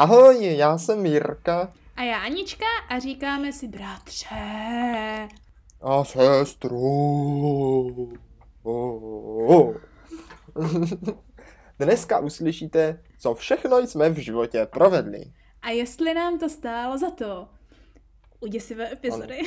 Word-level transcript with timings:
Ahoj, 0.00 0.56
já 0.56 0.78
jsem 0.78 1.06
Jirka. 1.06 1.72
A 1.96 2.02
já 2.02 2.18
Anička 2.18 2.64
a 2.88 2.98
říkáme 2.98 3.52
si 3.52 3.68
bratře. 3.68 4.28
A 5.80 6.04
sestru. 6.04 6.80
Oh. 8.62 9.74
Dneska 11.78 12.18
uslyšíte, 12.18 13.02
co 13.18 13.34
všechno 13.34 13.78
jsme 13.78 14.10
v 14.10 14.16
životě 14.16 14.66
provedli. 14.66 15.32
A 15.62 15.70
jestli 15.70 16.14
nám 16.14 16.38
to 16.38 16.48
stálo 16.48 16.98
za 16.98 17.10
to. 17.10 17.48
U 18.40 18.46
děsivé 18.46 18.92
epizody. 18.92 19.38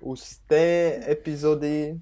U 0.00 0.16
z 0.16 0.38
té 0.38 1.00
epizody, 1.10 2.00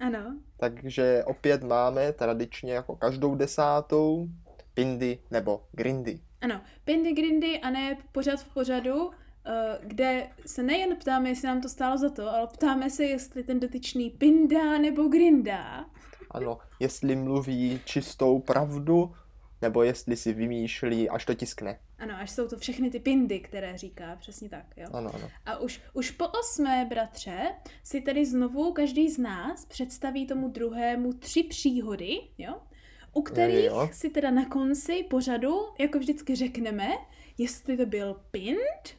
Ano. 0.00 0.36
takže 0.56 1.24
opět 1.26 1.62
máme 1.62 2.12
tradičně 2.12 2.72
jako 2.72 2.96
každou 2.96 3.34
desátou 3.34 4.28
pindy 4.74 5.18
nebo 5.30 5.64
grindy. 5.72 6.20
Ano. 6.44 6.60
Pindy 6.84 7.12
Grindy 7.12 7.60
a 7.60 7.70
ne 7.70 7.96
pořad 8.12 8.40
v 8.40 8.54
pořadu, 8.54 9.10
eh, 9.46 9.78
kde 9.82 10.28
se 10.46 10.62
nejen 10.62 10.96
ptáme, 10.96 11.28
jestli 11.28 11.48
nám 11.48 11.60
to 11.60 11.68
stálo 11.68 11.98
za 11.98 12.10
to, 12.10 12.30
ale 12.30 12.46
ptáme 12.46 12.90
se, 12.90 13.04
jestli 13.04 13.42
ten 13.42 13.60
dotyčný 13.60 14.10
pindá 14.10 14.78
nebo 14.78 15.08
grindá. 15.08 15.84
Ano, 16.30 16.58
jestli 16.80 17.16
mluví 17.16 17.80
čistou 17.84 18.38
pravdu, 18.38 19.14
nebo 19.62 19.82
jestli 19.82 20.16
si 20.16 20.32
vymýšlí, 20.32 21.08
až 21.08 21.24
to 21.24 21.34
tiskne. 21.34 21.78
Ano, 21.98 22.14
až 22.16 22.30
jsou 22.30 22.48
to 22.48 22.58
všechny 22.58 22.90
ty 22.90 23.00
pindy, 23.00 23.40
které 23.40 23.78
říká, 23.78 24.16
přesně 24.16 24.48
tak, 24.48 24.66
jo. 24.76 24.86
Ano, 24.92 25.14
ano. 25.14 25.30
A 25.46 25.58
už, 25.58 25.80
už 25.92 26.10
po 26.10 26.28
osmé, 26.28 26.86
bratře, 26.88 27.54
si 27.82 28.00
tedy 28.00 28.26
znovu 28.26 28.72
každý 28.72 29.10
z 29.10 29.18
nás 29.18 29.64
představí 29.64 30.26
tomu 30.26 30.48
druhému 30.48 31.12
tři 31.12 31.42
příhody, 31.42 32.20
jo? 32.38 32.54
U 33.14 33.22
kterých 33.22 33.64
Jo. 33.64 33.88
si 33.92 34.10
teda 34.10 34.30
na 34.30 34.44
konci 34.48 35.04
pořadu, 35.10 35.54
jako 35.78 35.98
vždycky 35.98 36.34
řekneme, 36.36 36.88
jestli 37.38 37.76
to 37.76 37.86
byl 37.86 38.16
pind, 38.30 38.96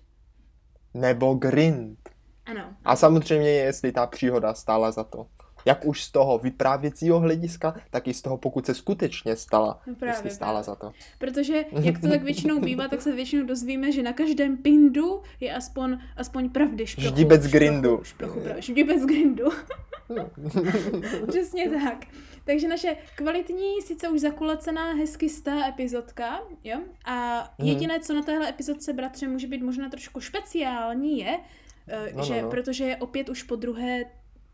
Nebo 0.93 1.33
grind. 1.33 1.99
ano, 2.45 2.61
A 2.85 2.95
samozřejmě, 2.95 3.49
jestli 3.49 3.91
ta 3.91 4.07
příhoda 4.07 4.53
stála 4.53 4.91
za 4.91 5.03
to. 5.03 5.27
Jak 5.67 5.85
už 5.85 6.03
z 6.03 6.11
toho 6.11 6.38
vyprávěcího 6.38 7.19
hlediska, 7.19 7.75
tak 7.89 8.07
i 8.07 8.13
z 8.13 8.22
toho, 8.22 8.38
pokud 8.38 8.66
se 8.66 8.73
skutečně 8.73 9.35
stala, 9.35 9.81
No 9.88 9.95
právě, 9.95 10.13
jestli 10.16 10.29
stála 10.29 10.52
právě. 10.52 10.63
za 10.63 10.75
to. 10.75 10.91
protože 11.17 11.66
jak 11.81 12.00
to 12.02 12.07
tak 12.07 12.23
většinou 12.23 12.59
bývá, 12.59 12.88
tak 12.88 13.02
se 13.02 13.11
většinou 13.11 13.45
dozvíme, 13.45 13.91
že 13.91 14.03
na 14.03 14.13
každém 14.13 14.57
pindu 14.57 15.22
je 15.39 15.53
aspoň, 15.55 15.97
aspoň 16.17 16.50
pravdy 16.50 16.88
šprochu. 16.88 17.07
Ždibec 17.09 17.41
šprochu, 17.41 17.57
grindu. 17.57 18.00
Šprochu, 18.03 18.39
pravdy, 18.41 18.61
ždibec 18.61 19.05
grindu. 19.05 19.45
Přesně 21.27 21.69
tak. 21.69 22.05
Takže 22.45 22.67
naše 22.67 22.97
kvalitní, 23.15 23.81
sice 23.81 24.09
už 24.09 24.19
zakulecená, 24.21 24.91
hezky 24.93 25.29
stá 25.29 25.67
epizodka, 25.67 26.39
jo? 26.63 26.77
A 27.05 27.35
Mhm. 27.59 27.67
jediné, 27.69 27.99
co 27.99 28.13
na 28.13 28.21
téhle 28.23 28.49
epizodce, 28.49 28.93
bratře, 28.93 29.27
může 29.27 29.47
být 29.47 29.61
možná 29.63 29.89
trošku 29.89 30.21
speciální, 30.21 31.17
je, 31.19 31.39
eh, 31.88 32.09
No, 32.13 32.17
no, 32.17 32.23
že 32.23 32.41
no. 32.41 32.49
protože 32.49 32.83
je 32.83 32.97
opět 32.97 33.29
už 33.29 33.43
po 33.43 33.55
druhé 33.55 34.03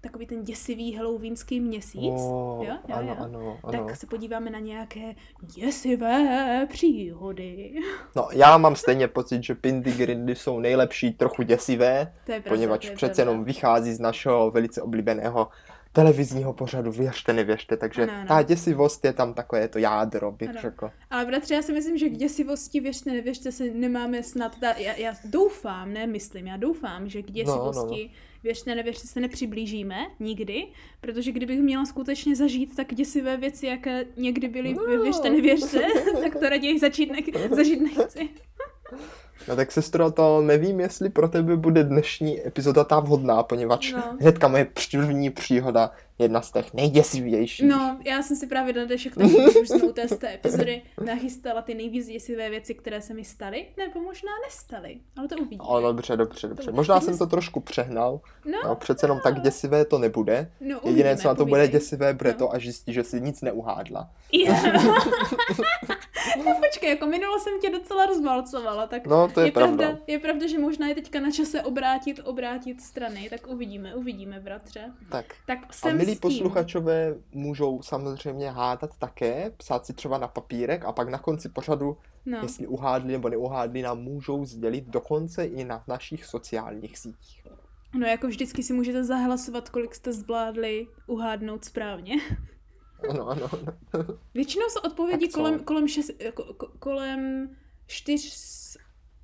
takový 0.02 0.25
ten 0.25 0.44
děsivý 0.44 0.94
halloweenský 0.95 1.59
měsíc, 1.59 2.14
Oh, 2.17 2.66
jo? 2.67 2.73
Jo, 2.88 2.95
ano, 2.95 3.08
jo? 3.08 3.16
ano, 3.19 3.59
ano. 3.64 3.86
tak 3.88 3.95
se 3.95 4.08
podíváme 4.08 4.50
na 4.50 4.59
nějaké 4.59 5.16
děsivé 5.42 6.67
příhody. 6.72 7.73
No, 8.16 8.28
já 8.31 8.58
mám 8.58 8.75
stejně 8.75 9.08
pocit, 9.08 9.44
že 9.44 9.56
Pindy 9.56 9.92
Grindy 9.92 10.36
jsou 10.36 10.59
nejlepší, 10.59 11.14
trochu 11.14 11.44
děsivé, 11.44 12.14
To 12.25 12.31
je 12.31 12.39
pravda, 12.42 12.50
poněvadž 12.58 12.86
to 12.86 12.92
je 12.92 12.95
přece 12.95 13.16
pravda. 13.16 13.31
jenom 13.31 13.44
vychází 13.45 13.94
z 13.94 14.00
našeho 14.00 14.52
velice 14.52 14.81
oblíbeného 14.81 15.47
televizního 15.92 16.53
pořadu 16.53 16.92
Věřte, 16.92 17.34
nevěřte, 17.34 17.78
takže 17.78 18.03
Ano, 18.03 18.14
ano. 18.14 18.28
ta 18.28 18.42
děsivost 18.42 19.06
je 19.06 19.14
tam 19.14 19.34
takové 19.34 19.67
to 19.67 19.80
jádro, 19.80 20.31
bych 20.31 20.50
Ano. 20.50 20.59
řekl. 20.61 20.92
Ale 21.09 21.25
bratře, 21.25 21.53
já 21.53 21.61
si 21.61 21.73
myslím, 21.73 21.97
že 21.97 22.09
k 22.09 22.17
děsivosti, 22.17 22.80
věřte, 22.80 23.11
nevěřte, 23.11 23.52
se 23.52 23.64
nemáme 23.64 24.23
snad, 24.23 24.59
ta, 24.59 24.73
já, 24.78 24.94
já 24.95 25.14
doufám, 25.25 25.94
ne 25.94 26.08
myslím, 26.08 26.47
já 26.47 26.58
doufám, 26.58 27.09
že 27.09 27.22
k 27.22 27.31
děsivosti, 27.31 28.03
no, 28.14 28.14
věřte, 28.44 28.75
nevěřte, 28.75 29.08
se 29.08 29.19
nepřiblížíme 29.19 29.95
nikdy, 30.19 30.67
protože 31.02 31.31
kdybych 31.31 31.59
měla 31.62 31.85
skutečně 31.85 32.35
zažít 32.35 32.75
tak 32.75 32.94
děsivé 32.94 33.38
věci, 33.38 33.66
jaké 33.66 34.06
někdy 34.18 34.47
byly, 34.47 34.74
No. 34.74 34.88
no. 34.96 35.03
věřte, 35.03 35.30
nevěřte, 35.30 35.81
tak 36.24 36.34
to 36.40 36.50
raději 36.50 36.80
začít 36.80 37.12
ne- 37.12 37.50
zažít 37.56 37.81
nechci. 37.81 38.30
No 39.47 39.56
tak 39.56 39.72
sestro, 39.72 40.12
to 40.12 40.41
nevím, 40.41 40.79
jestli 40.79 41.09
pro 41.09 41.28
tebe 41.28 41.56
bude 41.56 41.84
dnešní 41.84 42.47
epizoda 42.47 42.84
ta 42.84 43.00
vhodná, 43.00 43.44
poněvadž 43.44 43.91
No. 43.94 44.03
hnedka 44.19 44.47
moje 44.47 44.68
první 44.91 45.29
příhoda 45.29 45.91
je 46.19 46.24
jedna 46.25 46.41
z 46.41 46.52
těch 46.52 46.74
nejděsivějších. 46.74 47.68
No, 47.69 48.00
já 48.06 48.22
jsem 48.24 48.38
si 48.38 48.47
právě 48.47 48.74
na 48.74 48.85
dnešek 48.85 49.16
tak, 49.16 49.25
už 49.62 49.69
jsme 49.69 49.84
u 49.84 49.91
té, 49.91 50.07
z 50.07 50.18
té 50.18 50.34
epizody 50.34 50.81
nachystala 51.06 51.62
ty 51.62 51.74
nejvíc 51.75 52.07
děsivé 52.07 52.50
věci, 52.50 52.75
které 52.75 53.01
se 53.01 53.13
mi 53.13 53.25
staly, 53.25 53.66
nebo 53.78 54.00
možná 54.01 54.31
nestaly, 54.47 54.97
ale 55.18 55.28
to 55.28 55.35
uvidíme. 55.35 55.63
O, 55.68 55.81
dobře, 55.81 56.18
dobře, 56.18 56.47
dobře. 56.47 56.66
To- 56.66 56.72
Možná 56.75 57.01
jsem 57.01 57.18
to 57.18 57.28
trošku 57.28 57.59
přehnal. 57.59 58.19
No, 58.46 58.57
No, 58.66 58.75
přece 58.75 59.06
jenom 59.06 59.19
tak 59.24 59.41
děsivé 59.41 59.85
to 59.85 59.97
nebude. 60.00 60.51
no 60.59 60.66
Jediné, 60.68 60.80
uvidíme, 60.84 61.18
co 61.18 61.28
na 61.28 61.35
to 61.35 61.46
bude 61.46 61.62
povídej. 61.62 61.80
děsivé, 61.80 62.13
bude 62.13 62.31
No. 62.31 62.38
to, 62.38 62.53
až 62.53 62.63
zjistí, 62.63 62.94
že 62.94 63.03
si 63.03 63.22
nic 63.22 63.41
neuhádla. 63.41 64.09
Yeah. 64.31 64.63
no 66.46 66.56
počkej, 66.66 66.90
jako 66.90 67.06
minulo 67.06 67.40
jsem 67.40 67.59
tě 67.62 67.70
docela 67.70 68.06
rozvalcovala, 68.06 68.88
tak 68.88 69.08
No, 69.08 69.28
to 69.34 69.42
je, 69.42 69.52
pravda. 69.52 69.78
pravda. 69.78 70.00
Je 70.08 70.20
pravda, 70.20 70.48
že 70.48 70.59
možná 70.59 70.88
je 70.88 70.96
teďka 70.96 71.20
na 71.20 71.32
čase 71.32 71.62
obrátit, 71.62 72.20
obrátit 72.24 72.82
strany, 72.82 73.30
tak 73.30 73.48
uvidíme, 73.48 73.96
uvidíme, 73.96 74.40
bratře. 74.40 74.92
Tak. 75.10 75.26
Tak 75.48 75.60
A 75.70 75.74
jsem 75.74 75.98
milí 75.98 76.12
s 76.12 76.20
tím. 76.20 76.22
posluchačové 76.22 77.16
můžou 77.34 77.81
samozřejmě 77.81 78.50
hádat 78.50 78.98
také, 78.98 79.52
psát 79.58 79.86
si 79.86 79.94
třeba 79.94 80.18
na 80.18 80.28
papírek 80.28 80.86
a 80.86 80.92
pak 80.92 81.10
na 81.10 81.18
konci 81.18 81.50
pořadu, 81.50 81.98
No. 82.26 82.40
jestli 82.42 82.68
uhádli 82.68 83.12
nebo 83.12 83.30
neuhádli, 83.30 83.81
nám 83.81 84.00
můžou 84.00 84.46
sdělit 84.46 84.84
dokonce 84.88 85.46
i 85.46 85.64
na 85.64 85.84
našich 85.88 86.26
sociálních 86.26 86.98
sítích. 86.98 87.48
no, 87.94 88.08
jako 88.08 88.28
vždycky 88.28 88.64
si 88.64 88.74
můžete 88.74 89.04
zahlasovat, 89.04 89.70
kolik 89.70 89.96
jste 89.96 90.14
zvládli 90.14 90.88
uhádnout 91.08 91.66
správně. 91.66 92.16
Ano, 93.09 93.28
ano, 93.28 93.50
ano. 93.94 94.06
Většinou 94.34 94.66
jsou 94.69 94.79
odpovědi 94.79 95.28
kolem, 95.29 95.59
kolem, 95.59 95.88
šest, 95.88 96.12
ko, 96.34 96.53
ko, 96.53 96.67
kolem 96.79 97.50
čtyř, 97.88 98.38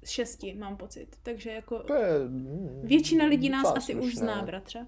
šesti, 0.05 0.53
mám 0.53 0.77
pocit. 0.77 1.07
Takže 1.23 1.51
jako 1.51 1.79
To 1.79 1.93
je, 1.93 2.19
mm, 2.27 2.81
většina 2.83 3.25
lidí 3.25 3.49
nás 3.49 3.73
asi 3.75 3.95
už 3.95 4.15
zná, 4.15 4.41
bratře. 4.41 4.87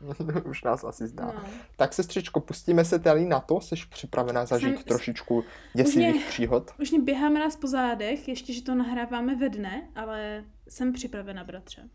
už 0.44 0.62
nás 0.64 0.84
asi 0.84 1.06
zná. 1.06 1.32
No. 1.36 1.42
Tak 1.76 1.92
sestřičko, 1.94 2.40
pustíme 2.40 2.84
se 2.84 2.98
tady 2.98 3.24
na 3.24 3.40
to, 3.40 3.60
jsi 3.60 3.74
připravená 3.90 4.46
zažít 4.46 4.74
Jsem- 4.74 4.84
trošičku 4.84 5.44
děsivých 5.74 6.14
mě- 6.14 6.24
příhod? 6.28 6.70
Už 6.80 6.90
mě 6.90 7.00
běháme 7.00 7.40
nás 7.40 7.56
po 7.56 7.66
zádech, 7.66 8.28
ještě, 8.28 8.52
že 8.52 8.62
to 8.62 8.74
nahráváme 8.74 9.36
ve 9.36 9.48
dne, 9.48 9.88
ale 9.94 10.44
jsem 10.68 10.92
připravena, 10.92 11.44
bratře. 11.44 11.88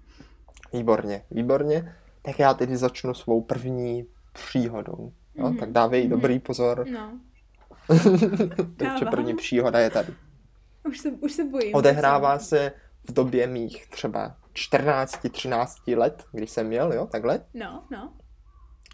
Výborně, 0.73 1.25
výborně. 1.31 1.95
Tak 2.21 2.39
já 2.39 2.53
tedy 2.53 2.77
začnu 2.77 3.13
svou 3.13 3.41
první 3.41 4.05
příhodou. 4.33 5.13
No, 5.35 5.49
Mhm, 5.49 5.57
Tak 5.57 5.71
dávej 5.71 6.01
mhm. 6.01 6.09
dobrý 6.09 6.39
pozor, 6.39 6.85
No, 6.91 7.19
Dávám. 8.77 9.07
první 9.11 9.35
příhoda 9.35 9.79
je 9.79 9.89
tady. 9.89 10.13
už 10.87 10.99
se, 10.99 11.11
už 11.11 11.31
se 11.31 11.43
bojím. 11.45 11.75
Odehrává 11.75 12.39
se 12.39 12.71
v 13.09 13.13
době 13.13 13.47
mých 13.47 13.87
třeba 13.87 14.35
14-13 14.53 15.97
let, 15.97 16.23
když 16.31 16.49
jsem 16.49 16.67
měl, 16.67 16.93
jo, 16.93 17.07
takhle. 17.11 17.45
No, 17.53 17.83
no. 17.91 18.13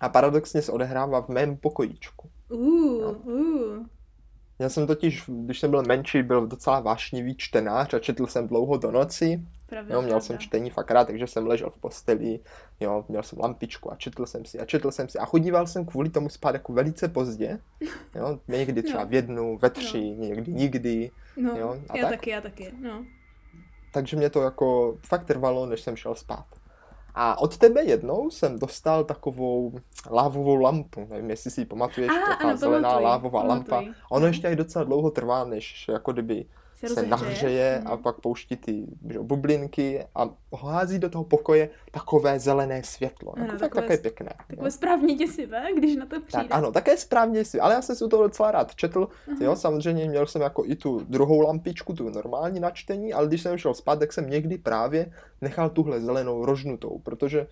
A 0.02 0.10
paradoxně 0.10 0.62
se 0.62 0.72
odehrává 0.72 1.22
v 1.22 1.30
mém 1.30 1.58
pokojíčku. 1.58 2.30
Uh, 2.50 3.28
uh. 3.28 3.86
Já 4.60 4.70
jsem 4.70 4.88
totiž, 4.88 5.24
když 5.28 5.60
jsem 5.60 5.72
byl 5.72 5.84
menší, 5.84 6.24
byl 6.24 6.48
docela 6.48 6.80
vášnivý 6.80 7.36
čtenář 7.38 7.94
a 7.94 8.00
četl 8.00 8.28
jsem 8.28 8.48
dlouho 8.48 8.78
do 8.78 8.92
noci. 8.92 9.46
Pravda, 9.70 9.94
Jo, 9.96 10.02
měl 10.02 10.10
pravda. 10.10 10.26
jsem 10.26 10.38
čtení 10.38 10.70
fakt 10.70 10.92
rád, 10.92 11.08
takže 11.08 11.28
jsem 11.28 11.48
ležel 11.48 11.70
v 11.70 11.78
posteli, 11.78 12.40
jo, 12.80 13.06
měl 13.10 13.24
jsem 13.24 13.40
lampičku 13.40 13.92
a 13.92 13.96
četl 13.96 14.26
jsem 14.26 14.46
si 14.46 14.60
a 14.60 14.66
četl 14.66 14.92
jsem 14.92 15.10
si 15.10 15.18
a 15.20 15.26
chodíval 15.26 15.68
jsem 15.68 15.86
kvůli 15.86 16.10
tomu 16.10 16.30
spát 16.30 16.54
jako 16.56 16.74
velice 16.74 17.08
pozdě, 17.08 17.60
jo, 18.16 18.40
někdy 18.48 18.84
třeba 18.84 19.04
No. 19.04 19.10
v 19.10 19.14
jednu, 19.14 19.58
ve 19.58 19.70
tři, 19.70 20.02
někdy 20.02 20.54
nikdy, 20.54 21.12
No, 21.38 21.58
jo, 21.58 21.78
a 21.90 21.98
já 21.98 22.04
tak. 22.04 22.12
taky, 22.12 22.30
já 22.30 22.42
taky, 22.42 22.72
no. 22.82 23.06
takže 23.92 24.18
mě 24.18 24.30
to 24.30 24.42
jako 24.42 24.98
fakt 25.08 25.24
trvalo, 25.26 25.66
než 25.66 25.82
jsem 25.82 25.96
šel 25.96 26.16
spát. 26.16 26.46
A 27.20 27.40
od 27.40 27.58
tebe 27.58 27.84
jednou 27.84 28.30
jsem 28.30 28.60
dostal 28.60 29.04
takovou 29.04 29.80
lávovou 30.12 30.56
lampu, 30.56 31.08
nevím, 31.10 31.30
jestli 31.30 31.52
si 31.52 31.62
ji 31.62 31.66
pamatuješ, 31.66 32.12
A, 32.12 32.28
taková 32.30 32.50
ano, 32.50 32.58
zelená 32.58 32.90
pamatuji, 32.90 33.06
lávová 33.06 33.44
lampa. 33.44 33.70
pamatuji. 33.70 33.94
Ono 34.12 34.26
ještě 34.28 34.48
i 34.48 34.56
docela 34.56 34.86
dlouho 34.86 35.12
trvá, 35.12 35.44
než 35.44 35.88
jako 35.88 36.12
kdyby 36.14 36.46
Se, 36.78 36.88
se 36.90 37.06
nahřeje 37.08 37.80
a 37.86 37.94
Mhm. 37.94 38.04
pak 38.04 38.20
pouští 38.22 38.56
ty 38.56 38.86
že, 39.10 39.20
bublinky 39.20 40.06
a 40.16 40.30
hází 40.62 41.00
do 41.00 41.10
toho 41.10 41.24
pokoje 41.24 41.70
takové 41.92 42.40
zelené 42.40 42.84
světlo. 42.84 43.34
Ano, 43.36 43.46
Jako 43.46 43.52
fakt 43.58 43.62
takové 43.62 43.82
také 43.82 43.98
s- 43.98 44.02
pěkné. 44.02 44.30
Takové 44.48 44.68
jo. 44.68 44.72
správně 44.72 45.16
děsivé, 45.16 45.64
když 45.78 45.96
na 45.96 46.06
to 46.06 46.22
přijde. 46.22 46.44
Tak 46.44 46.58
ano, 46.58 46.72
také 46.72 46.98
správně 46.98 47.46
si, 47.46 47.60
ale 47.60 47.74
já 47.74 47.82
jsem 47.82 47.96
si 47.96 48.04
u 48.04 48.08
toho 48.08 48.24
docela 48.24 48.52
rád 48.52 48.76
četl, 48.76 49.08
Aha. 49.28 49.38
jo, 49.42 49.56
samozřejmě 49.56 50.10
měl 50.10 50.26
jsem 50.28 50.42
jako 50.42 50.64
i 50.66 50.76
tu 50.76 51.00
druhou 51.10 51.42
lampičku, 51.42 51.94
tu 51.94 52.10
normální 52.10 52.60
na 52.60 52.72
čtení, 52.72 53.14
ale 53.14 53.28
když 53.28 53.42
jsem 53.42 53.58
šel 53.58 53.74
spát, 53.74 54.00
tak 54.00 54.14
jsem 54.14 54.30
někdy 54.30 54.58
právě 54.58 55.12
nechal 55.42 55.70
tuhle 55.70 56.02
zelenou 56.02 56.46
rožnutou, 56.46 57.00
protože 57.00 57.48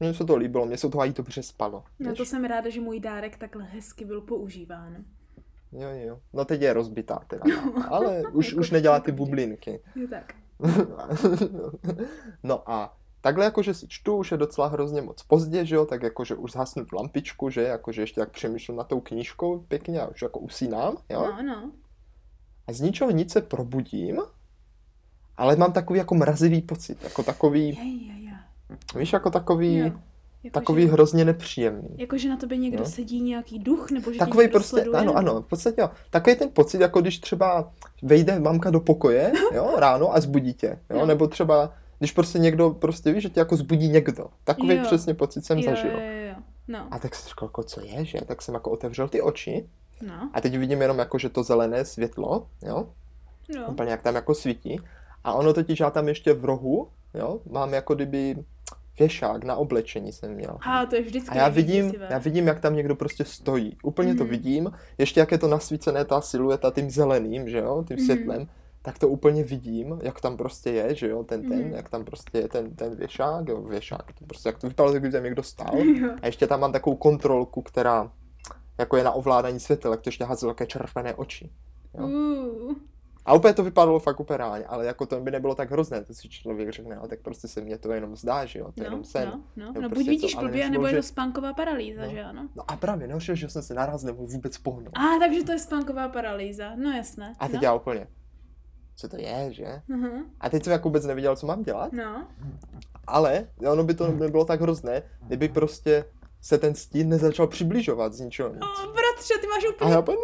mně 0.00 0.14
se 0.14 0.24
to 0.24 0.36
líbilo, 0.36 0.66
mně 0.66 0.76
se 0.76 0.88
to 0.90 0.98
i 1.04 1.12
dobře 1.12 1.42
spalo. 1.42 1.84
No 1.98 2.10
víš? 2.10 2.18
to 2.18 2.24
jsem 2.24 2.44
ráda, 2.44 2.70
že 2.70 2.80
můj 2.80 3.00
dárek 3.00 3.36
takhle 3.36 3.64
hezky 3.64 4.04
byl 4.04 4.20
používán. 4.20 4.96
Jo, 5.74 5.88
jo. 6.06 6.18
No 6.32 6.44
teď 6.44 6.60
je 6.60 6.72
rozbitá 6.72 7.20
teda, 7.26 7.44
ale 7.88 8.22
už, 8.32 8.48
Jako 8.48 8.60
už 8.60 8.70
nedělá 8.70 9.00
ty 9.00 9.12
bublinky. 9.12 9.80
Jo, 9.94 10.06
tak. 10.10 10.34
no 12.42 12.70
a 12.70 12.96
takhle 13.20 13.44
jakože 13.44 13.74
si 13.74 13.88
čtu, 13.88 14.16
už 14.16 14.30
je 14.30 14.36
docela 14.36 14.66
hrozně 14.66 15.02
moc 15.02 15.22
pozdě, 15.22 15.66
že 15.66 15.74
jo, 15.74 15.86
tak 15.86 16.02
jakože 16.02 16.34
už 16.34 16.52
zhasnu 16.52 16.84
tu 16.84 16.96
lampičku, 16.96 17.50
že, 17.50 17.62
jakože 17.62 18.02
ještě 18.02 18.20
tak 18.20 18.30
přemýšlím 18.30 18.76
nad 18.76 18.88
tou 18.88 19.00
knížkou 19.00 19.58
pěkně 19.58 20.00
a 20.00 20.06
už 20.06 20.22
jako 20.22 20.38
usínám, 20.38 20.96
jo. 21.08 21.26
No, 21.36 21.42
no. 21.42 21.72
A 22.66 22.72
z 22.72 22.80
ničeho 22.80 23.10
nic 23.10 23.32
se 23.32 23.40
probudím, 23.40 24.22
ale 25.36 25.56
mám 25.56 25.72
takový 25.72 25.98
jako 25.98 26.14
mrazivý 26.14 26.62
pocit, 26.62 27.02
jako 27.02 27.22
takový, 27.22 27.60
Jej, 27.68 28.06
jej, 28.06 28.24
jej. 28.24 28.34
víš, 28.98 29.12
jako 29.12 29.30
takový, 29.30 29.76
Jo. 29.76 29.92
Jako, 30.44 30.60
takový 30.60 30.82
že, 30.82 30.92
hrozně 30.92 31.24
nepříjemný. 31.24 31.88
jako, 31.96 32.18
že 32.18 32.28
na 32.28 32.36
tobě 32.36 32.58
někdo 32.58 32.78
No. 32.78 32.86
sedí 32.90 33.20
nějaký 33.22 33.58
duch, 33.58 33.90
nebo 33.90 34.12
že 34.12 34.18
Takový 34.18 34.48
prostě, 34.48 34.68
sleduje, 34.70 34.96
ano, 35.00 35.16
ano, 35.16 35.42
v 35.42 35.46
podstatě 35.46 35.80
jo. 35.80 35.90
Takový 36.10 36.36
ten 36.36 36.48
pocit, 36.52 36.80
jako 36.80 37.00
když 37.00 37.18
třeba 37.18 37.72
vejde 38.02 38.40
mamka 38.40 38.70
do 38.70 38.80
pokoje, 38.80 39.32
jo, 39.54 39.74
ráno 39.78 40.14
a 40.14 40.20
zbudí 40.20 40.54
tě, 40.54 40.78
jo, 40.90 40.98
No. 40.98 41.06
nebo 41.06 41.26
třeba, 41.28 41.72
když 41.98 42.12
prostě 42.12 42.38
někdo, 42.38 42.70
prostě 42.70 43.12
víš, 43.12 43.22
že 43.22 43.28
tě 43.30 43.40
jako 43.40 43.56
zbudí 43.56 43.88
někdo. 43.88 44.26
Takový 44.44 44.74
Jo. 44.76 44.82
přesně 44.82 45.14
pocit 45.14 45.44
jsem 45.44 45.58
jo, 45.58 45.64
zažil. 45.70 45.90
Jo, 45.90 45.98
jo, 46.00 46.26
jo. 46.28 46.34
No, 46.68 46.88
A 46.90 46.98
tak 46.98 47.14
jsem 47.14 47.28
říkal, 47.28 47.46
jako, 47.48 47.62
co 47.62 47.80
je, 47.80 48.04
že? 48.04 48.18
Tak 48.26 48.42
jsem 48.42 48.54
jako 48.54 48.70
otevřel 48.70 49.08
ty 49.08 49.22
oči 49.22 49.68
no, 50.02 50.30
a 50.32 50.40
teď 50.40 50.56
vidím 50.58 50.82
jenom 50.82 50.98
jako, 50.98 51.18
že 51.18 51.28
to 51.28 51.42
zelené 51.42 51.84
světlo, 51.84 52.46
jo, 52.62 52.88
no. 53.56 53.66
úplně 53.68 53.90
jak 53.90 54.02
tam 54.02 54.14
jako 54.14 54.34
svítí. 54.34 54.80
A 55.24 55.32
ono 55.32 55.52
totiž 55.54 55.80
já 55.80 55.90
tam 55.90 56.08
ještě 56.08 56.32
v 56.34 56.44
rohu, 56.44 56.88
jo, 57.14 57.40
mám 57.50 57.74
jako 57.74 57.94
kdyby 57.94 58.36
věšák 58.98 59.44
na 59.44 59.56
oblečení 59.56 60.12
jsem 60.12 60.34
měl. 60.34 60.58
A 60.66 60.86
to 60.86 60.96
je 60.96 61.02
vždycky 61.02 61.30
A 61.30 61.42
já 61.42 61.48
vidím, 61.48 61.86
děsivé. 61.86 62.06
já 62.10 62.18
vidím, 62.18 62.46
jak 62.46 62.60
tam 62.60 62.76
někdo 62.76 62.96
prostě 62.96 63.24
stojí. 63.24 63.76
Úplně 63.82 64.14
to 64.14 64.22
Mhm. 64.24 64.30
vidím. 64.30 64.72
Ještě 64.98 65.20
jak 65.20 65.32
je 65.32 65.38
to 65.38 65.48
nasvícené 65.48 66.04
ta 66.04 66.20
silueta 66.20 66.70
tím 66.70 66.90
zeleným, 66.90 67.48
že 67.48 67.58
jo, 67.58 67.84
tím 67.88 67.96
Mhm. 67.96 68.04
světlem, 68.06 68.48
tak 68.82 68.98
to 68.98 69.08
úplně 69.08 69.44
vidím, 69.44 69.98
jak 70.02 70.20
tam 70.20 70.36
prostě 70.36 70.70
je, 70.70 70.94
že 70.94 71.08
jo, 71.08 71.24
ten 71.24 71.48
ten, 71.48 71.58
Mhm. 71.64 71.72
jak 71.72 71.88
tam 71.88 72.04
prostě 72.04 72.38
je 72.38 72.48
ten, 72.48 72.74
ten 72.76 72.96
věšák, 72.96 73.48
jo, 73.48 73.62
věšák, 73.62 74.12
to 74.18 74.24
prostě 74.26 74.48
jak 74.48 74.58
to 74.58 74.68
vypadalo, 74.68 74.92
tak 74.92 75.02
by 75.02 75.10
tam 75.10 75.24
někdo 75.24 75.42
stál. 75.42 75.74
A 76.22 76.26
ještě 76.26 76.46
tam 76.46 76.60
mám 76.60 76.72
takovou 76.72 76.96
kontrolku, 76.96 77.62
která 77.62 78.10
jako 78.78 78.96
je 78.96 79.04
na 79.04 79.12
ovládání 79.12 79.60
světel, 79.60 79.90
jak 79.90 80.00
to 80.00 80.08
ještě 80.08 80.24
házelo 80.24 80.52
také 80.52 80.66
červené 80.66 81.14
oči. 81.14 81.50
Jo. 81.98 82.06
Uh, 82.06 82.74
A 83.26 83.34
úplně 83.34 83.54
to 83.54 83.64
vypadalo 83.64 83.98
fakt 83.98 84.20
úplně 84.20 84.36
reálně, 84.36 84.64
ale 84.66 84.86
jako 84.86 85.06
to 85.06 85.20
by 85.20 85.30
nebylo 85.30 85.54
tak 85.54 85.70
hrozné, 85.70 86.04
to 86.04 86.14
si 86.14 86.28
člověk 86.28 86.70
řekne, 86.72 86.96
no, 86.96 87.08
tak 87.08 87.20
prostě 87.20 87.48
se 87.48 87.60
mně 87.60 87.78
to 87.78 87.92
jenom 87.92 88.16
zdá, 88.16 88.44
že 88.44 88.58
jo, 88.58 88.72
to 88.72 88.82
je 88.82 88.84
no, 88.84 88.86
jenom 88.86 89.04
sen. 89.04 89.28
no, 89.28 89.40
no, 89.56 89.66
Nebo 89.66 89.80
no 89.80 89.88
prostě 89.88 90.04
buď 90.04 90.08
vidíš 90.08 90.36
ale 90.36 90.48
blbě, 90.48 90.70
nebo 90.70 90.86
je 90.86 90.96
to 90.96 91.02
spánková 91.02 91.52
paralýza, 91.54 92.02
No. 92.02 92.10
že 92.10 92.22
ano? 92.24 92.48
No 92.56 92.70
a 92.70 92.76
právě, 92.76 93.06
nehořel, 93.08 93.34
že 93.34 93.48
jsem 93.48 93.62
se 93.62 93.74
naraz 93.74 94.02
nemohl 94.02 94.26
vůbec 94.26 94.58
pohnout. 94.58 94.98
A, 94.98 95.18
takže 95.18 95.44
to 95.44 95.52
je 95.52 95.58
spánková 95.58 96.08
paralýza, 96.08 96.72
no 96.76 96.90
jasné. 96.90 97.32
A 97.38 97.48
teď 97.48 97.60
no. 97.60 97.64
já 97.64 97.74
úplně, 97.74 98.06
co 98.96 99.08
to 99.08 99.16
je, 99.16 99.46
že? 99.52 99.82
Uh-huh. 99.90 100.24
A 100.40 100.50
teď 100.50 100.64
jsem 100.64 100.72
jako 100.72 100.88
vůbec 100.88 101.06
nevěděl, 101.06 101.36
co 101.36 101.46
mám 101.46 101.62
dělat, 101.62 101.92
No, 101.92 102.26
ale 103.06 103.48
ono 103.70 103.84
by 103.84 103.94
to 103.94 104.12
nebylo 104.12 104.44
tak 104.44 104.60
hrozné, 104.60 105.02
kdyby 105.26 105.48
prostě 105.48 106.04
se 106.44 106.58
ten 106.58 106.74
stín 106.74 107.08
nezačal 107.08 107.46
přibližovat 107.46 108.12
z 108.12 108.20
ničeho 108.20 108.48
nic. 108.48 108.58
o, 108.62 108.92
bratře, 108.92 109.34
ty 109.40 109.46
máš 109.46 109.64
A 109.64 109.68
úplně, 109.74 109.92
já 109.92 109.98
úplně, 110.00 110.16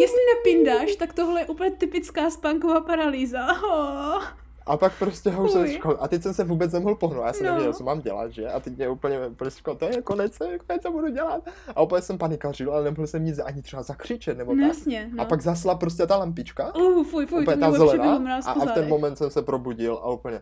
jestli 0.00 0.18
nepindáš, 0.36 0.96
tak 0.96 1.12
tohle 1.12 1.40
je 1.40 1.46
úplně 1.46 1.70
typická 1.70 2.30
spánková 2.30 2.80
paralýza. 2.80 3.46
Oh. 3.62 4.22
a 4.66 4.76
pak 4.76 4.98
prostě 4.98 5.30
ho 5.30 5.44
už 5.44 5.50
jsem 5.50 5.66
říkal, 5.66 5.96
a 6.00 6.08
teď 6.08 6.22
jsem 6.22 6.34
se 6.34 6.44
vůbec 6.44 6.72
nemohl 6.72 6.94
pohnout, 6.94 7.24
já 7.26 7.32
jsem 7.32 7.46
No. 7.46 7.50
nevěděl, 7.52 7.72
co 7.72 7.84
mám 7.84 8.00
dělat, 8.00 8.30
že? 8.32 8.46
A 8.48 8.60
teď 8.60 8.76
mě 8.76 8.88
úplně, 8.88 9.26
úplně 9.26 9.50
říkal, 9.50 9.76
to 9.76 9.84
je 9.84 10.02
konec, 10.02 10.38
konec, 10.38 10.82
co 10.82 10.90
budu 10.90 11.08
dělat. 11.08 11.48
A 11.76 11.82
úplně 11.82 12.02
jsem 12.02 12.18
panikařil, 12.18 12.72
ale 12.72 12.84
nemohl 12.84 13.06
jsem 13.06 13.24
nic 13.24 13.38
ani 13.38 13.62
třeba 13.62 13.82
zakřičet 13.82 14.38
nebo 14.38 14.54
No 14.54 14.60
tak. 14.62 14.68
jasně, 14.68 15.10
no. 15.14 15.22
A 15.22 15.24
pak 15.26 15.42
zasla 15.42 15.74
prostě 15.74 16.06
ta 16.06 16.16
lampička, 16.16 16.74
Uh, 16.74 17.04
fuj, 17.04 17.26
fuj, 17.26 17.42
úplně 17.42 17.56
to 17.56 17.60
ta 17.60 17.72
zelená, 17.72 18.36
a, 18.46 18.50
a 18.52 18.66
v 18.66 18.72
ten 18.72 18.88
moment 18.88 19.16
jsem 19.16 19.30
se 19.30 19.42
probudil 19.42 19.94
a 20.02 20.10
úplně, 20.10 20.40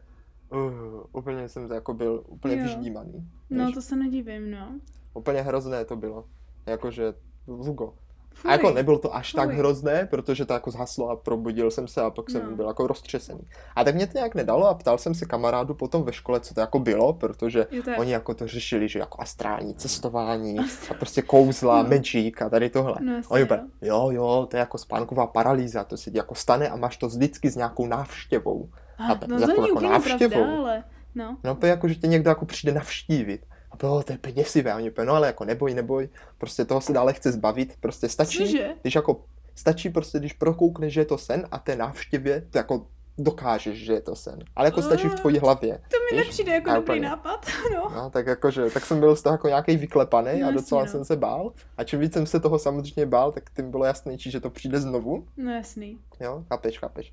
uh, 0.53 1.03
úplně 1.13 1.49
jsem 1.49 1.73
jako 1.73 1.95
byl 1.95 2.25
úplně 2.29 2.57
Jo. 2.57 2.63
vyždímaný. 2.63 3.29
No, 3.51 3.73
to 3.73 3.83
se 3.83 3.97
nedivím, 3.97 4.51
no. 4.51 4.69
Úplně 5.15 5.43
hrozné 5.43 5.85
to 5.85 5.97
bylo. 5.97 6.25
Jakože, 6.67 7.15
Vugo. 7.47 7.93
Fuj. 8.35 8.49
A 8.51 8.53
jako 8.53 8.71
nebylo 8.71 8.99
to 8.99 9.15
až 9.17 9.33
tak 9.33 9.49
Fuj. 9.49 9.59
hrozné, 9.59 10.07
protože 10.11 10.45
to 10.45 10.53
jako 10.53 10.71
zhaslo 10.71 11.09
a 11.11 11.17
probudil 11.17 11.71
jsem 11.71 11.89
se 11.89 12.01
a 12.03 12.11
pak 12.11 12.31
jsem 12.31 12.51
No. 12.51 12.57
byl 12.57 12.67
jako 12.67 12.87
roztřesený. 12.87 13.41
A 13.77 13.85
tak 13.85 13.95
mě 13.95 14.07
to 14.07 14.13
nějak 14.19 14.35
nedalo 14.35 14.67
a 14.69 14.75
ptal 14.75 14.99
jsem 14.99 15.15
se 15.15 15.27
kamarádu 15.27 15.75
potom 15.75 16.03
ve 16.03 16.13
škole, 16.13 16.41
co 16.41 16.55
to 16.55 16.61
jako 16.61 16.79
bylo, 16.79 17.13
protože 17.13 17.67
tak. 17.85 17.99
oni 17.99 18.13
jako 18.13 18.35
to 18.35 18.47
řešili, 18.47 18.89
že 18.89 18.99
jako 18.99 19.21
astrální 19.21 19.75
cestování 19.75 20.59
a 20.91 20.95
prostě 20.95 21.23
kouzla, 21.23 21.83
No. 21.83 21.89
magic 21.89 22.35
a 22.43 22.49
tady 22.51 22.71
tohle. 22.71 22.95
No, 23.01 23.21
Oni 23.29 23.41
jo. 23.41 23.47
úplně, 23.47 23.63
jo, 23.83 24.09
jo, 24.13 24.47
to 24.51 24.57
je 24.57 24.59
jako 24.59 24.79
spánková 24.79 25.27
paralýza, 25.27 25.85
to 25.85 25.97
se 25.97 26.11
ti 26.11 26.17
jako 26.19 26.35
stane 26.35 26.69
a 26.69 26.77
máš 26.77 26.97
to 26.97 27.09
vždycky 27.09 27.51
s 27.51 27.57
nějakou 27.57 27.87
návštěvou. 27.87 28.69
A, 28.99 29.07
chápe, 29.07 29.27
no 29.27 29.39
za 29.39 29.47
to 29.47 29.53
jako 29.53 29.75
úplně 29.75 29.89
návštěvou. 29.91 30.29
pravda, 30.35 30.57
ale 30.59 30.85
no. 31.15 31.37
No, 31.45 31.55
to 31.55 31.67
je 31.67 31.71
jako, 31.71 31.89
že 31.89 31.95
tě 31.95 32.07
někdo 32.07 32.31
jako 32.31 32.45
přijde 32.47 32.73
navštívit. 32.75 33.47
A 33.75 33.77
bylo 33.77 34.03
to 34.03 34.13
je 34.13 34.33
děsivé. 34.33 34.73
A 34.73 34.77
oni 34.77 34.91
úplně, 34.91 35.07
no 35.07 35.13
ale 35.15 35.27
jako 35.27 35.45
neboj, 35.45 35.75
neboj, 35.75 36.09
prostě 36.39 36.65
toho 36.65 36.81
se 36.81 36.93
dále 36.93 37.13
chce 37.13 37.33
zbavit, 37.33 37.77
prostě 37.81 38.09
stačí, 38.09 38.39
Cože? 38.39 38.75
když 38.83 38.95
jako, 38.95 39.25
stačí 39.55 39.91
prostě, 39.91 40.19
když 40.19 40.33
prokoukneš, 40.33 40.93
že 40.93 41.01
je 41.01 41.05
to 41.05 41.19
sen 41.19 41.47
a 41.51 41.59
té 41.59 41.77
návštěvě, 41.77 42.47
to 42.51 42.59
jako 42.59 42.87
dokážeš, 43.19 43.79
že 43.85 43.93
je 43.93 44.01
to 44.01 44.17
sen. 44.17 44.39
Ale 44.57 44.67
jako 44.69 44.83
stačí 44.83 45.09
v 45.09 45.15
tvojí 45.15 45.39
hlavě. 45.39 45.79
To 45.79 45.97
mi 46.15 46.19
víš? 46.19 46.27
nepřijde 46.27 46.53
jako 46.53 46.71
A 46.71 46.75
dobrý 46.75 46.85
úplně. 46.99 47.09
nápad, 47.09 47.47
no. 47.75 47.91
No, 47.97 48.11
tak 48.11 48.27
jakože, 48.27 48.71
tak 48.71 48.87
jsem 48.87 49.01
byl 49.01 49.17
z 49.17 49.23
toho 49.23 49.35
jako 49.35 49.49
nějaký 49.49 49.77
vyklepaný 49.77 50.27
No, 50.29 50.35
a 50.35 50.39
jasně, 50.39 50.55
docela 50.55 50.83
no. 50.85 50.89
jsem 50.91 51.05
se 51.05 51.17
bál. 51.17 51.53
A 51.77 51.85
čím 51.85 52.01
víc 52.01 52.13
jsem 52.13 52.27
se 52.27 52.41
toho 52.41 52.59
samozřejmě 52.59 53.07
bál, 53.07 53.33
tak 53.33 53.51
tím 53.57 53.71
bylo 53.71 53.85
jasnější, 53.85 54.31
že 54.31 54.41
to 54.41 54.51
přijde 54.51 54.81
znovu. 54.81 55.27
No 55.37 55.53
jasný. 55.53 55.99
Jo, 56.21 56.45
chápeš, 56.49 56.79
chápeš. 56.79 57.13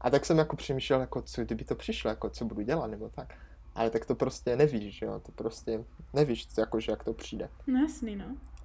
A 0.00 0.10
tak 0.10 0.26
jsem 0.26 0.38
jako 0.38 0.56
přemýšlel, 0.56 1.00
jako 1.00 1.22
co 1.22 1.42
kdyby 1.44 1.64
to 1.64 1.74
přišlo, 1.74 2.10
jako 2.10 2.28
co 2.30 2.44
budu 2.44 2.62
dělat, 2.62 2.86
nebo 2.86 3.08
tak. 3.08 3.34
Ale 3.74 3.90
tak 3.90 4.06
to 4.06 4.14
prostě 4.14 4.56
nevíš, 4.56 4.98
že 4.98 5.06
jo, 5.06 5.20
to 5.26 5.32
prostě 5.32 5.84
nevíš, 6.12 6.48
jakože 6.58 6.92
jak 6.92 7.04
to 7.04 7.12
přijde. 7.12 7.48
No 7.66 7.80
jasný, 7.80 8.16
no. 8.16 8.24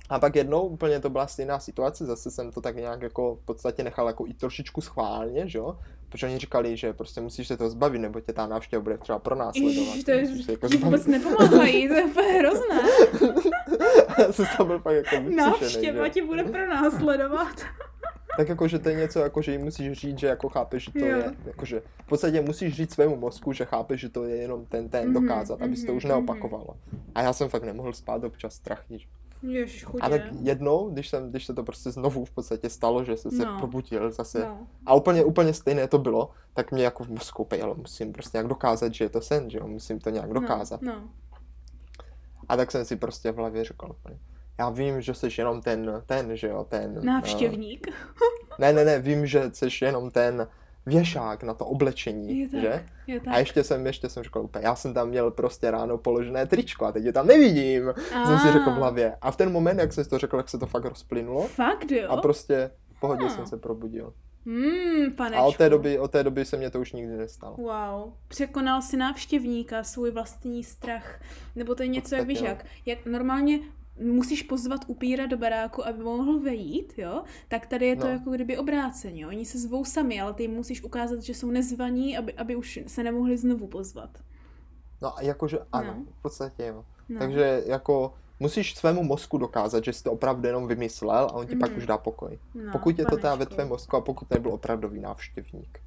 A 0.09 0.19
pak 0.19 0.35
jednou 0.35 0.61
úplně 0.61 0.99
to 0.99 1.09
byla 1.09 1.27
stejná 1.27 1.59
situace, 1.59 2.05
zase 2.05 2.31
jsem 2.31 2.51
to 2.51 2.61
tak 2.61 2.75
nějak 2.75 3.01
jako 3.01 3.35
v 3.35 3.45
podstatě 3.45 3.83
nechal 3.83 4.07
jako 4.07 4.27
i 4.27 4.33
trošičku 4.33 4.81
schválně, 4.81 5.49
že 5.49 5.57
jo, 5.57 5.79
protože 6.09 6.27
oni 6.27 6.37
říkali, 6.37 6.77
že 6.77 6.93
prostě 6.93 7.21
musíš 7.21 7.47
se 7.47 7.57
toho 7.57 7.69
zbavit, 7.69 7.99
nebo 7.99 8.21
tě 8.21 8.33
ta 8.33 8.47
návštěva 8.47 8.83
bude 8.83 8.97
třeba 8.97 9.19
pronásledovat. 9.19 9.75
Ježiš, 9.75 10.03
to 10.03 10.11
je, 10.11 10.27
jako 10.49 10.67
ti 10.67 10.77
vůbec 10.77 11.05
nepomáhají, 11.05 11.87
to 11.87 11.93
je 11.93 12.05
úplně 12.05 12.27
hrozné. 12.27 12.81
Já 14.19 14.31
jsem 14.31 14.45
tam 14.57 14.67
byl 14.67 14.79
fakt 14.79 14.95
jako 14.95 15.29
Návštěva 15.35 16.03
že? 16.03 16.09
tě 16.09 16.25
bude 16.25 16.43
pronásledovat. 16.43 17.55
Tak 18.39 18.49
jako, 18.49 18.67
že 18.67 18.79
to 18.79 18.89
je 18.89 18.95
něco, 18.95 19.19
jako, 19.19 19.41
že 19.41 19.51
jim 19.51 19.61
musíš 19.61 19.91
říct, 19.99 20.19
že 20.19 20.27
jako 20.27 20.49
chápeš, 20.49 20.83
že 20.83 20.91
to 20.91 21.05
Jo. 21.05 21.17
je, 21.17 21.33
jakože 21.45 21.81
v 22.03 22.07
podstatě 22.07 22.41
musíš 22.41 22.73
říct 22.75 22.93
svému 22.93 23.15
mozku, 23.15 23.53
že 23.53 23.65
chápeš, 23.65 24.01
že 24.01 24.09
to 24.09 24.23
je 24.23 24.35
jenom 24.35 24.65
ten 24.65 24.89
ten 24.89 25.03
Mhm, 25.05 25.13
dokázat, 25.13 25.61
aby 25.61 25.75
se 25.75 25.85
to 25.85 25.91
mhm, 25.91 25.97
už 25.97 26.03
mhm. 26.03 26.13
neopakovalo. 26.13 26.67
A 27.15 27.21
já 27.21 27.33
jsem 27.33 27.49
fakt 27.49 27.63
nemohl 27.63 27.93
spát 27.93 28.23
občas 28.23 28.53
strachy. 28.53 28.99
že? 28.99 29.07
Ježiš, 29.43 29.83
chudě. 29.83 29.99
A 30.01 30.09
tak 30.09 30.21
jednou, 30.41 30.89
když, 30.89 31.09
jsem, 31.09 31.29
když 31.29 31.45
se 31.45 31.53
to 31.53 31.63
prostě 31.63 31.91
znovu 31.91 32.25
v 32.25 32.31
podstatě 32.31 32.69
stalo, 32.69 33.03
že 33.03 33.17
jsem 33.17 33.31
se 33.31 33.45
No. 33.45 33.57
probudil 33.57 34.11
zase 34.11 34.39
No. 34.39 34.67
a 34.85 34.93
úplně, 34.93 35.23
úplně 35.23 35.53
stejné 35.53 35.87
to 35.87 35.97
bylo, 35.97 36.29
tak 36.53 36.71
mě 36.71 36.83
jako 36.83 37.03
v 37.03 37.09
mozku 37.09 37.45
pejlo, 37.45 37.75
musím 37.75 38.13
prostě 38.13 38.37
nějak 38.37 38.47
dokázat, 38.47 38.93
že 38.93 39.05
je 39.05 39.09
to 39.09 39.21
sen, 39.21 39.49
že 39.49 39.57
jo, 39.57 39.67
musím 39.67 39.99
to 39.99 40.09
nějak 40.09 40.33
dokázat. 40.33 40.81
No, 40.81 40.93
no. 40.93 41.09
A 42.49 42.57
tak 42.57 42.71
jsem 42.71 42.85
si 42.85 42.95
prostě 42.95 43.31
v 43.31 43.35
hlavě 43.35 43.63
řekl, 43.63 43.95
já 44.59 44.69
vím, 44.69 45.01
že 45.01 45.13
jsi 45.13 45.27
jenom 45.37 45.61
ten, 45.61 46.03
ten, 46.05 46.37
že 46.37 46.47
jo, 46.47 46.65
ten... 46.69 47.05
Návštěvník. 47.05 47.87
Uh, 47.87 47.93
ne, 48.59 48.73
ne, 48.73 48.85
ne, 48.85 48.99
vím, 48.99 49.27
že 49.27 49.51
jsi 49.53 49.85
jenom 49.85 50.11
ten 50.11 50.47
věšák 50.85 51.43
na 51.43 51.53
to 51.53 51.65
oblečení, 51.65 52.39
Je 52.39 52.49
tak, 52.49 52.61
že? 52.61 52.85
je 53.07 53.19
tak. 53.19 53.33
A 53.33 53.39
ještě 53.39 53.63
jsem, 53.63 53.85
ještě 53.85 54.09
jsem 54.09 54.23
řekl 54.23 54.39
úplně, 54.39 54.65
já 54.65 54.75
jsem 54.75 54.93
tam 54.93 55.09
měl 55.09 55.31
prostě 55.31 55.71
ráno 55.71 55.97
položené 55.97 56.45
tričko 56.45 56.85
a 56.85 56.91
teď 56.91 57.03
je 57.03 57.13
tam 57.13 57.27
nevidím, 57.27 57.93
jsem 58.25 58.39
si 58.39 58.51
řekl 58.51 58.71
v 58.71 58.73
hlavě. 58.73 59.15
A 59.21 59.31
v 59.31 59.37
ten 59.37 59.51
moment, 59.51 59.79
jak 59.79 59.93
jsi 59.93 60.09
to 60.09 60.17
řekl, 60.17 60.37
tak 60.37 60.49
se 60.49 60.57
to 60.57 60.65
fakt 60.65 60.85
rozplynulo 60.85 61.47
Fakt 61.47 61.91
jo? 61.91 62.09
a 62.09 62.17
prostě 62.17 62.71
v 62.95 62.99
pohodě 62.99 63.25
Ah. 63.25 63.29
jsem 63.29 63.45
se 63.47 63.57
probudil. 63.57 64.13
Hmm, 64.45 65.11
panečku. 65.15 65.41
A 65.43 65.45
od 65.47 65.57
té 65.57 65.69
doby, 65.69 65.99
od 65.99 66.11
té 66.11 66.23
doby 66.23 66.45
se 66.45 66.57
mě 66.57 66.69
to 66.69 66.79
už 66.79 66.93
nikdy 66.93 67.17
nestalo. 67.17 67.55
Wow. 67.55 68.13
Překonal 68.27 68.81
si 68.81 68.97
návštěvníka, 68.97 69.83
svůj 69.83 70.11
vlastní 70.11 70.63
strach. 70.63 71.21
Nebo 71.55 71.75
to 71.75 71.83
je 71.83 71.89
něco, 71.89 72.15
jak 72.15 72.27
víš, 72.27 72.39
podstatě, 72.39 72.63
jak, 72.85 72.97
jak 72.97 73.05
normálně 73.05 73.59
musíš 73.99 74.43
pozvat 74.43 74.81
upíra 74.87 75.25
do 75.25 75.37
baráku, 75.37 75.87
aby 75.87 76.03
mohl 76.03 76.39
vejít, 76.39 76.93
jo? 76.97 77.23
Tak 77.47 77.65
tady 77.67 77.85
je 77.87 77.95
to 77.95 78.03
No. 78.05 78.11
jako 78.11 78.29
kdyby 78.31 78.57
obráceně? 78.57 79.27
Oni 79.27 79.45
se 79.45 79.59
zvou 79.59 79.85
sami, 79.85 80.21
ale 80.21 80.33
ty 80.33 80.43
jim 80.43 80.51
musíš 80.53 80.83
ukázat, 80.83 81.21
že 81.21 81.33
jsou 81.33 81.51
nezvaní, 81.51 82.17
aby, 82.17 82.33
aby 82.33 82.55
už 82.55 82.79
se 82.87 83.03
nemohli 83.03 83.37
znovu 83.37 83.67
pozvat. 83.67 84.09
No 85.01 85.17
a 85.17 85.21
jakože 85.21 85.59
ano, 85.71 85.93
No. 85.97 86.05
v 86.19 86.21
podstatě 86.21 86.63
jo. 86.65 86.85
No. 87.09 87.19
Takže 87.19 87.63
jako 87.65 88.13
musíš 88.39 88.75
svému 88.75 89.03
mozku 89.03 89.37
dokázat, 89.37 89.83
že 89.83 89.93
jsi 89.93 90.03
to 90.03 90.11
opravdu 90.11 90.47
jenom 90.47 90.67
vymyslel 90.67 91.25
a 91.25 91.33
on 91.33 91.47
ti 91.47 91.55
pak 91.55 91.69
Mhm. 91.69 91.77
už 91.77 91.85
dá 91.85 91.97
pokoj. 91.97 92.39
no, 92.55 92.71
Pokud 92.71 92.99
je 92.99 93.05
to 93.05 93.15
teda 93.15 93.29
ve 93.29 93.37
panečku. 93.37 93.53
tvém 93.55 93.67
mozku 93.67 93.95
a 93.97 94.01
pokud 94.01 94.29
nebyl 94.31 94.51
opravdový 94.53 94.99
návštěvník. 94.99 95.79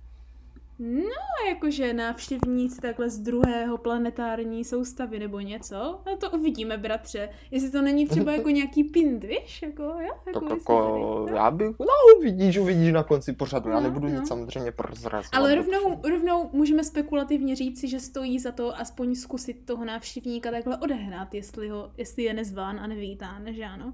No, 0.83 1.49
jakože 1.49 1.93
návštěvníci 1.93 2.81
takhle 2.81 3.11
z 3.11 3.19
druhého 3.19 3.79
planetární 3.79 4.65
soustavy 4.65 5.19
nebo 5.19 5.41
něco. 5.41 6.01
No 6.07 6.17
to 6.17 6.31
uvidíme, 6.31 6.79
bratře. 6.79 7.29
Jestli 7.51 7.71
to 7.71 7.83
není 7.83 8.07
třeba 8.07 8.33
jako 8.37 8.51
nějaký 8.51 8.85
pint, 8.85 9.25
víš? 9.25 9.63
Jako, 9.63 9.83
jo? 9.83 10.09
Tak 10.25 10.35
Jako, 10.35 10.45
jestli 10.45 10.57
jako, 10.59 11.27
jo? 11.29 11.37
já 11.37 11.51
bych, 11.51 11.69
no 11.79 11.87
uvidíš, 12.19 12.59
uvidíš 12.59 12.93
na 12.93 13.03
konci 13.03 13.33
pořadu, 13.33 13.69
já 13.71 13.75
No, 13.75 13.81
nebudu 13.81 14.09
no. 14.09 14.15
nic 14.15 14.29
samozřejmě 14.29 14.73
prozrazovat. 14.73 15.35
Ale 15.35 15.55
rovnou, 15.55 16.01
rovnou 16.11 16.51
můžeme 16.53 16.85
spekulativně 16.85 17.57
říci, 17.57 17.89
že 17.89 18.01
stojí 18.01 18.39
za 18.39 18.53
to 18.53 18.79
aspoň 18.79 19.15
zkusit 19.15 19.67
toho 19.67 19.85
návštěvníka 19.85 20.51
takhle 20.51 20.77
odehnat, 20.77 21.35
jestli, 21.35 21.69
ho, 21.69 21.91
jestli 21.97 22.23
je 22.23 22.35
nezván 22.35 22.81
a 22.81 22.87
nevítán, 22.87 23.47
že 23.51 23.65
ano? 23.65 23.93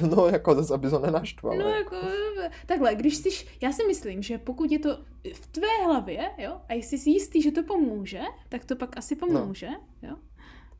No 0.16 0.26
jako 0.26 0.54
zase, 0.54 0.74
aby 0.74 0.90
to 0.90 0.98
nenaštval. 0.98 1.56
No 1.58 1.68
jako, 1.68 1.96
takhle, 2.66 2.94
když 2.94 3.16
jsi, 3.16 3.28
já 3.60 3.72
si 3.72 3.86
myslím, 3.86 4.22
že 4.22 4.38
pokud 4.38 4.72
je 4.72 4.78
to 4.78 4.98
v 5.34 5.46
tvé 5.46 5.66
hlavě, 5.84 6.29
jo, 6.38 6.60
a 6.68 6.74
jsi 6.74 6.98
si 6.98 7.10
jistý, 7.10 7.42
že 7.42 7.50
to 7.52 7.62
pomůže, 7.62 8.20
tak 8.48 8.64
to 8.64 8.76
pak 8.76 8.96
asi 8.96 9.16
pomůže, 9.16 9.68
jo. 10.02 10.16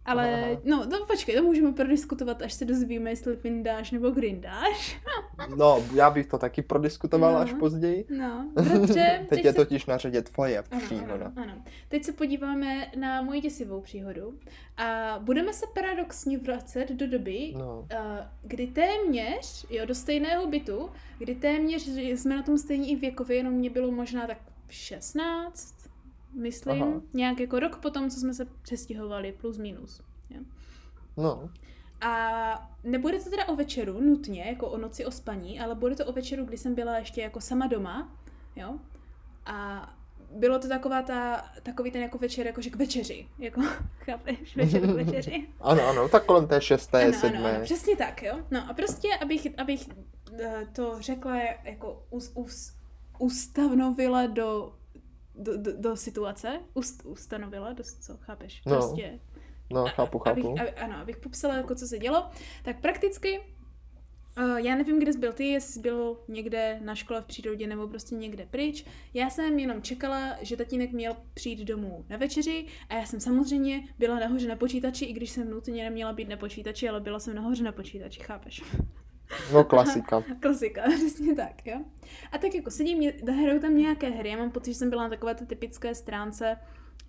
Ale, 0.05 0.45
Aha. 0.45 0.61
no, 0.65 0.87
no 0.87 1.07
počkej, 1.07 1.37
to 1.37 1.43
můžeme 1.43 1.73
prodiskutovat, 1.73 2.43
až 2.43 2.53
se 2.53 2.65
dozvíme, 2.65 3.11
jestli 3.11 3.37
pindáš 3.37 3.91
nebo 3.91 4.11
grindáš. 4.11 5.01
No, 5.57 5.85
já 5.95 6.11
bych 6.11 6.27
to 6.27 6.39
taky 6.39 6.63
prodiskutoval 6.63 7.33
No. 7.33 7.39
až 7.39 7.53
později. 7.53 8.05
No, 8.19 8.51
bratře, 8.55 9.27
Teď 9.29 9.45
je 9.45 9.53
se... 9.53 9.57
totiž 9.57 9.87
na 9.87 9.99
řadě 9.99 10.23
tvoje 10.23 10.59
Ano, 10.71 10.81
příhoda. 10.81 11.15
ano, 11.15 11.33
ano. 11.37 11.63
Teď 11.89 12.05
se 12.05 12.13
podíváme 12.13 12.87
na 12.97 13.23
moji 13.23 13.41
děsivou 13.41 13.81
příhodu 13.81 14.35
a 14.77 15.19
budeme 15.23 15.53
se 15.53 15.67
paradoxně 15.75 16.39
vracet 16.39 16.91
do 16.93 17.07
doby, 17.07 17.55
No. 17.59 17.87
eh, 17.91 18.29
kdy 18.43 18.67
téměř, 18.67 19.67
jo, 19.71 19.87
do 19.87 19.95
stejného 19.95 20.47
bytu, 20.47 20.91
kdy 21.19 21.35
téměř 21.35 21.89
jsme 21.89 22.37
na 22.37 22.43
tom 22.43 22.59
stejně 22.59 22.89
i 22.89 22.97
věkově, 22.97 23.37
jenom 23.37 23.53
mě 23.55 23.71
bylo 23.71 23.91
možná 23.91 24.27
tak 24.27 24.39
16, 24.71 25.75
myslím, 26.35 26.83
Aha. 26.83 26.93
Nějak 27.15 27.41
jako 27.41 27.59
rok 27.61 27.77
potom, 27.77 28.11
co 28.11 28.21
jsme 28.21 28.35
se 28.35 28.45
přestěhovali, 28.63 29.33
plus 29.33 29.59
minus. 29.59 30.01
Jo. 30.31 30.41
No. 31.17 31.51
A 32.01 32.71
nebude 32.85 33.19
to 33.21 33.31
teda 33.31 33.49
o 33.49 33.57
večeru 33.57 34.01
nutně, 34.01 34.45
jako 34.45 34.69
o 34.69 34.79
noci 34.79 35.05
o 35.07 35.11
spaní, 35.11 35.61
ale 35.61 35.75
bude 35.75 35.97
to 35.97 36.07
o 36.07 36.13
večeru, 36.13 36.45
kdy 36.45 36.59
jsem 36.59 36.75
byla 36.75 36.99
ještě 36.99 37.21
jako 37.21 37.41
sama 37.41 37.67
doma, 37.67 38.17
jo. 38.57 38.79
A 39.47 39.89
bylo 40.35 40.59
to 40.59 40.69
taková 40.69 41.03
ta, 41.03 41.45
takový 41.63 41.91
ten 41.91 42.03
jako 42.03 42.19
večer, 42.19 42.47
jakože 42.47 42.71
k 42.71 42.77
večeři, 42.77 43.29
jako, 43.39 43.61
chápeš, 43.99 44.57
večer 44.57 44.81
k 44.81 44.91
večeři. 45.05 45.49
Ano, 45.61 45.83
ano, 45.89 46.09
tak 46.09 46.25
kolem 46.25 46.47
té 46.47 46.61
šesté, 46.61 47.05
Ano, 47.05 47.13
sedmé. 47.13 47.39
ano, 47.39 47.49
ano, 47.49 47.65
přesně 47.65 47.97
tak, 47.97 48.23
jo. 48.23 48.35
No 48.51 48.71
a 48.71 48.75
prostě, 48.75 49.09
abych, 49.23 49.47
abych 49.59 49.89
eh, 50.41 50.67
to 50.73 50.97
řekla 51.01 51.37
jako 51.65 52.03
us, 52.11 52.33
us, 52.35 52.73
ustanovila 53.21 54.27
do, 54.27 54.73
do, 55.35 55.57
do, 55.57 55.77
do 55.77 55.97
situace, 55.97 56.61
ust, 56.75 57.03
ustanovila, 57.07 57.73
do, 57.73 57.85
co 58.01 58.17
chápeš, 58.17 58.63
No, 58.67 58.73
prostě 58.73 59.21
No, 59.73 59.85
chápu, 59.87 60.29
abych, 60.29 60.45
chápu. 60.45 60.61
aby, 60.61 60.71
ano, 60.71 60.97
abych 60.97 61.17
popsala, 61.17 61.57
jako 61.57 61.75
co 61.75 61.87
se 61.87 61.99
dělo, 61.99 62.31
tak 62.63 62.81
prakticky, 62.81 63.41
uh, 64.39 64.57
já 64.57 64.77
nevím, 64.77 64.99
kde 65.01 65.13
jsi 65.13 65.19
byl 65.19 65.33
ty, 65.33 65.45
jestli 65.47 65.73
jsi 65.73 65.81
byl 65.81 66.21
někde 66.29 66.81
na 66.85 66.95
škole 66.95 67.21
v 67.23 67.25
přírodě 67.25 67.67
nebo 67.67 67.89
prostě 67.89 68.15
někde 68.15 68.47
pryč. 68.47 68.85
Já 69.15 69.31
jsem 69.31 69.59
jenom 69.59 69.83
čekala, 69.83 70.37
že 70.41 70.57
tatínek 70.57 70.93
měl 70.93 71.17
přijít 71.35 71.65
domů 71.65 72.05
na 72.09 72.17
večeři 72.17 72.67
a 72.89 72.95
já 72.95 73.07
jsem 73.07 73.21
samozřejmě 73.21 73.83
byla 73.99 74.19
nahoře 74.19 74.49
na 74.49 74.57
počítači, 74.57 75.05
i 75.05 75.13
když 75.13 75.31
jsem 75.31 75.51
nutně 75.51 75.85
neměla 75.85 76.13
být 76.13 76.29
na 76.29 76.37
počítači, 76.37 76.89
ale 76.89 77.01
byla 77.01 77.19
jsem 77.19 77.35
nahoře 77.35 77.65
na 77.65 77.73
počítači, 77.73 78.21
chápeš? 78.21 78.63
No, 79.53 79.65
klasika. 79.65 80.23
Klasika, 80.41 80.83
přesně 80.97 81.35
tak, 81.35 81.67
jo. 81.67 81.77
A 82.33 82.39
tak 82.39 82.55
jako 82.55 82.71
sedím, 82.71 83.13
hraju 83.43 83.61
tam 83.61 83.77
nějaké 83.77 84.11
hry, 84.11 84.31
já 84.31 84.37
mám 84.37 84.51
pocit, 84.51 84.73
že 84.73 84.79
jsem 84.79 84.91
byla 84.91 85.03
na 85.03 85.09
takové 85.09 85.35
té 85.35 85.47
typické 85.47 85.95
stránce, 85.95 86.57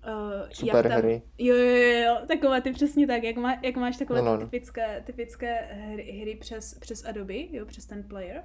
uh, 0.08 0.50
Super 0.52 0.86
jak 0.86 0.94
tam, 0.94 1.02
hry. 1.02 1.22
Jo, 1.38 1.56
jo, 1.56 1.66
jo, 1.66 2.00
jo, 2.00 2.18
takové 2.28 2.62
ty 2.62 2.72
přesně 2.72 3.08
tak, 3.08 3.24
jak, 3.24 3.36
má, 3.36 3.58
jak 3.62 3.76
máš 3.76 3.98
takové 3.98 4.22
No, 4.22 4.26
no, 4.26 4.38
ty 4.38 4.44
no. 4.44 4.50
typické, 4.50 5.04
typické 5.06 5.54
hry, 5.94 6.20
hry 6.22 6.36
přes, 6.36 6.74
přes 6.80 7.06
Adobe, 7.06 7.36
jo, 7.52 7.66
přes 7.66 7.86
ten 7.86 8.04
player. 8.04 8.44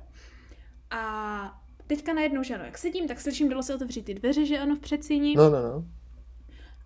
A 0.91 1.63
teďka 1.87 2.15
najednou, 2.15 2.43
že 2.43 2.55
ano, 2.55 2.65
jak 2.65 2.79
sedím, 2.79 3.09
tak 3.09 3.21
slyším, 3.21 3.49
dalo 3.49 3.63
se 3.63 3.75
otevřít 3.75 4.05
ty 4.05 4.15
dveře, 4.15 4.47
že 4.47 4.59
ano, 4.59 4.77
v 4.77 4.81
předsíni. 4.81 5.35
No, 5.37 5.51
no, 5.51 5.63
no. 5.63 5.85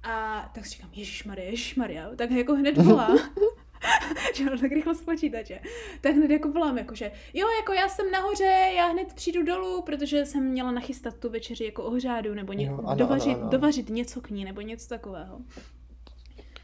A 0.02 0.50
tak 0.54 0.66
si 0.66 0.70
říkám, 0.70 0.90
Ježíš 0.92 1.24
Maria, 1.24 1.50
Ježíš 1.50 1.74
Maria, 1.74 2.10
tak 2.16 2.30
jako 2.30 2.54
hned 2.54 2.78
volá. 2.78 3.08
že 4.34 4.44
ano, 4.44 4.58
tak 4.58 4.72
rychle 4.72 4.94
z 4.94 5.02
počítače. 5.02 5.60
Tak 6.00 6.14
hned 6.14 6.30
jako 6.30 6.48
volám, 6.48 6.78
jakože, 6.78 7.12
jo, 7.34 7.46
jako 7.60 7.72
já 7.72 7.88
jsem 7.88 8.10
nahoře, 8.10 8.72
já 8.76 8.86
hned 8.86 9.12
přijdu 9.14 9.42
dolů, 9.42 9.82
protože 9.82 10.26
jsem 10.26 10.44
měla 10.44 10.70
nachystat 10.70 11.16
tu 11.18 11.30
večeři 11.30 11.64
jako 11.64 11.84
ohřádu, 11.84 12.34
nebo 12.34 12.52
ně, 12.52 12.66
Jo, 12.66 12.80
ano, 12.84 12.96
dovařit, 12.98 13.30
ano, 13.34 13.40
ano. 13.40 13.50
dovařit 13.50 13.88
něco 13.88 14.20
k 14.20 14.30
ní, 14.30 14.44
nebo 14.44 14.60
něco 14.60 14.88
takového. 14.88 15.38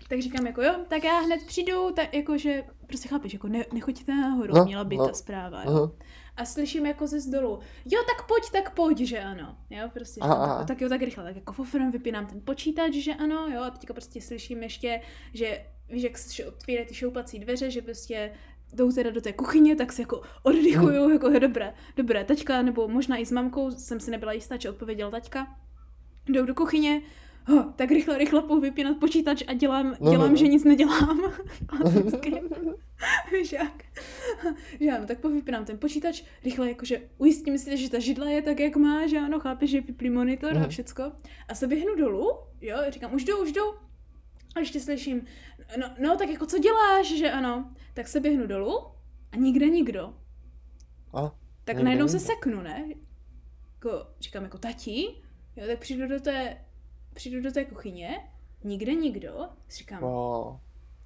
Tak 0.09 0.21
říkám 0.23 0.47
jako 0.47 0.63
jo, 0.63 0.75
tak 0.89 1.05
já 1.05 1.19
hned 1.19 1.47
přijdu, 1.47 1.91
tak 1.93 2.15
jakože, 2.15 2.65
prostě 2.87 3.09
chápeš, 3.09 3.33
jako 3.33 3.49
ne, 3.49 3.65
nechoďte 3.73 4.15
nahoru, 4.15 4.55
No, 4.55 4.65
měla 4.65 4.85
být 4.85 4.97
no. 4.97 5.07
ta 5.09 5.13
zpráva, 5.15 5.63
jo. 5.63 5.71
Aha. 5.71 5.91
A 6.37 6.45
slyším 6.45 6.87
jako 6.87 7.07
ze 7.07 7.21
zdolu, 7.21 7.59
jo, 7.85 8.01
tak 8.07 8.27
pojď, 8.27 8.51
tak 8.53 8.75
pojď, 8.75 8.99
že 8.99 9.21
ano. 9.21 9.57
Jo, 9.71 9.91
prostě 9.95 10.21
aha. 10.21 10.59
tak, 10.59 10.67
tak 10.67 10.81
jo, 10.81 10.89
tak 10.89 11.03
rychle, 11.03 11.25
tak 11.25 11.37
jako 11.37 11.53
fofrem 11.53 11.91
vypínám 11.91 12.27
ten 12.27 12.41
počítač, 12.45 12.93
že 12.93 13.15
ano, 13.15 13.49
jo, 13.55 13.63
a 13.63 13.71
teďka 13.71 13.95
prostě 13.95 14.21
slyším 14.21 14.63
ještě, 14.63 15.01
že 15.35 15.65
víš, 15.89 16.03
jak 16.03 16.19
se 16.19 16.47
otvírají 16.47 16.87
ty 16.87 16.95
šoupací 16.95 17.39
dveře, 17.39 17.71
že 17.71 17.83
prostě 17.83 18.33
jdou 18.73 18.93
teda 18.93 19.11
do 19.11 19.21
té 19.21 19.33
kuchyně, 19.33 19.77
tak 19.77 19.93
se 19.93 20.03
jako 20.03 20.23
oddychuju, 20.43 21.11
jako 21.11 21.31
je 21.31 21.41
dobré, 21.41 21.75
dobré, 21.97 22.25
taťka, 22.25 22.63
nebo 22.63 22.89
možná 22.89 23.17
i 23.17 23.27
s 23.27 23.31
mamkou, 23.33 23.71
jsem 23.71 24.01
si 24.01 24.11
nebyla 24.11 24.33
jistá, 24.33 24.57
či 24.57 24.69
odpověděl 24.69 25.11
taťka, 25.11 25.47
jdou 26.29 26.45
do 26.45 26.55
kuchyně, 26.55 27.03
ho, 27.47 27.73
tak 27.77 27.91
rychle, 27.91 28.19
rychle 28.19 28.43
půjdu 28.43 28.61
vypínat 28.61 28.97
počítač 28.97 29.43
a 29.47 29.53
dělám, 29.55 29.97
No, 30.01 30.11
dělám 30.11 30.27
no, 30.27 30.31
no. 30.31 30.37
že 30.37 30.49
nic 30.49 30.65
nedělám. 30.65 31.21
Víš 33.33 33.53
jak? 33.53 33.83
že 34.81 34.91
ano, 34.91 35.07
tak 35.07 35.21
povypínám 35.21 35.65
ten 35.65 35.79
počítač, 35.79 36.23
rychle 36.45 36.69
jakože 36.69 37.09
ujistím 37.19 37.59
si, 37.59 37.77
že 37.77 37.91
ta 37.91 37.99
židla 37.99 38.31
je 38.31 38.43
tak, 38.43 38.61
jak 38.61 38.77
má, 38.77 39.07
že 39.07 39.19
ano, 39.19 39.41
chápeš, 39.41 39.71
že 39.71 39.77
je 39.77 39.81
vyplý 39.81 40.11
monitor 40.11 40.57
a 40.57 40.61
Mhm. 40.61 40.69
všecko. 40.69 41.13
A 41.49 41.55
se 41.55 41.67
běhnu 41.67 41.97
dolů, 41.97 42.31
jo, 42.61 42.77
říkám, 42.89 43.15
už 43.15 43.25
jdu, 43.25 43.43
už 43.43 43.53
jdu. 43.53 43.63
A 44.57 44.59
ještě 44.61 44.81
slyším, 44.81 45.27
no, 45.81 45.95
no, 46.01 46.17
tak 46.17 46.29
jako 46.29 46.47
co 46.47 46.59
děláš, 46.59 47.07
že 47.07 47.31
ano. 47.31 47.75
Tak 47.95 48.09
se 48.09 48.21
běhnu 48.21 48.47
dolů 48.47 48.79
a 49.33 49.37
nikde 49.37 49.69
nikdo. 49.69 50.15
A, 51.13 51.35
Tak 51.65 51.77
najednou 51.85 52.09
se 52.09 52.21
seknu, 52.21 52.63
ne? 52.63 52.85
Jako, 53.75 54.07
říkám 54.21 54.43
jako 54.43 54.59
tati, 54.59 55.05
jo, 55.57 55.67
tak 55.67 55.79
přijdu 55.79 56.09
do 56.09 56.21
té, 56.21 56.65
přijdu 57.15 57.41
do 57.41 57.53
té 57.53 57.65
kuchyně, 57.65 58.19
nikde 58.65 58.95
nikdo, 58.95 59.49
říkám, 59.71 60.05
o, 60.05 60.61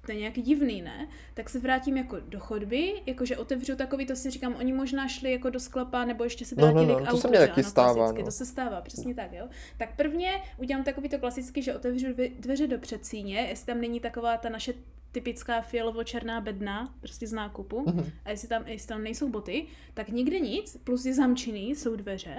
to 0.05 0.11
je 0.11 0.17
nějaký 0.17 0.41
divný, 0.41 0.81
ne? 0.81 1.07
Tak 1.33 1.49
se 1.49 1.59
vrátím 1.59 1.97
jako 1.97 2.19
do 2.19 2.39
chodby, 2.39 3.01
jakože 3.05 3.37
otevřu 3.37 3.75
takový, 3.75 4.05
to 4.05 4.15
si 4.15 4.29
říkám, 4.29 4.55
oni 4.55 4.73
možná 4.73 5.07
šli 5.07 5.31
jako 5.31 5.49
do 5.49 5.59
sklepa, 5.59 6.05
nebo 6.05 6.23
ještě 6.23 6.45
se 6.45 6.55
No, 6.57 6.67
no, 6.67 6.73
vrátili 6.73 6.93
no, 6.93 6.99
k 6.99 7.03
to 7.03 7.07
autu, 7.11 7.21
se 7.21 7.27
mně 7.27 7.39
že 7.39 7.47
taky 7.47 7.61
ano, 7.61 7.69
stává, 7.69 7.93
klasicky, 7.93 8.19
no. 8.21 8.25
to 8.25 8.31
se 8.31 8.45
stává, 8.45 8.81
přesně 8.81 9.15
tak, 9.15 9.33
jo. 9.33 9.47
Tak 9.77 9.95
prvně 9.95 10.31
udělám 10.57 10.83
takový 10.83 11.09
to 11.09 11.19
klasicky, 11.19 11.61
že 11.61 11.75
otevřu 11.75 12.07
dvě- 12.07 12.31
dveře 12.39 12.67
do 12.67 12.77
předsíně, 12.79 13.37
jestli 13.39 13.65
tam 13.65 13.81
není 13.81 13.99
taková 13.99 14.37
ta 14.37 14.49
naše 14.49 14.73
typická 15.11 15.61
fialovo-černá 15.61 16.41
bedna, 16.41 16.93
prostě 16.99 17.27
z 17.27 17.33
nákupu, 17.33 17.83
Mhm. 17.87 18.11
a 18.25 18.29
jestli 18.29 18.47
tam, 18.47 18.67
jestli 18.67 18.87
tam 18.87 19.03
nejsou 19.03 19.29
boty, 19.29 19.65
tak 19.93 20.09
nikde 20.09 20.39
nic, 20.39 20.77
plus 20.83 21.05
je 21.05 21.13
zamčený, 21.13 21.75
jsou 21.75 21.95
dveře, 21.95 22.37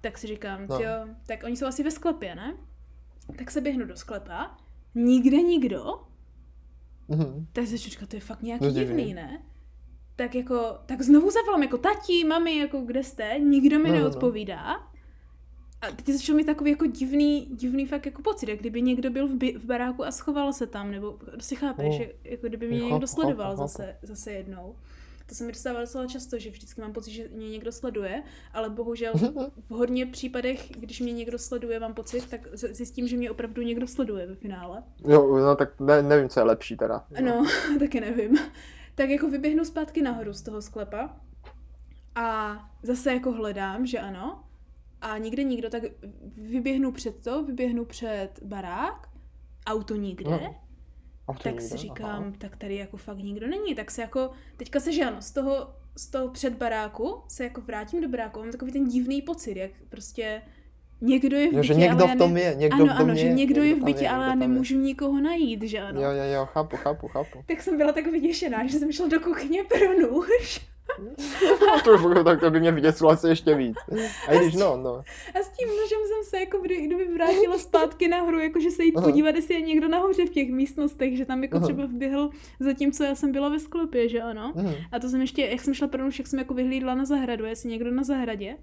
tak 0.00 0.18
si 0.18 0.26
říkám, 0.26 0.60
No. 0.60 0.66
no. 0.78 0.84
jo, 0.84 0.90
tak 1.26 1.42
oni 1.44 1.56
jsou 1.56 1.66
asi 1.66 1.82
ve 1.82 1.90
sklepě, 1.90 2.34
ne? 2.34 2.54
Tak 3.38 3.50
se 3.50 3.60
běhnu 3.60 3.86
do 3.86 3.96
sklepa, 3.96 4.56
nikde 4.94 5.36
nikdo, 5.36 6.00
Mhm. 7.10 7.46
tak 7.52 7.66
se 7.66 7.76
říkám, 7.76 8.08
to 8.08 8.16
je 8.16 8.20
fakt 8.20 8.42
nějaký 8.42 8.64
No, 8.64 8.70
divný, 8.70 8.96
divný. 8.96 9.14
ne? 9.14 9.42
Tak 10.16 10.34
jako, 10.34 10.78
tak 10.86 11.02
znovu 11.02 11.30
zavolám 11.30 11.62
jako 11.62 11.78
tati, 11.78 12.24
mami, 12.24 12.56
jako 12.58 12.80
kde 12.80 13.04
jste? 13.04 13.38
Nikdo 13.38 13.78
mi 13.78 13.84
No, 13.84 13.88
no, 13.90 13.94
no. 13.94 14.00
neodpovídá. 14.00 14.60
A 15.80 15.86
teď 15.96 16.08
začal 16.08 16.36
mi 16.36 16.44
takový 16.44 16.70
jako 16.70 16.86
divný, 16.86 17.46
divný 17.54 17.86
fakt 17.86 18.06
jako 18.06 18.22
pocit, 18.22 18.48
jak 18.48 18.58
kdyby 18.60 18.82
někdo 18.82 19.10
byl 19.10 19.28
v, 19.28 19.34
by, 19.34 19.52
v 19.58 19.64
baráku 19.64 20.04
a 20.04 20.10
schoval 20.12 20.52
se 20.52 20.66
tam, 20.66 20.90
nebo 20.90 21.18
si 21.38 21.56
chápeš, 21.56 21.86
No. 21.86 21.92
že 21.92 22.12
jako 22.24 22.48
kdyby 22.48 22.68
mě 22.68 22.78
Jo, 22.78 22.84
někdo 22.84 23.06
chápu, 23.06 23.06
sledoval 23.06 23.46
chápu, 23.56 23.56
chápu. 23.56 23.68
zase, 23.68 23.96
zase 24.02 24.32
jednou. 24.32 24.74
To 25.30 25.36
se 25.36 25.44
mi 25.44 25.52
dostává 25.52 25.80
docela 25.80 26.06
často, 26.06 26.38
že 26.38 26.50
vždycky 26.50 26.80
mám 26.80 26.92
pocit, 26.92 27.10
že 27.10 27.28
mě 27.28 27.50
někdo 27.50 27.72
sleduje, 27.72 28.22
ale 28.52 28.70
bohužel 28.70 29.12
v 29.68 29.70
hodně 29.70 30.06
případech, 30.06 30.70
když 30.70 31.00
mě 31.00 31.12
někdo 31.12 31.38
sleduje, 31.38 31.80
mám 31.80 31.94
pocit, 31.94 32.30
tak 32.30 32.48
zjistím, 32.52 33.08
že 33.08 33.16
mě 33.16 33.30
opravdu 33.30 33.62
někdo 33.62 33.86
sleduje 33.86 34.26
ve 34.26 34.34
finále. 34.34 34.82
Jo, 35.08 35.36
no 35.36 35.56
tak 35.56 35.80
ne, 35.80 36.02
nevím, 36.02 36.28
co 36.28 36.40
je 36.40 36.44
lepší 36.44 36.76
teda. 36.76 37.06
No, 37.20 37.46
taky 37.78 38.00
nevím. 38.00 38.38
Tak 38.94 39.10
jako 39.10 39.30
vyběhnu 39.30 39.64
zpátky 39.64 40.02
nahoru 40.02 40.32
z 40.32 40.42
toho 40.42 40.62
sklepa 40.62 41.16
a 42.14 42.58
zase 42.82 43.12
jako 43.12 43.32
hledám, 43.32 43.86
že 43.86 43.98
ano. 43.98 44.44
A 45.00 45.18
nikde 45.18 45.42
nikdo, 45.42 45.70
tak 45.70 45.82
vyběhnu 46.36 46.92
před 46.92 47.22
to, 47.24 47.44
vyběhnu 47.44 47.84
před 47.84 48.30
barák, 48.42 49.08
auto 49.66 49.94
nikde. 49.96 50.30
No, 50.30 50.60
tak 51.42 51.60
si 51.60 51.76
říkám, 51.76 52.22
aha. 52.22 52.32
tak 52.38 52.56
tady 52.56 52.76
jako 52.76 52.96
fakt 52.96 53.18
nikdo 53.18 53.46
není. 53.46 53.74
Tak 53.74 53.90
se 53.90 54.02
jako, 54.02 54.30
teďka 54.56 54.80
se 54.80 54.92
že 54.92 55.04
ano, 55.04 55.22
z 55.22 55.30
toho, 55.30 55.74
z 55.96 56.06
toho 56.06 56.28
před 56.28 56.54
baráku 56.54 57.22
se 57.28 57.44
jako 57.44 57.60
vrátím 57.60 58.00
do 58.00 58.08
baráku, 58.08 58.40
mám 58.40 58.50
takový 58.50 58.72
ten 58.72 58.88
divný 58.88 59.22
pocit, 59.22 59.56
jak 59.56 59.70
prostě 59.88 60.42
někdo 61.00 61.36
je 61.36 61.50
v 61.50 61.52
Jo, 61.52 61.60
bytě, 61.60 61.74
že 61.74 61.80
někdo 61.80 62.04
ale 62.04 62.14
v 62.14 62.18
tom 62.18 62.34
ne... 62.34 62.40
je, 62.40 62.54
někdo 62.54 62.74
ano, 62.76 62.94
v 62.94 62.98
domě 62.98 63.12
ano, 63.12 63.14
že 63.14 63.28
někdo 63.28 63.62
je 63.62 63.74
v 63.74 63.84
bytě, 63.84 64.08
ale 64.08 64.24
já 64.24 64.28
někdo 64.28 64.40
tam 64.40 64.42
je. 64.42 64.48
nemůžu 64.48 64.80
nikoho 64.80 65.20
najít, 65.20 65.62
že 65.62 65.80
ano. 65.80 66.00
Jo, 66.02 66.10
jo, 66.10 66.24
jo, 66.32 66.46
chápu, 66.46 66.76
chápu, 66.76 67.08
chápu. 67.08 67.44
Tak 67.46 67.62
jsem 67.62 67.76
byla 67.76 67.92
tak 67.92 68.06
vyděšená, 68.06 68.66
že 68.66 68.78
jsem 68.78 68.92
šla 68.92 69.08
do 69.08 69.20
kuchyně 69.20 69.64
pro 69.64 69.98
nůž. 69.98 70.60
To, 71.84 72.24
tak 72.24 72.40
to 72.40 72.50
by 72.50 72.60
mě 72.60 72.72
vyděsilo 72.72 73.10
asi 73.10 73.28
ještě 73.28 73.54
víc. 73.54 73.76
A 74.28 74.34
i 74.34 74.38
když 74.38 74.54
no, 74.54 74.76
no. 74.76 75.02
A 75.34 75.38
s 75.42 75.48
tím 75.48 75.68
nožem 75.68 75.98
jsem 76.06 76.24
se 76.30 76.40
jako 76.40 76.58
kdy, 76.58 76.80
kdyby 76.80 77.04
vrátila 77.04 77.58
zpátky 77.58 78.08
nahoru, 78.08 78.38
jakože 78.38 78.70
se 78.70 78.84
jít 78.84 78.96
Aha. 78.96 79.06
podívat, 79.06 79.34
jestli 79.34 79.54
je 79.54 79.60
někdo 79.60 79.88
nahoře 79.88 80.26
v 80.26 80.30
těch 80.30 80.50
místnostech, 80.50 81.16
že 81.16 81.24
tam 81.24 81.42
jako 81.42 81.56
Aha. 81.56 81.66
třeba 81.66 81.86
vběhl 81.86 82.30
zatímco 82.60 83.04
já 83.04 83.14
jsem 83.14 83.32
byla 83.32 83.48
ve 83.48 83.58
sklepě, 83.58 84.08
že 84.08 84.22
ano. 84.22 84.52
Mhm. 84.56 84.74
A 84.92 84.98
to 84.98 85.08
jsem 85.08 85.20
ještě, 85.20 85.42
jak 85.42 85.60
jsem 85.60 85.74
šla 85.74 85.88
pro 85.88 86.04
nůž, 86.04 86.18
jak 86.18 86.28
jsem 86.28 86.38
jako 86.38 86.54
vyhlídla 86.54 86.94
na 86.94 87.04
zahradu, 87.04 87.44
jestli 87.44 87.68
někdo 87.68 87.90
na 87.90 88.04
zahradě. 88.04 88.56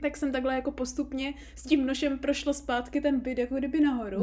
Tak 0.00 0.16
jsem 0.16 0.32
takhle 0.32 0.54
jako 0.54 0.70
postupně 0.72 1.34
s 1.56 1.62
tím 1.62 1.86
nožem 1.86 2.18
prošla 2.18 2.52
zpátky 2.52 3.00
ten 3.00 3.20
byt 3.20 3.38
jako 3.38 3.54
kdyby 3.54 3.80
nahoru 3.80 4.22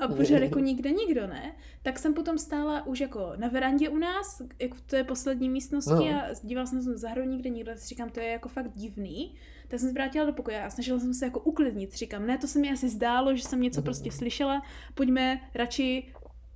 a 0.00 0.08
pořád 0.16 0.38
jako 0.38 0.58
nikde 0.58 0.90
nikdo 0.90 1.26
ne. 1.26 1.52
Tak 1.82 1.98
jsem 1.98 2.14
potom 2.14 2.38
stála 2.38 2.86
už 2.86 3.00
jako 3.00 3.32
na 3.36 3.48
verandě 3.48 3.88
u 3.88 3.96
nás, 3.98 4.42
jako 4.60 4.74
v 4.76 4.80
té 4.80 5.04
poslední 5.04 5.48
místnosti 5.48 5.90
No. 6.12 6.20
a 6.20 6.22
dívala 6.42 6.66
jsem 6.66 6.82
se 6.82 6.90
na 6.90 6.96
zahradu 6.96 7.28
nikde 7.30 7.50
nikdo, 7.50 7.70
tak 7.70 7.78
si 7.80 7.88
říkám, 7.88 8.10
to 8.10 8.20
je 8.20 8.26
jako 8.26 8.48
fakt 8.48 8.72
divný. 8.74 9.34
Tak 9.68 9.80
jsem 9.80 9.88
se 9.88 9.92
vrátila 9.94 10.24
do 10.26 10.32
pokoje 10.32 10.62
a 10.62 10.70
snažila 10.70 10.98
jsem 11.00 11.14
se 11.14 11.24
jako 11.24 11.40
uklidnit. 11.40 11.94
Říkám, 11.94 12.26
ne, 12.26 12.38
to 12.38 12.46
se 12.46 12.58
mi 12.58 12.70
asi 12.72 12.88
zdálo, 12.88 13.36
že 13.36 13.42
jsem 13.42 13.60
něco 13.60 13.80
Mhm. 13.80 13.84
prostě 13.84 14.12
slyšela, 14.12 14.62
pojďme 14.94 15.40
radši 15.54 16.12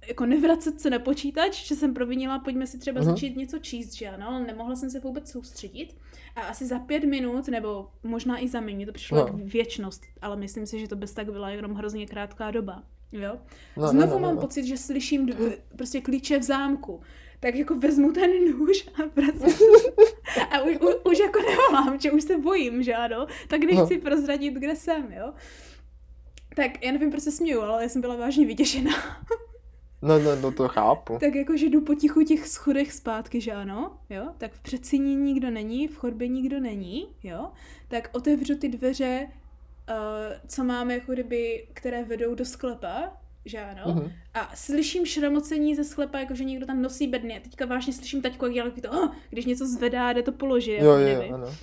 jako 0.09 0.27
nevracet 0.27 0.81
se 0.81 0.91
na 0.91 0.99
počítač, 0.99 1.67
že 1.67 1.75
jsem 1.75 1.95
provinila, 1.95 2.39
pojďme 2.39 2.67
si 2.67 2.79
třeba 2.79 3.01
Mhm. 3.01 3.11
začít 3.11 3.37
něco 3.37 3.59
číst, 3.59 3.93
že 3.95 4.09
ano, 4.09 4.29
ale 4.29 4.41
nemohla 4.47 4.77
jsem 4.77 4.91
se 4.91 5.01
vůbec 5.01 5.31
soustředit. 5.31 5.97
A 6.37 6.41
asi 6.41 6.67
za 6.67 6.79
pět 6.79 7.05
minut, 7.05 7.49
nebo 7.49 7.89
možná 8.03 8.39
i 8.45 8.49
za 8.49 8.61
mě, 8.61 8.75
mně 8.75 8.87
to 8.87 8.93
přišlo 8.93 9.19
No. 9.19 9.27
no. 9.33 9.39
věčnost, 9.45 10.03
ale 10.23 10.37
myslím 10.37 10.67
si, 10.67 10.81
že 10.81 10.89
to 10.89 10.97
bez 10.97 11.13
tak 11.13 11.33
byla 11.33 11.51
jenom 11.51 11.75
hrozně 11.75 12.07
krátká 12.07 12.51
doba. 12.51 12.83
Jo? 13.13 13.37
No, 13.77 13.89
Znovu 13.89 14.07
no, 14.07 14.13
no, 14.15 14.19
mám 14.27 14.35
no. 14.35 14.41
pocit, 14.41 14.65
že 14.67 14.77
slyším 14.77 15.27
d- 15.27 15.59
prostě 15.77 16.01
klíče 16.01 16.39
v 16.39 16.43
zámku. 16.43 17.01
Tak 17.41 17.55
jako 17.55 17.75
vezmu 17.75 18.13
ten 18.13 18.31
nůž 18.59 18.89
a 18.95 19.03
vracím 19.17 19.67
A 20.51 20.61
už, 20.63 20.77
u, 20.77 21.11
už 21.11 21.19
jako 21.19 21.39
nevolám, 21.51 22.01
že 22.01 22.11
už 22.13 22.23
se 22.23 22.39
bojím, 22.39 22.83
že 22.83 22.95
ano. 22.95 23.27
Tak 23.49 23.61
nechci 23.61 23.95
no. 23.97 24.01
prozradit, 24.03 24.55
kde 24.55 24.77
jsem, 24.77 25.13
jo. 25.13 25.33
Tak 26.57 26.85
já 26.85 26.93
nevím, 26.93 27.11
proč 27.11 27.23
se 27.23 27.31
směju, 27.33 27.61
ale 27.61 27.83
já 27.83 27.89
jsem 27.89 28.01
byla 28.01 28.17
vážně 28.17 28.47
vyděšená. 28.47 28.93
No, 30.03 30.19
no, 30.19 30.37
no, 30.37 30.53
to 30.53 30.69
chápu. 30.69 31.19
Tak 31.21 31.35
jako, 31.35 31.57
že 31.57 31.67
jdu 31.67 31.81
potichu 31.81 32.23
těch 32.23 32.49
schodech 32.49 32.93
zpátky, 32.93 33.41
že 33.41 33.53
ano, 33.53 33.99
jo, 34.11 34.29
tak 34.39 34.53
v 34.53 34.63
předsíni 34.63 35.15
nikdo 35.15 35.51
není, 35.51 35.89
v 35.89 35.97
chodbě 35.97 36.29
nikdo 36.29 36.61
není, 36.61 37.07
jo, 37.23 37.49
tak 37.89 38.11
otevřu 38.13 38.59
ty 38.59 38.69
dveře, 38.69 39.27
uh, 39.29 39.95
co 40.49 40.65
máme 40.65 40.95
jako 40.95 41.13
kdyby, 41.13 41.67
které 41.75 42.05
vedou 42.05 42.35
do 42.35 42.45
sklepa, 42.45 43.13
že 43.45 43.61
ano, 43.61 43.83
Mhm. 43.95 44.13
a 44.35 44.51
slyším 44.57 45.07
šramocení 45.07 45.75
ze 45.77 45.85
sklepa, 45.85 46.19
jako 46.19 46.35
že 46.35 46.45
někdo 46.45 46.67
tam 46.67 46.83
nosí 46.83 47.07
bedny 47.07 47.37
a 47.37 47.41
teďka 47.41 47.67
vážně 47.67 47.93
slyším 47.93 48.23
taťku, 48.23 48.45
jak 48.47 48.55
dělá 48.55 48.71
to, 48.83 48.91
oh, 48.91 49.11
když 49.31 49.45
něco 49.45 49.67
zvedá, 49.67 50.13
jde 50.13 50.23
to 50.23 50.33
položit, 50.33 50.73
jako 50.73 50.85
Jo, 50.87 50.93
jo, 50.99 51.05
kdyby. 51.07 51.29
jo, 51.29 51.35
ano. 51.35 51.55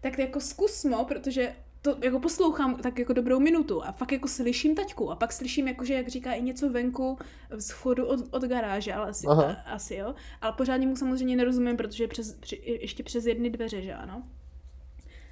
Tak 0.00 0.18
jako 0.18 0.40
zkusmo, 0.40 1.04
protože 1.04 1.54
to 1.82 1.96
jako 2.02 2.20
poslouchám 2.20 2.76
tak 2.76 2.98
jako 2.98 3.12
dobrou 3.12 3.40
minutu 3.40 3.84
a 3.84 3.92
fakt 3.92 4.12
jako 4.12 4.28
slyším 4.28 4.74
taťku 4.74 5.10
a 5.10 5.16
pak 5.16 5.32
slyším 5.32 5.68
jako, 5.68 5.84
že 5.84 5.94
jak 5.94 6.08
říká 6.08 6.32
i 6.32 6.42
něco 6.42 6.70
venku 6.70 7.18
z 7.50 7.70
vchodu 7.70 8.06
od, 8.06 8.20
od 8.30 8.42
garáže, 8.42 8.94
ale 8.94 9.10
asi, 9.10 9.26
Aha. 9.26 9.56
a, 9.66 9.72
asi 9.72 9.94
jo. 9.94 10.14
Ale 10.40 10.52
pořádně 10.52 10.86
mu 10.86 10.96
samozřejmě 10.96 11.36
nerozumím, 11.36 11.76
protože 11.76 12.08
přes, 12.08 12.34
při, 12.34 12.78
ještě 12.82 13.02
přes 13.02 13.26
jedny 13.26 13.50
dveře, 13.50 13.82
že 13.82 13.94
ano. 13.94 14.22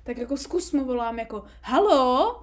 Tak 0.04 0.18
jako 0.18 0.36
zkus 0.36 0.72
mu 0.72 0.84
volám 0.84 1.18
jako 1.18 1.44
halo 1.62 2.42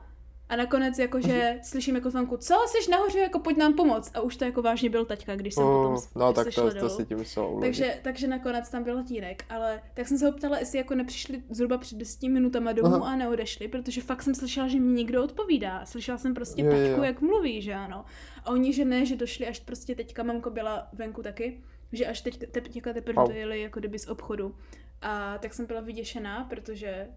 a 0.50 0.56
nakonec 0.56 1.00
jakože 1.00 1.60
slyším 1.64 1.96
jako 1.96 2.10
zvenku, 2.10 2.38
co, 2.38 2.56
jsi 2.68 2.92
nahoře, 2.92 3.20
jako 3.20 3.40
pojď 3.40 3.58
nám 3.58 3.74
pomoct. 3.74 4.12
A 4.16 4.22
už 4.22 4.36
to 4.38 4.46
jako 4.46 4.62
vážně 4.62 4.90
byl 4.90 5.06
taťka, 5.06 5.36
když 5.36 5.54
jsem 5.54 5.64
potom 5.64 5.92
Uh, 5.92 5.98
s- 5.98 6.14
no, 6.16 6.34
tak 6.34 6.48
to, 6.56 6.74
to 6.74 6.90
si 6.90 7.06
tím 7.06 7.24
ulovit. 7.38 7.62
Takže, 7.62 8.00
takže 8.04 8.28
nakonec 8.28 8.70
tam 8.70 8.84
byl 8.84 9.04
tínek, 9.04 9.44
ale 9.50 9.82
tak 9.94 10.08
jsem 10.08 10.18
se 10.18 10.26
ho 10.26 10.32
ptala, 10.32 10.60
jestli 10.60 10.78
jako 10.78 10.96
nepřišli 10.96 11.44
zhruba 11.50 11.78
před 11.78 11.98
10 11.98 12.24
minutama 12.24 12.72
domů 12.72 12.96
Aha. 12.96 13.14
a 13.14 13.16
neodešli, 13.16 13.68
protože 13.68 14.02
fakt 14.02 14.24
jsem 14.24 14.36
slyšela, 14.36 14.68
že 14.68 14.80
mi 14.80 14.94
někdo 14.94 15.24
odpovídá. 15.24 15.86
Slyšela 15.86 16.18
jsem 16.18 16.34
prostě 16.34 16.62
jo, 16.62 16.72
taťku, 16.72 16.98
jo. 16.98 17.04
jak 17.04 17.22
mluví, 17.22 17.62
že 17.62 17.74
ano. 17.74 18.06
A 18.46 18.50
oni, 18.52 18.74
že 18.74 18.86
ne, 18.86 19.06
že 19.06 19.16
došli 19.16 19.48
až 19.48 19.60
prostě 19.60 19.96
teďka, 19.96 20.24
mamko 20.24 20.50
byla 20.50 20.88
venku 20.94 21.24
taky, 21.24 21.62
že 21.92 22.06
až 22.06 22.22
teď 22.22 22.38
te, 22.38 22.62
teďka 22.62 22.94
teprve 22.94 23.24
dojeli 23.28 23.62
jako 23.62 23.80
kdyby 23.80 24.00
z 24.00 24.08
obchodu. 24.08 24.56
A 25.02 25.38
tak 25.38 25.54
jsem 25.54 25.66
byla 25.66 25.82
vyděšená, 25.82 26.44
protože 26.50 27.08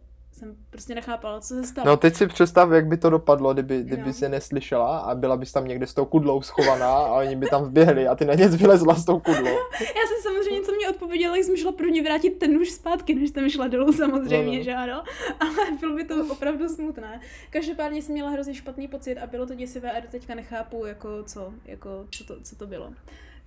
jsem 0.41 0.57
prostě 0.71 0.95
nechápala, 0.95 1.41
co 1.41 1.55
se 1.55 1.65
stalo. 1.65 1.87
No 1.89 1.97
teď 1.97 2.15
si 2.15 2.27
představ, 2.27 2.71
jak 2.71 2.87
by 2.87 2.97
to 2.97 3.11
dopadlo, 3.11 3.53
kdyby, 3.53 3.83
kdyby 3.83 4.03
No. 4.07 4.13
se 4.13 4.29
neslyšela 4.29 4.99
a 4.99 5.15
byla 5.15 5.37
bys 5.37 5.53
tam 5.53 5.69
někde 5.69 5.87
s 5.87 5.95
tou 5.95 6.05
kudlou 6.05 6.43
schovaná 6.43 6.93
a 6.93 7.13
oni 7.15 7.37
by 7.37 7.47
tam 7.47 7.65
vběhli 7.65 8.09
a 8.09 8.15
ty 8.15 8.25
na 8.25 8.35
ně 8.35 8.49
vylezla 8.49 8.95
s 8.95 9.05
tou 9.05 9.19
kudlou. 9.21 9.45
Já 9.81 10.07
jsem 10.09 10.23
samozřejmě, 10.23 10.61
co 10.61 10.73
mě 10.73 10.89
odpověděla, 10.89 11.37
jak 11.37 11.45
jsem 11.47 11.57
šla 11.57 11.73
první 11.73 12.01
vrátit 12.01 12.31
ten 12.31 12.53
nůž 12.55 12.71
zpátky, 12.71 13.15
než 13.15 13.31
jsem 13.31 13.51
šla 13.51 13.69
dolů 13.69 13.93
samozřejmě, 13.93 14.53
No, 14.53 14.59
no. 14.59 14.63
že 14.65 14.75
ano. 14.75 15.03
Ale 15.41 15.55
bylo 15.81 15.95
by 15.97 16.05
to 16.05 16.15
opravdu 16.33 16.69
smutné. 16.69 17.21
Každopádně 17.51 18.03
jsem 18.03 18.13
měla 18.13 18.31
hrozně 18.31 18.55
špatný 18.55 18.89
pocit 18.89 19.19
a 19.19 19.27
bylo 19.27 19.47
to 19.47 19.55
děsivé 19.55 19.93
a 19.93 20.01
do 20.01 20.07
teďka 20.11 20.35
nechápu, 20.35 20.87
jako 20.87 21.09
co, 21.25 21.53
jako 21.65 21.89
co 22.11 22.25
to, 22.25 22.35
co 22.43 22.57
to 22.57 22.67
bylo. 22.67 22.93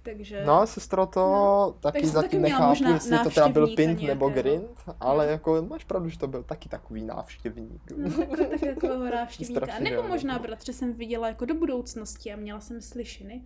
Takže... 0.03 0.43
No, 0.45 0.67
sestro, 0.67 1.05
to 1.05 1.19
No, 1.19 1.75
taky 1.79 1.99
takže 1.99 2.13
taky 2.13 2.23
zatím 2.25 2.41
měla 2.41 2.69
nechápu, 2.69 2.93
jestli 2.93 3.17
to 3.23 3.29
teda 3.29 3.47
byl 3.49 3.75
pint 3.75 4.01
nebo 4.01 4.29
grind, 4.29 4.69
ale 4.99 5.25
No. 5.25 5.31
jako 5.31 5.61
máš 5.69 5.83
pravdu, 5.83 6.09
že 6.09 6.19
to 6.19 6.27
byl 6.27 6.43
taky 6.43 6.69
takový 6.69 7.01
návštěvník. 7.03 7.81
No, 7.97 8.09
tak, 8.11 8.29
tak 8.49 8.59
takového 8.59 9.05
návštěvníka. 9.11 9.65
Strašně, 9.65 9.89
Nebo 9.89 10.03
možná, 10.07 10.39
bratře, 10.39 10.73
jsem 10.73 10.93
viděla 10.93 11.27
jako 11.27 11.45
do 11.45 11.55
budoucnosti 11.55 12.33
a 12.33 12.35
měla 12.35 12.59
jsem 12.59 12.81
slyšiny. 12.81 13.41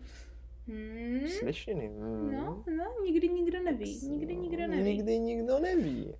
Hmm? 0.67 1.27
Slyšiny. 1.39 1.89
mm. 1.89 2.31
No, 2.37 2.63
no, 2.77 2.85
nikdy 3.03 3.29
nikdo 3.29 3.63
neví. 3.63 3.99
Nikdy 4.09 4.35
nikdo 4.35 4.67
neví. 4.67 4.83
Nikdy 4.83 5.19
nikdo 5.19 5.59
neví. 5.59 6.13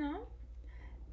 No. 0.00 0.20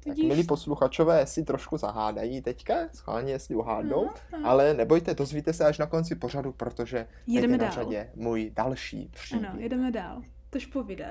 Tak 0.04 0.16
milí 0.16 0.44
posluchačové 0.44 1.26
si 1.26 1.44
trošku 1.44 1.76
zahádají 1.76 2.40
teďka, 2.42 2.74
schválně 2.94 3.32
jestli 3.32 3.54
uhádnou, 3.54 4.04
No, 4.32 4.38
no. 4.38 4.48
ale 4.48 4.74
nebojte, 4.74 5.14
dozvíte 5.14 5.52
se 5.52 5.64
až 5.64 5.78
na 5.78 5.86
konci 5.86 6.14
pořadu, 6.14 6.52
protože 6.52 7.06
Jedeme 7.26 7.58
teď 7.58 7.60
je 7.60 7.68
na 7.68 7.74
dál. 7.74 7.84
řadě 7.84 8.10
můj 8.14 8.50
další 8.54 9.10
příběh. 9.14 9.50
Ano, 9.50 9.60
jedeme 9.60 9.90
dál. 9.90 10.22
Tož 10.50 10.66
povídá. 10.66 11.06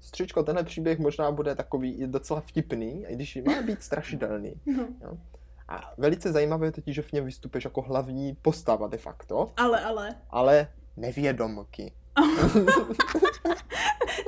Střičko, 0.00 0.42
tenhle 0.42 0.64
příběh 0.64 0.98
možná 0.98 1.30
bude 1.30 1.54
takový 1.54 2.06
docela 2.06 2.40
vtipný, 2.40 3.04
i 3.08 3.14
když 3.14 3.38
má 3.46 3.62
být 3.62 3.82
strašidelný. 3.82 4.54
No. 5.02 5.18
A 5.70 5.92
velice 5.98 6.32
zajímavé 6.32 6.66
je 6.66 6.72
totiž, 6.72 6.94
že 6.94 7.02
v 7.02 7.12
něm 7.12 7.24
vystupuješ 7.24 7.64
jako 7.64 7.82
hlavní 7.82 8.34
postava 8.42 8.86
de 8.88 8.98
facto, 8.98 9.52
Ale, 9.56 9.80
ale. 9.80 10.14
ale 10.30 10.68
nevědomky. 10.96 11.92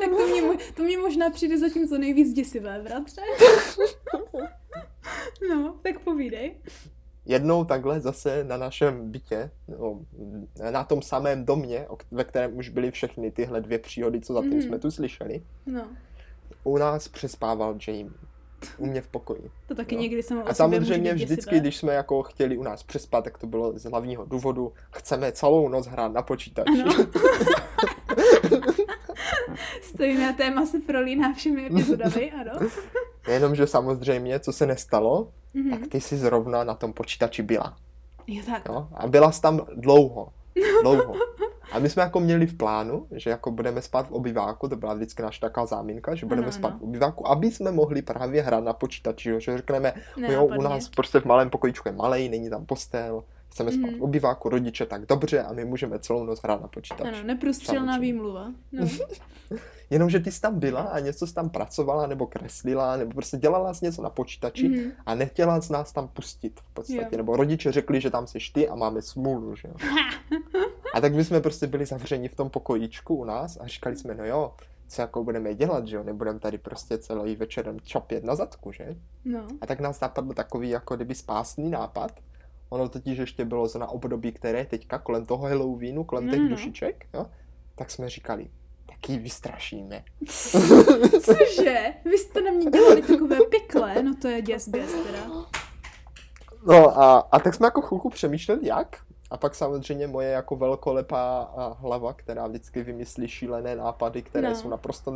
Tak 0.00 0.10
to 0.10 0.26
mě, 0.26 0.42
to 0.74 0.82
mě 0.82 0.98
možná 0.98 1.30
přijde 1.30 1.58
zatím 1.58 1.88
co 1.88 1.98
nejvíc 1.98 2.32
děsivé, 2.32 2.80
bratře. 2.84 3.20
No, 5.50 5.74
tak 5.82 5.98
povídej. 5.98 6.54
Jednou 7.26 7.64
takhle 7.64 8.00
zase 8.00 8.44
na 8.44 8.56
našem 8.56 9.10
bytě, 9.10 9.50
no, 9.78 10.00
na 10.70 10.84
tom 10.84 11.02
samém 11.02 11.44
domě, 11.44 11.86
ve 12.10 12.24
kterém 12.24 12.56
už 12.58 12.68
byly 12.68 12.90
všechny 12.90 13.30
tyhle 13.30 13.60
dvě 13.60 13.78
příhody, 13.78 14.20
co 14.20 14.32
zatím 14.34 14.50
Mhm. 14.52 14.62
jsme 14.62 14.78
tu 14.78 14.90
slyšeli, 14.90 15.42
No, 15.66 15.88
u 16.64 16.78
nás 16.78 17.08
přespával 17.08 17.78
Jamie. 17.88 18.10
U 18.78 18.86
mě 18.86 19.00
v 19.00 19.08
pokoji. 19.08 19.50
to 19.66 19.74
taky 19.74 19.94
Jo. 19.94 20.00
někdy 20.00 20.22
o 20.22 20.48
A 20.48 20.54
samozřejmě 20.54 21.14
vždycky, 21.14 21.36
děsivé. 21.36 21.60
když 21.60 21.76
jsme 21.76 21.94
jako 21.94 22.22
chtěli 22.22 22.56
u 22.58 22.62
nás 22.62 22.82
přespat, 22.82 23.24
tak 23.24 23.38
to 23.38 23.46
bylo 23.46 23.78
z 23.78 23.84
hlavního 23.84 24.24
důvodu, 24.24 24.72
chceme 24.92 25.32
celou 25.32 25.68
noc 25.68 25.86
hrát 25.86 26.12
na 26.12 26.22
počítači. 26.22 26.82
Ano. 26.82 27.06
Stejné 29.82 30.32
téma 30.32 30.66
se 30.66 30.80
prolíná 30.80 31.32
všemi 31.32 31.66
epizodami, 31.66 32.32
ano. 32.32 32.68
Jenomže 33.28 33.66
samozřejmě, 33.66 34.40
co 34.40 34.52
se 34.52 34.66
nestalo, 34.66 35.28
Mhm. 35.54 35.70
tak 35.70 35.88
ty 35.88 36.00
jsi 36.00 36.16
zrovna 36.16 36.64
na 36.64 36.74
tom 36.74 36.92
počítači 36.92 37.42
byla. 37.42 37.76
Jo, 38.26 38.42
tak. 38.46 38.62
Jo? 38.68 38.88
A 38.94 39.06
byla 39.06 39.32
jsi 39.32 39.40
tam 39.40 39.66
dlouho. 39.76 40.28
Dlouho. 40.82 41.14
A 41.72 41.78
my 41.78 41.90
jsme 41.90 42.02
jako 42.02 42.20
měli 42.20 42.46
v 42.46 42.56
plánu, 42.56 43.06
že 43.10 43.30
jako 43.30 43.50
budeme 43.50 43.82
spát 43.82 44.08
v 44.08 44.12
obyváku, 44.12 44.68
to 44.68 44.76
byla 44.76 44.94
vždycky 44.94 45.22
naše 45.22 45.40
taková 45.40 45.66
záminka, 45.66 46.14
že 46.14 46.26
budeme 46.26 46.46
Ano, 46.46 46.52
spát 46.52 46.68
ano. 46.68 46.78
v 46.78 46.82
obyváku, 46.82 47.28
aby 47.28 47.50
jsme 47.50 47.72
mohli 47.72 48.02
právě 48.02 48.42
hrát 48.42 48.64
na 48.64 48.72
počítači, 48.72 49.30
jo? 49.30 49.40
že 49.40 49.56
řekneme, 49.56 49.92
jo, 50.16 50.44
u 50.44 50.62
nás 50.62 50.88
prostě 50.88 51.20
v 51.20 51.24
malém 51.24 51.50
pokojíčku 51.50 51.88
je 51.88 51.92
malej, 51.92 52.28
není 52.28 52.50
tam 52.50 52.66
postel, 52.66 53.24
chceme 53.50 53.72
spát 53.72 53.86
Mhm. 53.90 53.98
v 53.98 54.02
obyváku, 54.02 54.48
rodiče, 54.48 54.86
tak 54.86 55.06
dobře 55.06 55.42
a 55.42 55.52
my 55.52 55.64
můžeme 55.64 55.98
celou 55.98 56.24
noc 56.24 56.40
hrát 56.42 56.62
na 56.62 56.68
počítači. 56.68 57.10
Ano, 57.10 57.22
neprůstřelná 57.24 57.92
Samozřejmě. 57.92 58.12
výmluva. 58.12 58.52
No. 58.72 58.86
Jenomže 59.90 60.20
ty 60.20 60.32
jsi 60.32 60.40
tam 60.40 60.58
byla 60.58 60.80
a 60.80 60.98
něco 60.98 61.26
jsi 61.26 61.34
tam 61.34 61.50
pracovala, 61.50 62.06
nebo 62.06 62.26
kreslila, 62.26 62.96
nebo 62.96 63.12
prostě 63.12 63.36
dělala 63.36 63.74
jsi 63.74 63.84
něco 63.84 64.02
na 64.02 64.10
počítači 64.10 64.68
Mhm. 64.68 64.90
a 65.06 65.14
nechtěla 65.14 65.60
z 65.60 65.70
nás 65.70 65.92
tam 65.92 66.08
pustit 66.08 66.60
v 66.60 66.70
podstatě. 66.74 67.00
Jo. 67.12 67.16
Nebo 67.16 67.36
rodiče 67.36 67.72
řekli, 67.72 68.00
že 68.00 68.10
tam 68.10 68.26
jsi 68.26 68.38
ty 68.54 68.68
a 68.68 68.74
máme 68.74 69.02
smůlu, 69.02 69.56
že 69.56 69.68
jo. 69.68 69.74
A 70.94 71.00
tak 71.00 71.14
my 71.14 71.24
jsme 71.24 71.40
prostě 71.40 71.66
byli 71.66 71.86
zavřeni 71.86 72.28
v 72.28 72.34
tom 72.36 72.50
pokojíčku 72.50 73.14
u 73.16 73.24
nás 73.24 73.58
a 73.60 73.66
říkali 73.66 73.96
jsme, 73.96 74.14
no 74.14 74.24
jo, 74.24 74.52
co 74.88 75.02
jako 75.02 75.24
budeme 75.24 75.54
dělat, 75.54 75.86
že 75.86 75.96
jo, 75.96 76.02
nebudeme 76.02 76.38
tady 76.38 76.58
prostě 76.58 76.98
celý 76.98 77.36
večer 77.36 77.74
čapět 77.82 78.24
na 78.24 78.34
zadku, 78.34 78.72
že? 78.72 78.96
No. 79.24 79.46
A 79.60 79.66
tak 79.66 79.80
nás 79.80 80.00
napadl 80.00 80.32
takový 80.34 80.68
jako 80.70 80.96
kdyby 80.96 81.14
spásný 81.14 81.70
nápad. 81.70 82.10
Ono 82.70 82.88
totiž 82.88 83.18
ještě 83.18 83.44
bylo 83.44 83.68
na 83.78 83.86
období, 83.88 84.32
které 84.32 84.66
teďka 84.66 84.98
kolem 84.98 85.26
toho 85.26 85.46
Halloweenu, 85.48 86.04
kolem 86.04 86.26
No, 86.26 86.32
těch 86.32 86.40
no. 86.40 86.48
dušiček, 86.48 87.06
jo? 87.14 87.26
tak 87.74 87.90
jsme 87.90 88.08
říkali, 88.08 88.50
tak 88.86 89.08
ji 89.10 89.18
vystrašíme. 89.18 90.04
Cože? 91.22 91.94
Vy 92.04 92.18
jste 92.18 92.40
na 92.42 92.50
mě 92.50 92.70
dělali 92.70 93.02
takové 93.02 93.36
pikle, 93.50 94.02
no 94.02 94.14
to 94.22 94.28
je 94.28 94.42
děs 94.42 94.68
běs 94.68 94.92
teda. 94.92 95.26
No 96.66 96.98
a, 97.02 97.18
a 97.18 97.38
tak 97.38 97.54
jsme 97.54 97.66
jako 97.66 97.80
chvilku 97.80 98.10
přemýšleli, 98.10 98.66
jak. 98.66 98.96
A 99.30 99.36
pak 99.36 99.54
samozřejmě 99.54 100.06
moje 100.06 100.28
jako 100.30 100.56
velkolepá 100.56 101.50
hlava, 101.78 102.12
která 102.12 102.46
vždycky 102.46 102.82
vymyslí 102.82 103.28
šílené 103.28 103.76
nápady, 103.76 104.22
které 104.22 104.48
No. 104.48 104.54
jsou 104.54 104.68
naprosto 104.68 105.10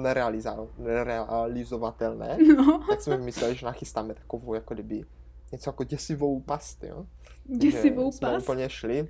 nerealizovatelné, 0.79 2.39
No, 2.57 2.85
tak 2.89 3.01
jsme 3.03 3.17
vymysleli, 3.17 3.55
že 3.55 3.67
nachystáme 3.67 4.15
takovou 4.15 4.55
jako 4.55 4.75
kdyby 4.75 5.05
něco 5.55 5.71
jako 5.71 5.85
děsivou 5.85 6.41
past, 6.41 6.85
jo. 6.85 7.07
děsivou 7.45 8.11
že 8.13 8.17
jsme 8.17 8.31
pas. 8.31 8.43
úplně 8.43 8.69
šli, 8.69 9.09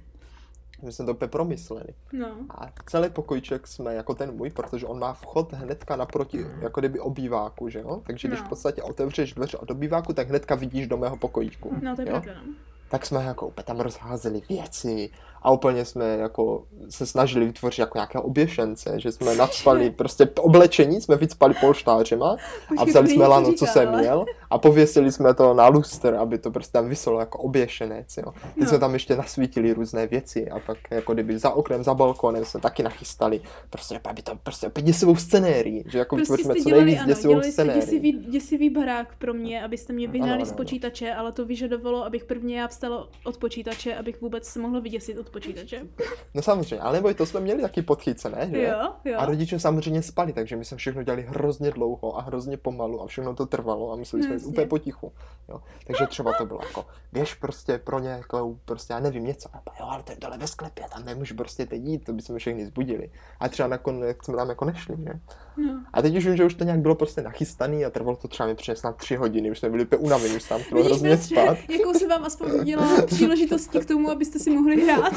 my 0.83 0.93
jsme 0.93 1.05
to 1.05 1.13
úplně 1.13 1.29
promysleli. 1.29 1.89
No. 2.13 2.37
A 2.51 2.73
celý 2.87 3.11
pokojček 3.11 3.67
jsme, 3.67 3.95
jako 3.95 4.15
ten 4.15 4.33
můj, 4.37 4.51
protože 4.51 4.87
on 4.87 4.99
má 4.99 5.13
vchod 5.13 5.53
hnedka 5.53 5.97
naproti, 5.97 6.47
jako 6.61 6.81
kdyby 6.81 7.01
obýváku, 7.01 7.69
že 7.69 7.79
jo? 7.79 8.03
Takže 8.07 8.29
když 8.29 8.41
No. 8.41 8.47
v 8.47 8.49
podstatě 8.49 8.83
otevřeš 8.83 9.33
dveře 9.35 9.57
od 9.57 9.71
obýváku, 9.71 10.13
tak 10.13 10.29
hnedka 10.29 10.55
vidíš 10.55 10.87
do 10.87 10.97
mého 10.97 11.17
pokojíčku. 11.17 11.77
No 11.83 11.97
to 11.97 12.03
je 12.03 12.09
jo? 12.09 12.13
pravda, 12.21 12.43
no. 12.47 12.55
tak 12.91 13.07
jsme 13.07 13.25
jako 13.25 13.47
úplně 13.47 13.65
tam 13.65 13.81
rozházeli 13.81 14.43
věci 14.49 15.11
a 15.45 15.51
úplně 15.51 15.85
jsme 15.85 16.05
jako 16.17 16.65
se 16.91 17.07
snažili 17.07 17.47
vytvořit 17.47 17.79
jako 17.79 17.99
nějaké 17.99 18.19
oběšence, 18.19 18.95
že 19.01 19.13
jsme 19.13 19.35
nadspali 19.37 19.91
prostě 19.91 20.29
oblečení, 20.41 21.01
jsme 21.01 21.17
vycpali 21.17 21.55
polštářema 21.61 22.37
a 22.79 22.85
vzali 22.85 23.09
jsme 23.09 23.27
lano, 23.27 23.53
co 23.53 23.67
jsem 23.67 23.99
měl 23.99 24.25
a 24.51 24.59
pověsili 24.59 25.13
jsme 25.13 25.35
to 25.35 25.55
na 25.55 25.67
lustr, 25.69 26.15
aby 26.15 26.39
to 26.39 26.51
prostě 26.51 26.73
tam 26.73 26.89
vyselo 26.89 27.21
jako 27.21 27.39
oběšenec, 27.39 28.17
jo. 28.17 28.33
Teď 28.55 28.63
No. 28.63 28.67
jsme 28.69 28.79
tam 28.79 28.95
ještě 28.95 29.17
nasvítili 29.17 29.73
různé 29.73 30.07
věci 30.07 30.51
a 30.51 30.59
pak 30.59 30.79
jako 30.91 31.15
kdyby 31.15 31.39
za 31.39 31.51
oknem, 31.51 31.83
za 31.85 31.95
balkónem 31.95 32.45
jsme 32.45 32.61
taky 32.61 32.83
nachystali, 32.83 33.41
prostě 33.71 34.01
aby 34.05 34.23
to 34.23 34.33
prostě 34.43 34.67
opět 34.67 34.83
děsivou 34.83 35.17
scenérii, 35.17 35.85
že 35.89 35.99
jako 35.99 36.17
Prostě 36.17 36.33
vytvoříme 36.37 36.63
co 36.63 36.71
nejvíc 36.77 36.99
ano, 36.99 37.07
děsivou 37.07 37.41
scenérii. 37.43 37.81
děsivý, 37.83 38.13
děsivý 38.13 38.71
barák 38.71 39.15
pro 39.19 39.35
mě, 39.35 39.65
abyste 39.65 39.93
mě 39.93 40.09
vyhnali 40.09 40.33
Ano, 40.33 40.43
ano, 40.43 40.47
z 40.47 40.53
počítače, 40.53 41.15
ale 41.15 41.33
to 41.33 41.45
vyžadovalo, 41.47 42.05
abych 42.05 42.25
prvně 42.25 42.61
já 42.61 42.69
vstala 42.69 43.09
od 43.25 43.37
počítače, 43.37 43.95
abych 43.95 44.21
vůbec 44.21 44.45
se 44.47 44.59
mohla 44.59 44.81
vyděsit 44.81 45.19
od 45.19 45.29
počítače. 45.35 45.87
No 46.35 46.43
samozřejmě, 46.43 46.81
ale 46.81 46.93
neboj, 46.93 47.15
to 47.15 47.27
jsme 47.27 47.41
měli 47.41 47.63
taky 47.63 47.83
podchycené, 47.83 48.49
že? 48.51 48.63
Jo, 48.63 48.93
jo. 49.05 49.19
A 49.19 49.27
rodiče 49.27 49.59
samozřejmě 49.59 50.03
spali, 50.03 50.33
takže 50.33 50.57
my 50.57 50.65
jsme 50.65 50.77
všechno 50.77 51.03
dělali 51.03 51.23
hrozně 51.23 51.71
dlouho 51.71 52.19
a 52.19 52.23
hrozně 52.23 52.57
pomalu 52.57 53.03
a 53.03 53.07
všechno 53.07 53.35
to 53.35 53.47
trvalo 53.47 53.93
a 53.93 53.97
museli 53.97 54.23
jsme 54.23 54.35
jít 54.35 54.45
úplně 54.45 54.67
potichu. 54.67 55.13
Jo. 55.49 55.61
Takže 55.87 56.07
třeba 56.07 56.33
to 56.33 56.47
bylo 56.47 56.61
jako, 56.63 56.87
běž 57.13 57.35
prostě 57.35 57.79
pro 57.79 57.99
nějakou, 57.99 58.59
prostě 58.65 58.93
já 58.93 59.01
nevím 59.01 59.25
něco. 59.25 59.49
A 59.53 59.63
jo, 59.81 59.87
ale 59.87 60.03
to 60.03 60.13
je 60.13 60.19
dole 60.21 60.39
ve 60.39 60.47
sklepě, 60.47 60.85
tam 60.95 61.05
nemůžu 61.05 61.35
prostě 61.35 61.67
teď 61.67 61.83
jít, 61.83 62.05
to 62.05 62.13
by 62.13 62.23
jsme 62.23 62.39
všechny 62.39 62.67
zbudili. 62.67 63.11
A 63.41 63.49
třeba 63.49 63.69
nakonec 63.69 64.17
jsme 64.23 64.37
tam 64.37 64.49
jako 64.49 64.65
nešli, 64.65 64.97
že? 64.99 65.21
No. 65.57 65.81
A 65.93 66.03
teď 66.03 66.17
už 66.17 66.27
vím, 66.27 66.37
že 66.37 66.45
už 66.45 66.55
to 66.55 66.65
nějak 66.65 66.81
bylo 66.81 66.95
prostě 66.95 67.23
nachystaný 67.23 67.85
a 67.85 67.91
trvalo 67.91 68.17
to 68.17 68.29
třeba 68.29 68.47
mi 68.47 68.55
přes 68.55 68.79
snad 68.79 68.97
tři 68.97 69.17
hodiny, 69.17 69.51
už 69.51 69.59
jsme 69.59 69.71
byli 69.71 69.85
úplně 69.85 69.99
unavení, 70.03 70.37
už 70.37 70.43
tam 70.49 70.61
chtělo 70.63 70.79
Vidíš, 70.83 70.91
hrozně 70.91 71.09
bratře, 71.09 71.35
spát. 71.35 71.59
jakou 71.71 71.95
se 71.95 72.07
vám 72.09 72.25
aspoň 72.25 72.51
udělala 72.61 73.03
příležitosti 73.03 73.79
k 73.81 73.85
tomu, 73.89 74.11
abyste 74.11 74.39
si 74.39 74.51
mohli 74.51 74.85
hrát. 74.85 75.13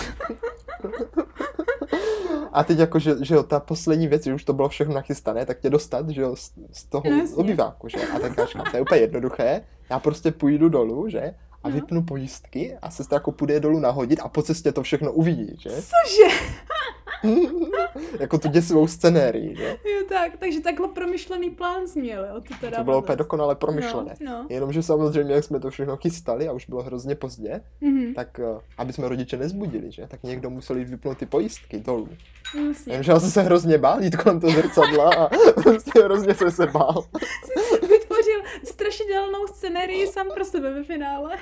A 2.53 2.63
teď 2.63 2.79
jako, 2.79 2.99
že, 2.99 3.15
že 3.21 3.35
jo, 3.35 3.43
ta 3.43 3.59
poslední 3.59 4.07
věc, 4.07 4.23
že 4.23 4.33
už 4.33 4.43
to 4.43 4.53
bylo 4.53 4.69
všechno 4.69 4.93
nachystané, 4.93 5.45
tak 5.45 5.59
tě 5.59 5.69
dostat, 5.69 6.09
že 6.09 6.21
jo, 6.21 6.35
z, 6.35 6.51
z 6.71 6.85
toho 6.85 7.03
No, 7.09 7.17
jasně. 7.17 7.35
obýváku, 7.35 7.87
že? 7.89 7.97
A 8.15 8.19
tak 8.19 8.37
já 8.37 8.45
říkám, 8.45 8.65
to 8.71 8.77
je 8.77 8.81
úplně 8.81 9.01
jednoduché, 9.01 9.61
já 9.89 9.99
prostě 9.99 10.31
půjdu 10.31 10.69
dolů, 10.69 11.09
že? 11.09 11.33
A 11.63 11.69
No. 11.69 11.75
vypnu 11.75 12.03
pojistky 12.03 12.77
a 12.81 12.89
sestra 12.91 13.15
jako 13.15 13.31
půjde 13.31 13.59
dolů 13.59 13.79
nahodit 13.79 14.19
a 14.23 14.29
po 14.29 14.41
cestě 14.41 14.71
to 14.71 14.83
všechno 14.83 15.11
uvidí, 15.11 15.55
že? 15.59 15.69
Cože? 15.69 16.35
Jako 18.19 18.37
tu 18.37 18.47
děsivou 18.49 18.87
scenérii, 18.87 19.55
že? 19.55 19.63
Jo, 19.69 20.01
tak, 20.09 20.37
takže 20.39 20.61
takhle 20.61 20.87
promyšlený 20.87 21.49
plán 21.49 21.87
jsi 21.87 22.01
měl, 22.01 22.25
jo? 22.25 22.41
To, 22.41 22.53
teda 22.61 22.77
To 22.77 22.83
bylo 22.83 22.97
úplně 22.99 23.15
dokonale 23.15 23.55
promyšlené. 23.55 24.15
No, 24.19 24.31
no. 24.31 24.45
Jenomže 24.49 24.83
samozřejmě, 24.83 25.33
jak 25.33 25.43
jsme 25.43 25.59
to 25.59 25.69
všechno 25.69 25.97
chystali 25.97 26.47
a 26.47 26.51
už 26.51 26.69
bylo 26.69 26.83
hrozně 26.83 27.15
pozdě, 27.15 27.61
Mhm, 27.81 28.13
tak 28.13 28.39
eh, 28.39 28.59
aby 28.77 28.93
jsme 28.93 29.07
rodiče 29.09 29.37
nezbudili, 29.37 29.91
že? 29.91 30.07
Tak 30.07 30.23
někdo 30.23 30.49
musel 30.49 30.77
jít 30.77 30.89
vypnout 30.89 31.17
ty 31.17 31.25
pojistky 31.25 31.79
dolů. 31.79 32.09
Jasně. 32.67 32.93
Jenže 32.93 33.11
já 33.11 33.19
jsem 33.19 33.29
se 33.31 33.41
hrozně 33.41 33.77
bál 33.77 34.03
jít 34.03 34.15
kolem 34.15 34.39
toho 34.39 34.53
zrcadla 34.53 35.09
a 35.15 35.29
prostě 35.63 36.03
hrozně 36.03 36.35
jsem 36.35 36.51
se 36.51 36.65
bál. 36.67 37.05
Vytvořil 37.81 38.41
strašidelnou 38.63 39.47
scenérii 39.47 40.07
sám 40.07 40.27
pro 40.33 40.45
sebe 40.45 40.73
ve 40.73 40.83
finále. 40.83 41.37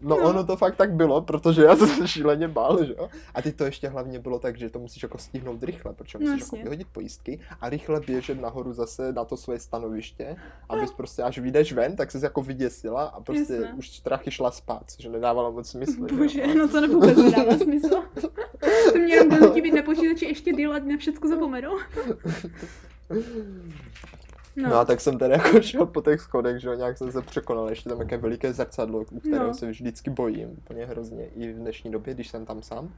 No, 0.00 0.16
No. 0.16 0.28
ono 0.28 0.44
to 0.44 0.56
fakt 0.56 0.76
tak 0.76 0.92
bylo, 0.92 1.20
protože 1.22 1.62
já 1.62 1.76
jsem 1.76 1.88
se 1.88 2.08
šíleně 2.08 2.48
bál, 2.48 2.84
že 2.84 2.92
jo. 2.98 3.08
A 3.34 3.42
teď 3.42 3.56
to 3.56 3.64
ještě 3.64 3.88
hlavně 3.88 4.18
bylo 4.18 4.38
tak, 4.38 4.58
že 4.58 4.70
to 4.70 4.78
musíš 4.78 5.02
jako 5.02 5.18
stihnout 5.18 5.62
rychle, 5.62 5.92
protože 5.92 6.18
No, 6.18 6.24
musíš 6.24 6.40
jako 6.40 6.56
jasně. 6.56 6.62
vyhodit 6.62 6.86
pojistky 6.92 7.40
a 7.60 7.68
rychle 7.68 8.00
běžet 8.00 8.40
nahoru 8.40 8.72
zase 8.72 9.12
na 9.12 9.24
to 9.24 9.36
svoje 9.36 9.58
stanoviště, 9.60 10.36
abys 10.68 10.92
prostě 10.92 11.22
až 11.22 11.38
vyjdeš 11.38 11.72
ven, 11.72 11.96
tak 11.96 12.10
jsi 12.10 12.18
jako 12.22 12.42
vyděsila 12.42 13.02
a 13.04 13.20
prostě 13.20 13.52
Jasné. 13.54 13.74
už 13.78 13.90
strachy 13.90 14.30
šla 14.30 14.50
spát, 14.50 14.82
což 14.86 15.04
nedávalo 15.04 15.52
moc 15.52 15.68
smysl. 15.70 16.06
že 16.08 16.14
jo. 16.14 16.18
Bože, 16.18 16.54
no 16.54 16.68
to 16.68 16.88
vůbec 16.88 17.16
nedává 17.16 17.58
smysl. 17.64 18.02
To 18.92 18.98
mě 18.98 19.14
jenom 19.14 19.38
donutí 19.40 19.60
být 19.62 19.74
na 19.74 19.82
počítači 19.82 20.24
ještě 20.24 20.52
díl 20.52 20.72
a 20.74 20.78
na 20.78 20.96
všechno 20.98 21.28
zapomenu. 21.30 21.70
No. 24.56 24.68
No, 24.68 24.76
a 24.76 24.84
tak 24.84 25.00
jsem 25.00 25.18
tady 25.18 25.32
jako 25.32 25.60
šel 25.60 25.86
po 25.86 26.02
těch 26.02 26.20
schodech, 26.20 26.60
že 26.60 26.68
jo, 26.68 26.74
nějak 26.74 26.98
jsem 26.98 27.12
se 27.12 27.22
překonal, 27.22 27.68
ještě 27.70 27.88
tam 27.88 28.00
jaké 28.00 28.16
veliké 28.16 28.52
zrcadlo, 28.52 29.04
u 29.10 29.20
kterého 29.20 29.46
No. 29.46 29.54
se 29.54 29.66
vždycky 29.70 30.10
bojím, 30.10 30.48
úplně 30.58 30.86
hrozně, 30.86 31.26
i 31.26 31.52
v 31.52 31.56
dnešní 31.56 31.90
době, 31.90 32.14
když 32.14 32.28
jsem 32.28 32.46
tam 32.46 32.62
sám. 32.62 32.88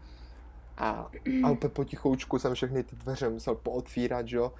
A, 0.78 1.10
a 1.44 1.50
úplně 1.50 1.70
potichoučku 1.70 2.38
jsem 2.38 2.54
všechny 2.54 2.82
ty 2.82 2.96
dveře 2.96 3.28
musel 3.28 3.54
pootvírat, 3.54 4.28
že 4.28 4.36
jo, 4.36 4.52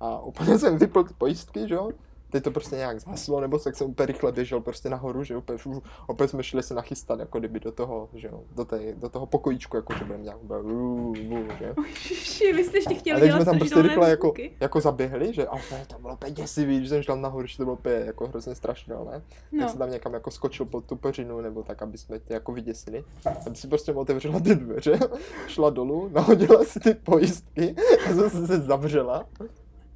a 0.00 0.20
úplně 0.20 0.58
jsem 0.58 0.78
vypl 0.78 1.04
ty 1.04 1.14
pojistky, 1.14 1.68
že 1.68 1.74
jo, 1.74 1.90
teď 2.34 2.44
to 2.44 2.50
prostě 2.50 2.76
nějak 2.76 3.00
zhaslo, 3.00 3.40
nebo 3.40 3.58
tak 3.58 3.76
jsem 3.76 3.86
úplně 3.86 4.06
rychle 4.06 4.32
běžel 4.32 4.60
prostě 4.60 4.88
nahoru, 4.88 5.24
že 5.24 5.36
úplně, 5.36 5.58
opět 6.06 6.28
jsme 6.28 6.42
šli 6.42 6.62
se 6.62 6.74
nachystat, 6.74 7.20
jako 7.20 7.38
kdyby 7.38 7.60
do 7.60 7.72
toho, 7.72 8.08
že 8.14 8.28
jo, 8.28 8.40
do, 8.56 8.64
té, 8.64 8.94
do 8.94 9.08
toho 9.08 9.26
pokojíčku, 9.26 9.76
jako 9.76 9.94
že 9.98 10.04
budeme 10.04 10.24
nějak 10.24 10.42
úplně, 10.42 10.60
uu, 10.60 11.08
uu, 11.08 11.48
že 11.58 12.52
vy 12.52 12.64
jste 12.64 12.76
ještě 12.78 12.94
A 12.94 12.98
chtěli 12.98 13.20
teď 13.20 13.28
dělat 13.28 13.42
jsme 13.42 13.44
tam 13.44 13.58
prostě 13.58 13.82
rychle 13.82 14.10
jako, 14.10 14.32
jako 14.60 14.80
zaběhli, 14.80 15.34
že 15.34 15.46
a 15.46 15.52
úplně 15.52 15.84
to 15.86 15.98
bylo 15.98 16.14
úplně 16.14 16.32
děsivý, 16.32 16.76
když 16.76 16.88
jsem 16.88 17.02
šel 17.02 17.16
nahoru, 17.16 17.46
že 17.46 17.56
to 17.56 17.64
bylo 17.64 17.76
úplně 17.76 17.94
jako 17.94 18.26
hrozně 18.26 18.54
strašidelné. 18.54 19.22
No. 19.52 19.60
Tak 19.60 19.70
jsem 19.70 19.78
tam 19.78 19.90
někam 19.90 20.14
jako 20.14 20.30
skočil 20.30 20.66
pod 20.66 20.86
tu 20.86 20.96
peřinu, 20.96 21.40
nebo 21.40 21.62
tak, 21.62 21.82
aby 21.82 21.98
jsme 21.98 22.18
tě 22.18 22.34
jako 22.34 22.52
vyděsili. 22.52 23.04
A 23.26 23.30
ty 23.50 23.56
si 23.56 23.68
prostě 23.68 23.92
otevřela 23.92 24.40
ty 24.40 24.54
dveře, 24.54 24.98
šla 25.46 25.70
dolů, 25.70 26.10
nahodila 26.12 26.64
si 26.64 26.80
ty 26.80 26.94
pojistky 26.94 27.74
a 28.08 28.12
zase 28.12 28.46
se 28.46 28.60
zavřela. 28.60 29.26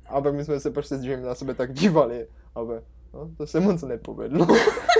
A 0.08 0.20
pak 0.20 0.34
my 0.34 0.44
jsme 0.44 0.60
se 0.60 0.70
prostě 0.70 0.96
s 0.96 1.04
Jamie 1.04 1.26
na 1.26 1.34
sebe 1.34 1.54
tak 1.54 1.72
dívali. 1.72 2.26
A 2.54 2.64
bude, 2.64 2.82
no, 3.14 3.30
to 3.36 3.46
se 3.46 3.60
moc 3.60 3.82
nepovedlo. 3.82 4.46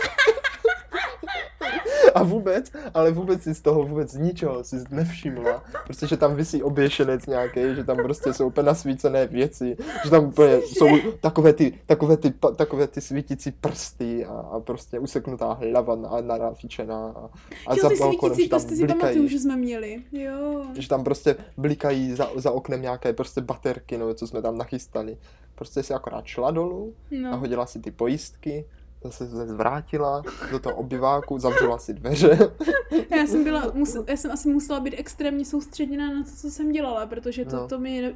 A 2.18 2.22
vůbec, 2.22 2.72
ale 2.94 3.10
vůbec 3.10 3.42
si 3.42 3.54
z 3.54 3.62
toho 3.62 3.82
vůbec 3.82 4.14
ničeho 4.14 4.64
si 4.64 4.76
nevšimla. 4.90 5.64
Prostě, 5.84 6.06
že 6.06 6.16
tam 6.16 6.34
visí 6.34 6.62
oběšenec 6.62 7.26
nějaký, 7.26 7.60
že 7.74 7.84
tam 7.84 7.96
prostě 7.96 8.32
jsou 8.32 8.46
úplně 8.46 8.66
nasvícené 8.66 9.26
věci, 9.26 9.76
že 10.04 10.10
tam 10.10 10.24
úplně 10.24 10.56
jsou 10.60 10.86
takové 11.20 11.52
ty, 11.52 11.74
takové 11.86 12.16
ty, 12.16 12.32
takové 12.56 12.86
ty 12.86 13.00
svítící 13.00 13.50
prsty 13.50 14.24
a, 14.24 14.30
a 14.32 14.60
prostě 14.60 14.98
useknutá 14.98 15.52
hlava 15.52 15.96
na, 15.96 16.10
narafičená 16.20 17.06
a, 17.16 17.30
a 17.66 17.74
jo, 17.74 17.82
za 17.82 17.88
ty 17.88 17.96
svítící 17.96 18.48
prsty 18.48 18.76
si 18.76 18.86
pamatuju, 18.86 19.28
že 19.28 19.38
jsme 19.38 19.56
měli. 19.56 20.02
Jo. 20.12 20.64
že 20.78 20.88
tam 20.88 21.04
prostě 21.04 21.36
blikají 21.56 22.12
za, 22.14 22.28
za 22.36 22.50
oknem 22.50 22.82
nějaké 22.82 23.12
prostě 23.12 23.40
baterky, 23.40 23.98
no, 23.98 24.14
co 24.14 24.26
jsme 24.26 24.42
tam 24.42 24.58
nachystali. 24.58 25.18
Prostě 25.54 25.82
si 25.82 25.94
akorát 25.94 26.26
šla 26.26 26.50
dolů, 26.50 26.94
No. 27.10 27.30
nahodila 27.30 27.66
si 27.66 27.80
ty 27.80 27.90
pojistky, 27.90 28.64
se 29.10 29.26
zvrátila 29.26 30.22
do 30.50 30.58
toho 30.58 30.76
obyváku, 30.76 31.38
zavřela 31.38 31.78
si 31.78 31.94
dveře. 31.94 32.38
Já 33.16 33.26
jsem 33.26 33.44
byla, 33.44 33.70
mus, 33.74 33.96
já 34.06 34.16
jsem 34.16 34.30
asi 34.32 34.48
musela 34.48 34.80
být 34.80 34.94
extrémně 34.98 35.44
soustředěná 35.44 36.06
na 36.14 36.22
to, 36.24 36.30
co 36.30 36.50
jsem 36.50 36.72
dělala, 36.72 37.06
protože 37.06 37.44
to, 37.44 37.56
No. 37.56 37.68
to 37.68 37.78
mi, 37.78 38.14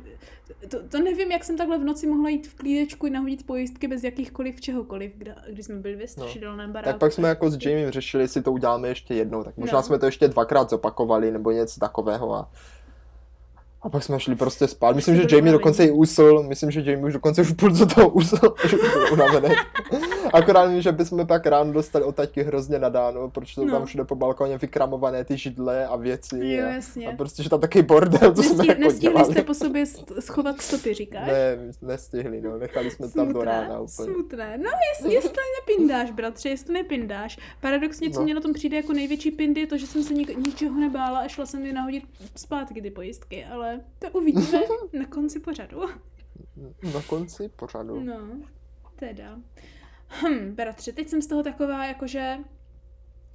to, 0.69 0.79
to, 0.89 0.99
nevím, 1.01 1.33
jak 1.33 1.45
jsem 1.45 1.57
takhle 1.57 1.79
v 1.79 1.85
noci 1.85 2.07
mohla 2.07 2.29
jít 2.29 2.47
v 2.47 2.55
klídečku 2.55 3.07
a 3.07 3.11
nahodit 3.11 3.47
pojistky 3.47 3.89
bez 3.89 4.05
jakýchkoliv 4.05 4.61
čehokoliv, 4.61 5.13
kdy, 5.17 5.33
když 5.49 5.67
jsme 5.67 5.75
byli 5.75 5.97
ve 5.97 6.07
strašidelném 6.07 6.73
baráku. 6.73 6.91
Tak 6.91 6.99
pak 7.01 7.13
jsme 7.13 7.29
jako 7.29 7.51
s 7.51 7.59
Jamiem 7.67 7.91
řešili, 7.91 8.25
jestli 8.25 8.43
to 8.43 8.53
uděláme 8.53 8.89
ještě 8.89 9.15
jednou, 9.15 9.45
tak 9.45 9.57
možná 9.57 9.79
No. 9.79 9.83
jsme 9.83 9.99
to 9.99 10.07
ještě 10.07 10.29
dvakrát 10.29 10.71
zopakovali, 10.71 11.31
nebo 11.31 11.51
něco 11.51 11.81
takového 11.81 12.35
a 12.35 12.51
A 13.83 13.89
pak 13.89 14.03
jsme 14.03 14.21
šli 14.21 14.35
prostě 14.37 14.69
spát. 14.69 14.97
Myslím, 14.97 15.17
že 15.17 15.37
Jamie 15.37 15.53
dokonce 15.53 15.85
i 15.85 15.91
usl. 15.91 16.43
Myslím, 16.43 16.71
že 16.71 16.81
Jamie 16.81 17.05
už 17.07 17.13
dokonce 17.13 17.41
už 17.41 17.49
v 17.51 17.55
půlce 17.57 17.87
toho 17.87 18.09
usl, 18.09 18.37
že 18.69 18.77
byl 18.77 19.13
unavený. 19.13 19.49
Akorát 20.33 20.71
že 20.81 20.93
bychom 20.93 21.27
pak 21.27 21.47
ráno 21.47 21.73
dostali 21.73 22.05
od 22.05 22.17
taťky 22.17 22.43
hrozně 22.43 22.79
nadáno, 22.79 23.31
protože 23.31 23.55
to 23.55 23.65
No. 23.65 23.73
tam 23.73 23.85
všude 23.87 24.05
po 24.05 24.15
balkoně 24.15 24.59
vykramované 24.59 25.25
ty 25.25 25.37
židle 25.39 25.87
a 25.87 25.97
věci. 25.97 26.39
Jo, 26.47 26.67
a, 26.67 26.71
jasně. 26.71 27.09
a 27.09 27.17
prostě, 27.17 27.43
že 27.43 27.51
tam 27.51 27.61
takový 27.61 27.83
bordel, 27.85 28.35
co 28.35 28.43
jsme 28.43 28.49
Nestihli, 28.53 28.69
jako 28.69 28.81
nestihli 28.81 29.13
dělali. 29.15 29.33
jste 29.33 29.43
po 29.43 29.55
sobě 29.55 29.87
schovat 30.21 30.61
stopy, 30.61 30.95
říkáš? 30.95 31.27
Ne, 31.27 31.57
nestihli, 31.83 32.41
no, 32.41 32.59
nechali 32.59 32.91
jsme 32.91 33.09
tam 33.09 33.33
do 33.33 33.45
rána 33.45 33.81
úplně. 33.81 34.13
Smutné. 34.15 34.59
No, 34.59 34.71
jestli, 34.95 35.15
jestli 35.15 35.31
nepindáš, 35.61 36.11
bratře, 36.11 36.49
jestli 36.49 36.75
nepindáš. 36.75 37.39
Paradoxně, 37.61 38.11
co 38.11 38.19
No. 38.19 38.25
mě 38.25 38.35
na 38.35 38.41
tom 38.41 38.53
přijde 38.53 38.77
jako 38.77 38.93
největší 38.93 39.31
pindy, 39.31 39.61
je 39.61 39.67
to, 39.67 39.77
že 39.79 39.87
jsem 39.87 40.03
se 40.03 40.15
nik- 40.15 40.37
ničeho 40.47 40.81
nebála 40.81 41.19
a 41.19 41.29
šla 41.29 41.47
jsem 41.47 41.67
je 41.67 41.73
nahodit 41.73 42.05
zpátky 42.37 42.83
ty 42.83 42.91
pojistky, 42.91 43.45
ale 43.45 43.81
to 43.99 44.19
uvidíme 44.19 44.61
na 44.99 45.07
konci 45.07 45.41
pořadu. 45.41 45.81
Na 46.95 47.03
konci 47.07 47.49
pořadu. 47.57 48.01
No, 48.01 48.15
teda. 48.97 49.39
Hm, 50.21 50.55
bratře, 50.55 50.93
teď 50.93 51.09
jsem 51.09 51.23
z 51.23 51.27
toho 51.27 51.43
taková, 51.43 51.87
jakože 51.87 52.37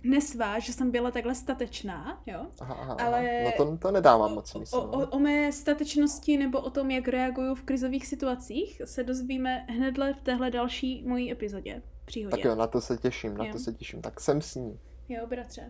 nesvá, 0.04 0.60
že 0.60 0.74
jsem 0.74 0.92
byla 0.92 1.12
takhle 1.12 1.36
statečná, 1.36 2.22
jo? 2.26 2.48
Aha, 2.60 2.74
aha, 2.76 2.94
Ale- 2.94 3.42
No 3.44 3.52
to, 3.58 3.78
to 3.78 3.92
nedává 3.92 4.28
moc 4.28 4.50
smysl. 4.50 4.76
o, 4.78 4.82
o, 4.92 5.00
no. 5.00 5.08
o 5.08 5.20
mé 5.20 5.52
statečnosti 5.52 6.38
nebo 6.38 6.62
o 6.62 6.70
tom, 6.70 6.92
jak 6.92 7.08
reaguju 7.08 7.56
v 7.56 7.64
krizových 7.64 8.08
situacích, 8.08 8.82
se 8.86 9.04
dozvíme 9.04 9.66
hnedle 9.70 10.14
v 10.14 10.22
téhle 10.22 10.52
další 10.52 11.04
mojí 11.08 11.32
epizodě. 11.32 11.82
Příhodě. 12.06 12.32
Tak 12.32 12.46
jo, 12.46 12.56
na 12.56 12.68
to 12.68 12.82
se 12.82 12.98
těším, 12.98 13.38
na 13.38 13.46
Jo. 13.46 13.52
to 13.54 13.60
se 13.60 13.74
těším. 13.74 14.02
Tak 14.02 14.20
jsem 14.20 14.42
s 14.42 14.56
ní. 14.56 14.80
Jo, 15.10 15.28
bratře. 15.28 15.62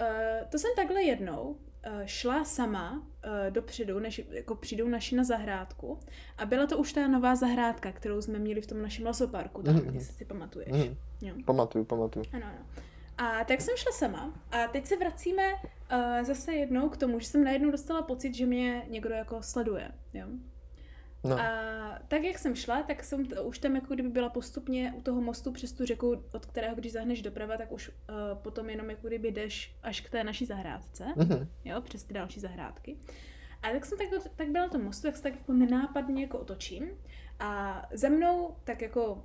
Uh, 0.00 0.06
to 0.50 0.58
jsem 0.58 0.70
takhle 0.76 1.02
jednou 1.02 1.56
šla 2.04 2.44
sama 2.44 2.92
uh, 2.92 3.02
dopředu, 3.50 3.98
než 3.98 4.20
jako 4.30 4.54
přijdou 4.54 4.88
naši 4.88 5.16
na 5.16 5.24
zahrádku. 5.24 5.98
A 6.38 6.46
byla 6.46 6.66
to 6.66 6.78
už 6.78 6.92
ta 6.92 7.08
nová 7.08 7.34
zahrádka, 7.36 7.92
kterou 7.92 8.22
jsme 8.22 8.38
měli 8.38 8.60
v 8.60 8.66
tom 8.66 8.82
našem 8.82 9.06
lesoparku, 9.06 9.62
tam, 9.62 9.74
Mhm. 9.74 9.94
jestli 9.94 10.14
si 10.14 10.24
pamatuješ. 10.24 10.68
Mhm. 10.72 10.96
Jo. 11.20 11.34
Pamatuju, 11.44 11.84
pamatuju. 11.84 12.24
Ano, 12.32 12.46
ano. 12.46 12.66
A 13.18 13.44
tak 13.44 13.60
jsem 13.60 13.74
šla 13.76 13.92
sama 13.92 14.34
a 14.50 14.66
teď 14.66 14.86
se 14.86 14.96
vracíme 14.96 15.42
uh, 15.54 16.22
zase 16.22 16.54
jednou 16.54 16.88
k 16.88 16.96
tomu, 16.96 17.20
že 17.20 17.26
jsem 17.26 17.44
najednou 17.44 17.70
dostala 17.70 18.02
pocit, 18.02 18.34
že 18.34 18.46
mě 18.46 18.82
někdo 18.88 19.14
jako 19.14 19.42
sleduje, 19.42 19.90
jo. 20.14 20.26
No. 21.24 21.40
A 21.40 21.98
tak, 22.08 22.22
jak 22.22 22.38
jsem 22.38 22.54
šla, 22.54 22.82
tak 22.82 23.04
jsem 23.04 23.26
t- 23.26 23.40
už 23.40 23.58
tam 23.58 23.74
jako 23.74 23.94
kdyby 23.94 24.08
byla 24.08 24.28
postupně 24.28 24.92
u 24.96 25.00
toho 25.00 25.20
mostu 25.20 25.52
přes 25.52 25.72
tu 25.72 25.86
řeku, 25.86 26.24
od 26.32 26.46
kterého 26.46 26.74
když 26.76 26.92
zahneš 26.92 27.22
doprava, 27.22 27.56
tak 27.56 27.72
už 27.72 27.88
uh, 27.88 27.94
potom 28.42 28.70
jenom 28.70 28.90
jako 28.90 29.06
kdyby 29.06 29.28
jdeš 29.30 29.76
až 29.82 30.00
k 30.00 30.10
té 30.10 30.24
naší 30.24 30.46
zahrádce, 30.46 31.04
Mhm. 31.16 31.48
jo, 31.64 31.80
přes 31.80 32.04
ty 32.04 32.14
další 32.14 32.40
zahrádky. 32.40 32.96
A 33.62 33.70
tak 33.72 33.86
jsem 33.86 33.98
tak, 33.98 34.08
tak 34.36 34.48
byla 34.50 34.64
na 34.64 34.70
tom 34.70 34.84
mostu, 34.84 35.02
tak 35.02 35.16
se 35.16 35.22
tak 35.22 35.34
jako 35.34 35.52
nenápadně 35.52 36.22
jako 36.22 36.38
otočím 36.38 36.84
a 37.40 37.82
za 37.92 38.08
mnou 38.08 38.56
tak 38.64 38.82
jako 38.82 39.24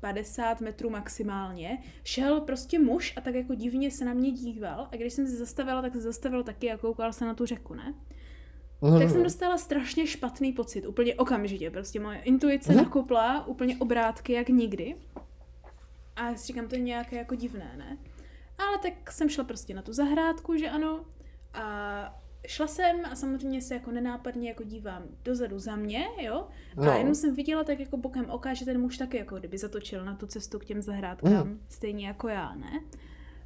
50 0.00 0.60
metrů 0.60 0.90
maximálně, 0.90 1.78
šel 2.04 2.40
prostě 2.40 2.78
muž 2.78 3.12
a 3.16 3.20
tak 3.20 3.34
jako 3.34 3.54
divně 3.54 3.90
se 3.90 4.04
na 4.04 4.12
mě 4.14 4.30
díval 4.30 4.88
a 4.92 4.96
když 4.96 5.12
jsem 5.12 5.26
se 5.26 5.36
zastavila, 5.36 5.82
tak 5.82 5.92
se 5.92 6.00
zastavil 6.00 6.42
taky 6.42 6.72
a 6.72 6.78
koukal 6.78 7.12
se 7.12 7.24
na 7.24 7.34
tu 7.34 7.46
řeku, 7.46 7.74
ne? 7.74 7.94
Mhm. 8.82 8.98
Tak 9.00 9.10
jsem 9.10 9.22
dostala 9.22 9.58
strašně 9.58 10.06
špatný 10.06 10.52
pocit, 10.52 10.86
úplně 10.86 11.14
okamžitě, 11.14 11.70
prostě 11.70 12.00
moje 12.00 12.18
intuice 12.18 12.72
Mhm. 12.72 12.82
nakopla 12.84 13.46
úplně 13.46 13.76
obrátky 13.78 14.32
jak 14.32 14.48
nikdy. 14.48 14.94
A 16.16 16.28
já 16.28 16.34
si 16.36 16.46
říkám, 16.46 16.68
to 16.68 16.74
je 16.74 16.80
nějaké 16.80 17.16
jako 17.16 17.34
divné, 17.34 17.74
ne? 17.78 17.98
Ale 18.58 18.78
tak 18.78 19.12
jsem 19.12 19.28
šla 19.28 19.44
prostě 19.44 19.74
na 19.74 19.82
tu 19.82 19.92
zahrádku, 19.92 20.56
že 20.56 20.70
ano. 20.70 21.04
A 21.54 22.18
šla 22.46 22.66
jsem 22.66 22.96
a 23.04 23.14
samozřejmě 23.14 23.62
se 23.62 23.74
jako 23.74 23.90
nenápadně 23.90 24.48
jako 24.48 24.62
dívám 24.62 25.02
dozadu 25.24 25.58
za 25.58 25.76
mě, 25.76 26.06
jo. 26.20 26.48
A 26.76 26.84
No. 26.84 26.92
jenom 26.98 27.14
jsem 27.14 27.34
viděla 27.34 27.64
tak 27.64 27.80
jako 27.80 27.96
bokem 27.96 28.30
oka, 28.30 28.54
že 28.54 28.64
ten 28.64 28.80
muž 28.80 28.98
taky 28.98 29.16
jako 29.16 29.36
kdyby 29.38 29.58
zatočil 29.58 30.04
na 30.04 30.14
tu 30.14 30.26
cestu 30.26 30.58
k 30.58 30.64
těm 30.64 30.82
zahrádkám, 30.82 31.32
Mhm. 31.32 31.60
stejně 31.68 32.06
jako 32.06 32.28
já, 32.28 32.54
ne? 32.54 32.80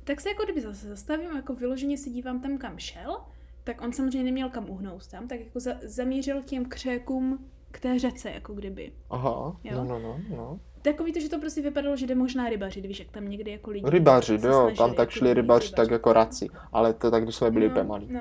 Tak 0.05 0.20
se 0.20 0.29
jako 0.29 0.44
kdyby 0.44 0.61
zase 0.61 0.88
zastavím, 0.88 1.37
jako 1.37 1.55
vyloženě 1.55 1.99
se 1.99 2.11
dívám 2.11 2.40
tam, 2.40 2.59
kam 2.59 2.79
šel, 2.79 3.20
tak 3.66 3.83
on 3.83 3.92
samozřejmě 3.92 4.24
neměl 4.24 4.50
kam 4.50 4.70
uhnout 4.70 5.07
tam, 5.07 5.29
tak 5.29 5.40
jako 5.40 5.61
za, 5.61 5.72
zamířil 5.83 6.42
k 6.42 6.44
těm 6.44 6.64
křékům 6.64 7.46
k 7.70 7.81
té 7.81 7.98
řece, 7.98 8.31
jako 8.31 8.55
kdyby. 8.55 8.92
Aha, 9.11 9.57
Jo. 9.64 9.72
no, 9.76 9.85
no, 9.85 9.98
no, 9.98 10.20
no. 10.37 10.61
Takový 10.83 11.12
to, 11.12 11.20
že 11.20 11.29
to 11.29 11.38
prostě 11.40 11.62
vypadalo, 11.62 11.96
že 11.96 12.07
jde 12.07 12.14
možná 12.14 12.48
rybařit, 12.48 12.87
víš, 12.87 12.98
jak 12.98 13.11
tam 13.11 13.29
někdy 13.29 13.50
jako 13.50 13.70
lidi. 13.70 13.90
Rybaři, 13.90 14.38
se 14.38 14.46
jo, 14.46 14.52
snažili 14.52 14.76
tam 14.76 14.90
tak 14.90 14.98
jako 14.98 15.11
šli 15.11 15.29
být 15.29 15.35
rybaři 15.35 15.72
tak 15.72 15.90
jako 15.90 16.12
raci, 16.12 16.48
ale 16.72 16.94
to 16.94 17.11
tak, 17.11 17.22
když 17.22 17.35
jsme 17.37 17.50
byli 17.50 17.68
úplně 17.68 17.85
malí. 17.85 18.09
No, 18.11 18.20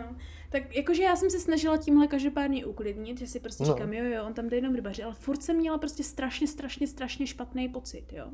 tak 0.49 0.75
jakože 0.75 1.03
já 1.03 1.15
jsem 1.15 1.29
se 1.29 1.39
snažila 1.39 1.77
tímhle 1.77 2.08
každopádně 2.08 2.65
uklidnit, 2.65 3.19
že 3.19 3.27
si 3.27 3.39
prostě 3.39 3.63
No. 3.63 3.73
říkám, 3.73 3.93
jo, 3.93 4.05
jo, 4.05 4.23
on 4.25 4.34
tam 4.34 4.49
jde 4.49 4.58
jenom 4.58 4.75
rybaři, 4.75 5.03
ale 5.03 5.13
furt 5.13 5.43
jsem 5.43 5.58
měla 5.58 5.77
prostě 5.77 6.03
strašně, 6.03 6.47
strašně, 6.47 6.88
strašně 6.88 7.27
špatný 7.27 7.69
pocit, 7.69 8.13
jo. 8.13 8.25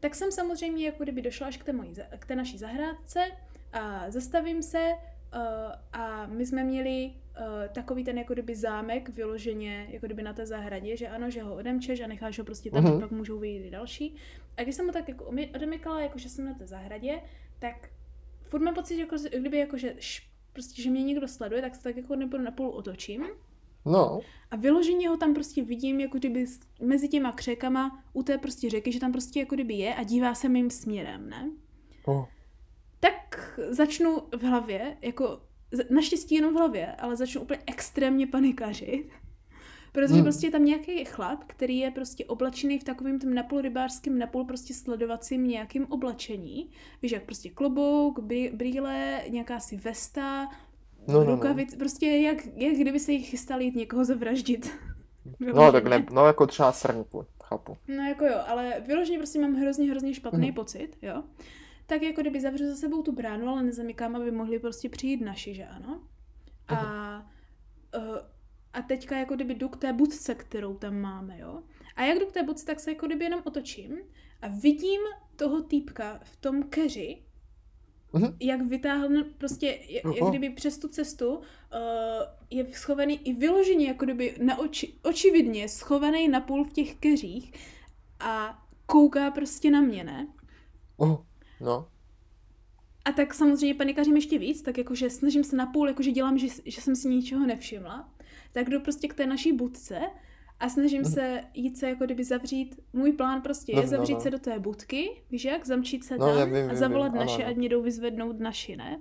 Tak 0.00 0.14
jsem 0.14 0.32
samozřejmě 0.32 0.86
jako 0.86 1.02
kdyby 1.02 1.22
došla 1.22 1.46
až 1.46 1.56
k 1.56 1.64
té, 1.64 1.72
mojí, 1.72 1.94
k 2.18 2.26
té 2.26 2.36
naší 2.36 2.58
zahrádce 2.58 3.20
a 3.72 4.10
zastavím 4.10 4.62
se 4.62 4.90
uh, 5.34 5.40
a 5.92 6.26
my 6.26 6.46
jsme 6.46 6.64
měli 6.64 7.12
uh, 7.40 7.44
takový 7.74 8.04
ten 8.04 8.18
jako 8.18 8.32
kdyby 8.32 8.54
zámek 8.56 9.08
vyloženě 9.08 9.86
jako 9.90 10.06
kdyby 10.06 10.22
na 10.22 10.32
té 10.32 10.46
zahradě, 10.46 10.96
že 10.96 11.08
ano, 11.08 11.30
že 11.30 11.42
ho 11.42 11.54
odemčeš 11.54 12.00
a 12.00 12.06
necháš 12.06 12.38
ho 12.38 12.44
prostě 12.44 12.70
tam, 12.70 12.84
mm-hmm. 12.84 13.00
pak 13.00 13.10
můžou 13.10 13.38
vyjít 13.38 13.66
i 13.66 13.70
další. 13.70 14.14
A 14.56 14.62
když 14.62 14.74
jsem 14.74 14.86
ho 14.86 14.92
tak 14.92 15.08
jako 15.08 15.24
odemykala, 15.54 16.00
jako 16.00 16.18
že 16.18 16.28
jsem 16.28 16.44
na 16.44 16.54
té 16.54 16.66
zahradě, 16.66 17.20
tak 17.58 17.88
furt 18.42 18.60
mám 18.60 18.74
pocit, 18.74 18.98
jako, 18.98 19.16
kdyby 19.38 19.58
jako, 19.58 19.76
že 19.78 19.94
š, 19.98 20.22
prostě, 20.52 20.82
že 20.82 20.90
mě 20.90 21.02
někdo 21.02 21.28
sleduje, 21.28 21.62
tak 21.62 21.74
se 21.74 21.82
tak 21.82 21.96
jako 21.96 22.16
nebo 22.16 22.38
napůl 22.38 22.68
otočím. 22.68 23.26
No, 23.86 24.20
A 24.50 24.56
vyloženě 24.56 25.08
ho 25.08 25.16
tam 25.16 25.34
prostě 25.34 25.64
vidím, 25.64 26.00
jako 26.00 26.18
kdyby 26.18 26.46
mezi 26.80 27.08
těma 27.08 27.32
křekama 27.32 28.04
u 28.12 28.22
té 28.22 28.38
prostě 28.38 28.70
řeky, 28.70 28.92
že 28.92 29.00
tam 29.00 29.12
prostě 29.12 29.40
jako 29.40 29.54
kdyby 29.54 29.74
je 29.74 29.94
a 29.94 30.02
dívá 30.02 30.34
se 30.34 30.48
mým 30.48 30.70
směrem, 30.70 31.30
ne? 31.30 31.50
oh. 32.04 32.24
Tak 33.02 33.58
začnu 33.68 34.22
v 34.36 34.42
hlavě, 34.42 34.96
jako 35.02 35.40
naštěstí 35.90 36.34
jenom 36.34 36.54
v 36.54 36.56
hlavě, 36.56 36.86
ale 36.92 37.16
začnu 37.16 37.40
úplně 37.40 37.60
extrémně 37.66 38.26
panikařit. 38.26 39.08
Protože 39.92 40.14
Hmm. 40.14 40.22
prostě 40.22 40.46
je 40.46 40.50
tam 40.50 40.64
nějaký 40.64 41.04
chlap, 41.04 41.44
který 41.46 41.78
je 41.78 41.90
prostě 41.90 42.24
oblečený 42.24 42.78
v 42.78 42.84
takovým 42.84 43.18
tom 43.20 43.34
napůl 43.34 43.60
rybářským, 43.60 44.18
napůl 44.18 44.44
prostě 44.44 44.74
sledovacím 44.74 45.46
nějakým 45.48 45.86
oblečení. 45.86 46.70
Víš, 47.02 47.12
jak 47.12 47.22
prostě 47.24 47.50
klobouk, 47.50 48.18
brý- 48.18 48.56
brýle, 48.56 49.20
nějaká 49.28 49.60
si 49.60 49.76
vesta, 49.76 50.48
No, 51.08 51.14
no, 51.14 51.24
no. 51.24 51.34
rukavic, 51.34 51.74
prostě 51.74 52.06
jak, 52.06 52.46
jak 52.56 52.74
kdyby 52.74 53.00
se 53.00 53.12
jich 53.12 53.28
chystal 53.30 53.60
jít 53.60 53.74
někoho 53.76 54.04
zavraždit. 54.04 54.70
No, 55.54 55.72
tak 55.72 55.84
ne, 55.84 56.06
no 56.12 56.26
jako 56.26 56.46
třeba 56.46 56.72
srnku, 56.72 57.26
chápu. 57.44 57.76
No 57.88 58.02
jako 58.08 58.24
jo, 58.24 58.34
ale 58.46 58.82
vyloženě 58.86 59.18
prostě 59.18 59.38
mám 59.40 59.54
hrozně, 59.54 59.90
hrozně 59.90 60.14
špatný 60.14 60.46
Mhm. 60.46 60.54
pocit, 60.54 60.88
jo. 61.02 61.22
Tak 61.92 62.02
jako 62.02 62.20
kdyby 62.20 62.40
zavřu 62.40 62.66
za 62.68 62.76
sebou 62.76 63.02
tu 63.02 63.12
bránu, 63.12 63.48
ale 63.48 63.62
nezamykám, 63.62 64.16
aby 64.16 64.30
mohli 64.30 64.58
prostě 64.58 64.88
přijít 64.88 65.20
naši, 65.20 65.54
že 65.54 65.64
ano. 65.66 66.00
A, 66.68 67.30
uh, 67.96 68.16
a 68.72 68.82
teďka 68.82 69.18
jako 69.18 69.34
kdyby 69.34 69.54
jdu 69.54 69.68
k 69.68 69.76
té 69.76 69.92
budce, 69.92 70.34
kterou 70.34 70.74
tam 70.74 71.00
máme, 71.00 71.38
jo. 71.38 71.62
A 71.96 72.02
jak 72.04 72.18
jdu 72.18 72.26
k 72.26 72.32
té 72.32 72.42
budce, 72.42 72.66
tak 72.66 72.80
se 72.80 72.90
jako 72.90 73.06
kdyby 73.06 73.24
jenom 73.24 73.40
otočím 73.44 73.98
a 74.42 74.48
vidím 74.48 75.00
toho 75.36 75.62
týpka 75.62 76.20
v 76.22 76.36
tom 76.36 76.62
keři, 76.62 77.22
Mhm. 78.12 78.36
jak 78.40 78.62
vytáhl 78.62 79.08
prostě, 79.38 79.78
jak, 79.88 80.04
jak 80.04 80.28
kdyby 80.28 80.50
přes 80.50 80.78
tu 80.78 80.88
cestu 80.88 81.36
uh, 81.36 81.42
je 82.50 82.66
schovaný 82.72 83.28
i 83.28 83.32
vyloženě, 83.32 83.86
jako 83.86 84.04
kdyby 84.04 84.36
na 84.42 84.58
oči, 84.58 84.94
očividně 85.02 85.68
schovaný 85.68 86.28
napůl 86.28 86.64
v 86.64 86.72
těch 86.72 86.94
keřích 86.94 87.52
a 88.20 88.64
kouká 88.86 89.30
prostě 89.30 89.70
na 89.70 89.80
mě, 89.80 90.04
ne? 90.04 90.28
Oh. 90.96 91.16
No, 91.62 91.88
A 93.04 93.12
tak 93.12 93.34
samozřejmě 93.34 93.74
panikařím 93.74 94.16
ještě 94.16 94.38
víc, 94.38 94.62
tak 94.62 94.78
jakože 94.78 95.10
snažím 95.10 95.44
se 95.44 95.56
napůl, 95.56 95.88
jakože 95.88 96.10
dělám, 96.10 96.38
že, 96.38 96.46
že 96.64 96.80
jsem 96.80 96.96
si 96.96 97.08
ničeho 97.08 97.46
nevšimla. 97.46 98.08
Tak 98.52 98.70
jdu 98.70 98.80
prostě 98.80 99.08
k 99.08 99.14
té 99.14 99.26
naší 99.26 99.52
budce 99.52 100.00
a 100.60 100.68
snažím 100.68 101.02
Mhm. 101.02 101.10
se 101.12 101.40
jít 101.54 101.78
se 101.78 101.88
jako 101.88 102.04
kdyby 102.04 102.24
zavřít, 102.24 102.80
můj 102.92 103.12
plán 103.12 103.42
prostě 103.42 103.72
je 103.72 103.76
No, 103.76 103.82
no, 103.82 103.88
zavřít 103.88 104.14
no. 104.14 104.20
se 104.20 104.30
do 104.30 104.38
té 104.38 104.58
budky, 104.58 105.22
víš 105.30 105.44
jak, 105.44 105.66
zamčít 105.66 106.04
se 106.04 106.18
No, 106.18 106.34
tam 106.34 106.52
vím, 106.52 106.70
a 106.70 106.74
zavolat 106.74 107.12
vím, 107.12 107.18
naše, 107.20 107.42
ano. 107.42 107.50
ať 107.50 107.56
mě 107.56 107.68
jdou 107.68 107.82
vyzvednout 107.82 108.40
naši, 108.40 108.76
ne? 108.76 109.00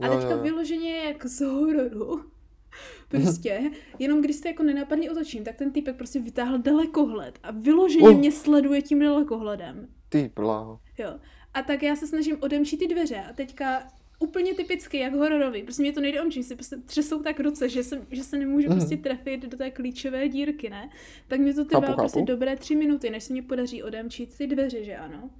A 0.00 0.06
Jo, 0.06 0.12
teďka 0.16 0.30
jo, 0.34 0.42
vyloženě 0.42 0.94
jak 0.96 1.26
z 1.26 1.40
hororu. 1.40 2.24
Prostě, 3.08 3.70
jenom 3.98 4.20
když 4.22 4.36
se 4.36 4.48
jako 4.48 4.62
nenápadně 4.62 5.10
otočím, 5.10 5.44
tak 5.44 5.56
ten 5.56 5.70
týpek 5.72 5.96
prostě 5.96 6.20
vytáhl 6.20 6.58
dalekohled 6.58 7.38
a 7.42 7.50
vyloženě 7.50 8.08
Oh. 8.08 8.14
mě 8.16 8.32
sleduje 8.32 8.82
tím 8.82 9.00
dalekohledem. 9.00 9.88
ty 10.08 10.30
bláho. 10.36 10.80
Jo. 10.98 11.18
A 11.54 11.62
tak 11.62 11.82
já 11.82 11.96
se 11.96 12.06
snažím 12.06 12.36
odemčit 12.40 12.78
ty 12.78 12.86
dveře 12.88 13.16
a 13.30 13.32
teďka 13.32 13.82
úplně 14.18 14.54
typicky, 14.54 14.98
jak 14.98 15.12
hororový. 15.14 15.62
Prostě 15.62 15.82
mě 15.82 15.92
to 15.92 16.00
nejde 16.00 16.22
omčit, 16.22 16.42
si 16.42 16.54
prostě 16.54 16.76
třesou 16.76 17.22
tak 17.22 17.40
ruce, 17.40 17.68
že, 17.68 17.84
jsem, 17.84 18.06
že 18.10 18.24
se 18.24 18.38
nemůžu 18.38 18.68
Mhm. 18.68 18.78
prostě 18.78 18.96
trefit 18.96 19.42
do 19.46 19.56
té 19.56 19.70
klíčové 19.70 20.28
dírky, 20.28 20.70
ne? 20.70 20.90
Tak 21.28 21.40
mě 21.40 21.54
to 21.54 21.64
trvá 21.64 21.94
prostě 21.94 22.22
dobré 22.22 22.56
tři 22.56 22.76
minuty, 22.76 23.10
než 23.10 23.24
se 23.24 23.32
mě 23.32 23.42
podaří 23.42 23.82
odemčit 23.82 24.36
ty 24.38 24.46
dveře, 24.46 24.84
že 24.84 24.96
ano. 24.96 25.30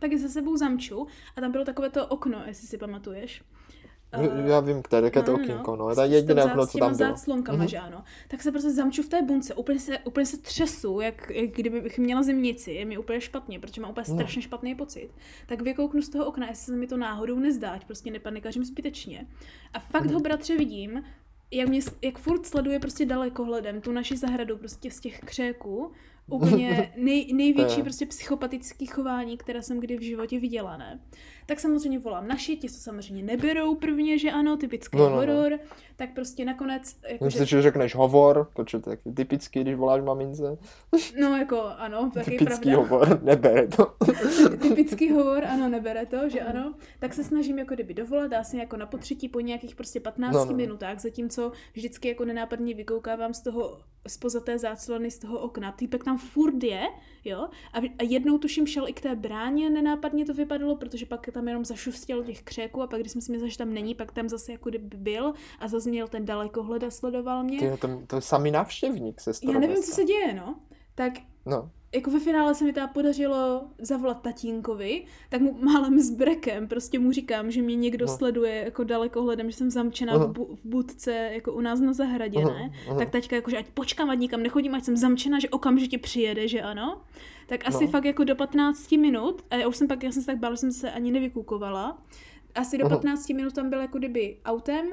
Tak 0.00 0.12
je 0.12 0.18
za 0.18 0.28
sebou 0.28 0.56
zamču 0.56 1.06
a 1.36 1.40
tam 1.40 1.52
bylo 1.52 1.64
takové 1.64 1.90
to 1.90 2.06
okno, 2.06 2.42
jestli 2.46 2.66
si 2.68 2.78
pamatuješ. 2.78 3.42
Eh, 4.18 4.48
Já 4.48 4.60
vím, 4.60 4.82
které, 4.82 5.06
jaké 5.06 5.22
to 5.22 5.32
no, 5.32 5.38
no, 5.38 5.44
okýnko, 5.44 5.76
no. 5.76 5.94
To 5.94 6.00
je 6.02 6.08
jediné 6.08 6.44
okno, 6.44 6.66
co 6.66 6.78
tam 6.78 6.96
bylo. 6.96 7.10
záclonkama, 7.10 7.58
Mhm. 7.58 7.68
že 7.68 7.78
ano. 7.78 8.04
Tak 8.28 8.42
se 8.42 8.50
prostě 8.52 8.70
zamču 8.70 9.02
v 9.02 9.08
té 9.08 9.22
bunce, 9.22 9.54
úplně 9.54 9.80
se, 9.80 9.98
úplně 9.98 10.26
se 10.26 10.36
třesu, 10.36 11.00
jak, 11.00 11.30
jak 11.30 11.50
kdybych 11.50 11.98
měla 11.98 12.22
zimnici, 12.22 12.70
je 12.72 12.84
mi 12.84 12.98
úplně 12.98 13.20
špatně, 13.20 13.60
protože 13.60 13.80
mám 13.80 13.90
úplně 13.90 14.04
No. 14.08 14.14
strašně 14.14 14.42
špatný 14.42 14.74
pocit. 14.74 15.10
Tak 15.46 15.62
vykouknu 15.62 16.02
z 16.02 16.08
toho 16.08 16.24
okna, 16.26 16.46
jestli 16.48 16.64
se 16.72 16.78
mi 16.78 16.86
to 16.86 16.96
náhodou 16.96 17.38
nezdá, 17.38 17.78
prostě 17.86 18.10
nepanikařím 18.10 18.64
zbytečně. 18.64 19.26
A 19.74 19.78
fakt 19.78 20.04
Mhm. 20.04 20.14
ho 20.14 20.20
bratře 20.20 20.56
vidím, 20.56 21.02
jak, 21.50 21.68
mě, 21.68 21.80
jak 22.02 22.18
furt 22.18 22.46
sleduje 22.46 22.78
prostě 22.80 23.06
dalekohledem 23.06 23.80
tu 23.80 23.92
naši 23.92 24.16
zahradu 24.16 24.56
prostě 24.56 24.90
z 24.90 25.00
těch 25.00 25.20
křéků. 25.20 25.90
Úplně 26.30 26.92
nej, 26.96 27.32
největší 27.34 27.76
je- 27.76 27.82
prostě 27.84 28.06
psychopatický 28.06 28.86
chování, 28.86 29.36
které 29.36 29.62
jsem 29.62 29.80
kdy 29.80 29.96
v 29.96 30.00
životě 30.02 30.40
viděla, 30.40 30.76
ne? 30.76 31.00
Tak 31.46 31.60
samozřejmě 31.60 31.98
volám 31.98 32.28
naši, 32.28 32.56
ti 32.56 32.68
to 32.68 32.74
samozřejmě 32.74 33.22
neberou 33.22 33.74
prvně, 33.74 34.18
že 34.18 34.30
ano, 34.30 34.56
typický 34.56 34.96
No, 34.96 35.02
no, 35.04 35.10
no. 35.10 35.16
horor. 35.16 35.58
Tak 35.96 36.14
prostě 36.14 36.44
nakonec, 36.44 36.96
jakože, 37.08 37.24
Myslím, 37.24 37.46
že 37.46 37.62
řekneš 37.62 37.94
hovor, 37.94 38.50
to 38.54 38.64
je 38.76 38.80
taky 38.82 39.12
typický, 39.12 39.60
když 39.60 39.74
voláš 39.74 40.02
mamince. 40.02 40.58
no 41.20 41.36
jako 41.36 41.62
ano, 41.62 42.10
taky 42.14 42.30
Typický 42.30 42.70
pravda. 42.70 42.76
hovor, 42.76 43.22
nebere 43.22 43.66
to. 43.68 43.94
Typický 44.62 45.10
hovor, 45.10 45.44
ano, 45.44 45.68
nebere 45.68 46.06
to, 46.06 46.28
že 46.28 46.40
ano. 46.40 46.74
Tak 46.98 47.14
se 47.14 47.24
snažím 47.24 47.58
jako 47.58 47.74
kdyby 47.74 47.94
dovolat, 47.94 48.30
dá 48.30 48.44
se 48.44 48.56
jako 48.56 48.76
na 48.76 48.86
potřetí 48.86 49.28
po 49.28 49.40
nějakých 49.40 49.74
prostě 49.74 50.00
15 50.00 50.34
No, 50.34 50.44
no. 50.44 50.52
minutách, 50.56 51.00
zatímco 51.00 51.52
vždycky 51.74 52.08
jako 52.08 52.24
nenápadně 52.24 52.74
vykoukávám 52.74 53.34
z 53.34 53.40
toho, 53.40 53.78
spoza 54.08 54.40
té 54.40 54.58
záclony, 54.58 55.10
z 55.10 55.18
toho 55.18 55.38
okna. 55.38 55.72
Týpek 55.72 56.04
tam 56.04 56.18
furt 56.18 56.62
je, 56.62 56.82
jo, 57.24 57.48
a, 57.72 57.78
a 57.78 58.02
jednou 58.02 58.38
tuším 58.38 58.66
šel 58.66 58.88
i 58.88 58.92
k 58.92 59.00
té 59.00 59.14
bráně, 59.14 59.70
nenápadně 59.70 60.24
to 60.24 60.34
vypadalo, 60.34 60.76
protože 60.76 61.06
pak 61.06 61.30
tam 61.32 61.48
jenom 61.48 61.64
zašustěl 61.64 62.24
těch 62.24 62.42
křéků 62.42 62.82
a 62.82 62.86
pak 62.86 63.00
když 63.00 63.12
jsem 63.12 63.22
si 63.22 63.32
myslela, 63.32 63.50
že 63.50 63.58
tam 63.58 63.74
není, 63.74 63.94
pak 63.94 64.12
tam 64.12 64.28
zase 64.28 64.52
jako 64.52 64.68
kdyby 64.68 64.96
byl 64.96 65.32
a 65.60 65.68
zase 65.68 65.90
měl 65.90 66.08
ten 66.08 66.24
dalekohled 66.24 66.82
a 66.82 66.90
sledoval 66.90 67.44
mě. 67.44 67.58
Ty, 67.58 67.78
to, 67.78 67.88
to 68.06 68.16
je 68.16 68.22
samý 68.22 68.50
návštěvník, 68.50 69.20
sestro. 69.20 69.52
Já 69.52 69.58
nevím, 69.58 69.82
co 69.82 69.92
se 69.92 70.04
děje, 70.04 70.34
no. 70.34 70.56
Tak 70.94 71.12
No, 71.46 71.70
jako 71.96 72.10
ve 72.10 72.20
finále 72.20 72.54
se 72.54 72.64
mi 72.64 72.72
teda 72.72 72.86
podařilo 72.86 73.62
zavolat 73.78 74.22
tatínkovi, 74.22 75.04
tak 75.28 75.40
mu 75.40 75.56
málem 75.60 75.98
s 76.00 76.10
brekem 76.10 76.68
prostě 76.68 76.98
mu 76.98 77.12
říkám, 77.12 77.50
že 77.50 77.62
mě 77.62 77.76
někdo 77.76 78.06
No. 78.06 78.16
sleduje 78.16 78.54
jako 78.64 78.84
dalekohledem, 78.84 79.50
že 79.50 79.56
jsem 79.56 79.70
zamčená 79.70 80.12
Aha. 80.12 80.26
v, 80.26 80.32
bu- 80.32 80.56
v 80.56 80.64
budce 80.64 81.12
jako 81.32 81.52
u 81.52 81.60
nás 81.60 81.80
na 81.80 81.92
zahradě, 81.92 82.38
Aha, 82.44 82.54
ne? 82.58 82.70
aha. 82.88 82.98
Tak 82.98 83.10
taťka 83.10 83.36
jakože 83.36 83.58
ať 83.58 83.66
počkám, 83.74 84.10
ať 84.10 84.18
nikam 84.18 84.42
nechodím, 84.42 84.74
ať 84.74 84.84
jsem 84.84 84.96
zamčená, 84.96 85.38
že 85.38 85.48
okamžitě 85.50 85.98
přijede, 85.98 86.48
že 86.48 86.62
ano. 86.62 87.00
Tak 87.46 87.68
asi 87.68 87.84
No. 87.84 87.90
fakt 87.90 88.04
jako 88.04 88.24
do 88.24 88.36
15 88.36 88.96
minut, 88.96 89.42
a 89.50 89.56
já 89.56 89.68
už 89.68 89.76
jsem 89.76 89.88
pak, 89.88 90.02
já 90.02 90.12
jsem 90.12 90.22
se 90.22 90.26
tak 90.26 90.38
bála, 90.38 90.54
že 90.54 90.60
jsem 90.60 90.72
se 90.72 90.90
ani 90.90 91.10
nevykukovala, 91.12 92.02
asi 92.54 92.78
do 92.78 92.86
Aha. 92.86 92.96
15 92.96 93.28
minut 93.28 93.54
tam 93.54 93.70
byl 93.70 93.80
jako 93.80 93.98
kdyby 93.98 94.36
autem, 94.44 94.86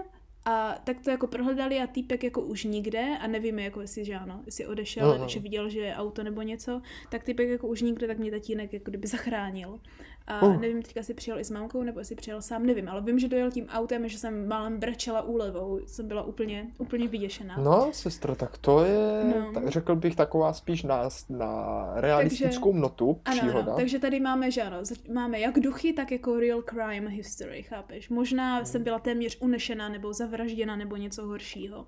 a 0.45 0.77
tak 0.83 1.01
to 1.01 1.09
jako 1.09 1.27
prohledali 1.27 1.79
a 1.79 1.87
týpek 1.87 2.23
jako 2.23 2.41
už 2.41 2.63
nikde 2.63 3.17
a 3.21 3.27
nevíme 3.27 3.63
jako 3.63 3.81
jestli, 3.81 4.05
že 4.05 4.15
ano, 4.15 4.41
jestli 4.45 4.65
odešel, 4.65 5.11
Aha. 5.11 5.27
že 5.27 5.39
viděl, 5.39 5.69
že 5.69 5.79
je 5.79 5.95
auto 5.95 6.23
nebo 6.23 6.41
něco, 6.41 6.81
tak 7.09 7.23
týpek 7.23 7.49
jako 7.49 7.67
už 7.67 7.81
nikde, 7.81 8.07
tak 8.07 8.17
mě 8.17 8.31
tatínek 8.31 8.73
jako 8.73 8.91
kdyby 8.91 9.07
zachránil. 9.07 9.79
A 10.27 10.41
Oh. 10.41 10.57
nevím, 10.61 10.81
teďka 10.81 10.99
jestli 10.99 11.13
přijel 11.13 11.39
i 11.39 11.43
s 11.43 11.51
mámkou, 11.51 11.83
nebo 11.83 11.99
jestli 11.99 12.15
přijel 12.15 12.41
sám, 12.41 12.65
nevím, 12.65 12.89
ale 12.89 13.01
vím, 13.01 13.19
že 13.19 13.27
dojel 13.27 13.51
tím 13.51 13.67
autem, 13.67 14.07
že 14.07 14.17
jsem 14.17 14.47
málem 14.47 14.79
brečela 14.79 15.21
úlevou, 15.21 15.79
jsem 15.85 16.07
byla 16.07 16.23
úplně, 16.23 16.67
úplně 16.77 17.07
vyděšená. 17.07 17.57
no, 17.57 17.89
sestro, 17.93 18.35
tak 18.35 18.57
to 18.57 18.83
je, 18.83 19.23
No. 19.39 19.51
tak 19.53 19.67
řekl 19.67 19.95
bych, 19.95 20.15
taková 20.15 20.53
spíš 20.53 20.83
na, 20.83 21.09
na 21.29 21.91
realistickou 21.95 22.73
notu 22.73 23.21
Ano, 23.25 23.37
příhoda. 23.37 23.59
ano, 23.67 23.75
takže 23.75 23.99
tady 23.99 24.19
máme, 24.19 24.51
že 24.51 24.61
ano, 24.61 24.77
máme 25.13 25.39
jak 25.39 25.59
duchy, 25.59 25.93
tak 25.93 26.11
jako 26.11 26.39
real 26.39 26.61
crime 26.69 27.09
history, 27.09 27.63
chápeš? 27.63 28.09
Možná 28.09 28.55
Hmm. 28.55 28.65
jsem 28.65 28.83
byla 28.83 28.99
téměř 28.99 29.37
unešená 29.41 29.89
nebo 29.89 30.13
zavražděna 30.13 30.75
nebo 30.75 30.95
něco 30.97 31.25
horšího. 31.25 31.85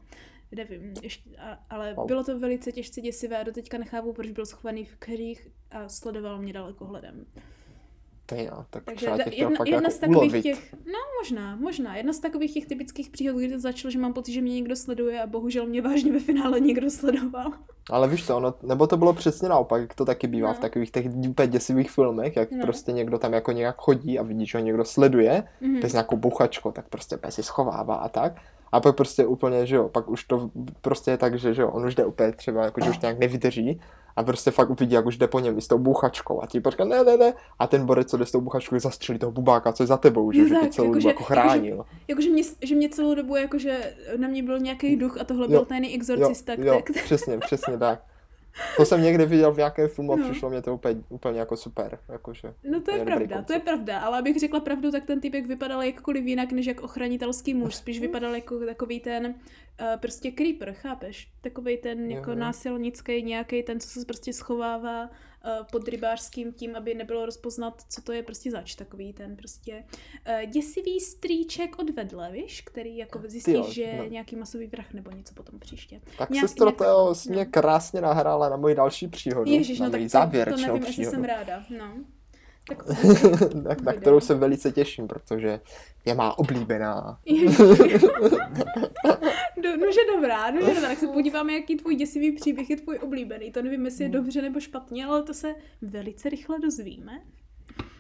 Nevím, 0.52 0.94
ještě, 1.04 1.30
a, 1.38 1.60
ale 1.70 1.94
Wow. 1.94 2.08
bylo 2.08 2.24
to 2.24 2.40
velice 2.40 2.72
těžce 2.72 3.02
děsivé 3.02 3.38
a 3.38 3.44
doteďka 3.44 3.78
nechápu, 3.78 4.14
proč 4.14 4.30
byl 4.32 4.46
schovaný 4.46 4.86
v 4.86 4.96
kterých 4.96 5.48
a 5.72 5.90
sledoval 5.90 6.38
mě 6.42 6.54
dalekohledem. 6.54 7.26
To 8.28 8.36
je, 8.36 8.52
tak 8.70 8.84
Takže 8.84 9.06
třeba 9.06 9.18
da- 9.18 9.24
tě 9.24 9.30
chtěl 9.30 9.44
jedna, 9.48 9.58
fakt 9.58 9.68
jedna 9.68 9.82
jako 9.88 9.92
z 9.96 10.00
takových 10.00 10.18
ulovit. 10.22 10.44
těch, 10.44 10.74
no 10.86 11.00
možná, 11.22 11.56
možná, 11.56 11.96
jedna 11.98 12.14
z 12.14 12.20
takových 12.20 12.54
těch 12.54 12.66
typických 12.66 13.10
příhod, 13.10 13.38
kdy 13.38 13.50
to 13.54 13.60
začalo, 13.60 13.92
že 13.92 14.00
mám 14.00 14.14
pocit, 14.14 14.32
že 14.34 14.42
mě 14.42 14.54
někdo 14.54 14.76
sleduje 14.76 15.22
a 15.22 15.28
bohužel 15.28 15.66
mě 15.68 15.82
vážně 15.82 16.12
ve 16.12 16.20
finále 16.20 16.60
někdo 16.60 16.90
sledoval. 16.90 17.52
Ale 17.90 18.08
víš 18.08 18.26
co, 18.28 18.38
ono, 18.38 18.54
nebo 18.64 18.88
to 18.88 18.98
bylo 18.98 19.14
přesně 19.14 19.50
naopak, 19.50 19.82
jak 19.82 19.94
to 19.96 20.06
taky 20.06 20.28
bývá 20.28 20.48
No. 20.48 20.54
v 20.54 20.60
takových 20.60 20.92
těch 20.92 21.06
úplně 21.30 21.48
děsivých 21.48 21.92
filmech, 21.92 22.36
jak 22.36 22.52
No. 22.52 22.62
prostě 22.62 22.92
někdo 22.92 23.18
tam 23.18 23.34
jako 23.34 23.52
nějak 23.52 23.76
chodí 23.78 24.20
a 24.20 24.24
vidí, 24.24 24.46
že 24.46 24.58
ho 24.58 24.64
někdo 24.64 24.86
sleduje, 24.86 25.44
Mhm. 25.62 25.80
bez 25.80 25.92
nějakou 25.94 26.18
buchačko, 26.18 26.72
tak 26.72 26.90
prostě 26.90 27.16
úplně 27.16 27.32
si 27.32 27.44
schovává 27.44 27.96
a 27.96 28.10
tak. 28.10 28.34
A 28.72 28.80
pak 28.80 28.96
prostě 28.96 29.26
úplně, 29.26 29.66
že 29.66 29.76
jo, 29.76 29.90
pak 29.90 30.10
už 30.10 30.24
to 30.24 30.50
prostě 30.82 31.12
je 31.12 31.18
tak, 31.18 31.40
že, 31.40 31.54
že 31.54 31.62
jo, 31.62 31.70
on 31.72 31.86
už 31.86 31.96
jde 31.96 32.06
úplně 32.06 32.32
třeba, 32.32 32.64
jako 32.66 32.82
že 32.84 32.90
už 32.90 33.00
nějak 33.00 33.20
nevydrží 33.20 33.82
a 34.16 34.24
prostě 34.24 34.52
fakt 34.52 34.70
uvidí, 34.70 34.94
jak 34.94 35.06
už 35.06 35.18
jde 35.18 35.28
po 35.28 35.40
něm 35.40 35.58
i 35.58 35.62
s 35.62 35.68
tou 35.68 35.78
buchačkou 35.78 36.44
a 36.44 36.46
ti 36.48 36.60
počká, 36.60 36.86
ne, 36.86 37.04
ne, 37.04 37.18
ne, 37.18 37.34
a 37.60 37.68
ten 37.68 37.86
borec, 37.86 38.10
co 38.10 38.18
jde 38.18 38.26
s 38.26 38.32
tou 38.32 38.42
buchačkou, 38.42 38.80
zastřelí 38.80 39.20
toho 39.20 39.32
bubáka, 39.32 39.74
co 39.74 39.84
je 39.84 39.88
za 39.88 39.98
tebou, 39.98 40.32
že, 40.32 40.40
Jo, 40.42 40.48
že 40.48 40.56
tě 40.56 40.62
tak, 40.62 40.70
celou 40.72 40.88
jakože- 40.88 41.00
dobu 41.08 41.10
jako 41.10 41.24
chránil. 41.24 41.86
Jakože 42.08 42.30
mě, 42.30 42.44
že 42.64 42.76
mě 42.76 42.90
celou 42.90 43.16
dobu, 43.16 43.36
jakože 43.36 43.96
na 44.18 44.28
mě 44.28 44.44
byl 44.44 44.60
nějaký 44.60 44.96
duch 44.96 45.22
a 45.22 45.24
tohle 45.24 45.44
Jo, 45.46 45.50
byl 45.50 45.66
tajný 45.66 45.90
Jo, 45.92 45.96
exorcista, 45.96 46.54
jo, 46.58 46.82
který, 46.84 47.02
přesně, 47.06 47.38
přesně 47.38 47.78
tak. 47.78 48.00
To 48.78 48.86
jsem 48.86 49.02
někde 49.02 49.26
viděl 49.26 49.52
v 49.52 49.58
nějakém 49.58 49.88
filmu 49.88 50.14
a 50.14 50.16
No. 50.16 50.30
přišlo 50.30 50.50
mě 50.50 50.62
to 50.62 50.74
úplně, 50.74 50.96
úplně 51.10 51.40
jako 51.40 51.58
super. 51.58 52.00
Jakože. 52.10 52.54
No 52.64 52.82
to 52.82 52.92
je, 52.92 53.06
pravda, 53.06 53.42
to 53.42 53.54
je 53.54 53.60
pravda, 53.60 54.00
ale 54.00 54.20
abych 54.20 54.40
řekla 54.40 54.60
pravdu, 54.60 54.92
tak 54.92 55.06
ten 55.06 55.22
typek 55.22 55.46
vypadal 55.48 55.84
jakkoliv 55.84 56.26
jinak, 56.26 56.52
než 56.52 56.66
jak 56.66 56.82
ochranitelský 56.82 57.54
muž. 57.54 57.76
Spíš 57.86 58.00
vypadal 58.00 58.36
jako 58.36 58.60
takový 58.60 59.00
ten 59.00 59.26
uh, 59.26 59.88
prostě 60.00 60.32
creeper, 60.32 60.74
chápeš? 60.74 61.28
Takový 61.42 61.78
ten 61.78 62.12
Jo, 62.12 62.18
jako 62.18 62.30
jo. 62.32 62.36
násilnický 62.38 63.24
nějaký, 63.24 63.64
ten, 63.64 63.80
co 63.80 63.88
se 63.88 64.06
prostě 64.06 64.34
schovává 64.34 65.10
pod 65.72 65.88
rybářským 65.88 66.54
tím, 66.54 66.76
aby 66.76 66.94
nebylo 66.94 67.26
rozpoznat, 67.26 67.82
co 67.90 68.02
to 68.02 68.12
je 68.12 68.24
prostě 68.24 68.52
zač. 68.52 68.76
Takový 68.76 69.14
ten 69.14 69.36
prostě 69.36 69.84
uh, 70.28 70.52
děsivý 70.52 71.00
strýček 71.00 71.80
od 71.80 71.90
vedle, 71.90 72.32
víš? 72.32 72.62
Který 72.62 72.98
jako 72.98 73.22
zjistí, 73.26 73.52
jo, 73.52 73.68
že 73.72 73.82
je 73.82 73.98
no. 73.98 74.04
nějaký 74.04 74.36
masový 74.36 74.68
vrah 74.68 74.94
nebo 74.94 75.12
něco 75.12 75.34
potom 75.34 75.60
příště. 75.60 76.02
Tak 76.18 76.30
Nějak- 76.30 76.50
sestro, 76.50 76.66
nějak 76.66 76.78
to 76.78 77.14
mě 77.30 77.46
no. 77.46 77.52
krásně 77.52 78.02
nahrála 78.02 78.50
na 78.50 78.58
moji 78.58 78.76
další 78.76 79.08
příhodu. 79.08 79.52
Ježíš, 79.52 79.80
na 79.80 79.86
no 79.86 79.92
tak 79.92 80.02
to, 80.02 80.10
to 80.52 80.58
nevím, 80.58 80.76
jestli 80.76 80.92
příhodu. 80.92 81.12
jsem 81.12 81.24
ráda. 81.24 81.64
No. 81.78 81.96
Tak, 82.68 82.86
na, 83.54 83.76
na 83.84 83.94
kterou 83.94 84.20
se 84.20 84.36
velice 84.36 84.72
těším, 84.72 85.08
protože 85.08 85.60
je 86.06 86.16
má 86.16 86.38
oblíbená. 86.38 87.20
Do, 89.64 89.78
nože 89.78 90.00
dobrá, 90.16 90.52
nože 90.52 90.74
dobrá, 90.74 90.88
tak 90.88 90.98
se 90.98 91.08
podíváme, 91.08 91.54
jaký 91.54 91.76
tvůj 91.76 91.96
děsivý 91.96 92.32
příběh 92.32 92.70
je 92.70 92.76
tvůj 92.76 93.00
oblíbený. 93.04 93.52
To 93.52 93.62
nevím, 93.62 93.86
jestli 93.86 94.04
je 94.04 94.10
dobře 94.10 94.42
nebo 94.42 94.60
špatně, 94.60 95.06
ale 95.06 95.24
to 95.24 95.34
se 95.34 95.56
velice 95.82 96.30
rychle 96.30 96.60
dozvíme. 96.60 97.12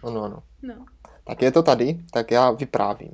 Ano, 0.03 0.23
ano. 0.23 0.43
No. 0.61 0.85
Tak 1.23 1.41
je 1.41 1.51
to 1.51 1.63
tady, 1.63 1.99
tak 2.13 2.31
já 2.31 2.51
vyprávím. 2.51 3.11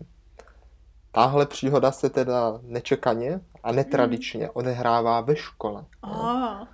Tahle 1.12 1.46
příhoda 1.46 1.92
se 1.92 2.10
teda 2.10 2.60
nečekaně 2.64 3.42
a 3.64 3.72
netradičně 3.72 4.50
odehrává 4.50 5.22
ve 5.22 5.36
škole. 5.36 5.86
A, 6.04 6.68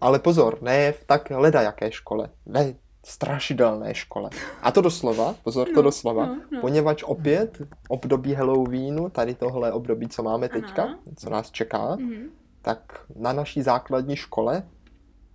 Ale 0.00 0.18
pozor, 0.18 0.62
ne 0.62 0.92
v 0.92 1.04
tak 1.04 1.30
ledajaké 1.30 1.92
škole, 1.92 2.28
ve 2.46 2.74
strašidelné 3.08 3.94
škole. 3.94 4.30
A 4.62 4.72
to 4.72 4.80
doslova, 4.80 5.34
pozor, 5.42 5.66
to 5.66 5.76
No, 5.76 5.82
doslova, 5.82 6.26
no, 6.26 6.40
no. 6.52 6.60
poněvadž 6.60 7.02
opět 7.02 7.62
období 7.88 8.34
Halloweenu, 8.34 9.10
tady 9.10 9.34
tohle 9.34 9.72
období, 9.72 10.08
co 10.08 10.22
máme 10.22 10.48
teďka, 10.48 10.82
Aha. 10.82 10.98
co 11.16 11.30
nás 11.30 11.50
čeká, 11.50 11.96
mhm. 11.96 12.30
tak 12.62 13.00
na 13.16 13.32
naší 13.32 13.62
základní 13.62 14.16
škole 14.16 14.62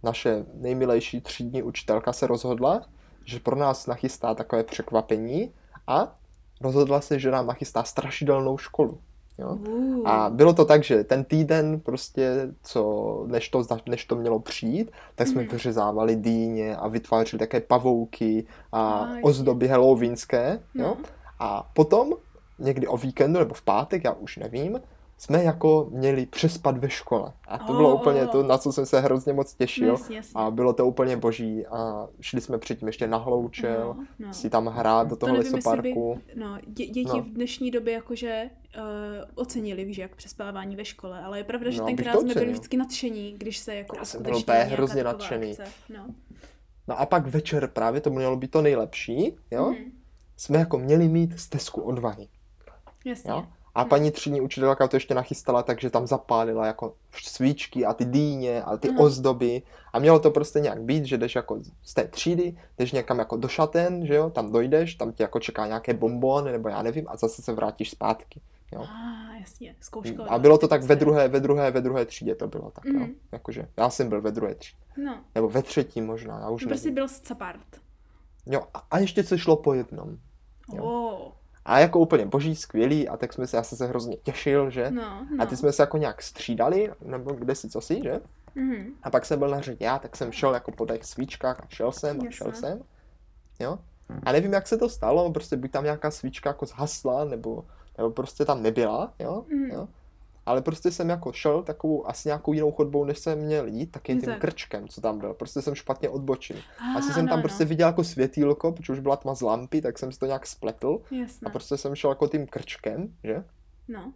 naše 0.04 0.46
nejmilejší 0.54 1.22
třídní 1.22 1.64
učitelka 1.64 2.14
se 2.14 2.28
rozhodla, 2.28 2.82
že 3.26 3.40
pro 3.40 3.56
nás 3.56 3.88
nachystá 3.88 4.34
takové 4.34 4.64
překvapení 4.64 5.54
a 5.88 6.16
rozhodla 6.62 7.02
se, 7.02 7.20
že 7.20 7.32
nám 7.32 7.48
nachystá 7.48 7.84
strašidelnou 7.84 8.58
školu. 8.58 9.02
Jo? 9.40 9.58
A 10.06 10.30
bylo 10.30 10.54
to 10.54 10.66
tak, 10.66 10.84
že 10.84 11.04
ten 11.04 11.24
týden 11.24 11.80
prostě, 11.80 12.50
co, 12.64 13.24
než 13.28 13.50
to, 13.50 13.64
než 13.90 14.06
to 14.06 14.16
mělo 14.16 14.40
přijít, 14.40 14.92
tak 15.16 15.28
jsme 15.28 15.42
Mhm. 15.42 15.52
vyřezávali 15.52 16.16
dýně 16.16 16.76
a 16.78 16.88
vytvářeli 16.88 17.40
také 17.40 17.60
pavouky 17.60 18.46
a 18.72 18.82
A, 18.94 19.08
jasně. 19.08 19.22
ozdoby 19.24 19.68
halloweenské, 19.68 20.60
jo. 20.76 20.84
No. 20.86 20.98
A 21.40 21.70
potom, 21.74 22.14
někdy 22.60 22.88
o 22.88 22.98
víkendu 22.98 23.40
nebo 23.40 23.54
v 23.54 23.62
pátek, 23.62 24.04
já 24.04 24.12
už 24.12 24.38
nevím, 24.38 24.82
jsme 25.24 25.44
jako 25.44 25.88
měli 25.92 26.26
přespat 26.26 26.78
ve 26.78 26.90
škole. 26.90 27.34
A 27.48 27.58
to 27.58 27.74
bylo 27.74 27.94
Oh, 27.94 28.02
úplně 28.02 28.22
oh. 28.26 28.28
to, 28.32 28.44
na 28.44 28.58
co 28.58 28.72
jsem 28.74 28.86
se 28.86 29.00
hrozně 29.00 29.34
moc 29.34 29.54
těšil. 29.54 29.88
Jasně, 29.88 30.16
jasně. 30.16 30.32
A 30.36 30.52
bylo 30.52 30.74
to 30.74 30.86
úplně 30.88 31.18
boží. 31.18 31.66
A 31.68 32.08
šli 32.22 32.42
jsme 32.42 32.58
předtím 32.58 32.88
ještě 32.88 33.08
na 33.08 33.18
hloučel, 33.18 33.96
No, 34.20 34.28
no. 34.28 34.34
si 34.34 34.50
tam 34.50 34.68
hrát 34.68 35.04
do 35.08 35.16
To 35.16 35.20
toho 35.20 35.34
nevím, 35.34 35.46
jestli 35.56 35.72
by 35.72 35.78
lesoparku. 35.78 36.20
no, 36.36 36.58
dě, 36.68 36.88
děti 36.88 37.18
No. 37.18 37.22
v 37.24 37.30
dnešní 37.30 37.72
době 37.72 37.94
jakože 37.94 38.50
uh, 38.78 38.82
ocenili, 39.36 39.86
víš, 39.86 39.98
jak 39.98 40.16
přespávání 40.16 40.76
ve 40.76 40.86
škole, 40.86 41.24
ale 41.24 41.38
je 41.38 41.44
pravda, 41.44 41.70
že 41.72 41.80
No, 41.80 41.86
tenkrát 41.86 42.14
to 42.14 42.22
jsme 42.22 42.34
byli 42.34 42.52
vždycky 42.52 42.78
nadšení, 42.78 43.36
když 43.38 43.58
se 43.58 43.76
jako 43.76 43.96
Já 43.98 44.06
jsem 44.06 44.24
byl 44.24 44.36
úplně 44.36 44.58
hrozně 44.60 45.04
nadšený. 45.04 45.50
akce. 45.52 45.64
No. 45.98 46.06
No 46.88 47.00
a 47.00 47.06
pak 47.06 47.28
večer 47.28 47.68
právě, 47.68 48.02
to 48.02 48.10
mělo 48.10 48.36
být 48.36 48.52
to 48.52 48.62
nejlepší, 48.62 49.36
jo? 49.52 49.66
Mhm. 49.66 49.92
Jsme 50.38 50.58
jako 50.60 50.78
měli 50.80 51.08
mít 51.08 51.40
stezku 51.40 51.82
odvahy. 51.82 52.28
Jasně. 53.06 53.32
Jo? 53.32 53.46
A 53.76 53.86
paní 53.86 54.12
třídní 54.12 54.42
učitelka 54.42 54.88
to 54.88 54.96
ještě 54.96 55.14
nachystala, 55.14 55.64
takže 55.64 55.90
tam 55.90 56.08
zapálila 56.08 56.68
jako 56.68 56.94
svíčky 57.12 57.86
a 57.86 57.94
ty 57.94 58.06
dýně 58.06 58.64
a 58.64 58.78
ty 58.78 58.90
Aha. 58.90 59.00
ozdoby. 59.00 59.62
A 59.94 60.00
mělo 60.00 60.20
to 60.20 60.32
prostě 60.32 60.60
nějak 60.60 60.82
být, 60.82 61.06
že 61.06 61.18
jdeš 61.18 61.36
jako 61.36 61.60
z 61.84 61.94
té 61.94 62.08
třídy, 62.08 62.58
jdeš 62.78 62.92
někam 62.92 63.20
jako 63.20 63.38
do 63.38 63.48
šaten, 63.48 64.06
že 64.06 64.16
jo, 64.16 64.30
tam 64.30 64.52
dojdeš, 64.52 64.96
tam 64.96 65.12
tě 65.12 65.24
jako 65.24 65.40
čeká 65.40 65.68
nějaké 65.68 65.94
bonbony, 65.94 66.52
nebo 66.52 66.70
já 66.70 66.82
nevím, 66.82 67.06
a 67.08 67.18
zase 67.18 67.42
se 67.42 67.54
vrátíš 67.54 67.92
zpátky. 67.92 68.42
Jo. 68.72 68.82
A 68.82 69.34
jasně, 69.40 69.76
zkoušková. 69.80 70.30
A 70.30 70.40
bylo 70.40 70.58
to 70.58 70.68
tak 70.68 70.84
ve 70.84 70.96
druhé, 70.96 71.28
ve 71.28 71.40
druhé, 71.40 71.72
ve 71.72 71.82
druhé 71.82 72.06
třídě 72.06 72.36
to 72.36 72.48
bylo 72.48 72.72
tak, 72.72 72.86
jo. 72.86 73.00
Mhm. 73.00 73.14
Jakože, 73.32 73.68
já 73.78 73.90
jsem 73.90 74.10
byl 74.10 74.22
ve 74.22 74.32
druhé 74.32 74.56
třídě. 74.56 74.84
No, 74.98 75.24
Nebo 75.36 75.50
ve 75.50 75.64
třetí 75.64 76.02
možná, 76.02 76.40
já 76.40 76.50
už 76.50 76.66
prostě 76.66 76.92
byl 76.92 77.08
scapart. 77.08 77.82
Jo, 78.46 78.64
a, 78.74 78.88
a 78.92 79.00
ještě 79.00 79.24
se 79.24 79.38
šlo 79.38 79.58
po 79.58 79.74
jednom. 79.74 80.18
Jo. 80.74 80.84
Oh, 80.84 81.32
A 81.66 81.80
jako 81.80 82.00
úplně 82.00 82.26
boží, 82.26 82.56
skvělý, 82.56 83.10
a 83.10 83.18
tak 83.18 83.34
jsme 83.34 83.48
se, 83.48 83.58
já 83.58 83.64
jsem 83.64 83.78
se 83.78 83.88
hrozně 83.88 84.18
těšil, 84.18 84.70
že? 84.70 84.92
no, 84.92 85.28
no. 85.32 85.44
A 85.44 85.46
ty 85.46 85.58
jsme 85.58 85.72
se 85.72 85.84
jako 85.84 85.98
nějak 85.98 86.22
střídali, 86.22 86.92
nebo 87.06 87.34
kde 87.34 87.56
si 87.56 87.70
co 87.70 87.82
si, 87.82 88.02
že? 88.04 88.20
Mhm. 88.56 88.88
A 89.04 89.10
pak 89.10 89.26
jsem 89.26 89.40
byl 89.40 89.50
na 89.50 89.62
řadě 89.62 89.86
já, 89.86 90.00
tak 90.00 90.16
jsem 90.16 90.32
šel 90.32 90.54
jako 90.54 90.72
po 90.72 90.86
těch 90.86 91.04
svíčkách 91.06 91.60
a 91.60 91.68
šel 91.70 91.92
jsem 91.92 92.22
a 92.22 92.32
šel 92.32 92.52
jsem. 92.54 92.82
Jo? 93.60 93.80
A 94.24 94.32
nevím, 94.32 94.54
jak 94.54 94.68
se 94.68 94.78
to 94.78 94.90
stalo, 94.90 95.32
prostě 95.32 95.58
buď 95.58 95.72
tam 95.72 95.84
nějaká 95.84 96.12
svíčka 96.12 96.50
jako 96.50 96.66
zhasla, 96.66 97.26
nebo, 97.26 97.66
nebo 97.98 98.12
prostě 98.12 98.46
tam 98.46 98.64
nebyla, 98.64 99.14
jo? 99.20 99.46
Mhm. 99.50 99.72
jo? 99.72 99.88
Ale 100.46 100.62
prostě 100.62 100.92
jsem 100.92 101.10
jako 101.10 101.32
šel 101.34 101.64
takovou 101.64 102.10
asi 102.10 102.28
nějakou 102.28 102.54
jinou 102.54 102.72
chodbou, 102.72 103.06
než 103.06 103.20
jsem 103.20 103.40
měl 103.40 103.68
jít, 103.68 103.92
taky 103.92 104.16
tím 104.16 104.34
krčkem, 104.40 104.88
co 104.88 105.02
tam 105.02 105.20
byl. 105.20 105.34
Prostě 105.34 105.62
jsem 105.62 105.76
špatně 105.76 106.10
odbočil. 106.10 106.58
Ah, 106.80 106.98
Asi 106.98 107.14
jsem 107.14 107.26
no, 107.26 107.30
tam 107.30 107.40
no. 107.40 107.44
prostě 107.44 107.66
viděl 107.66 107.88
jako 107.88 108.04
světýlko, 108.04 108.72
protože 108.72 108.94
už 108.94 109.00
byla 109.00 109.16
tma 109.16 109.36
z 109.36 109.42
lampy, 109.42 109.82
tak 109.82 110.00
jsem 110.00 110.12
si 110.12 110.20
to 110.20 110.26
nějak 110.26 110.48
spletl. 110.48 111.02
Jasné. 111.12 111.46
A 111.46 111.50
prostě 111.50 111.78
jsem 111.78 111.96
šel 111.96 112.10
jako 112.12 112.28
tím 112.28 112.48
krčkem, 112.48 113.14
že? 113.24 113.44
No. 113.88 114.14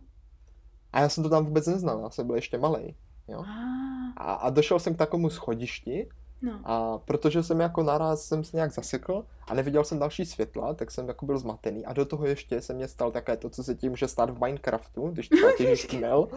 A 0.94 1.02
já 1.02 1.10
jsem 1.10 1.24
to 1.24 1.30
tam 1.30 1.46
vůbec 1.46 1.68
neznal, 1.68 2.00
já 2.02 2.10
jsem 2.10 2.28
byl 2.28 2.36
ještě 2.36 2.58
malý. 2.58 2.96
Jo? 3.28 3.40
Ah, 3.40 4.14
A, 4.18 4.34
a 4.34 4.50
došel 4.50 4.80
jsem 4.80 4.94
k 4.96 4.98
takovému 4.98 5.30
schodišti 5.30 6.10
no. 6.42 6.60
a 6.64 6.98
protože 6.98 7.44
jsem 7.44 7.60
jako 7.60 7.84
naraz 7.84 8.26
jsem 8.26 8.44
se 8.44 8.58
nějak 8.58 8.72
zasekl 8.72 9.24
a 9.48 9.54
neviděl 9.54 9.84
jsem 9.84 10.00
další 10.00 10.26
světla, 10.26 10.74
tak 10.74 10.92
jsem 10.92 11.08
jako 11.08 11.26
byl 11.26 11.38
zmatený 11.38 11.86
a 11.86 11.94
do 11.94 12.06
toho 12.06 12.26
ještě 12.26 12.62
se 12.62 12.74
mě 12.74 12.88
stalo 12.88 13.12
také 13.12 13.38
to, 13.38 13.50
co 13.50 13.64
se 13.64 13.76
tím 13.76 13.90
může 13.90 14.08
stát 14.08 14.30
v 14.30 14.40
Minecraftu, 14.40 15.08
když 15.08 15.30
třeba 15.30 15.52
těžíš 15.58 15.86
tunel, 15.90 16.28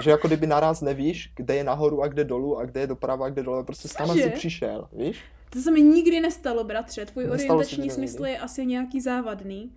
že 0.00 0.10
jako 0.10 0.28
kdyby 0.28 0.46
naraz 0.46 0.80
nevíš, 0.80 1.32
kde 1.36 1.56
je 1.56 1.64
nahoru 1.64 2.02
a 2.02 2.08
kde 2.08 2.24
dolů 2.24 2.58
a 2.58 2.64
kde 2.64 2.80
je 2.80 2.86
doprava 2.86 3.26
a 3.26 3.28
kde 3.28 3.42
dole, 3.42 3.64
prostě 3.64 3.88
Cože? 3.88 4.22
si 4.22 4.30
přišel, 4.30 4.88
víš? 4.92 5.24
To 5.50 5.60
se 5.60 5.70
mi 5.70 5.82
nikdy 5.82 6.20
nestalo, 6.20 6.64
bratře. 6.64 7.06
Tvůj 7.06 7.24
Nestalo 7.24 7.58
orientační 7.58 7.90
smysl 7.90 8.24
je 8.24 8.38
asi 8.38 8.66
nějaký 8.66 9.00
závadný. 9.00 9.72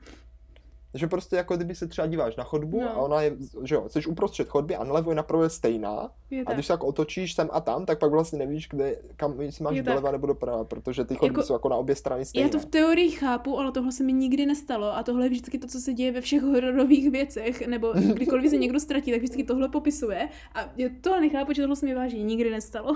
Že 0.96 1.08
prostě 1.08 1.36
jako 1.36 1.56
kdyby 1.56 1.76
se 1.76 1.88
třeba 1.88 2.08
díváš 2.08 2.36
na 2.36 2.44
chodbu 2.44 2.82
No. 2.82 2.90
a 2.90 2.98
ona 2.98 3.22
je, 3.22 3.36
že 3.64 3.76
jo, 3.76 3.84
jsi 3.90 4.06
uprostřed 4.06 4.48
chodby 4.48 4.76
a 4.76 4.84
nalevo 4.84 5.12
je 5.12 5.16
napravo 5.16 5.44
je 5.44 5.50
stejná 5.50 6.12
Je 6.32 6.42
a 6.42 6.46
tak. 6.46 6.54
když 6.56 6.66
se 6.66 6.74
jako 6.74 6.88
otočíš 6.88 7.34
sem 7.34 7.50
a 7.52 7.62
tam, 7.62 7.86
tak 7.86 8.00
pak 8.00 8.12
vlastně 8.12 8.40
nevíš, 8.40 8.68
kde, 8.70 8.96
kam 9.16 9.42
jestli 9.42 9.64
máš 9.64 9.76
Je 9.76 9.84
tak. 9.84 9.94
doleva 9.94 10.12
nebo 10.12 10.28
doprava, 10.28 10.64
protože 10.64 11.06
ty 11.06 11.16
chodby 11.16 11.34
Jako- 11.34 11.44
jsou 11.44 11.54
jako 11.54 11.70
na 11.70 11.76
obě 11.76 11.96
strany 11.96 12.26
stejné. 12.26 12.48
Já 12.48 12.52
to 12.52 12.60
v 12.60 12.66
teorii 12.66 13.12
chápu, 13.12 13.60
ale 13.60 13.72
tohle 13.72 13.92
se 13.92 14.04
mi 14.04 14.14
nikdy 14.14 14.46
nestalo 14.46 14.96
a 14.98 15.04
tohle 15.04 15.26
je 15.26 15.30
vždycky 15.30 15.58
to, 15.60 15.68
co 15.68 15.80
se 15.80 15.94
děje 15.94 16.12
ve 16.12 16.22
všech 16.22 16.42
hororových 16.42 17.12
věcech, 17.12 17.68
nebo 17.68 17.94
kdykoliv 18.14 18.50
se 18.50 18.58
někdo 18.58 18.80
ztratí, 18.80 19.12
tak 19.12 19.20
vždycky 19.20 19.44
tohle 19.44 19.70
popisuje 19.70 20.30
a 20.56 20.70
tohle 21.02 21.22
nechápu, 21.22 21.54
že 21.54 21.62
tohle 21.62 21.76
se 21.76 21.86
mi 21.86 21.96
vážně 21.96 22.24
nikdy 22.24 22.50
nestalo. 22.50 22.96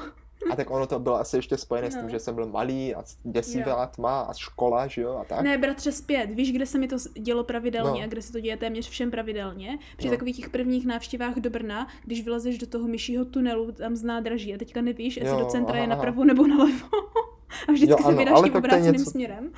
A 0.52 0.56
tak 0.56 0.70
ono 0.72 0.88
to 0.88 1.00
bylo 1.00 1.16
asi 1.20 1.36
ještě 1.38 1.58
spojené 1.58 1.92
s 1.92 1.94
tím, 1.96 2.04
No. 2.04 2.10
že 2.10 2.20
jsem 2.20 2.36
byl 2.36 2.46
malý 2.46 2.96
a 2.96 3.04
děsivá 3.24 3.88
tma 3.88 4.22
a 4.22 4.34
škola, 4.34 4.88
že 4.88 5.02
jo, 5.02 5.18
a 5.18 5.24
tak. 5.24 5.42
Ne, 5.42 5.58
bratře, 5.58 5.92
zpět. 5.92 6.28
Víš, 6.28 6.52
kde 6.52 6.66
se 6.66 6.78
mi 6.78 6.88
to 6.88 6.96
dělo 7.20 7.44
pravidelně 7.44 8.00
No. 8.02 8.06
a 8.06 8.08
kde 8.08 8.22
se 8.22 8.32
to 8.32 8.40
děje 8.40 8.58
téměř 8.58 8.90
všem 8.90 9.12
pravidelně? 9.12 9.80
Při 9.98 10.08
No. 10.08 10.14
takových 10.14 10.36
těch 10.36 10.50
prvních 10.50 10.86
návštěvách 10.86 11.36
do 11.36 11.50
Brna, 11.50 11.88
když 12.06 12.24
vylezeš 12.24 12.58
do 12.58 12.68
toho 12.68 12.88
myšího 12.88 13.26
tunelu 13.26 13.72
tam 13.72 13.96
z 13.96 14.04
nádraží 14.04 14.56
a 14.56 14.58
teďka 14.58 14.82
nevíš, 14.82 15.18
jestli 15.18 15.30
Jo, 15.34 15.40
do 15.40 15.46
centra 15.46 15.74
aha, 15.74 15.82
je 15.82 15.88
napravo 15.88 16.24
nebo 16.26 16.48
nalevo. 16.48 16.88
a 17.68 17.72
vždycky 17.72 17.92
Jo, 17.92 17.98
se 17.98 18.04
ano, 18.04 18.18
vydáš 18.18 18.34
ale 18.36 18.44
tím 18.44 18.52
to 18.54 18.58
obráceným 18.60 18.94
něco- 18.94 19.12
směrem. 19.12 19.52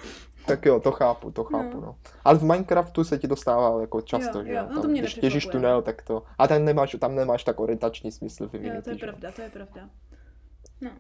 Tak 0.45 0.65
jo, 0.65 0.79
to 0.79 0.91
chápu, 0.91 1.31
to 1.31 1.43
chápu, 1.43 1.77
No. 1.79 1.81
no. 1.85 1.95
Ale 2.25 2.37
v 2.37 2.43
Minecraftu 2.43 3.03
se 3.03 3.17
ti 3.17 3.27
to 3.27 3.35
stává 3.35 3.81
jako 3.81 4.01
často, 4.01 4.39
Jo, 4.39 4.45
že 4.45 4.51
jo, 4.51 4.57
jo. 4.57 4.65
no 4.69 4.75
to 4.75 4.81
Tam, 4.81 4.91
mě 4.91 5.01
když 5.01 5.13
těžíš 5.13 5.45
tunel, 5.45 5.81
tak 5.81 6.01
to... 6.01 6.23
A 6.37 6.47
tam 6.47 6.65
nemáš, 6.65 6.95
tam 6.99 7.15
nemáš 7.15 7.43
tak 7.43 7.59
orientační 7.59 8.11
smysl 8.11 8.47
vyvinutý, 8.47 8.75
Jo, 8.77 8.81
to 8.83 8.89
je 8.89 8.93
jo. 8.93 8.99
pravda, 8.99 9.31
to 9.31 9.41
je 9.41 9.49
pravda. 9.49 9.89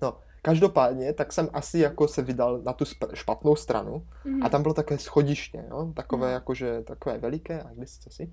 No, 0.01 0.17
každopádně, 0.41 1.13
tak 1.13 1.33
jsem 1.33 1.49
asi 1.53 1.79
jako 1.79 2.07
se 2.07 2.21
vydal 2.21 2.61
na 2.65 2.73
tu 2.73 2.85
špatnou 3.13 3.55
stranu 3.55 4.05
Mhm. 4.25 4.43
a 4.43 4.49
tam 4.49 4.61
bylo 4.61 4.73
také 4.73 4.97
schodiště, 4.97 5.65
jo, 5.69 5.91
takové 5.95 6.27
No. 6.27 6.33
jakože, 6.33 6.81
takové 6.81 7.17
veliké, 7.17 7.61
a 7.61 7.69
kde 7.73 7.87
si, 7.87 7.99
co 7.99 8.09
si. 8.09 8.31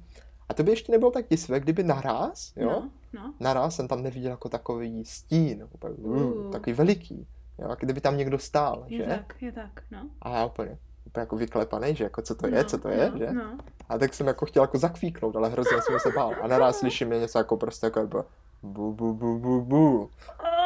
A 0.49 0.55
to 0.55 0.63
by 0.63 0.71
ještě 0.71 0.93
nebylo 0.93 1.11
tak 1.11 1.25
děsivé, 1.29 1.61
kdyby 1.61 1.83
naraz, 1.83 2.53
jo, 2.57 2.69
No, 2.71 2.91
no. 3.13 3.35
naraz 3.41 3.77
jsem 3.77 3.89
tam 3.89 4.03
neviděl 4.03 4.31
jako 4.31 4.49
takový 4.49 5.05
stín, 5.05 5.69
úplně, 5.75 5.95
uh, 5.95 6.51
takový 6.53 6.73
veliký, 6.73 7.27
jo, 7.59 7.77
kdyby 7.81 8.01
tam 8.01 8.17
někdo 8.17 8.39
stál, 8.39 8.85
Je 8.87 8.99
že? 8.99 9.05
tak, 9.05 9.43
je 9.43 9.53
tak, 9.53 9.71
no. 9.91 9.99
A 10.23 10.37
já 10.39 10.47
úplně, 10.47 10.79
úplně 11.07 11.21
jako 11.21 11.37
vyklepaný, 11.37 11.95
že 11.95 12.05
jako 12.05 12.23
co 12.23 12.35
to 12.35 12.47
je, 12.47 12.53
no, 12.63 12.65
co 12.65 12.79
to 12.79 12.89
je, 12.89 13.11
no, 13.11 13.19
že? 13.19 13.33
No. 13.33 13.59
A 13.89 13.99
tak 13.99 14.15
jsem 14.15 14.27
jako 14.27 14.47
chtěl 14.47 14.63
jako 14.63 14.79
zakvíknout, 14.79 15.37
ale 15.37 15.49
hrozně 15.49 15.83
jsem 15.83 16.01
se 16.01 16.11
bál. 16.11 16.33
A 16.43 16.47
naraz 16.47 16.79
slyším 16.79 17.13
je 17.13 17.19
něco 17.21 17.39
jako 17.39 17.57
prostě 17.57 17.87
jako 17.87 18.01
jako 18.01 18.25
bu, 18.63 18.93
bu, 18.93 19.15
bu, 19.15 19.39
bu, 19.39 19.61
bu. 19.63 20.11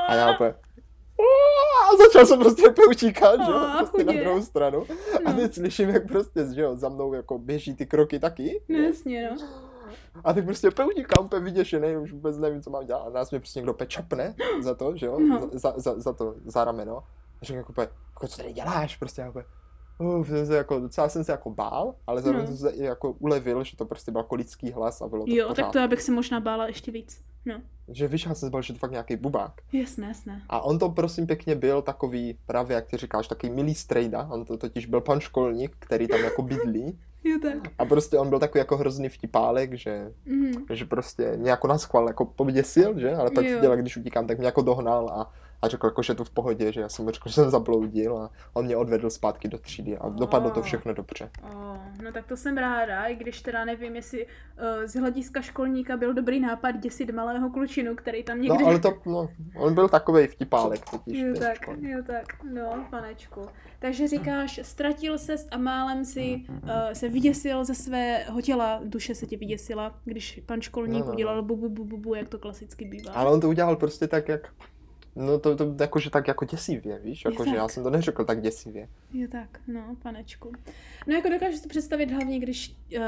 A 0.08 0.14
já 0.14 0.34
úplně! 0.34 0.54
A 1.92 1.96
začal 1.96 2.26
jsem 2.26 2.38
prostě 2.38 2.68
úplně 2.68 2.86
utíkat, 2.86 3.36
že 3.46 3.50
jo, 3.52 3.60
prostě 3.78 4.04
na 4.04 4.12
druhou 4.12 4.42
stranu. 4.42 4.86
A 5.24 5.30
No. 5.32 5.36
teď 5.40 5.54
slyším, 5.54 5.88
jak 5.88 6.06
prostě, 6.08 6.46
že 6.54 6.62
jo, 6.62 6.76
za 6.76 6.88
mnou 6.88 7.14
jako 7.14 7.38
běží 7.38 7.74
ty 7.74 7.86
kroky 7.86 8.18
taky. 8.18 8.62
No, 8.68 8.78
jasně, 8.78 9.30
no. 9.30 9.46
A 10.24 10.32
tak 10.32 10.44
prostě 10.44 10.68
úplně 10.68 10.86
utíkám, 10.86 11.24
úplně 11.24 11.44
vyděšený, 11.44 11.96
už 11.96 12.12
vůbec 12.12 12.38
nevím, 12.38 12.62
co 12.62 12.70
mám 12.70 12.86
dělat. 12.86 13.06
A 13.06 13.10
nás 13.10 13.30
mě 13.30 13.40
prostě 13.40 13.58
někdo 13.58 13.74
pečapne 13.74 14.34
za 14.60 14.74
to, 14.74 14.96
že 14.96 15.06
jo, 15.06 15.18
No. 15.20 15.48
za, 15.52 15.74
za, 15.76 16.00
za, 16.00 16.12
to, 16.12 16.34
za 16.44 16.64
rameno. 16.64 16.96
A 17.42 17.44
řekl 17.44 17.56
jako 17.58 17.72
úplně, 17.72 17.88
jako 18.14 18.28
co 18.28 18.36
tady 18.36 18.52
děláš, 18.52 18.96
prostě 18.96 19.20
já 19.22 19.32
Uf, 19.98 20.28
jsem 20.28 20.46
se 20.46 20.56
jako, 20.56 20.80
docela 20.80 21.08
jsem 21.08 21.24
se 21.24 21.32
jako 21.32 21.50
bál, 21.50 21.94
ale 22.06 22.22
zároveň 22.22 22.46
No. 22.50 22.56
jsem 22.56 22.70
se 22.70 22.84
jako 22.84 23.12
ulevil, 23.12 23.64
že 23.64 23.76
to 23.76 23.84
prostě 23.84 24.10
byl 24.12 24.20
jako 24.20 24.34
lidský 24.34 24.70
hlas 24.72 25.02
a 25.02 25.08
bylo 25.08 25.24
to 25.26 25.30
Jo, 25.32 25.46
tak 25.46 25.56
pořádku. 25.56 25.72
to 25.72 25.78
já 25.78 25.86
bych 25.88 26.02
se 26.02 26.12
možná 26.12 26.40
bála 26.40 26.66
ještě 26.66 26.90
víc. 26.92 27.20
No, 27.46 27.60
Že 27.88 28.08
víš, 28.08 28.26
já 28.26 28.34
jsem 28.34 28.48
se 28.48 28.50
bál, 28.50 28.62
že 28.62 28.72
to 28.72 28.78
fakt 28.78 28.90
nějaký 28.90 29.16
bubák. 29.16 29.52
jasné, 29.72 30.06
jasné. 30.06 30.42
A 30.48 30.60
on 30.60 30.78
to 30.78 30.88
prosím 30.88 31.26
pěkně 31.26 31.54
byl 31.54 31.82
takový, 31.82 32.38
právě 32.46 32.74
jak 32.74 32.86
ty 32.86 32.96
říkáš, 32.96 33.28
takový 33.28 33.52
milý 33.52 33.74
strejda. 33.74 34.28
On 34.32 34.44
to 34.44 34.56
totiž 34.56 34.86
byl 34.86 35.00
pan 35.00 35.20
školník, 35.20 35.76
který 35.78 36.08
tam 36.08 36.20
jako 36.20 36.42
bydlí. 36.42 36.98
Jo, 37.24 37.38
tak. 37.42 37.72
A 37.78 37.84
prostě 37.84 38.18
on 38.18 38.28
byl 38.28 38.38
takový 38.38 38.58
jako 38.58 38.76
hrozný 38.76 39.08
vtipálek, 39.08 39.74
že, 39.74 40.12
Mhm. 40.26 40.52
že 40.72 40.84
prostě 40.84 41.36
mě 41.36 41.50
jako 41.50 41.66
na 41.68 41.78
schvál 41.78 42.06
jako 42.08 42.24
poděsil, 42.24 42.98
že? 42.98 43.14
Ale 43.14 43.30
pak 43.30 43.44
viděl, 43.44 43.76
když 43.76 43.96
utíkám, 43.96 44.26
tak 44.26 44.38
mě 44.38 44.46
jako 44.46 44.62
dohnal 44.62 45.08
a, 45.08 45.32
a 45.62 45.68
řekl 45.68 45.86
jako, 45.86 46.02
že 46.02 46.14
to 46.14 46.24
v 46.24 46.30
pohodě, 46.30 46.72
že 46.72 46.80
já 46.80 46.88
jsem 46.88 47.04
mu 47.04 47.10
řekl, 47.10 47.28
že 47.28 47.34
jsem 47.34 47.50
zabloudil 47.50 48.18
a 48.18 48.30
on 48.52 48.64
mě 48.64 48.76
odvedl 48.76 49.10
zpátky 49.10 49.48
do 49.48 49.58
třídy 49.58 49.98
a 49.98 50.08
dopadlo 50.08 50.50
to 50.50 50.60
Oh. 50.60 50.66
všechno 50.66 50.94
dobře. 50.94 51.30
Oh, 51.42 51.76
no 52.04 52.12
tak 52.12 52.26
to 52.26 52.36
jsem 52.36 52.56
ráda, 52.58 53.04
i 53.06 53.16
když 53.16 53.42
teda 53.42 53.64
nevím, 53.64 53.96
jestli 53.96 54.26
uh, 54.26 54.30
z 54.86 54.94
hlediska 54.96 55.40
školníka 55.40 55.96
byl 55.96 56.14
dobrý 56.14 56.40
nápad 56.40 56.70
děsit 56.70 57.10
malého 57.14 57.50
klučinu, 57.50 57.94
který 57.96 58.24
tam 58.24 58.40
někdy... 58.40 58.58
No 58.62 58.66
ale 58.70 58.78
to, 58.78 58.94
no, 59.06 59.28
on 59.56 59.74
byl 59.74 59.88
takový 59.88 60.26
vtipálek 60.26 60.90
totiž. 60.90 61.18
Jo 61.20 61.34
tak, 61.38 61.54
školník. 61.62 61.84
jo 61.90 62.02
tak, 62.06 62.44
no, 62.52 62.86
panečku. 62.90 63.40
Takže 63.78 64.08
říkáš, 64.08 64.60
ztratil 64.62 65.18
ses 65.18 65.48
a 65.50 65.58
málem 65.58 66.04
si 66.04 66.44
uh, 66.48 66.68
se 66.92 67.08
vyděsil 67.08 67.64
ze 67.64 67.74
svého 67.74 68.40
těla, 68.40 68.80
duše 68.84 69.14
se 69.14 69.26
tě 69.26 69.36
vyděsila, 69.36 69.94
když 70.04 70.40
pan 70.46 70.60
školník 70.60 70.92
No, 70.92 70.98
no, 71.00 71.06
no. 71.06 71.12
udělal 71.12 71.42
bu, 71.42 71.56
bu, 71.56 71.68
bu, 71.68 71.84
bu, 71.84 71.96
bu, 71.96 72.14
jak 72.14 72.28
to 72.28 72.38
klasicky 72.38 72.84
bývá. 72.84 73.12
Ale 73.12 73.30
on 73.32 73.40
to 73.40 73.48
udělal 73.48 73.76
prostě 73.76 74.08
tak, 74.08 74.28
jak 74.28 74.52
No 75.16 75.38
to, 75.38 75.56
to 75.56 75.74
jakože 75.80 76.10
tak 76.10 76.28
jako 76.28 76.44
děsivě, 76.44 76.98
víš? 76.98 77.24
Jakože 77.24 77.56
já 77.56 77.68
jsem 77.68 77.82
to 77.82 77.90
neřekl 77.90 78.24
tak 78.24 78.42
děsivě. 78.42 78.88
Jo 79.12 79.28
tak, 79.32 79.60
no, 79.66 79.96
panečku. 80.02 80.52
No 81.06 81.14
jako 81.14 81.28
dokážu 81.28 81.56
si 81.56 81.62
to 81.62 81.68
představit 81.68 82.10
hlavně, 82.10 82.38
když 82.38 82.76
uh, 82.96 83.02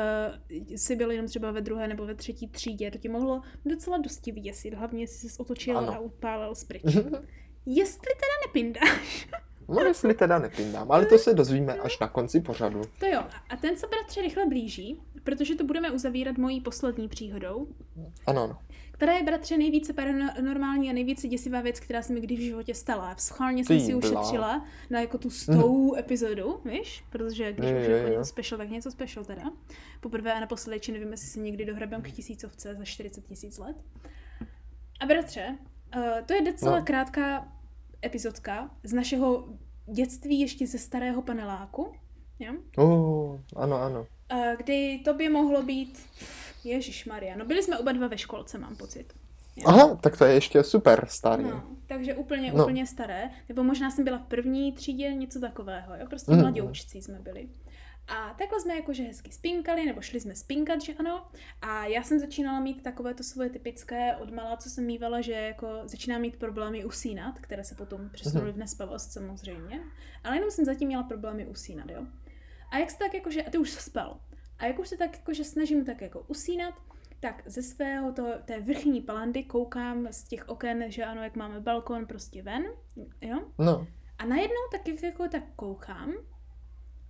jsi 0.77 0.97
byl 0.97 1.11
jenom 1.11 1.27
třeba 1.27 1.51
ve 1.51 1.61
druhé 1.61 1.89
nebo 1.89 2.07
ve 2.07 2.15
třetí 2.15 2.49
třídě, 2.49 2.91
to 2.91 2.99
ti 2.99 3.09
mohlo 3.09 3.43
docela 3.65 3.99
dosti 3.99 4.33
vyděsit, 4.33 4.75
hlavně 4.75 5.03
jestli 5.03 5.29
jsi 5.29 5.39
otočil 5.39 5.79
Ano. 5.79 5.93
a 5.95 5.99
upálil 5.99 6.55
spryč. 6.55 6.83
Jestli 7.67 8.11
teda 8.15 8.35
nepindáš. 8.47 9.29
No 9.69 9.81
jestli 9.81 10.15
teda 10.15 10.39
nepindám, 10.39 10.93
ale 10.93 11.07
to 11.07 11.19
se 11.19 11.35
dozvíme 11.35 11.75
až 11.75 11.99
na 11.99 12.09
konci 12.09 12.41
pořadu. 12.41 12.83
To 13.01 13.07
jo, 13.07 13.21
a 13.51 13.57
ten 13.57 13.77
se 13.77 13.87
bratře 13.87 14.23
rychle 14.23 14.47
blíží, 14.47 15.01
protože 15.25 15.55
to 15.55 15.65
budeme 15.65 15.91
uzavírat 15.91 16.39
mojí 16.39 16.61
poslední 16.61 17.09
příhodou, 17.09 17.69
Ano, 18.27 18.43
ano. 18.45 18.59
Která 18.95 19.13
je 19.13 19.23
bratře 19.23 19.57
nejvíce 19.59 19.93
paranormální 19.93 20.91
a 20.91 20.93
nejvíce 20.93 21.29
děsivá 21.29 21.61
věc, 21.61 21.81
která 21.81 22.03
se 22.03 22.13
mi 22.13 22.21
kdy 22.21 22.37
v 22.37 22.41
životě 22.41 22.75
stala. 22.75 23.17
Schválně 23.19 23.65
jsem 23.65 23.79
Ty 23.79 23.85
si 23.85 23.95
ušetřila 23.95 24.67
na 24.91 25.01
jako 25.01 25.19
tu 25.19 25.31
stou 25.31 25.95
epizodu, 25.97 26.61
víš? 26.65 27.05
Protože 27.11 27.53
když 27.53 27.71
Jo, 27.71 27.77
už 27.81 27.87
jo, 27.87 27.93
jako 27.93 28.09
jo. 28.09 28.19
něco 28.19 28.25
special, 28.29 28.59
tak 28.59 28.71
něco 28.71 28.91
special 28.91 29.25
teda. 29.25 29.43
Poprvé 30.01 30.33
a 30.35 30.41
naposledy, 30.41 30.81
či 30.81 30.93
nevím, 30.93 31.11
jestli 31.11 31.29
se 31.29 31.41
někdy 31.41 31.65
dohrabem 31.65 32.03
k 32.03 32.11
tisícovce 32.11 32.75
za 32.75 32.85
40 32.85 33.25
tisíc 33.27 33.59
let. 33.59 33.77
A 35.01 35.07
bratře, 35.07 35.59
uh, 35.97 36.03
to 36.27 36.35
je 36.35 36.43
docela 36.43 36.79
No. 36.79 36.85
krátká 36.85 37.49
epizodka 38.05 38.71
z 38.83 38.93
našeho 38.93 39.49
dětství 39.93 40.41
ještě 40.41 40.67
ze 40.67 40.79
starého 40.79 41.23
paneláku, 41.23 41.93
jo? 42.39 42.53
Oh, 42.77 43.41
ano, 43.57 43.77
ano. 43.83 44.07
Eh, 44.33 44.57
kdy 44.59 45.01
to 45.05 45.15
by 45.15 45.29
mohlo 45.29 45.63
být 45.63 45.99
Ježíš 46.65 47.05
Maria. 47.07 47.37
No 47.37 47.45
byli 47.45 47.63
jsme 47.63 47.79
oba 47.79 47.93
dva 47.93 48.07
ve 48.09 48.19
školce, 48.19 48.59
mám 48.59 48.77
pocit. 48.77 49.13
Jo. 49.57 49.65
Aha, 49.67 49.97
tak 49.97 50.19
to 50.19 50.25
je 50.25 50.35
ještě 50.35 50.63
super 50.63 51.07
starý. 51.09 51.45
No, 51.45 51.63
takže 51.87 52.15
úplně, 52.15 52.53
No. 52.53 52.63
úplně 52.65 52.87
staré. 52.87 53.31
Nebo 53.49 53.65
možná 53.65 53.91
jsem 53.91 54.05
byla 54.05 54.19
v 54.19 54.27
první 54.27 54.73
třídě, 54.73 55.13
něco 55.15 55.41
takového, 55.41 55.95
jo? 55.97 56.07
Prostě 56.09 56.33
Mhm. 56.33 56.41
mladoučcí 56.41 57.03
jsme 57.03 57.19
byli. 57.19 57.49
A 58.09 58.35
takhle 58.39 58.61
jsme 58.61 58.75
jakože 58.77 59.03
hezky 59.03 59.33
spinkali, 59.33 59.87
nebo 59.87 60.01
šli 60.01 60.21
jsme 60.21 60.35
spinkat, 60.35 60.83
že 60.83 60.95
ano. 60.95 61.27
A 61.63 61.87
já 61.87 62.03
jsem 62.03 62.19
začínala 62.19 62.61
mít 62.61 62.83
takové 62.83 63.15
to 63.15 63.23
svoje 63.23 63.51
typické 63.51 64.17
odmala, 64.17 64.57
co 64.57 64.71
jsem 64.71 64.87
mývala, 64.87 65.21
že 65.21 65.33
jako 65.33 65.67
začínám 65.85 66.21
mít 66.21 66.37
problémy 66.37 66.85
usínat, 66.85 67.39
které 67.41 67.65
se 67.65 67.75
potom 67.75 68.09
přesunuly 68.13 68.53
v 68.53 68.57
nespavost 68.59 69.13
samozřejmě. 69.13 69.81
Ale 70.25 70.37
jenom 70.37 70.51
jsem 70.51 70.65
zatím 70.65 70.89
měla 70.89 71.03
problémy 71.03 71.47
usínat, 71.47 71.91
jo. 71.91 72.07
A 72.71 72.79
jak 72.79 72.91
se 72.91 72.99
tak 72.99 73.15
jakože, 73.15 73.43
a 73.43 73.51
ty 73.51 73.59
už 73.59 73.71
spal. 73.71 74.21
A 74.59 74.67
jak 74.67 74.79
už 74.79 74.89
se 74.89 74.97
tak 74.97 75.17
jakože 75.17 75.45
snažím 75.45 75.85
tak 75.85 76.01
jako 76.01 76.21
usínat, 76.29 76.75
tak 77.21 77.43
ze 77.47 77.63
svého 77.63 78.13
to, 78.13 78.27
té 78.45 78.61
vrchní 78.61 79.01
palandy 79.01 79.43
koukám 79.43 80.07
z 80.11 80.25
těch 80.25 80.49
oken, 80.49 80.85
že 80.89 81.05
ano, 81.05 81.23
jak 81.23 81.37
máme 81.37 81.61
balkon 81.61 82.07
prostě 82.07 82.43
ven, 82.43 82.65
jo. 83.21 83.41
No. 83.59 83.87
A 84.19 84.27
najednou 84.27 84.61
tak 84.73 84.89
jak 84.89 85.03
jako 85.03 85.29
tak 85.29 85.43
koukám, 85.57 86.13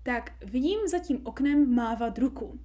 tak 0.03 0.33
vidím 0.45 0.89
za 0.89 0.99
tím 0.99 1.27
oknem 1.27 1.75
mávat 1.75 2.19
ruku. 2.19 2.61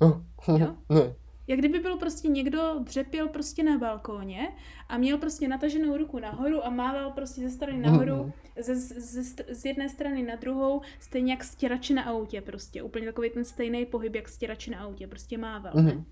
Oh. 0.00 0.20
Jo? 0.58 0.76
Ne. 0.88 1.14
Jak 1.50 1.58
kdyby 1.58 1.78
byl 1.78 1.96
prostě 1.96 2.28
někdo 2.28 2.74
dřepěl 2.78 3.28
prostě 3.28 3.62
na 3.62 3.78
balkóně 3.78 4.48
a 4.88 4.98
měl 4.98 5.18
prostě 5.18 5.48
nataženou 5.48 5.96
ruku 5.96 6.18
nahoru 6.18 6.66
a 6.66 6.70
mával 6.70 7.10
prostě 7.10 7.40
ze 7.40 7.50
strany 7.50 7.78
nahoru, 7.78 8.14
Mhm. 8.14 8.32
ze, 8.58 8.76
ze, 8.76 9.20
st- 9.20 9.44
z 9.48 9.64
jedné 9.64 9.88
strany 9.88 10.22
na 10.22 10.36
druhou, 10.36 10.80
stejně 11.00 11.32
jak 11.32 11.44
stěrači 11.44 11.94
na 11.94 12.02
autě 12.02 12.40
prostě. 12.40 12.82
Úplně 12.82 13.06
takový 13.06 13.30
ten 13.30 13.44
stejný 13.44 13.86
pohyb, 13.86 14.14
jak 14.14 14.28
stěrači 14.28 14.70
na 14.70 14.78
autě, 14.78 15.06
prostě 15.06 15.38
mával. 15.38 15.72
Mhm. 15.74 16.04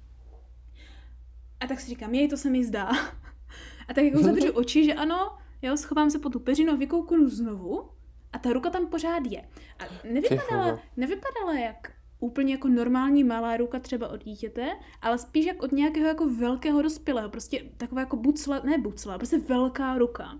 A 1.61 1.67
tak 1.67 1.81
si 1.81 1.89
říkám, 1.91 2.15
jej, 2.15 2.29
to 2.29 2.37
se 2.37 2.51
mi 2.51 2.65
zdá. 2.65 2.89
A 3.89 3.95
tak 3.95 4.05
jako 4.05 4.19
zavřu 4.23 4.53
oči, 4.55 4.85
že 4.85 4.95
ano, 4.95 5.39
jo, 5.63 5.77
schovám 5.77 6.11
se 6.11 6.19
po 6.19 6.29
tu 6.31 6.41
peřinu 6.41 6.77
vykouknu 6.77 7.29
znovu 7.29 7.89
a 8.33 8.39
ta 8.39 8.53
ruka 8.53 8.71
tam 8.71 8.87
pořád 8.87 9.23
je. 9.31 9.41
A 9.79 9.85
nevypadala, 10.13 10.81
nevypadala 10.97 11.59
jak 11.59 11.93
úplně 12.21 12.53
jako 12.55 12.69
normální 12.69 13.25
malá 13.25 13.57
ruka 13.57 13.79
třeba 13.79 14.09
od 14.09 14.25
dítěte, 14.25 14.67
ale 15.03 15.19
spíš 15.19 15.47
jak 15.47 15.63
od 15.63 15.73
nějakého 15.73 16.07
jako 16.07 16.29
velkého 16.29 16.83
dospělého, 16.83 17.29
prostě 17.29 17.63
taková 17.77 18.01
jako 18.01 18.17
bucla, 18.17 18.61
ne 18.65 18.79
bucla, 18.79 19.19
prostě 19.19 19.39
velká 19.39 19.99
ruka. 19.99 20.39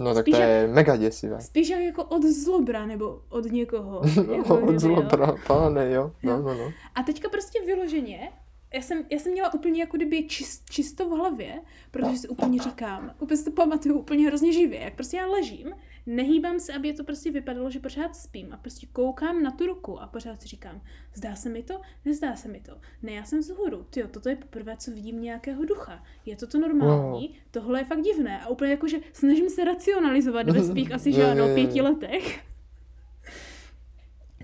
No 0.00 0.14
tak 0.14 0.24
Spíš 0.24 0.34
to 0.34 0.40
je 0.42 0.68
mega 0.68 0.96
děsivé. 0.96 1.40
Spíš 1.40 1.68
jak 1.68 1.80
jako 1.80 2.04
od 2.04 2.22
zlobra 2.22 2.86
nebo 2.86 3.20
od 3.28 3.44
někoho. 3.44 4.02
jako 4.36 4.60
Od 4.60 4.78
zlobra, 4.78 5.34
pane, 5.46 5.90
jo. 5.90 6.12
No, 6.22 6.42
no, 6.42 6.54
no. 6.54 6.72
A 6.94 7.02
teďka 7.02 7.28
prostě 7.28 7.58
vyloženě, 7.66 8.32
já 8.74 8.80
jsem, 8.80 9.04
já 9.10 9.18
jsem 9.18 9.32
měla 9.32 9.54
úplně 9.54 9.80
jako 9.80 9.96
kdyby 9.96 10.28
čist, 10.28 10.70
čisto 10.70 11.08
v 11.08 11.12
hlavě, 11.12 11.60
protože 11.90 12.16
si 12.16 12.28
úplně 12.28 12.62
říkám, 12.62 13.14
úplně 13.20 13.36
si 13.36 13.44
to 13.44 13.50
pamatuju 13.50 13.98
úplně 13.98 14.26
hrozně 14.26 14.52
živě, 14.52 14.80
jak 14.80 14.94
prostě 14.94 15.16
já 15.16 15.26
ležím, 15.26 15.74
nehýbám 16.06 16.60
se, 16.60 16.72
aby 16.72 16.92
to 16.92 17.04
prostě 17.04 17.30
vypadalo, 17.30 17.70
že 17.70 17.80
pořád 17.80 18.16
spím 18.16 18.52
a 18.52 18.56
prostě 18.56 18.86
koukám 18.92 19.42
na 19.42 19.50
tu 19.50 19.66
ruku 19.66 20.00
a 20.00 20.06
pořád 20.06 20.42
si 20.42 20.48
říkám, 20.48 20.80
zdá 21.14 21.34
se 21.34 21.48
mi 21.48 21.62
to, 21.62 21.80
nezdá 22.04 22.36
se 22.36 22.48
mi 22.48 22.60
to, 22.60 22.72
ne, 23.02 23.12
já 23.12 23.24
jsem 23.24 23.38
vzhůru, 23.38 23.86
tyjo, 23.90 24.08
toto 24.08 24.28
je 24.28 24.36
poprvé, 24.36 24.76
co 24.76 24.90
vidím 24.90 25.22
nějakého 25.22 25.64
ducha, 25.64 26.02
je 26.26 26.36
toto 26.36 26.58
normální, 26.58 27.34
tohle 27.50 27.80
je 27.80 27.84
fakt 27.84 28.02
divné. 28.02 28.40
A 28.40 28.48
úplně 28.48 28.70
jako, 28.70 28.88
že 28.88 28.98
snažím 29.12 29.50
se 29.50 29.64
racionalizovat 29.64 30.50
ve 30.50 30.62
svých 30.62 30.92
asi, 30.92 31.10
je. 31.10 31.34
pěti 31.54 31.80
letech 31.80 32.51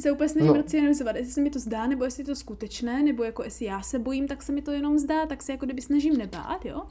se 0.00 0.12
úplně 0.12 0.28
snažím 0.28 0.48
No. 0.48 0.54
racionalizovat, 0.54 1.16
jestli 1.16 1.32
se 1.32 1.40
mi 1.40 1.50
to 1.50 1.58
zdá, 1.58 1.86
nebo 1.86 2.04
jestli 2.04 2.20
je 2.20 2.26
to 2.26 2.34
skutečné, 2.36 3.02
nebo 3.02 3.24
jako 3.24 3.44
jestli 3.44 3.64
já 3.66 3.82
se 3.82 3.98
bojím, 3.98 4.28
tak 4.28 4.42
se 4.42 4.52
mi 4.52 4.62
to 4.62 4.70
jenom 4.70 4.98
zdá, 4.98 5.26
tak 5.26 5.42
se 5.42 5.52
jako 5.52 5.64
kdyby 5.66 5.82
snažím 5.82 6.16
nebát, 6.16 6.64
jo. 6.64 6.82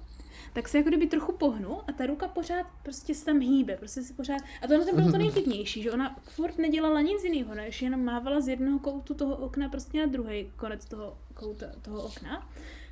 Tak 0.53 0.67
se 0.67 0.77
jako 0.77 0.89
kdyby 0.89 1.07
trochu 1.07 1.31
pohnu 1.31 1.89
a 1.89 1.91
ta 1.91 2.05
ruka 2.05 2.27
pořád 2.27 2.67
prostě 2.83 3.15
se 3.15 3.25
tam 3.25 3.39
hýbe, 3.39 3.77
prostě 3.77 4.01
se 4.01 4.13
pořád, 4.13 4.41
a 4.63 4.67
to 4.67 4.77
na 4.77 4.85
tom 4.85 4.95
bylo 4.95 5.11
to 5.11 5.17
nejpěknější, 5.27 5.81
že 5.83 5.91
ona 5.91 6.15
furt 6.23 6.57
nedělala 6.57 7.01
nic 7.01 7.23
jiného, 7.23 7.55
než 7.55 7.81
jenom 7.81 8.05
mávala 8.05 8.41
z 8.41 8.47
jednoho 8.47 8.79
koutu 8.79 9.13
toho 9.13 9.35
okna 9.35 9.69
prostě 9.69 9.99
na 9.99 10.05
druhý 10.05 10.51
konec 10.55 10.85
toho 10.85 11.17
kouta 11.33 11.65
toho 11.81 12.03
okna. 12.03 12.37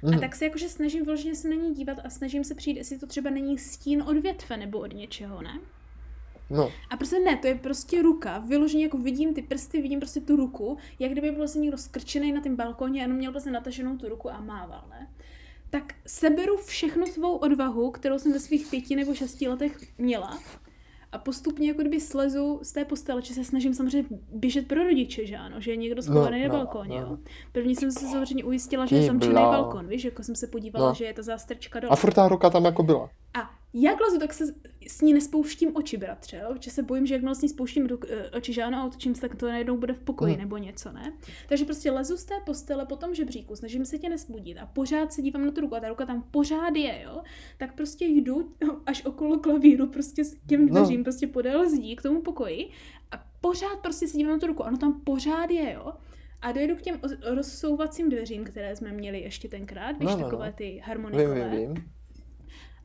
A 0.03 0.07
Mhm. 0.11 0.19
tak 0.19 0.35
se 0.35 0.45
jakože 0.45 0.69
snažím 0.69 1.05
vyloženě 1.05 1.35
se 1.35 1.49
na 1.49 1.55
ní 1.55 1.73
dívat 1.73 1.97
a 2.03 2.09
snažím 2.09 2.43
se 2.43 2.55
přijít, 2.55 2.77
jestli 2.77 2.99
to 2.99 3.07
třeba 3.07 3.29
není 3.29 3.57
stín 3.57 4.01
od 4.07 4.17
větve 4.17 4.57
nebo 4.57 4.79
od 4.79 4.93
něčeho, 4.93 5.41
ne? 5.41 5.59
No, 6.49 6.71
A 6.89 6.97
prostě 6.97 7.19
ne, 7.19 7.37
to 7.37 7.47
je 7.47 7.55
prostě 7.55 8.01
ruka. 8.01 8.37
Vyloženě 8.37 8.83
jako 8.83 8.97
vidím 8.97 9.33
ty 9.33 9.41
prsty, 9.41 9.81
vidím 9.81 9.99
prostě 9.99 10.19
tu 10.21 10.35
ruku, 10.35 10.77
jak 10.99 11.11
kdyby 11.11 11.29
byl 11.29 11.37
vlastně 11.39 11.61
někdo 11.61 11.77
skrčený 11.77 12.31
na 12.31 12.41
tom 12.41 12.55
balkoně 12.55 12.99
a 12.99 13.03
jenom 13.03 13.17
měl 13.17 13.31
prostě 13.31 13.51
nataženou 13.51 13.97
tu 13.97 14.09
ruku 14.09 14.29
a 14.31 14.41
mával, 14.41 14.83
ne? 14.89 15.07
Tak 15.69 15.93
seberu 16.07 16.57
všechnu 16.57 17.05
svou 17.05 17.35
odvahu, 17.35 17.91
kterou 17.91 18.19
jsem 18.19 18.33
ve 18.33 18.39
svých 18.39 18.67
pěti 18.67 18.95
nebo 18.95 19.13
šesti 19.13 19.47
letech 19.47 19.77
měla 19.97 20.39
a 21.11 21.17
postupně 21.17 21.67
jako 21.67 21.81
kdyby 21.81 21.99
slezu 22.01 22.59
z 22.63 22.71
té 22.71 22.85
postele, 22.85 23.21
že 23.21 23.33
se 23.33 23.43
snažím 23.43 23.73
samozřejmě 23.73 24.09
běžet 24.33 24.67
pro 24.67 24.83
rodiče, 24.83 25.25
že 25.25 25.37
ano, 25.37 25.61
že 25.61 25.71
je 25.71 25.77
někdo 25.77 26.01
schovaný 26.01 26.41
No, 26.41 26.47
na 26.47 26.53
no, 26.53 26.59
balkóně, 26.59 27.01
no. 27.01 27.07
jo. 27.07 27.17
První 27.51 27.75
jsem 27.75 27.91
se 27.91 28.07
samozřejmě 28.07 28.43
ujistila, 28.43 28.85
že 28.85 28.95
je 28.95 29.05
zamčený 29.07 29.33
balkon, 29.33 29.87
víš, 29.87 30.03
jako 30.05 30.23
jsem 30.23 30.35
se 30.35 30.47
podívala, 30.47 30.87
No. 30.89 30.95
že 30.95 31.05
je 31.05 31.13
ta 31.13 31.21
zástrčka 31.21 31.79
dole. 31.79 31.91
a 31.91 31.95
furt 31.95 32.13
ta 32.13 32.27
ruka 32.27 32.49
tam 32.49 32.65
jako 32.65 32.83
byla. 32.83 33.09
A 33.33 33.49
jak 33.77 34.01
lezu, 34.01 34.19
tak 34.19 34.33
se 34.33 34.43
s 34.87 35.01
ní 35.01 35.13
nespouštím 35.13 35.71
oči, 35.75 35.97
bratře, 35.97 36.37
jo? 36.37 36.49
protože 36.53 36.71
se 36.71 36.83
bojím, 36.83 37.05
že 37.05 37.13
jakmile 37.13 37.35
s 37.35 37.41
ní 37.41 37.49
spouštím 37.49 37.87
do, 37.87 37.97
eh, 38.09 38.29
oči, 38.29 38.53
že 38.53 38.63
ano, 38.63 38.77
a 38.77 38.85
otočím 38.85 39.15
se, 39.15 39.21
tak 39.21 39.35
to 39.35 39.45
najednou 39.47 39.77
bude 39.77 39.93
v 39.93 39.99
pokoji 39.99 40.31
Mhm. 40.33 40.41
nebo 40.41 40.57
něco, 40.57 40.91
ne? 40.91 41.13
Takže 41.49 41.65
prostě 41.65 41.91
lezu 41.91 42.17
z 42.17 42.25
té 42.25 42.33
postele 42.45 42.85
po 42.85 42.95
tom 42.95 43.13
žebříku, 43.15 43.55
snažím 43.55 43.85
se 43.85 43.97
tě 43.97 44.09
nesbudit 44.09 44.57
a 44.57 44.65
pořád 44.65 45.13
se 45.13 45.21
dívám 45.21 45.45
na 45.45 45.51
tu 45.51 45.61
ruku 45.61 45.75
a 45.75 45.79
ta 45.79 45.89
ruka 45.89 46.05
tam 46.05 46.23
pořád 46.31 46.75
je, 46.75 47.01
jo? 47.03 47.21
Tak 47.57 47.75
prostě 47.75 48.05
jdu 48.05 48.53
až 48.85 49.05
okolo 49.05 49.39
klavíru, 49.39 49.87
prostě 49.87 50.25
s 50.25 50.35
těm 50.47 50.65
No. 50.65 50.67
dveřím, 50.75 51.03
prostě 51.03 51.27
podél 51.27 51.69
zdí 51.69 51.95
k 51.95 52.01
tomu 52.01 52.21
pokoji 52.21 52.69
a 53.11 53.25
pořád 53.41 53.79
prostě 53.81 54.07
se 54.07 54.17
dívám 54.17 54.33
na 54.33 54.39
tu 54.39 54.47
ruku, 54.47 54.63
ano, 54.63 54.77
tam 54.77 55.01
pořád 55.03 55.51
je, 55.51 55.73
jo? 55.73 55.93
A 56.41 56.51
dojdu 56.51 56.75
k 56.75 56.81
těm 56.81 56.99
rozsouvacím 57.25 58.09
dveřím, 58.09 58.43
které 58.43 58.75
jsme 58.75 58.91
měli 58.91 59.19
ještě 59.21 59.47
tenkrát, 59.49 59.91
víš, 59.91 60.09
No, 60.09 60.11
no, 60.11 60.17
no. 60.17 60.23
takové 60.23 60.53
ty 60.53 60.63
Vím, 60.71 60.79
harmonikové. 60.83 61.49
vím, 61.49 61.73
vím. 61.73 61.91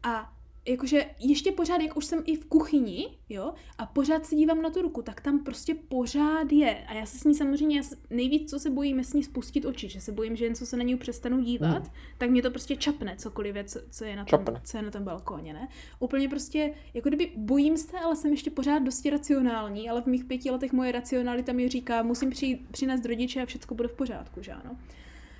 A 0.03 0.33
jakože 0.69 1.05
ještě 1.21 1.53
pořád, 1.53 1.81
jak 1.81 1.97
už 1.97 2.05
jsem 2.05 2.23
i 2.27 2.37
v 2.37 2.47
kuchyni, 2.47 3.09
jo, 3.29 3.53
a 3.79 3.87
pořád 3.87 4.27
se 4.27 4.35
dívám 4.37 4.63
na 4.63 4.71
tu 4.71 4.83
ruku, 4.83 5.03
tak 5.03 5.21
tam 5.21 5.45
prostě 5.45 5.75
pořád 5.75 6.53
je. 6.53 6.85
A 6.87 6.95
já 6.95 7.07
se 7.07 7.19
s 7.19 7.25
ní 7.25 7.35
samozřejmě, 7.35 7.77
já 7.77 7.83
s- 7.83 7.97
nejvíc, 8.11 8.51
co 8.51 8.59
se 8.59 8.71
bojím, 8.71 8.99
je 8.99 9.05
s 9.05 9.13
ní 9.13 9.23
spustit 9.23 9.65
oči, 9.65 9.89
že 9.89 10.01
se 10.01 10.13
bojím, 10.13 10.37
že 10.37 10.45
jen 10.45 10.55
co 10.55 10.67
se 10.67 10.77
na 10.77 10.83
ní 10.83 10.97
přestanu 10.97 11.41
dívat, 11.41 11.69
Hmm. 11.83 11.93
tak 12.19 12.31
mě 12.31 12.43
to 12.43 12.51
prostě 12.51 12.77
čapne, 12.77 13.17
cokoliv 13.17 13.57
je, 13.57 13.65
co, 13.65 13.81
co, 13.91 14.05
je 14.05 14.17
na 14.17 14.25
tom, 14.25 14.29
Čapne. 14.45 14.61
co 14.65 14.77
je 14.77 14.83
na 14.83 14.91
tom 14.91 15.05
balkóně, 15.05 15.53
ne? 15.53 15.69
Úplně 15.99 16.29
prostě, 16.29 16.75
jako 16.95 17.09
kdyby 17.09 17.33
bojím 17.37 17.77
se, 17.77 17.99
ale 17.99 18.17
jsem 18.17 18.31
ještě 18.31 18.51
pořád 18.51 18.79
dosti 18.79 19.11
racionální, 19.11 19.91
ale 19.91 20.03
v 20.03 20.07
mých 20.07 20.25
pěti 20.25 20.51
letech 20.51 20.73
moje 20.73 20.93
racionalita 20.93 21.53
mi 21.53 21.69
říká, 21.69 22.03
musím 22.03 22.31
přijít, 22.31 22.67
přinést 22.71 23.05
rodiče 23.07 23.43
a 23.43 23.47
všechno 23.47 23.77
bude 23.77 23.89
v 23.89 23.95
pořádku, 23.95 24.43
že 24.43 24.53
ano? 24.53 24.77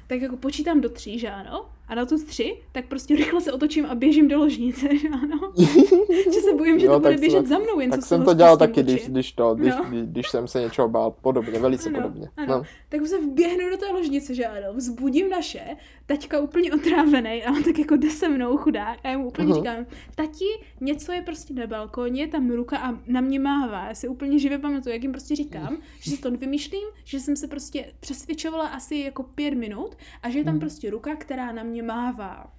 tak 0.07 0.21
jako 0.21 0.37
počítám 0.37 0.81
do 0.81 0.89
tří, 0.89 1.19
že 1.19 1.31
ano, 1.31 1.71
a 1.91 1.95
na 1.95 2.07
tu 2.07 2.25
tři, 2.25 2.57
tak 2.73 2.87
prostě 2.87 3.15
rychle 3.17 3.41
se 3.41 3.53
otočím 3.53 3.87
a 3.87 3.95
běžím 3.95 4.29
do 4.29 4.39
ložnice, 4.39 4.97
že 4.97 5.09
ano. 5.09 5.53
že 6.35 6.41
se 6.41 6.55
bojím, 6.55 6.79
že 6.79 6.87
Jo, 6.87 6.93
to 6.93 7.01
bude 7.01 7.17
běžet 7.17 7.37
jsem- 7.39 7.47
za 7.47 7.59
mnou, 7.59 7.81
jen 7.81 7.91
Tak 7.91 8.01
co 8.01 8.07
jsem 8.07 8.25
to 8.25 8.35
dělal 8.35 8.57
taky, 8.57 8.83
když, 8.83 9.09
když 9.09 9.33
to, 9.33 9.55
když, 9.55 9.75
No. 9.79 9.85
když, 9.89 10.03
když 10.05 10.29
jsem 10.29 10.49
se 10.49 10.61
něčeho 10.61 10.89
bál 10.89 11.11
podobně, 11.23 11.59
velice 11.59 11.89
Ano, 11.89 11.99
podobně. 12.03 12.29
ano. 12.37 12.47
No. 12.57 12.63
Tak 12.89 13.07
se 13.07 13.19
vběhnu 13.21 13.71
do 13.71 13.77
té 13.77 13.87
ložnice, 13.87 14.35
že 14.35 14.47
ano, 14.47 14.67
vzbudím 14.75 15.29
naše, 15.31 15.61
taťka 16.07 16.41
úplně 16.41 16.73
otrávený 16.73 17.45
a 17.45 17.51
on 17.53 17.63
tak 17.63 17.79
jako 17.79 17.97
jde 17.97 18.11
se 18.11 18.29
mnou 18.29 18.57
chudák 18.57 18.99
a 19.05 19.09
já 19.09 19.19
mu 19.19 19.27
úplně 19.27 19.49
Aha. 19.53 19.57
říkám, 19.61 19.87
tati, 20.15 20.45
něco 20.81 21.13
je 21.13 21.23
prostě 21.23 21.55
na 21.55 21.67
balkóně, 21.67 22.29
tam 22.29 22.51
ruka 22.51 22.79
a 22.79 22.99
na 23.07 23.21
mě 23.21 23.39
mává. 23.41 23.89
Já 23.89 23.95
si 23.95 24.09
úplně 24.09 24.39
živě 24.39 24.59
pamatuju, 24.59 24.93
jak 24.93 25.03
jim 25.03 25.13
prostě 25.13 25.37
říkám, 25.37 25.77
že 26.01 26.11
si 26.11 26.17
to 26.23 26.31
nevymýšlím, 26.31 26.89
že 27.05 27.21
jsem 27.21 27.37
se 27.37 27.47
prostě 27.49 27.85
přesvědčovala 28.01 28.67
asi 28.67 28.97
jako 28.97 29.23
pět 29.23 29.55
minut 29.55 29.97
a 30.23 30.31
že 30.31 30.39
je 30.39 30.45
tam 30.45 30.55
Mhm. 30.55 30.61
prostě 30.61 30.91
ruka, 30.91 31.17
která 31.17 31.53
na 31.53 31.63
mě 31.63 31.80
mává. 31.83 32.53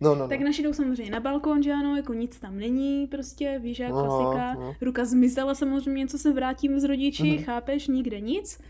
No, 0.00 0.14
no, 0.14 0.20
no. 0.22 0.28
Tak 0.28 0.40
naši 0.40 0.62
jdou 0.62 0.72
samozřejmě 0.72 1.12
na 1.12 1.20
balkón, 1.20 1.62
že 1.62 1.72
ano, 1.72 1.96
jako 1.96 2.14
nic 2.14 2.40
tam 2.40 2.58
není, 2.58 3.06
prostě, 3.06 3.58
víš, 3.58 3.78
jak 3.78 3.92
Aha, 3.92 4.02
klasika. 4.06 4.54
no. 4.54 4.74
Ruka 4.80 5.04
zmizela 5.04 5.54
samozřejmě, 5.54 6.06
co 6.06 6.18
se 6.18 6.32
vrátím 6.32 6.80
z 6.80 6.84
rodiči, 6.84 7.30
Mhm. 7.34 7.44
chápeš, 7.44 7.88
nikde 7.88 8.20
nic. 8.20 8.60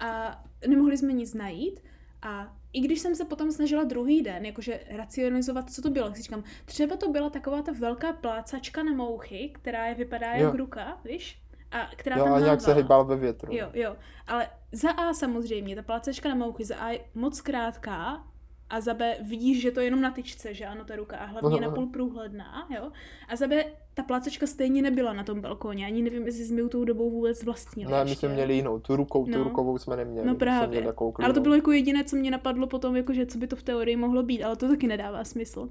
A 0.00 0.42
nemohli 0.68 0.96
jsme 0.98 1.12
nic 1.12 1.34
najít. 1.34 1.80
A 2.22 2.56
i 2.72 2.80
když 2.80 2.98
jsem 3.00 3.14
se 3.16 3.24
potom 3.24 3.52
snažila 3.52 3.84
druhý 3.84 4.22
den, 4.22 4.46
jakože 4.46 4.80
racionalizovat, 4.90 5.70
co 5.70 5.82
to 5.82 5.90
bylo, 5.90 6.06
tak 6.06 6.16
si 6.16 6.22
říkám, 6.22 6.44
třeba 6.64 6.96
to 6.96 7.08
byla 7.10 7.30
taková 7.30 7.62
ta 7.62 7.72
velká 7.78 8.12
plácačka 8.12 8.82
na 8.82 8.92
mouchy, 8.92 9.50
která 9.54 9.86
je 9.86 9.94
vypadá 9.94 10.34
Jo. 10.34 10.44
jak 10.46 10.54
ruka, 10.54 10.98
víš? 11.04 11.38
A 11.72 11.90
která 11.96 12.16
Jo, 12.16 12.24
tam 12.24 12.32
a 12.34 12.40
nějak 12.40 12.60
se 12.60 12.74
hýbal 12.74 13.04
ve 13.04 13.16
větru. 13.16 13.52
Jo, 13.54 13.68
jo. 13.74 13.96
Ale 14.26 14.48
za 14.72 14.90
A 14.90 15.14
samozřejmě, 15.14 15.76
ta 15.76 15.82
plácačka 15.82 16.28
na 16.28 16.34
mouchy, 16.34 16.64
za 16.64 16.76
A 16.76 16.88
je 16.90 17.00
moc 17.14 17.40
krátká 17.40 18.24
a 18.70 18.80
za 18.80 18.94
B 18.94 19.16
vidíš, 19.20 19.62
že 19.62 19.70
to 19.70 19.80
je 19.80 19.86
jenom 19.86 20.00
na 20.00 20.10
tyčce, 20.10 20.54
že 20.54 20.66
ano, 20.66 20.84
ta 20.84 20.96
ruka 20.96 21.16
a 21.16 21.24
hlavně 21.24 21.56
je 21.56 21.60
napůl 21.60 21.86
průhledná, 21.86 22.68
jo. 22.76 22.92
A 23.28 23.36
za 23.36 23.46
B 23.46 23.64
ta 23.96 24.02
plácačka 24.02 24.46
stejně 24.46 24.82
nebyla 24.82 25.12
na 25.12 25.24
tom 25.24 25.40
balkóně, 25.40 25.86
ani 25.86 26.02
nevím, 26.02 26.26
jestli 26.26 26.44
jsme 26.44 26.68
tou 26.68 26.84
dobou 26.84 27.10
vůbec 27.10 27.42
vlastnili. 27.42 27.92
Ne, 27.92 28.04
my 28.04 28.14
jsme 28.14 28.28
měli 28.28 28.54
jinou, 28.54 28.78
tu 28.78 28.96
rukou, 28.96 29.24
tu 29.24 29.30
No. 29.30 29.44
rukovou 29.44 29.78
jsme 29.78 29.96
neměli. 29.96 30.26
No 30.26 30.34
právě. 30.34 30.68
měli 30.68 30.86
takovou 30.86 31.14
Ale 31.18 31.34
to 31.34 31.40
bylo 31.40 31.54
jako 31.54 31.72
jediné, 31.72 32.04
co 32.04 32.16
mě 32.16 32.30
napadlo 32.30 32.66
potom, 32.66 32.96
jakože 32.96 33.26
co 33.26 33.38
by 33.38 33.46
to 33.46 33.56
v 33.56 33.62
teorii 33.62 33.96
mohlo 33.96 34.22
být, 34.22 34.42
ale 34.44 34.56
to 34.56 34.68
taky 34.68 34.86
nedává 34.86 35.24
smysl. 35.24 35.68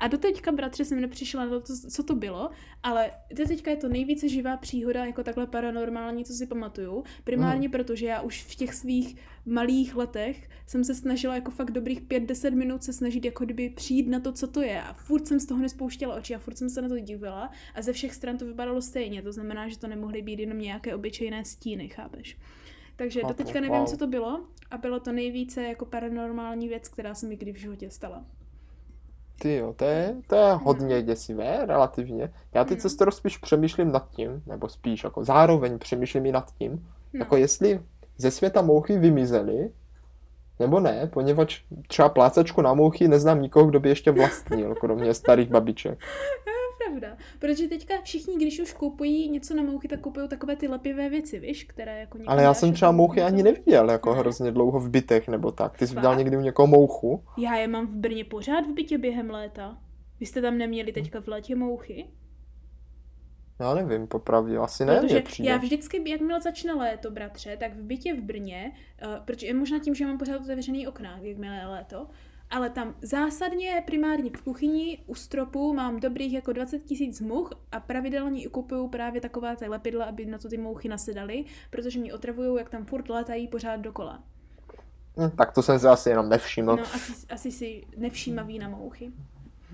A 0.00 0.08
do 0.08 0.18
teďka, 0.18 0.52
bratře, 0.52 0.84
jsem 0.84 1.00
nepřišla 1.00 1.44
na 1.44 1.50
to, 1.50 1.60
co 1.90 2.02
to 2.02 2.14
bylo, 2.14 2.50
ale 2.82 3.10
do 3.32 3.44
teďka 3.44 3.70
je 3.70 3.76
to 3.76 3.88
nejvíce 3.88 4.28
živá 4.28 4.56
příhoda, 4.56 5.04
jako 5.04 5.22
takhle 5.24 5.46
paranormální, 5.46 6.24
co 6.24 6.32
si 6.32 6.46
pamatuju. 6.46 7.04
Primárně 7.24 7.68
proto, 7.68 7.94
že 7.96 8.06
já 8.06 8.20
už 8.20 8.42
v 8.44 8.54
těch 8.54 8.74
svých 8.74 9.16
malých 9.46 9.96
letech 9.96 10.48
jsem 10.66 10.84
se 10.84 10.94
snažila 10.94 11.34
jako 11.34 11.50
fakt 11.50 11.70
dobrých 11.70 12.02
5-10 12.02 12.54
minut 12.54 12.82
se 12.84 12.92
snažit 12.92 13.24
jako 13.24 13.44
kdyby 13.44 13.68
přijít 13.70 14.08
na 14.08 14.20
to, 14.20 14.32
co 14.32 14.46
to 14.46 14.62
je. 14.62 14.82
A 14.82 14.92
furt 14.92 15.26
jsem 15.26 15.40
z 15.40 15.46
toho 15.46 15.60
nespouštěla 15.62 16.14
oči 16.14 16.34
a 16.34 16.38
furt 16.38 16.58
jsem 16.58 16.70
se 16.70 16.82
na 16.82 16.88
to 16.88 16.98
dívala 16.98 17.50
a 17.74 17.82
ze 17.82 17.92
všech 17.92 18.14
stran 18.14 18.38
to 18.38 18.44
vypadalo 18.46 18.82
stejně. 18.82 19.22
To 19.22 19.32
znamená, 19.32 19.68
že 19.68 19.78
to 19.78 19.86
nemohly 19.86 20.22
být 20.22 20.38
jenom 20.40 20.58
nějaké 20.58 20.94
obyčejné 20.94 21.44
stíny, 21.44 21.88
chápeš? 21.88 22.38
Takže 22.96 23.20
Chápu, 23.20 23.32
doteďka 23.32 23.60
nevím, 23.60 23.76
wow. 23.78 23.86
co 23.86 23.96
to 23.96 24.06
bylo 24.06 24.40
a 24.70 24.78
bylo 24.78 25.00
to 25.00 25.12
nejvíce 25.12 25.62
jako 25.62 25.84
paranormální 25.84 26.68
věc, 26.68 26.88
která 26.88 27.14
se 27.14 27.26
mi 27.26 27.36
kdy 27.36 27.52
v 27.52 27.56
životě 27.56 27.90
stala. 27.90 28.24
Ty 29.38 29.54
jo, 29.56 29.72
to 29.76 29.84
je, 29.84 30.16
to 30.26 30.34
je 30.36 30.52
hodně 30.52 31.02
děsivé, 31.02 31.66
relativně. 31.66 32.32
Já 32.54 32.64
teď 32.64 32.78
No. 32.78 32.82
se 32.82 32.90
skoro 32.90 33.12
spíš 33.12 33.36
přemýšlím 33.38 33.92
nad 33.92 34.10
tím, 34.10 34.42
nebo 34.46 34.68
spíš 34.68 35.04
jako 35.04 35.24
zároveň 35.24 35.78
přemýšlím 35.78 36.26
i 36.26 36.32
nad 36.32 36.54
tím, 36.54 36.72
No. 37.12 37.18
jako 37.18 37.36
jestli 37.36 37.80
ze 38.18 38.30
světa 38.30 38.62
mouchy 38.62 38.98
vymizely, 38.98 39.70
nebo 40.60 40.80
ne, 40.80 41.06
poněvadž 41.06 41.60
třeba 41.86 42.08
plácačku 42.08 42.62
na 42.62 42.74
mouchy 42.74 43.08
neznám 43.08 43.42
nikoho, 43.42 43.66
kdo 43.66 43.80
by 43.80 43.88
ještě 43.88 44.10
vlastnil, 44.10 44.74
kromě 44.74 45.14
starých 45.14 45.48
babiček. 45.48 45.98
Pravda, 47.00 47.16
protože 47.38 47.68
teďka 47.68 47.94
všichni, 48.02 48.36
když 48.36 48.60
už 48.60 48.72
kupují 48.72 49.30
něco 49.30 49.54
na 49.54 49.62
mouchy, 49.62 49.88
tak 49.88 50.00
kupují 50.00 50.28
takové 50.28 50.56
ty 50.56 50.68
lepivé 50.68 51.08
věci, 51.08 51.38
víš, 51.38 51.64
které 51.64 52.00
jako 52.00 52.18
Ale 52.26 52.42
já 52.42 52.54
jsem 52.54 52.72
třeba 52.72 52.92
mouchy 52.92 53.22
ani 53.22 53.42
neviděl, 53.42 53.90
jako 53.90 54.12
Ne? 54.14 54.18
hrozně 54.18 54.50
dlouho 54.52 54.80
v 54.80 54.90
bytech 54.90 55.28
nebo 55.28 55.52
tak. 55.52 55.78
Ty 55.78 55.86
jsi 55.86 55.94
viděl 55.94 56.16
někdy 56.16 56.36
u 56.36 56.40
někoho 56.40 56.66
mouchu? 56.66 57.22
Já 57.38 57.56
je 57.56 57.68
mám 57.68 57.86
v 57.86 57.96
Brně 57.96 58.24
pořád 58.24 58.66
v 58.66 58.72
bytě 58.74 58.98
během 58.98 59.30
léta. 59.30 59.78
Vy 60.20 60.26
jste 60.26 60.42
tam 60.42 60.58
neměli 60.58 60.92
teďka 60.92 61.20
v 61.20 61.28
létě 61.28 61.56
mouchy? 61.56 62.06
Já 63.60 63.74
nevím, 63.74 64.06
popravdě, 64.06 64.58
asi 64.58 64.84
ne, 64.84 65.00
Protože 65.00 65.20
přijde. 65.20 65.50
já 65.50 65.56
vždycky, 65.56 66.10
jakmile 66.10 66.40
začne 66.40 66.74
léto, 66.74 67.10
bratře, 67.10 67.56
tak 67.56 67.74
v 67.76 67.82
bytě 67.82 68.14
v 68.14 68.20
Brně, 68.20 68.72
uh, 69.06 69.24
protože 69.24 69.54
možná 69.54 69.78
tím, 69.78 69.94
že 69.94 70.06
mám 70.06 70.18
pořád 70.18 70.40
otevřený 70.40 70.86
okna, 70.86 71.18
jakmile 71.22 71.56
je 71.56 71.66
léto, 71.66 72.06
ale 72.50 72.70
tam 72.70 72.94
zásadně 73.02 73.82
primárně 73.86 74.30
v 74.30 74.42
kuchyni 74.42 74.98
u 75.06 75.14
stropu 75.14 75.74
mám 75.74 76.00
dobrých 76.00 76.32
jako 76.32 76.52
20 76.52 76.78
tisíc 76.84 77.20
much 77.20 77.50
a 77.72 77.80
pravidelně 77.80 78.48
kupuju 78.48 78.88
právě 78.88 79.20
taková 79.20 79.56
ta 79.56 79.66
lepidla, 79.68 80.04
aby 80.04 80.26
na 80.26 80.38
to 80.38 80.48
ty 80.48 80.58
mouchy 80.58 80.88
nasedaly, 80.88 81.44
protože 81.70 82.00
mě 82.00 82.14
otravují, 82.14 82.58
jak 82.58 82.70
tam 82.70 82.84
furt 82.84 83.08
létají 83.08 83.48
pořád 83.48 83.76
dokola. 83.76 84.22
Hm, 85.16 85.30
tak 85.30 85.52
to 85.52 85.62
jsem 85.62 85.78
si 85.78 85.86
asi 85.86 86.10
jenom 86.10 86.28
nevšiml. 86.28 86.76
No, 86.76 86.82
asi, 86.82 87.26
asi 87.30 87.52
si 87.52 87.84
nevšímavý 87.96 88.58
na 88.58 88.68
mouchy. 88.68 89.12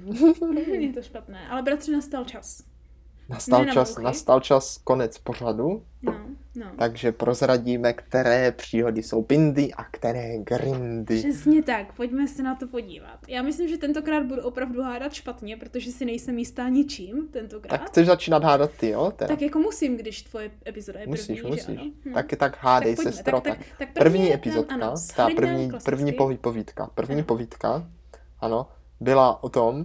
je 0.66 0.92
to 0.92 1.02
špatné, 1.02 1.48
ale 1.48 1.62
bratře 1.62 1.92
nastal 1.92 2.24
čas. 2.24 2.64
Nastal 3.28 3.60
ne 3.60 3.66
na 3.66 3.72
čas, 3.72 3.90
mouchy. 3.90 4.04
nastal 4.04 4.40
čas 4.40 4.78
konec 4.78 5.18
pořadu, 5.18 5.84
No, 6.02 6.26
no. 6.54 6.66
takže 6.78 7.12
prozradíme, 7.12 7.92
které 7.92 8.52
příhody 8.52 9.02
jsou 9.02 9.22
pindy 9.22 9.72
a 9.74 9.84
které 9.84 10.38
grindy. 10.38 11.18
Přesně 11.18 11.62
tak, 11.62 11.92
pojďme 11.92 12.28
se 12.28 12.42
na 12.42 12.54
to 12.54 12.66
podívat. 12.68 13.18
Já 13.28 13.42
myslím, 13.42 13.68
že 13.68 13.78
tentokrát 13.78 14.22
budu 14.26 14.42
opravdu 14.42 14.82
hádat 14.82 15.12
špatně, 15.12 15.56
protože 15.56 15.92
si 15.92 16.04
nejsem 16.04 16.38
jistá 16.38 16.68
ničím 16.68 17.28
tentokrát. 17.28 17.78
Tak 17.78 17.86
chceš 17.88 18.06
začínat 18.06 18.44
hádat 18.44 18.70
ty, 18.72 18.88
jo? 18.88 19.12
Teda. 19.16 19.28
tak 19.28 19.42
jako 19.42 19.58
musím, 19.58 19.96
když 19.96 20.22
tvoje 20.22 20.50
epizoda 20.66 21.00
je 21.00 21.06
musíš, 21.06 21.40
první, 21.40 21.50
musíš. 21.56 21.66
že 21.74 21.80
ano? 21.80 21.90
Hm. 22.04 22.12
Tak, 22.14 22.26
tak 22.36 22.56
hádej, 22.60 22.96
pojďme, 22.96 23.12
sestro. 23.12 23.40
tak, 23.40 23.58
Tak, 23.58 23.66
tak, 23.78 23.78
tak 23.78 23.92
první 23.92 24.26
je 24.28 24.34
epizodka, 24.34 24.74
ano, 24.74 24.94
ta 25.16 25.28
první, 25.36 25.70
klasicky. 25.70 25.90
první 25.90 26.12
poví- 26.12 26.36
povídka, 26.38 26.90
první 26.94 27.14
Ano. 27.14 27.24
povídka, 27.24 27.86
ano, 28.40 28.66
byla 29.00 29.44
o 29.44 29.48
tom, 29.48 29.84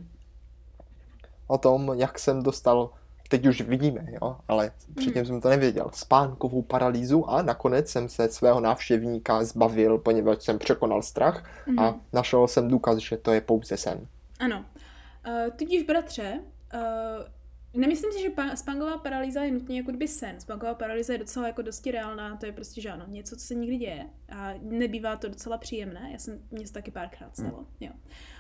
o 1.48 1.58
tom, 1.58 1.92
jak 1.96 2.20
jsem 2.20 2.44
dostal, 2.44 2.90
teď 3.28 3.46
už 3.48 3.62
vidíme, 3.62 4.06
jo, 4.22 4.38
ale 4.48 4.72
předtím 4.96 5.26
jsem 5.26 5.42
to 5.42 5.50
nevěděl, 5.50 5.90
spánkovou 5.94 6.62
paralýzu 6.62 7.30
a 7.30 7.42
nakonec 7.42 7.90
jsem 7.90 8.10
se 8.10 8.30
svého 8.30 8.60
návštěvníka 8.60 9.44
zbavil, 9.44 9.98
poněvadž 9.98 10.44
jsem 10.44 10.60
překonal 10.60 11.02
strach 11.02 11.44
a 11.78 11.92
Mhm. 11.92 12.00
našel 12.14 12.48
jsem 12.48 12.68
důkaz, 12.68 12.98
že 12.98 13.18
to 13.18 13.32
je 13.34 13.42
pouze 13.42 13.78
sen. 13.78 14.08
Ano. 14.40 14.66
Uh, 15.28 15.34
tudíž, 15.56 15.84
bratře, 15.84 16.40
uh, 16.74 16.80
nemyslím 17.82 18.12
si, 18.12 18.22
že 18.22 18.30
pa- 18.30 18.56
spánková 18.56 18.98
paralýza 18.98 19.44
je 19.44 19.52
nutně 19.52 19.78
jako 19.78 19.92
kdyby 19.92 20.08
sen. 20.08 20.40
Spánková 20.40 20.74
paralýza 20.74 21.14
je 21.14 21.20
docela 21.20 21.48
jako 21.48 21.62
dosti 21.62 21.92
reálná, 21.92 22.38
to 22.38 22.46
je 22.46 22.52
prostě 22.52 22.82
že 22.82 22.90
ano, 22.92 23.06
něco, 23.08 23.36
co 23.36 23.46
se 23.46 23.56
nikdy 23.56 23.78
děje 23.78 24.06
a 24.36 24.54
nebývá 24.62 25.16
to 25.16 25.28
docela 25.30 25.58
příjemné. 25.58 26.10
Já 26.12 26.20
jsem, 26.20 26.40
mě 26.52 26.68
se 26.68 26.74
taky 26.74 26.92
párkrát 26.92 27.36
stalo, 27.38 27.66
jo. 27.80 27.92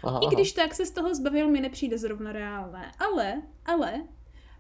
Aha, 0.04 0.20
I 0.24 0.36
když 0.36 0.54
to, 0.54 0.62
jak 0.62 0.76
se 0.76 0.86
z 0.86 0.92
toho 0.92 1.16
zbavil, 1.16 1.50
mi 1.50 1.62
nepřijde 1.62 1.98
zrovna 1.98 2.32
reálné. 2.32 2.92
Ale, 3.00 3.42
ale, 3.66 3.94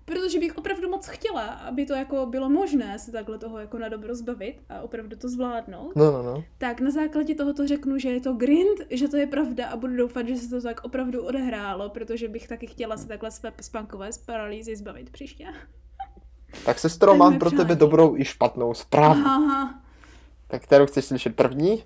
protože 0.08 0.40
bych 0.40 0.58
opravdu 0.58 0.90
moc 0.90 1.08
chtěla, 1.08 1.44
aby 1.46 1.86
to 1.86 1.94
jako 1.94 2.26
bylo 2.26 2.50
možné 2.50 3.00
se 3.00 3.12
takhle 3.12 3.38
toho 3.38 3.60
jako 3.60 3.78
na 3.80 3.90
dobro 3.90 4.16
zbavit 4.16 4.56
a 4.70 4.82
opravdu 4.82 5.16
to 5.18 5.30
zvládnout, 5.30 5.96
No, 5.96 6.12
no, 6.12 6.24
no. 6.24 6.44
tak 6.58 6.82
na 6.82 6.92
základě 6.92 7.36
tohoto 7.36 7.68
řeknu, 7.68 7.98
že 7.98 8.10
je 8.10 8.20
to 8.22 8.34
grind, 8.34 8.80
že 8.90 9.08
to 9.08 9.18
je 9.18 9.28
pravda 9.28 9.68
a 9.68 9.78
budu 9.78 9.96
doufat, 9.96 10.28
že 10.28 10.38
se 10.38 10.50
to 10.50 10.62
tak 10.62 10.84
opravdu 10.84 11.26
odehrálo, 11.26 11.90
protože 11.90 12.28
bych 12.28 12.48
taky 12.48 12.68
chtěla 12.68 12.98
se 12.98 13.08
takhle 13.08 13.32
své 13.32 13.52
spankové 13.62 14.12
z 14.14 14.18
paralýzy 14.18 14.76
zbavit 14.76 15.10
příště. 15.10 15.46
Tak 16.66 16.80
sestro, 16.80 17.16
mám 17.16 17.40
pro 17.40 17.52
tebe 17.52 17.76
dobrou 17.76 18.18
i 18.18 18.26
špatnou 18.26 18.74
zprávu. 18.74 19.22
Aha, 19.26 19.82
Tak 20.48 20.64
kterou 20.64 20.86
chceš 20.86 21.06
slyšet 21.06 21.36
první? 21.36 21.84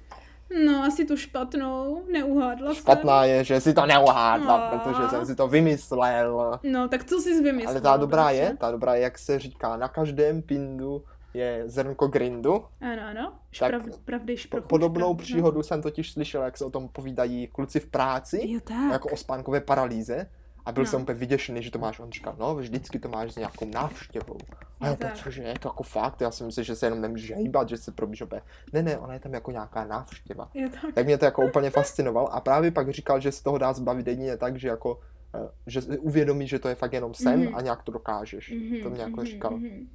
No 0.66 0.84
asi 0.84 1.06
tu 1.06 1.18
špatnou, 1.18 2.04
neuhádla 2.12 2.74
Špatná 2.74 3.26
je, 3.26 3.44
že 3.44 3.62
si 3.62 3.74
to 3.74 3.86
neuhádla, 3.86 4.70
No. 4.72 4.80
protože 4.80 5.10
jsem 5.10 5.26
si 5.26 5.36
to 5.36 5.48
vymyslel. 5.48 6.60
jsem. 6.64 6.72
No, 6.72 6.88
tak 6.88 7.04
co 7.04 7.20
jsi 7.22 7.42
vymyslel? 7.44 7.72
Ale 7.74 7.82
ta 7.82 7.98
dobrá 7.98 8.24
bratře? 8.24 8.42
je, 8.42 8.58
ta 8.58 8.72
dobrá 8.72 8.96
je, 8.96 9.02
jak 9.02 9.18
se 9.18 9.40
říká, 9.40 9.78
na 9.78 9.88
každém 9.88 10.42
pindu 10.42 11.04
je 11.34 11.64
zrnko 11.66 12.08
grindu. 12.08 12.64
Ano, 12.82 13.02
ano. 13.10 13.32
Tak 13.32 13.36
Šprav, 13.52 13.82
pravdy, 14.06 14.34
Po, 14.34 14.38
šprochu, 14.40 14.68
podobnou 14.68 15.14
šprachu, 15.14 15.16
příhodu 15.24 15.64
jsem 15.64 15.82
totiž 15.82 16.12
slyšel, 16.12 16.42
jak 16.44 16.58
se 16.58 16.66
o 16.66 16.70
tom 16.70 16.88
povídají 16.90 17.48
kluci 17.48 17.80
v 17.80 17.88
práci, 17.88 18.42
No. 18.48 18.54
Jo, 18.54 18.60
tak. 18.64 18.92
jako 18.92 19.10
o 19.10 19.18
spánkové 19.18 19.62
paralýze. 19.62 20.30
A 20.66 20.72
byl 20.72 20.84
No. 20.84 20.90
jsem 20.90 21.02
úplně 21.02 21.18
vyděšený, 21.20 21.64
že 21.64 21.72
to 21.72 21.80
máš. 21.80 22.00
On 22.00 22.12
říkal, 22.12 22.36
no, 22.40 22.56
vždycky 22.56 23.00
to 23.00 23.10
máš 23.10 23.32
s 23.32 23.36
nějakou 23.36 23.66
návštěvou. 23.74 24.38
A 24.80 24.88
já 24.88 24.98
cože, 25.16 25.44
je 25.44 25.60
to 25.60 25.68
jako 25.70 25.84
fakt, 25.84 26.22
já 26.22 26.32
si 26.32 26.44
myslím, 26.44 26.64
že 26.66 26.76
se 26.76 26.86
jenom 26.86 27.02
nemůže 27.02 27.36
hýbat, 27.36 27.70
že 27.70 27.78
se 27.78 27.92
probíš 27.92 28.22
opět. 28.22 28.44
Ne, 28.74 28.82
ne, 28.84 28.98
ona 28.98 29.14
je 29.14 29.20
tam 29.20 29.34
jako 29.34 29.52
nějaká 29.52 29.86
návštěva. 29.86 30.50
Jo, 30.54 30.70
tak. 30.82 30.94
Tak 30.94 31.06
mě 31.06 31.18
to 31.18 31.26
jako 31.26 31.46
úplně 31.46 31.70
fascinoval 31.70 32.30
a 32.32 32.42
právě 32.42 32.72
pak 32.72 32.90
říkal, 32.90 33.20
že 33.20 33.32
se 33.32 33.44
toho 33.44 33.58
dá 33.58 33.74
zbavit 33.74 34.08
jedině 34.08 34.38
tak, 34.38 34.60
že 34.60 34.68
jako 34.68 35.00
eh, 35.36 35.50
že 35.68 35.82
si 35.82 35.98
uvědomíš, 35.98 36.50
že 36.50 36.60
to 36.60 36.68
je 36.70 36.76
fakt 36.76 36.94
jenom 36.94 37.14
sen 37.14 37.40
Mhm. 37.40 37.56
a 37.56 37.62
nějak 37.62 37.84
to 37.84 37.92
dokážeš. 37.92 38.52
Mhm, 38.52 38.84
To 38.84 38.90
mě 38.90 39.02
jako 39.02 39.16
mhm, 39.18 39.26
říkal. 39.26 39.52
mhm. 39.52 39.88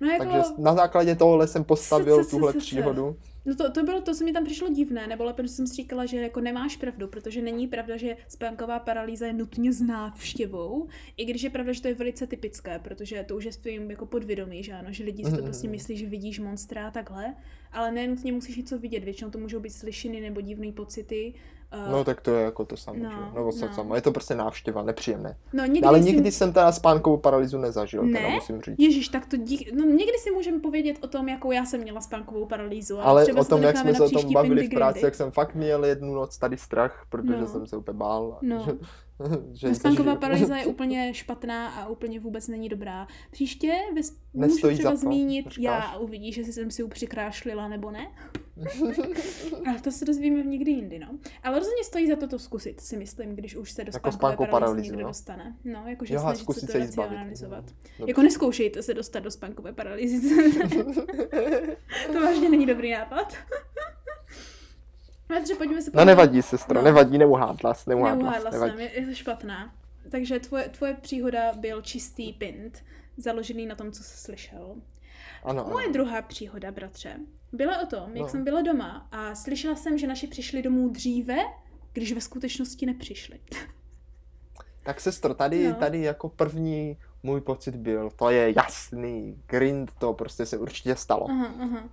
No 0.00 0.08
jako, 0.08 0.24
Takže 0.24 0.40
na 0.58 0.74
základě 0.74 1.14
tohohle 1.16 1.46
jsem 1.46 1.64
postavil 1.64 2.24
tuhle 2.24 2.52
příhodu. 2.52 3.16
No 3.46 3.54
to, 3.54 3.70
to 3.70 3.82
bylo 3.82 4.00
to, 4.00 4.14
co 4.14 4.24
mi 4.24 4.32
tam 4.32 4.44
přišlo 4.44 4.68
divné, 4.68 5.06
nebo 5.06 5.32
že 5.42 5.48
jsem 5.48 5.66
si 5.66 5.74
říkala, 5.74 6.06
že 6.06 6.16
jako 6.20 6.40
nemáš 6.40 6.76
pravdu, 6.76 7.08
protože 7.08 7.42
není 7.42 7.68
pravda, 7.68 7.96
že 7.96 8.16
spánková 8.28 8.78
paralýza 8.78 9.26
je 9.26 9.32
nutně 9.32 9.72
s 9.72 9.80
návštěvou, 9.80 10.88
i 11.16 11.24
když 11.24 11.42
je 11.42 11.50
pravda, 11.50 11.72
že 11.72 11.82
to 11.82 11.88
je 11.88 11.94
velice 11.94 12.26
typické, 12.26 12.78
protože 12.78 13.24
to 13.28 13.36
už 13.36 13.44
je 13.44 13.52
s 13.52 13.56
tvým 13.56 13.90
jako 13.90 14.06
podvědomí, 14.06 14.62
že 14.62 14.72
ano, 14.72 14.88
že 14.92 15.04
lidi 15.04 15.24
si 15.24 15.30
to 15.30 15.36
Mhm. 15.36 15.44
prostě 15.44 15.68
myslí, 15.68 15.96
že 15.96 16.06
vidíš 16.06 16.38
monstra 16.38 16.88
a 16.88 16.90
takhle, 16.90 17.34
ale 17.72 17.92
nenutně 17.92 18.32
musíš 18.32 18.56
něco 18.56 18.78
vidět, 18.78 19.04
většinou 19.04 19.30
to 19.30 19.38
můžou 19.38 19.60
být 19.60 19.70
slyšiny 19.70 20.20
nebo 20.20 20.40
divné 20.40 20.72
pocity. 20.72 21.34
Eh, 21.72 21.90
No 21.92 22.04
tak 22.04 22.20
to 22.20 22.30
je 22.30 22.44
jako 22.44 22.64
to 22.64 22.76
samé, 22.76 22.98
No, 22.98 23.10
že? 23.10 23.16
Nebo 23.34 23.50
no. 23.60 23.74
samo. 23.74 23.94
Je 23.94 24.00
to 24.02 24.12
prostě 24.12 24.34
návštěva, 24.34 24.82
nepříjemné. 24.82 25.36
no 25.52 25.64
někdy 25.64 25.80
Ale 25.88 25.98
si- 26.02 26.04
nikdy 26.04 26.32
jsem 26.32 26.52
teda 26.52 26.72
spánkovou 26.72 27.16
paralýzu 27.16 27.58
nezažil, 27.58 28.02
teda 28.02 28.28
Ne? 28.28 28.34
musím 28.34 28.60
říct. 28.62 28.74
Ježíš, 28.78 29.08
tak 29.08 29.26
to 29.26 29.36
dík... 29.36 29.72
No 29.74 29.84
někdy 29.84 30.18
si 30.18 30.30
můžeme 30.30 30.60
povědět 30.60 30.96
o 31.00 31.06
tom, 31.08 31.28
jakou 31.28 31.52
já 31.52 31.64
jsem 31.64 31.80
měla 31.80 32.00
spánkovou 32.00 32.46
paralýzu. 32.46 32.94
Ale, 32.98 33.04
Ale 33.06 33.22
třeba 33.24 33.40
o 33.40 33.44
si 33.44 33.50
to 33.50 33.56
tom, 33.56 33.64
jak 33.64 33.76
jsme 33.76 33.94
se 33.94 34.02
o 34.04 34.10
tom 34.10 34.32
bavili 34.32 34.66
v 34.66 34.70
práci, 34.70 35.04
jak 35.04 35.14
jsem 35.14 35.30
fakt 35.30 35.54
měl 35.54 35.84
jednu 35.84 36.14
noc 36.14 36.38
tady 36.38 36.56
strach, 36.56 37.06
protože 37.08 37.36
No. 37.40 37.46
jsem 37.46 37.66
se 37.66 37.76
úplně 37.76 37.98
bál. 37.98 38.38
No. 38.42 38.66
že, 39.52 39.68
No, 39.68 39.74
spánková 39.74 40.12
že- 40.12 40.18
paralýza 40.18 40.56
je 40.56 40.66
úplně 40.72 41.14
špatná 41.14 41.68
a 41.68 41.88
úplně 41.88 42.20
vůbec 42.20 42.48
není 42.48 42.68
dobrá. 42.68 43.06
Příště 43.30 43.72
ve, 43.94 44.00
můžu 44.32 44.68
třeba 44.74 44.90
to, 44.90 44.96
zmínit 44.96 45.46
já 45.58 45.78
a 45.78 45.98
uvidíš, 45.98 46.36
jestli 46.36 46.52
jsem 46.52 46.70
si 46.70 46.82
ji 46.82 46.88
přikrášlila 46.88 47.68
nebo 47.68 47.90
ne. 47.90 48.06
Ale 49.68 49.80
to 49.80 49.90
se 49.92 50.04
dozvíme 50.04 50.42
někdy 50.42 50.70
jindy, 50.70 50.98
no. 50.98 51.08
Ale 51.42 51.58
rozhodně 51.58 51.84
stojí 51.84 52.08
za 52.08 52.16
to 52.16 52.28
to 52.28 52.38
zkusit, 52.38 52.80
si 52.80 52.96
myslím, 52.96 53.36
když 53.36 53.56
už 53.56 53.72
se 53.72 53.84
do 53.84 53.90
Jako 53.94 54.12
spánkové 54.12 54.48
paralýzy 54.48 54.82
někdo 54.88 55.02
no. 55.02 55.08
dostane. 55.08 55.56
No, 55.64 55.82
jakože 55.86 56.14
Jo, 56.14 56.20
a 56.20 56.22
snažit 56.22 56.38
se 56.38 56.42
zkusit 56.42 56.72
to 56.72 56.78
racionalizovat. 56.78 57.64
Dobře. 57.64 58.10
Jako 58.10 58.22
neskoušejte 58.22 58.82
se 58.82 58.94
dostat 58.94 59.20
do 59.20 59.30
spánkové 59.30 59.72
paralýzy. 59.72 60.46
to 62.12 62.20
vážně 62.20 62.48
není 62.48 62.66
dobrý 62.66 62.92
nápad. 62.92 63.34
Bratře, 65.32 65.54
pojďme 65.54 65.82
se 65.82 65.90
No 65.90 65.92
podívat- 65.92 66.04
nevadí, 66.04 66.42
sestro, 66.42 66.74
No. 66.78 66.82
nevadí, 66.84 67.18
neuhádla 67.18 67.74
jsi, 67.74 67.90
neuhádla, 67.90 68.16
Neuhádla 68.22 68.50
jsi, 68.50 68.58
jsem, 68.58 68.66
nevadí. 68.66 68.82
je, 68.82 69.00
je 69.00 69.06
to 69.06 69.14
špatná. 69.14 69.74
Takže 70.10 70.40
tvoje, 70.40 70.68
tvoje 70.68 70.94
příhoda 70.94 71.52
byl 71.52 71.82
čistý 71.82 72.32
pint, 72.32 72.84
založený 73.16 73.66
na 73.66 73.74
tom, 73.74 73.92
co 73.92 74.02
jsi 74.02 74.16
slyšel. 74.16 74.74
Ano, 75.44 75.66
Moje 75.70 75.84
ano. 75.84 75.92
druhá 75.92 76.22
příhoda, 76.22 76.70
bratře, 76.72 77.16
byla 77.52 77.82
o 77.82 77.86
tom, 77.86 78.02
jak 78.16 78.22
No. 78.22 78.28
jsem 78.28 78.44
byla 78.44 78.62
doma 78.62 79.08
a 79.12 79.34
slyšela 79.34 79.74
jsem, 79.76 79.98
že 79.98 80.06
naši 80.06 80.26
přišli 80.26 80.62
domů 80.62 80.88
dříve, 80.88 81.36
když 81.92 82.12
ve 82.12 82.20
skutečnosti 82.20 82.86
nepřišli. 82.86 83.40
Tak 84.84 85.00
sestro, 85.00 85.34
tady, 85.34 85.68
No. 85.68 85.74
tady 85.74 86.00
jako 86.02 86.28
první 86.28 86.96
můj 87.22 87.40
pocit 87.40 87.76
byl, 87.76 88.10
to 88.16 88.30
je 88.30 88.52
jasný, 88.56 89.42
grind, 89.46 89.90
to 89.98 90.12
prostě 90.12 90.46
se 90.46 90.58
určitě 90.58 90.96
stalo. 90.96 91.30
Aha, 91.30 91.54
aha. 91.60 91.88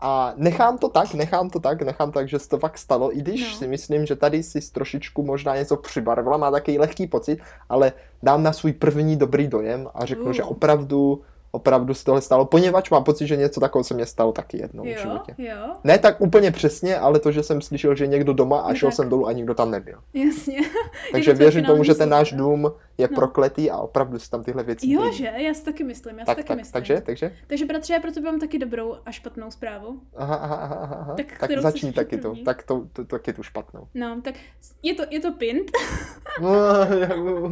A 0.00 0.32
nechám 0.36 0.78
to 0.78 0.88
tak, 0.88 1.14
nechám 1.14 1.50
to 1.50 1.60
tak, 1.60 1.82
nechám 1.82 2.12
tak, 2.12 2.28
že 2.28 2.38
se 2.38 2.48
to 2.48 2.58
fakt 2.58 2.78
stalo, 2.78 3.16
i 3.16 3.20
když 3.20 3.52
No. 3.52 3.58
si 3.58 3.66
myslím, 3.66 4.06
že 4.06 4.16
tady 4.16 4.42
si 4.42 4.72
trošičku 4.72 5.22
možná 5.22 5.56
něco 5.56 5.76
přibarvila, 5.76 6.36
má 6.36 6.50
takový 6.50 6.78
lehký 6.78 7.06
pocit, 7.06 7.38
ale 7.68 7.92
dám 8.22 8.42
na 8.42 8.52
svůj 8.52 8.72
první 8.72 9.16
dobrý 9.16 9.48
dojem 9.48 9.88
a 9.94 10.04
řeknu, 10.04 10.24
Uh. 10.24 10.32
že 10.32 10.42
opravdu, 10.42 11.22
opravdu 11.50 11.94
se 11.94 12.04
tohle 12.04 12.20
stalo, 12.20 12.44
poněvadž 12.44 12.90
mám 12.90 13.04
pocit, 13.04 13.26
že 13.26 13.36
něco 13.36 13.60
takového 13.60 13.84
se 13.84 13.94
mě 13.94 14.06
stalo 14.06 14.32
taky 14.32 14.58
jednou 14.58 14.84
v 14.84 14.86
Jo, 14.86 14.96
životě. 15.02 15.34
jo, 15.38 15.56
Ne 15.84 15.98
tak 15.98 16.20
úplně 16.20 16.50
přesně, 16.50 16.98
ale 16.98 17.18
to, 17.20 17.32
že 17.32 17.42
jsem 17.42 17.60
slyšel, 17.60 17.94
že 17.94 18.06
někdo 18.06 18.32
doma 18.32 18.60
a 18.60 18.68
No 18.68 18.74
šel 18.74 18.88
tak. 18.88 18.96
jsem 18.96 19.08
dolů 19.08 19.26
a 19.26 19.32
nikdo 19.32 19.54
tam 19.54 19.70
nebyl. 19.70 19.98
jasně. 20.14 20.58
Takže 21.12 21.32
věřím 21.34 21.64
tomu, 21.64 21.84
že 21.84 21.94
ten 21.94 22.08
náš 22.08 22.32
dům 22.32 22.72
je 22.98 23.08
No. 23.10 23.14
prokletý 23.16 23.70
a 23.70 23.76
opravdu 23.78 24.18
se 24.18 24.30
tam 24.30 24.44
tyhle 24.44 24.62
věci 24.62 24.90
Jo, 24.90 25.02
dějí. 25.02 25.12
že? 25.14 25.32
Já 25.36 25.54
si 25.54 25.64
taky 25.64 25.84
myslím, 25.84 26.18
já 26.18 26.24
si 26.24 26.26
Tak, 26.26 26.36
taky 26.36 26.48
tak, 26.48 26.56
myslím. 26.58 26.72
takže, 26.72 27.00
takže? 27.00 27.36
Takže 27.46 27.64
bratře, 27.66 27.94
já 27.94 28.00
pro 28.00 28.12
tebe 28.12 28.30
mám 28.30 28.40
taky 28.40 28.58
dobrou 28.58 28.96
a 29.06 29.10
špatnou 29.12 29.50
zprávu. 29.50 30.00
Aha, 30.16 30.34
aha, 30.36 30.56
aha, 30.56 30.96
aha. 31.00 31.14
Tak 31.16 31.38
Tak, 31.38 31.50
začni 31.60 31.92
taky 31.92 32.16
to, 32.18 32.28
první? 32.30 32.44
tak 32.44 32.62
to, 32.62 32.86
to, 32.92 33.04
taky 33.04 33.32
tu 33.32 33.42
špatnou. 33.42 33.88
No, 33.94 34.20
tak 34.22 34.34
je 34.82 34.94
to, 34.94 35.02
je 35.10 35.20
to 35.20 35.32
pint, 35.32 35.70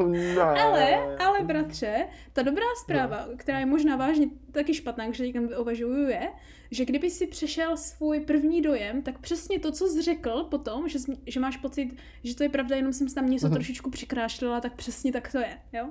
ne. 0.06 0.42
ale, 0.42 1.16
ale 1.18 1.40
bratře, 1.42 2.06
ta 2.32 2.42
dobrá 2.42 2.64
zpráva, 2.82 3.24
No. 3.30 3.36
která 3.36 3.58
je 3.58 3.66
možná 3.66 3.96
vážně 3.96 4.26
taky 4.52 4.74
špatná, 4.74 5.06
když 5.06 5.18
někam 5.18 5.48
uvažuju, 5.58 6.08
je, 6.08 6.28
že 6.74 6.84
kdyby 6.84 7.10
si 7.10 7.26
přešel 7.26 7.76
svůj 7.76 8.20
první 8.20 8.62
dojem, 8.62 9.02
tak 9.02 9.18
přesně 9.18 9.58
to, 9.58 9.72
co 9.72 9.86
jsi 9.88 10.02
řekl 10.02 10.44
potom, 10.50 10.88
že, 10.88 10.98
jsi, 10.98 11.16
že 11.26 11.40
máš 11.40 11.56
pocit, 11.56 11.96
že 12.24 12.36
to 12.36 12.42
je 12.42 12.48
pravda, 12.48 12.76
jenom 12.76 12.92
jsem 12.92 13.08
si 13.08 13.14
tam 13.14 13.30
něco 13.30 13.46
Mhm. 13.46 13.54
trošičku 13.54 13.90
přikrášlila, 13.90 14.60
tak 14.60 14.74
přesně 14.76 15.12
tak 15.12 15.32
to 15.32 15.38
je, 15.38 15.58
jo? 15.72 15.88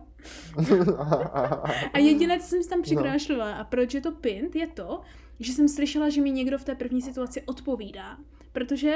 A 1.93 1.97
jediné, 1.99 2.39
co 2.39 2.45
jsem 2.47 2.63
si 2.63 2.69
No. 2.69 2.75
tam 2.75 2.81
přikrášlila 2.81 3.53
a 3.53 3.63
proč 3.63 3.93
je 3.93 4.01
to 4.01 4.11
pint, 4.11 4.55
je 4.55 4.67
to, 4.67 5.01
že 5.39 5.53
jsem 5.53 5.67
slyšela, 5.69 6.09
že 6.09 6.21
mi 6.21 6.31
někdo 6.31 6.57
v 6.57 6.63
té 6.63 6.75
první 6.75 7.01
situaci 7.01 7.41
odpovídá. 7.41 8.17
Protože 8.51 8.95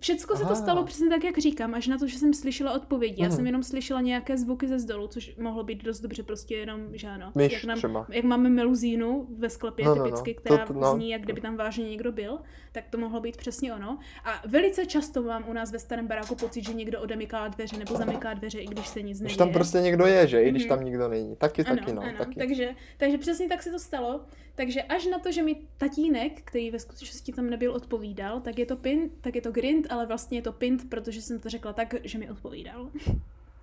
všecko 0.00 0.36
se 0.36 0.42
to 0.42 0.46
Aha. 0.46 0.54
stalo 0.54 0.84
přesně 0.84 1.08
tak, 1.10 1.24
jak 1.24 1.38
říkám, 1.38 1.74
až 1.74 1.86
na 1.86 1.98
to, 1.98 2.06
že 2.06 2.18
jsem 2.18 2.34
slyšela 2.34 2.72
odpovědi. 2.72 3.22
Já 3.22 3.28
Mhm. 3.28 3.36
jsem 3.36 3.46
jenom 3.46 3.62
slyšela 3.62 4.00
nějaké 4.00 4.38
zvuky 4.38 4.68
ze 4.68 4.78
zdolu, 4.78 5.06
což 5.08 5.36
mohlo 5.36 5.64
být 5.64 5.84
dost 5.84 6.00
dobře 6.00 6.22
prostě 6.22 6.54
jenom, 6.56 6.80
že 6.92 7.08
ano. 7.08 7.32
Myš 7.34 7.52
jak, 7.52 7.64
nám, 7.64 7.76
třeba. 7.78 8.06
jak 8.08 8.24
máme 8.24 8.48
meluzínu 8.50 9.26
ve 9.38 9.50
sklepě 9.50 9.84
No, 9.84 9.94
no, 9.94 9.98
no. 9.98 10.04
typicky, 10.04 10.34
To- 10.34 10.40
která 10.40 10.66
to- 10.66 10.72
no. 10.72 10.94
zní, 10.94 11.10
jak 11.10 11.22
kdyby 11.22 11.40
tam 11.40 11.56
vážně 11.56 11.84
někdo 11.90 12.12
byl, 12.12 12.38
tak 12.72 12.84
to 12.90 12.98
mohlo 12.98 13.20
být 13.20 13.36
přesně 13.36 13.74
ono. 13.74 13.98
A 14.24 14.42
velice 14.46 14.86
často 14.86 15.22
mám 15.22 15.44
u 15.48 15.52
nás 15.52 15.72
ve 15.72 15.78
starém 15.78 16.06
baráku 16.06 16.34
pocit, 16.34 16.64
že 16.64 16.72
někdo 16.74 17.00
odemyká 17.00 17.48
dveře 17.48 17.76
nebo 17.78 17.94
zamyká 17.96 18.34
dveře, 18.34 18.58
i 18.60 18.66
když 18.66 18.88
se 18.88 19.02
nic 19.02 19.20
Když 19.20 19.32
neděje. 19.32 19.38
tam 19.38 19.52
prostě 19.52 19.78
někdo 19.78 20.06
je, 20.06 20.26
že? 20.26 20.42
I 20.42 20.50
když 20.50 20.62
Mhm. 20.62 20.68
tam 20.68 20.84
nikdo 20.84 21.08
není. 21.08 21.36
Taky, 21.36 21.64
Ano, 21.64 21.76
taky, 21.76 21.92
no. 21.92 22.02
ano. 22.02 22.12
Taky. 22.18 22.34
Takže, 22.34 22.74
takže 22.96 23.18
přesně 23.18 23.48
tak 23.48 23.62
se 23.62 23.70
to 23.70 23.78
stalo. 23.78 24.20
Takže 24.54 24.82
až 24.82 25.06
na 25.06 25.18
to, 25.18 25.32
že 25.32 25.42
mi 25.42 25.56
tatínek, 25.78 26.32
který 26.44 26.70
ve 26.70 26.78
skutečnosti 26.78 27.32
tam 27.32 27.50
nebyl, 27.50 27.72
odpovídal, 27.72 28.40
tak 28.40 28.58
je 28.58 28.66
to 28.66 28.76
pint, 28.76 29.12
tak 29.20 29.34
je 29.34 29.40
to 29.40 29.52
grind, 29.52 29.85
ale 29.90 30.06
vlastně 30.06 30.38
je 30.38 30.42
to 30.42 30.52
pint, 30.52 30.90
protože 30.90 31.22
jsem 31.22 31.40
to 31.40 31.48
řekla 31.48 31.72
tak, 31.72 31.94
že 32.04 32.18
mi 32.18 32.30
odpovídal. 32.30 32.90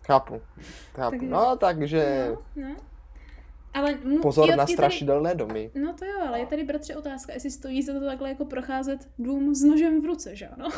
Chápu. 0.08 0.42
Chápu. 0.94 1.12
Takže- 1.12 1.28
No, 1.32 1.58
takže 1.60 2.28
No, 2.56 2.68
no. 2.68 2.76
Ale 3.74 3.98
mu, 4.04 4.20
pozor 4.22 4.50
je, 4.50 4.56
na 4.56 4.64
je 4.64 4.68
tady, 4.68 4.74
strašidelné 4.74 5.36
domy. 5.36 5.72
No 5.84 5.94
to 5.94 6.06
jo, 6.06 6.20
ale 6.28 6.40
je 6.40 6.46
tady 6.46 6.64
bratře 6.64 6.96
otázka, 6.96 7.34
jestli 7.34 7.52
stojí 7.52 7.84
za 7.84 7.94
to 7.94 8.06
takhle 8.06 8.30
jako 8.30 8.46
procházet 8.46 9.10
dům 9.20 9.56
s 9.56 9.64
nožem 9.64 10.02
v 10.02 10.06
ruce, 10.06 10.36
že 10.36 10.48
ano? 10.48 10.70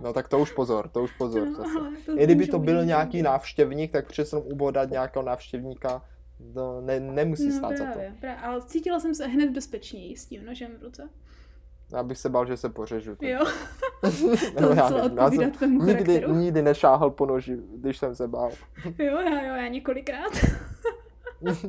No 0.00 0.12
tak 0.12 0.28
to 0.28 0.38
už 0.38 0.52
pozor, 0.52 0.88
to 0.88 1.02
už 1.02 1.12
pozor 1.12 1.48
No, 1.48 1.54
zase. 1.54 1.78
to 2.06 2.20
I 2.20 2.24
kdyby 2.24 2.46
to 2.46 2.58
byl 2.58 2.78
dům. 2.78 2.86
nějaký 2.86 3.22
návštěvník, 3.22 3.92
tak 3.92 4.06
přece 4.06 4.36
jenom 4.36 4.52
ubodat 4.52 4.90
nějakého 4.90 5.22
návštěvníka, 5.24 6.04
to 6.54 6.80
ne, 6.80 7.00
nemusí 7.00 7.48
No 7.48 7.52
stát 7.56 7.76
za 7.76 7.84
to. 7.84 7.92
právě, 7.92 8.14
právě, 8.20 8.42
ale 8.42 8.62
cítila 8.62 9.00
jsem 9.00 9.14
se 9.14 9.26
hned 9.26 9.50
bezpečněji 9.50 10.16
s 10.16 10.26
tím 10.26 10.46
nožem 10.46 10.70
v 10.78 10.82
ruce. 10.82 11.08
Já 11.92 12.02
bych 12.02 12.18
se 12.18 12.28
bál, 12.28 12.46
že 12.46 12.56
se 12.56 12.68
pořežu. 12.68 13.16
tak- 13.16 13.28
Jo, 13.28 13.38
to 14.54 14.60
No, 14.60 14.68
já 14.68 14.90
nevím, 14.90 15.18
já 15.18 15.30
jsem 15.30 15.50
tvému 15.50 15.82
nikdy, 15.84 16.04
charakteru. 16.04 16.34
nikdy 16.34 16.62
nešáhl 16.62 17.10
po 17.10 17.26
noži, 17.26 17.58
když 17.76 17.98
jsem 17.98 18.14
se 18.14 18.28
bál. 18.28 18.50
Jo, 18.98 19.18
já, 19.18 19.42
jo, 19.46 19.54
já 19.54 19.68
několikrát. 19.68 20.32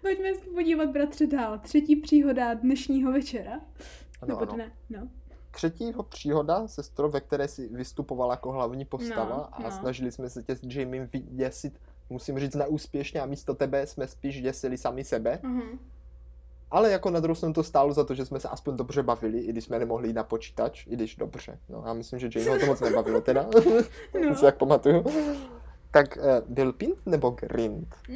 Pojďme 0.00 0.34
se 0.34 0.50
podívat, 0.54 0.90
bratře, 0.90 1.26
dál. 1.26 1.58
Třetí 1.58 1.96
příhoda 1.96 2.54
dnešního 2.54 3.12
večera. 3.12 3.52
Ano, 3.52 4.28
Nebo 4.28 4.40
ano. 4.40 4.52
dne, 4.54 4.72
no. 4.90 5.08
Třetího 5.50 6.02
příhoda, 6.02 6.68
sestro, 6.68 7.08
ve 7.08 7.20
které 7.20 7.48
si 7.48 7.68
vystupovala 7.68 8.32
jako 8.34 8.52
hlavní 8.52 8.84
postava 8.84 9.36
No, 9.36 9.48
a 9.52 9.62
no. 9.62 9.70
snažili 9.70 10.12
jsme 10.12 10.30
se 10.30 10.42
tě 10.42 10.56
s 10.56 10.60
Jamiem 10.62 11.08
vyděsit, 11.12 11.78
musím 12.10 12.38
říct, 12.38 12.54
neúspěšně 12.54 13.20
a 13.20 13.26
místo 13.26 13.54
tebe 13.54 13.86
jsme 13.86 14.06
spíš 14.06 14.42
děsili 14.42 14.76
sami 14.76 15.04
sebe. 15.04 15.38
Uh-huh. 15.42 15.78
Ale 16.70 16.90
jako 16.90 17.10
na 17.10 17.20
druhou 17.20 17.34
stranu 17.34 17.52
to 17.54 17.62
stálo 17.62 17.92
za 17.92 18.04
to, 18.04 18.14
že 18.14 18.24
jsme 18.26 18.40
se 18.40 18.48
aspoň 18.48 18.76
dobře 18.76 19.02
bavili, 19.02 19.38
i 19.38 19.52
když 19.52 19.64
jsme 19.64 19.78
nemohli 19.78 20.08
jít 20.08 20.12
na 20.14 20.24
počítač, 20.24 20.86
i 20.86 20.90
když 20.96 21.16
dobře. 21.16 21.58
No, 21.68 21.82
já 21.86 21.92
myslím, 21.92 22.18
že 22.18 22.28
Jamie 22.34 22.58
to 22.58 22.66
moc 22.66 22.80
nebavilo 22.80 23.20
teda, 23.20 23.46
No. 24.28 24.34
si 24.36 24.44
jak 24.44 24.56
pamatuju. 24.58 25.04
Tak 25.90 26.16
uh, 26.16 26.24
byl 26.54 26.72
pint 26.72 27.06
nebo 27.06 27.30
grind, 27.30 27.94
Hm, 28.08 28.14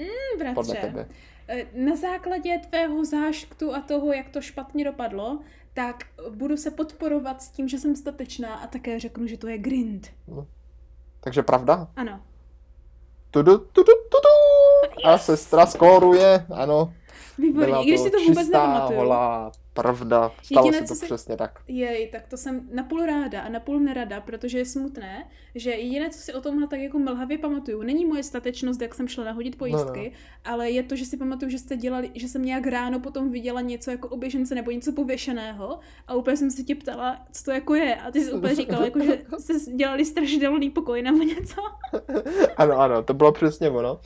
podle 0.54 0.74
bratře, 0.74 0.74
tebe? 0.74 1.08
eh, 1.48 1.64
na 1.74 1.96
základě 1.96 2.60
tvého 2.70 3.04
zážktu 3.04 3.74
a 3.74 3.80
toho, 3.80 4.12
jak 4.12 4.28
to 4.28 4.40
špatně 4.40 4.84
dopadlo, 4.84 5.38
tak 5.74 6.04
budu 6.30 6.56
se 6.56 6.70
podporovat 6.70 7.42
s 7.42 7.48
tím, 7.50 7.68
že 7.68 7.78
jsem 7.78 7.96
statečná 7.96 8.54
a 8.54 8.66
také 8.66 9.00
řeknu, 9.00 9.26
že 9.26 9.38
to 9.38 9.48
je 9.48 9.58
grind. 9.58 10.06
Takže 11.20 11.42
pravda? 11.42 11.88
Ano. 11.96 12.20
Tudu, 13.30 13.58
tudu, 13.58 13.92
tudu. 13.92 15.04
A 15.04 15.12
Yes. 15.12 15.24
sestra 15.24 15.66
skóruje, 15.66 16.46
ano. 16.54 16.94
Výborně, 17.38 17.66
Byla 17.66 17.82
i 17.82 17.86
když 17.86 18.00
si 18.00 18.10
to 18.10 18.18
vůbec 18.18 18.38
čistá, 18.38 18.66
nepamatuju. 18.66 18.98
holá 18.98 19.52
pravda. 19.74 20.32
Stalo 20.42 20.66
Jediné, 20.66 20.86
se 20.86 20.94
to 20.94 20.98
si- 21.00 21.04
přesně 21.06 21.36
tak. 21.36 21.58
Jej, 21.68 22.08
tak 22.10 22.26
to 22.28 22.36
jsem 22.36 22.68
napůl 22.72 23.06
ráda 23.06 23.40
a 23.42 23.48
napůl 23.48 23.80
nerada, 23.80 24.20
protože 24.20 24.58
je 24.58 24.64
smutné, 24.64 25.28
že 25.54 25.70
jediné, 25.70 26.10
co 26.10 26.18
si 26.18 26.34
o 26.34 26.40
tomhle 26.40 26.66
tak 26.68 26.80
jako 26.80 26.98
mlhavě 26.98 27.38
pamatuju, 27.38 27.82
není 27.82 28.04
moje 28.06 28.22
statečnost, 28.22 28.80
jak 28.82 28.94
jsem 28.94 29.08
šla 29.08 29.24
nahodit 29.24 29.58
pojistky, 29.58 30.12
No, 30.46 30.52
ale 30.52 30.70
je 30.70 30.82
to, 30.82 30.96
že 30.96 31.04
si 31.04 31.16
pamatuju, 31.16 31.50
že 31.50 31.58
jste 31.58 31.76
dělali, 31.76 32.10
že 32.14 32.28
jsem 32.28 32.44
nějak 32.44 32.66
ráno 32.66 33.00
potom 33.00 33.30
viděla 33.30 33.60
něco 33.60 33.90
jako 33.90 34.08
oběžence 34.08 34.54
nebo 34.54 34.70
něco 34.70 34.92
pověšeného 34.92 35.78
a 36.08 36.14
úplně 36.14 36.36
jsem 36.36 36.50
se 36.50 36.62
tě 36.62 36.74
ptala, 36.74 37.18
co 37.32 37.44
to 37.44 37.50
jako 37.50 37.74
je 37.74 37.94
a 37.96 38.10
ty 38.10 38.24
jsi 38.24 38.32
úplně 38.32 38.54
říkala, 38.54 38.84
jako, 38.84 39.00
že 39.04 39.18
jste 39.38 39.54
dělali 39.76 40.04
strašidelný 40.04 40.70
pokoj 40.70 41.02
nebo 41.02 41.18
něco. 41.24 41.60
Ano, 42.56 42.78
ano, 42.80 43.02
to 43.02 43.14
bylo 43.14 43.32
přesně 43.32 43.70
ono. 43.70 44.00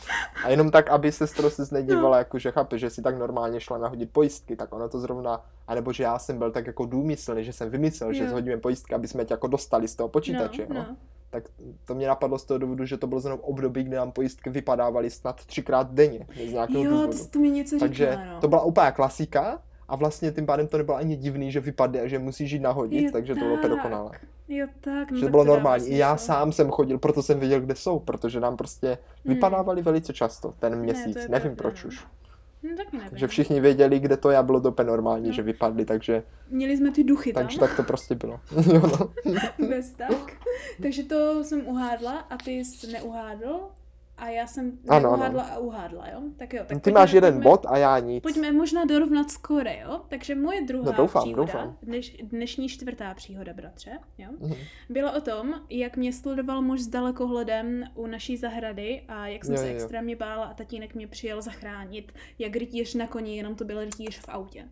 A 0.45 0.51
jenom 0.51 0.71
tak, 0.71 0.91
aby 0.91 1.13
se 1.13 1.27
se 1.27 1.75
nedívala, 1.75 2.11
No. 2.11 2.19
jako 2.19 2.39
že 2.39 2.51
chápe, 2.51 2.79
že 2.79 2.91
si 2.91 3.03
tak 3.03 3.19
normálně 3.19 3.61
šla 3.61 3.79
nahodit 3.79 4.11
pojistky, 4.13 4.57
tak 4.57 4.75
ono 4.75 4.89
to 4.89 4.99
zrovna, 5.01 5.45
anebo 5.69 5.93
že 5.93 6.03
já 6.03 6.19
jsem 6.19 6.39
byl 6.39 6.51
tak 6.51 6.67
jako 6.67 6.87
důmyslný, 6.87 7.45
že 7.45 7.53
jsem 7.53 7.71
vymyslel, 7.71 8.13
že 8.13 8.25
Jo. 8.25 8.31
zhodíme 8.31 8.57
pojistky, 8.57 8.95
aby 8.95 9.09
jsme 9.09 9.25
tě 9.25 9.35
jako 9.35 9.47
dostali 9.47 9.89
z 9.89 9.95
toho 9.97 10.09
počítače. 10.09 10.67
no, 10.69 10.75
No, 10.75 10.87
no. 10.91 10.97
Tak 11.31 11.45
to 11.85 11.95
mě 11.95 12.07
napadlo 12.07 12.39
z 12.39 12.45
toho 12.45 12.59
důvodu, 12.59 12.85
že 12.87 12.97
to 12.97 13.07
bylo 13.07 13.21
zrovna 13.21 13.45
období, 13.45 13.83
kdy 13.85 13.97
nám 13.97 14.13
pojistky 14.13 14.51
vypadávaly 14.51 15.11
snad 15.11 15.45
třikrát 15.47 15.91
denně, 15.93 16.27
z 16.49 16.53
nějakého 16.53 16.85
Jo, 16.85 16.91
důvodu. 16.91 17.19
to, 17.19 17.25
to 17.27 17.39
mi 17.39 17.51
něco 17.51 17.79
Takže 17.79 18.11
říkala, 18.11 18.27
no. 18.35 18.41
to 18.41 18.49
byla 18.49 18.63
úplná 18.63 18.91
klasika 18.93 19.63
a 19.89 19.97
vlastně 19.97 20.33
tím 20.33 20.47
pádem 20.47 20.67
to 20.69 20.79
nebylo 20.79 20.97
ani 20.97 21.17
divný, 21.17 21.53
že 21.53 21.61
vypadne 21.61 22.01
a 22.01 22.07
že 22.07 22.19
musíš 22.19 22.51
jít 22.51 22.59
nahodit, 22.63 23.05
Jo, 23.05 23.11
takže 23.13 23.35
to 23.35 23.41
bylo 23.41 23.55
úplně 23.55 23.69
tak. 23.69 23.77
dokonalé. 23.79 24.11
Jo, 24.49 24.67
tak, 24.81 25.11
no, 25.11 25.17
že 25.17 25.21
to 25.21 25.27
tak 25.27 25.31
bylo 25.31 25.45
normální. 25.45 25.87
I 25.89 25.97
já 25.99 26.17
sám 26.17 26.53
jsem 26.53 26.71
chodil, 26.71 26.99
proto 26.99 27.23
jsem 27.23 27.41
věděl, 27.41 27.61
kde 27.61 27.75
jsou, 27.75 27.99
protože 27.99 28.41
nám 28.41 28.57
prostě 28.57 28.99
Hmm. 29.25 29.35
vypadávali 29.35 29.83
velice 29.83 30.13
často 30.13 30.55
ten 30.59 30.77
měsíc. 30.77 31.17
je 31.17 31.29
Nevím 31.29 31.57
pravda, 31.57 31.57
proč 31.57 31.85
no. 31.85 31.89
už. 31.89 32.07
No, 32.63 32.77
taky 32.77 32.97
nevím. 32.97 33.11
Takže 33.11 33.27
všichni 33.27 33.61
věděli, 33.61 33.99
kde 34.01 34.17
to 34.17 34.31
to 34.61 34.69
úplně 34.69 34.87
normální, 34.87 35.27
No. 35.29 35.33
že 35.35 35.43
vypadli, 35.43 35.85
takže, 35.85 36.23
Měli 36.51 36.77
jsme 36.77 36.91
ty 36.91 37.05
duchy 37.05 37.33
tam. 37.33 37.43
takže 37.43 37.59
tak 37.59 37.77
to 37.77 37.83
prostě 37.83 38.15
bylo. 38.15 38.41
jo, 38.75 38.83
no. 39.01 39.13
Bez 39.69 39.91
tak. 39.93 40.33
Takže 40.83 41.03
to 41.03 41.45
jsem 41.45 41.67
uhádla 41.67 42.13
a 42.19 42.37
ty 42.37 42.51
jsi 42.51 42.87
neuhádl 42.93 43.61
a 44.19 44.29
já 44.29 44.47
jsem 44.47 44.79
Ano, 44.89 45.11
neuhádla 45.11 45.43
a 45.43 45.59
uhádla, 45.59 46.09
jo? 46.09 46.21
Tak 46.37 46.53
jo. 46.55 46.59
Tak 46.67 46.69
Ty 46.69 46.75
pojďme- 46.83 47.01
máš 47.01 47.13
jeden 47.13 47.35
pojďme, 47.35 47.51
bod 47.51 47.67
a 47.69 47.79
já 47.79 47.99
nic. 47.99 48.23
Pojďme 48.23 48.53
možná 48.53 48.85
dorovnat 48.85 49.31
skóre, 49.31 49.79
jo? 49.81 50.01
Takže 50.09 50.35
moje 50.35 50.63
druhá 50.63 50.85
No, 50.91 50.93
doufám, 50.97 51.23
příhoda, 51.23 51.43
doufám. 51.43 51.77
Dneš, 51.83 52.17
dnešní 52.23 52.69
čtvrtá 52.69 53.15
příhoda, 53.15 53.53
bratře, 53.55 53.91
jo? 54.19 54.29
Mhm. 54.41 54.55
Byla 54.89 55.13
o 55.13 55.21
tom, 55.21 55.55
jak 55.71 55.97
mě 55.97 56.13
sledoval 56.13 56.63
muž 56.63 56.81
s 56.81 56.87
dalekohledem 56.87 57.85
u 57.95 58.07
naší 58.07 58.37
zahrady 58.37 59.03
a 59.09 59.27
jak 59.27 59.45
jsem 59.45 59.55
Jo, 59.55 59.61
se 59.61 59.69
jo, 59.69 59.75
extrémně 59.75 60.17
bála 60.17 60.45
a 60.45 60.55
tatínek 60.55 60.95
mě 60.95 61.07
přijel 61.07 61.43
zachránit, 61.43 62.13
jak 62.39 62.57
rytíř 62.57 62.95
na 62.95 63.07
koni, 63.07 63.37
jenom 63.37 63.55
to 63.55 63.65
byl 63.65 63.85
rytíř 63.85 64.19
v 64.21 64.29
autě. 64.29 64.65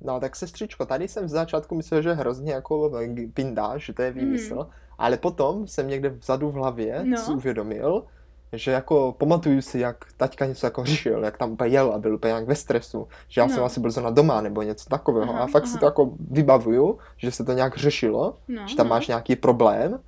No 0.00 0.20
tak 0.20 0.36
sestřičko, 0.36 0.86
tady 0.86 1.08
jsem 1.08 1.24
v 1.24 1.28
začátku 1.28 1.74
myslel, 1.74 2.02
že 2.02 2.12
hrozně 2.12 2.52
jako 2.52 2.92
pindáš, 3.34 3.84
že 3.84 3.92
to 3.92 4.02
je 4.02 4.12
výmysl, 4.12 4.54
Mhm. 4.54 4.66
ale 4.98 5.16
potom 5.16 5.66
jsem 5.66 5.88
někde 5.88 6.08
vzadu 6.08 6.50
v 6.50 6.54
hlavě 6.54 7.00
No. 7.04 7.16
si 7.18 7.30
uvědomil, 7.32 8.04
že 8.52 8.70
jako 8.70 9.12
pamatuju 9.18 9.62
si, 9.62 9.78
jak 9.78 10.04
taťka 10.16 10.46
něco 10.46 10.66
jako 10.66 10.84
řešil, 10.84 11.24
jak 11.24 11.38
tam 11.38 11.52
úplně 11.52 11.70
jel 11.70 11.92
a 11.92 11.98
byl 11.98 12.14
úplně 12.14 12.28
nějak 12.28 12.44
ve 12.46 12.54
stresu, 12.54 13.08
že 13.28 13.40
já 13.40 13.48
jsem 13.48 13.58
No. 13.58 13.64
asi 13.64 13.80
byl 13.80 13.90
zrovna 13.90 14.10
doma 14.10 14.40
nebo 14.40 14.62
něco 14.62 14.88
takového 14.90 15.32
Aha, 15.34 15.42
a 15.42 15.46
fakt 15.46 15.66
si 15.66 15.70
aha. 15.72 15.80
to 15.80 15.86
jako 15.86 16.10
vybavuju, 16.30 16.98
že 17.16 17.30
se 17.30 17.44
to 17.44 17.52
nějak 17.52 17.76
řešilo, 17.76 18.36
No, 18.48 18.68
že 18.68 18.76
tam 18.76 18.86
no. 18.86 18.90
máš 18.90 19.06
nějaký 19.08 19.36
problém. 19.36 20.00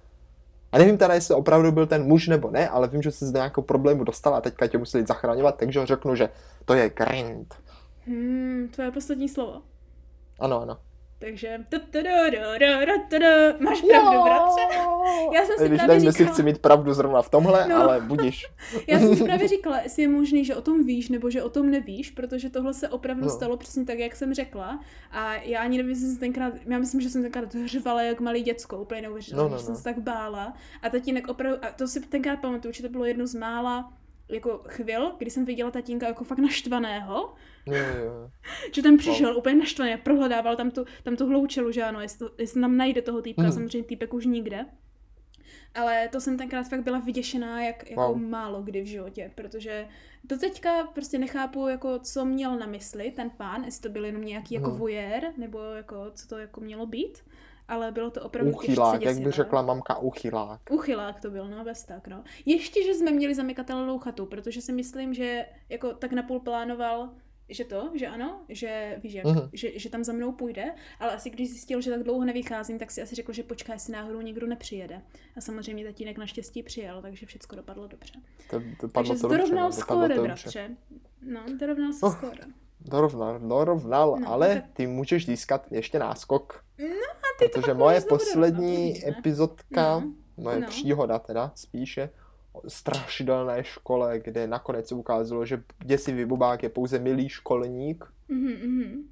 A 0.72 0.78
nevím 0.78 0.98
teda, 0.98 1.14
jestli 1.14 1.34
opravdu 1.34 1.72
byl 1.72 1.86
ten 1.86 2.04
muž 2.04 2.28
nebo 2.28 2.50
ne, 2.50 2.68
ale 2.68 2.88
vím, 2.88 3.02
že 3.02 3.10
se 3.10 3.26
z 3.26 3.32
nějakého 3.32 3.64
problému 3.64 4.04
dostala 4.04 4.36
a 4.36 4.40
teďka 4.40 4.66
tě 4.66 4.78
museli 4.78 5.06
zachraňovat, 5.06 5.56
takže 5.56 5.86
řeknu, 5.86 6.14
že 6.14 6.28
to 6.64 6.74
je 6.74 6.90
grind. 6.90 7.54
Hmm, 8.06 8.68
tvoje 8.74 8.90
poslední 8.90 9.28
slovo. 9.28 9.62
Ano, 10.40 10.60
ano. 10.60 10.76
Takže... 11.18 11.58
Máš 13.60 13.82
pravdu, 13.82 14.22
bratře. 14.22 14.60
Já 15.34 15.44
jsem 15.44 15.56
si 15.58 15.68
Když 15.68 15.78
právě 15.80 15.94
nevím, 15.96 16.10
říkala- 16.10 16.32
chci 16.32 16.42
mít 16.42 16.58
pravdu 16.58 16.94
zrovna 16.94 17.22
v 17.22 17.30
tomhle, 17.30 17.68
No. 17.68 17.76
ale 17.76 18.00
budíš. 18.00 18.46
Já 18.88 18.98
jsem 18.98 19.16
si 19.16 19.24
právě 19.30 19.48
říkala, 19.48 19.80
jestli 19.80 20.02
je 20.02 20.08
možný, 20.08 20.44
že 20.44 20.54
o 20.56 20.60
tom 20.60 20.84
víš, 20.84 21.08
nebo 21.08 21.30
že 21.30 21.42
o 21.42 21.50
tom 21.50 21.70
nevíš, 21.70 22.10
protože 22.10 22.50
tohle 22.50 22.74
se 22.74 22.88
opravdu 22.88 23.24
No. 23.24 23.30
stalo 23.30 23.56
přesně 23.56 23.84
tak, 23.84 23.98
jak 23.98 24.16
jsem 24.16 24.34
řekla. 24.34 24.80
A 25.10 25.34
já 25.34 25.60
ani 25.60 25.76
nevím, 25.76 25.90
jestli 25.90 26.04
jsem 26.06 26.14
se 26.14 26.20
tenkrát, 26.20 26.52
já 26.66 26.78
myslím, 26.78 27.00
že 27.00 27.10
jsem 27.10 27.22
tenkrát 27.22 27.48
řvala 27.66 28.02
jak 28.02 28.20
malý 28.20 28.42
děcko, 28.42 28.78
úplně 28.78 29.02
neuvěřitelné, 29.02 29.42
No, 29.44 29.48
no, 29.48 29.58
že 29.58 29.64
jsem 29.64 29.72
no. 29.74 29.78
se 29.78 29.84
tak 29.84 29.98
bála. 29.98 30.52
A 30.82 30.88
tatínek 30.90 31.28
opravdu, 31.28 31.64
a 31.64 31.70
to 31.72 31.88
si 31.88 32.00
tenkrát 32.00 32.36
pamatuju, 32.40 32.72
že 32.74 32.82
to 32.82 32.88
bylo 32.88 33.04
jedno 33.04 33.26
z 33.26 33.34
mála 33.34 33.92
jako 34.28 34.62
chvil, 34.68 35.12
kdy 35.18 35.30
jsem 35.30 35.44
viděla 35.44 35.70
tatínka 35.70 36.06
jako 36.06 36.24
fakt 36.24 36.38
naštvaného, 36.38 37.34
Jo, 37.66 37.74
jo, 37.74 38.04
jo. 38.04 38.30
že 38.74 38.82
tam 38.82 38.96
přišel 38.98 39.36
úplně 39.36 39.54
naštvaný 39.54 39.94
a 39.94 39.96
prohledával 39.96 40.56
tam 40.56 40.70
tu, 40.70 40.84
tam 41.02 41.16
tu 41.16 41.26
hloučelu, 41.26 41.72
že 41.72 41.82
ano, 41.82 42.00
jestli, 42.00 42.18
to, 42.18 42.34
jestli 42.38 42.60
tam 42.60 42.76
najde 42.76 43.02
toho 43.02 43.22
týpka, 43.22 43.42
Mhm. 43.42 43.52
samozřejmě 43.52 43.88
týpek 43.88 44.14
už 44.14 44.26
nikde. 44.26 44.66
Ale 45.74 46.08
to 46.12 46.20
jsem 46.20 46.38
tenkrát 46.38 46.68
fakt 46.68 46.82
byla 46.82 46.98
vyděšená 46.98 47.62
jak 47.64 47.90
jako 47.90 48.02
Wow. 48.08 48.16
málo 48.22 48.62
kdy 48.62 48.80
v 48.82 48.86
životě, 48.86 49.30
protože 49.34 49.88
do 50.24 50.38
teďka 50.38 50.84
prostě 50.86 51.18
nechápu, 51.18 51.68
jako 51.68 51.98
co 51.98 52.24
měl 52.24 52.58
na 52.58 52.66
mysli 52.66 53.10
ten 53.10 53.30
pán, 53.30 53.64
jestli 53.64 53.82
to 53.82 53.88
byl 53.88 54.04
jenom 54.04 54.24
nějaký 54.24 54.54
jako 54.54 54.70
Mhm. 54.70 54.78
nebo 55.36 55.58
jako 55.62 56.10
co 56.14 56.28
to 56.28 56.38
jako 56.38 56.60
mělo 56.60 56.86
být, 56.86 57.18
ale 57.68 57.92
bylo 57.92 58.10
to 58.10 58.22
opravdu 58.22 58.52
Uchylák, 58.52 59.00
těžce 59.00 59.14
jak 59.14 59.24
by 59.24 59.30
řekla 59.30 59.62
mamka, 59.62 59.98
uchylák. 59.98 60.60
Uchylák 60.70 61.20
to 61.20 61.30
byl, 61.30 61.48
no, 61.48 61.64
bez 61.64 61.84
tak, 61.84 62.08
no. 62.08 62.24
Ještě, 62.46 62.84
že 62.84 62.94
jsme 62.94 63.10
měli 63.10 63.34
zamykatelnou 63.34 63.98
chatu, 63.98 64.26
protože 64.26 64.60
si 64.62 64.72
myslím, 64.72 65.14
že 65.14 65.46
jako 65.68 65.92
tak 65.94 66.12
napůl 66.12 66.40
plánoval, 66.40 67.10
že 67.48 67.64
to, 67.64 67.90
že 67.94 68.06
ano, 68.06 68.40
že 68.48 68.98
víš 69.02 69.12
jak, 69.14 69.24
Mhm. 69.26 69.48
že, 69.52 69.78
že 69.78 69.90
tam 69.90 70.04
za 70.04 70.12
mnou 70.12 70.32
půjde, 70.32 70.74
ale 71.00 71.12
asi 71.14 71.30
když 71.30 71.50
zjistil, 71.50 71.80
že 71.80 71.90
tak 71.90 72.02
dlouho 72.02 72.24
nevycházím, 72.24 72.78
tak 72.78 72.90
si 72.90 73.02
asi 73.02 73.14
řekl, 73.14 73.32
že 73.32 73.42
počká, 73.42 73.72
jestli 73.72 73.92
náhodou 73.92 74.20
někdo 74.20 74.46
nepřijede. 74.46 75.02
A 75.36 75.40
samozřejmě 75.40 75.84
tatínek 75.84 76.18
naštěstí 76.18 76.62
přijel, 76.62 77.02
takže 77.02 77.26
všechno 77.26 77.56
dopadlo 77.56 77.86
dobře. 77.86 78.12
To, 78.50 78.62
to 78.80 78.88
takže 78.88 79.12
to 79.12 79.18
dobře, 79.22 79.36
dorovnal 79.38 79.68
no, 79.68 79.72
skóre, 79.72 80.20
bratře. 80.20 80.76
No, 81.22 81.40
dorovnal 81.58 81.92
jsi 81.92 82.00
Oh. 82.02 82.16
skóre. 82.16 82.44
Dorovnal, 82.80 83.38
dorovnal, 83.38 84.16
No, 84.20 84.28
ale 84.28 84.54
tak- 84.54 84.64
ty 84.72 84.86
můžeš 84.86 85.26
získat 85.26 85.66
ještě 85.72 85.98
náskok. 85.98 86.64
No 86.78 86.86
a 86.86 87.38
ty 87.38 87.48
to 87.48 87.60
Protože 87.60 87.66
pak 87.72 87.76
moje 87.78 88.00
poslední 88.00 88.76
dorovnat, 88.76 88.90
uvidíme. 88.92 89.18
epizodka, 89.18 89.98
No, 89.98 90.12
moje 90.36 90.60
no. 90.60 90.66
příhoda 90.66 91.18
teda 91.18 91.52
spíše, 91.54 92.10
o 92.52 92.70
strašidelné 92.70 93.64
škole, 93.64 94.18
kde 94.24 94.46
nakonec 94.46 94.88
se 94.88 94.94
ukázalo, 94.94 95.46
že 95.46 95.62
děsivý 95.84 96.24
bubák 96.24 96.62
je 96.62 96.68
pouze 96.68 96.98
milý 96.98 97.28
školník, 97.28 98.04
Mhm, 98.28 98.52
mhm. 98.52 99.02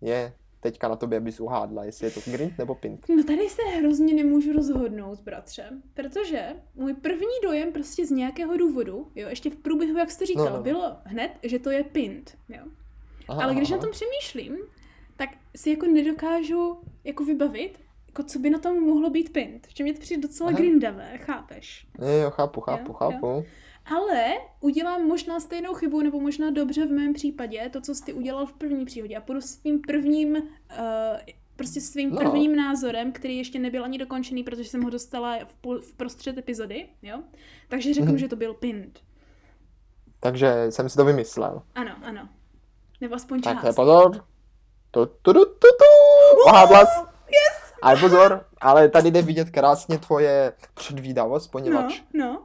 je 0.00 0.32
teďka 0.60 0.88
na 0.88 0.96
tobě, 0.96 1.18
abys 1.18 1.40
uhádla, 1.40 1.84
jestli 1.84 2.06
je 2.06 2.10
to 2.10 2.20
grind 2.30 2.58
nebo 2.58 2.74
pint. 2.74 3.06
No 3.08 3.24
tady 3.24 3.48
se 3.48 3.62
hrozně 3.78 4.14
nemůžu 4.14 4.52
rozhodnout, 4.52 5.20
bratře, 5.20 5.64
protože 5.94 6.48
můj 6.74 6.94
první 6.94 7.26
dojem 7.42 7.72
prostě 7.72 8.06
z 8.06 8.10
nějakého 8.10 8.56
důvodu, 8.56 9.10
jo, 9.14 9.28
ještě 9.28 9.50
v 9.50 9.56
průběhu, 9.56 9.98
jak 9.98 10.10
jsi 10.10 10.18
to 10.18 10.26
říkal, 10.26 10.44
No, 10.50 10.56
no. 10.56 10.62
bylo 10.62 10.96
hned, 11.04 11.30
že 11.42 11.58
to 11.58 11.70
je 11.70 11.84
pint, 11.84 12.38
jo. 12.48 12.62
Aha, 13.32 13.42
Ale 13.42 13.54
když 13.54 13.70
aha, 13.70 13.76
na 13.76 13.82
tom 13.82 13.90
přemýšlím, 13.92 14.56
tak 15.16 15.28
si 15.56 15.70
jako 15.70 15.86
nedokážu 15.86 16.78
jako 17.04 17.24
vybavit, 17.24 17.80
jako 18.06 18.22
co 18.22 18.38
by 18.38 18.50
na 18.50 18.58
tom 18.58 18.80
mohlo 18.80 19.10
být 19.10 19.32
pint. 19.32 19.66
V 19.66 19.74
čem 19.74 19.84
mě 19.84 19.94
to 19.94 20.00
přijde 20.00 20.22
docela 20.22 20.50
Aha. 20.50 20.58
grindavé, 20.58 21.18
chápeš? 21.18 21.86
Jo, 21.98 22.08
jo, 22.08 22.30
chápu, 22.30 22.60
chápu, 22.60 22.90
Jo, 22.92 22.94
chápu. 22.94 23.44
Ale 23.96 24.24
udělám 24.60 25.06
možná 25.06 25.40
stejnou 25.40 25.74
chybu, 25.74 26.02
nebo 26.02 26.20
možná 26.20 26.50
dobře 26.50 26.86
v 26.86 26.90
mém 26.92 27.12
případě, 27.12 27.70
to, 27.72 27.80
co 27.80 27.94
jsi 27.94 28.04
ty 28.04 28.12
udělal 28.12 28.46
v 28.46 28.52
první 28.52 28.84
příhodě. 28.84 29.16
A 29.16 29.20
půjdu 29.20 29.40
svým 29.40 29.80
prvním, 29.80 30.36
uh, 30.36 30.42
prostě 31.56 31.80
svým 31.80 32.10
No. 32.10 32.16
prvním 32.16 32.56
názorem, 32.56 33.12
který 33.12 33.36
ještě 33.36 33.58
nebyl 33.58 33.84
ani 33.84 33.98
dokončený, 33.98 34.44
protože 34.44 34.64
jsem 34.64 34.82
ho 34.82 34.90
dostala 34.90 35.38
v, 35.44 35.54
půl, 35.54 35.80
v 35.80 35.94
prostřed 35.94 36.38
epizody, 36.38 36.88
jo? 37.02 37.22
Takže 37.68 37.94
řeknu, 37.94 38.08
Mhm. 38.10 38.18
že 38.18 38.28
to 38.28 38.36
byl 38.36 38.54
pint. 38.54 39.00
Takže 40.20 40.66
jsem 40.70 40.88
si 40.88 40.96
to 40.96 41.04
vymyslel. 41.04 41.62
Ano, 41.74 41.90
ano. 42.02 42.28
Nebo 43.02 43.14
aspoň 43.14 43.40
Tak 43.40 43.56
část. 43.56 43.64
je 43.64 43.72
pozor. 43.72 44.24
Tu, 44.90 45.06
tu, 45.06 45.12
tu, 45.22 45.32
tu, 45.32 45.44
tu. 45.78 46.50
Jsi. 46.50 46.76
Yes! 47.30 47.72
Ale 47.82 47.96
pozor, 48.00 48.44
ale 48.60 48.88
tady 48.88 49.10
jde 49.10 49.22
vidět 49.22 49.50
krásně 49.50 49.98
tvoje 49.98 50.52
předvídavost, 50.74 51.46
No, 51.46 51.52
poněvadž 51.52 52.02
no. 52.14 52.42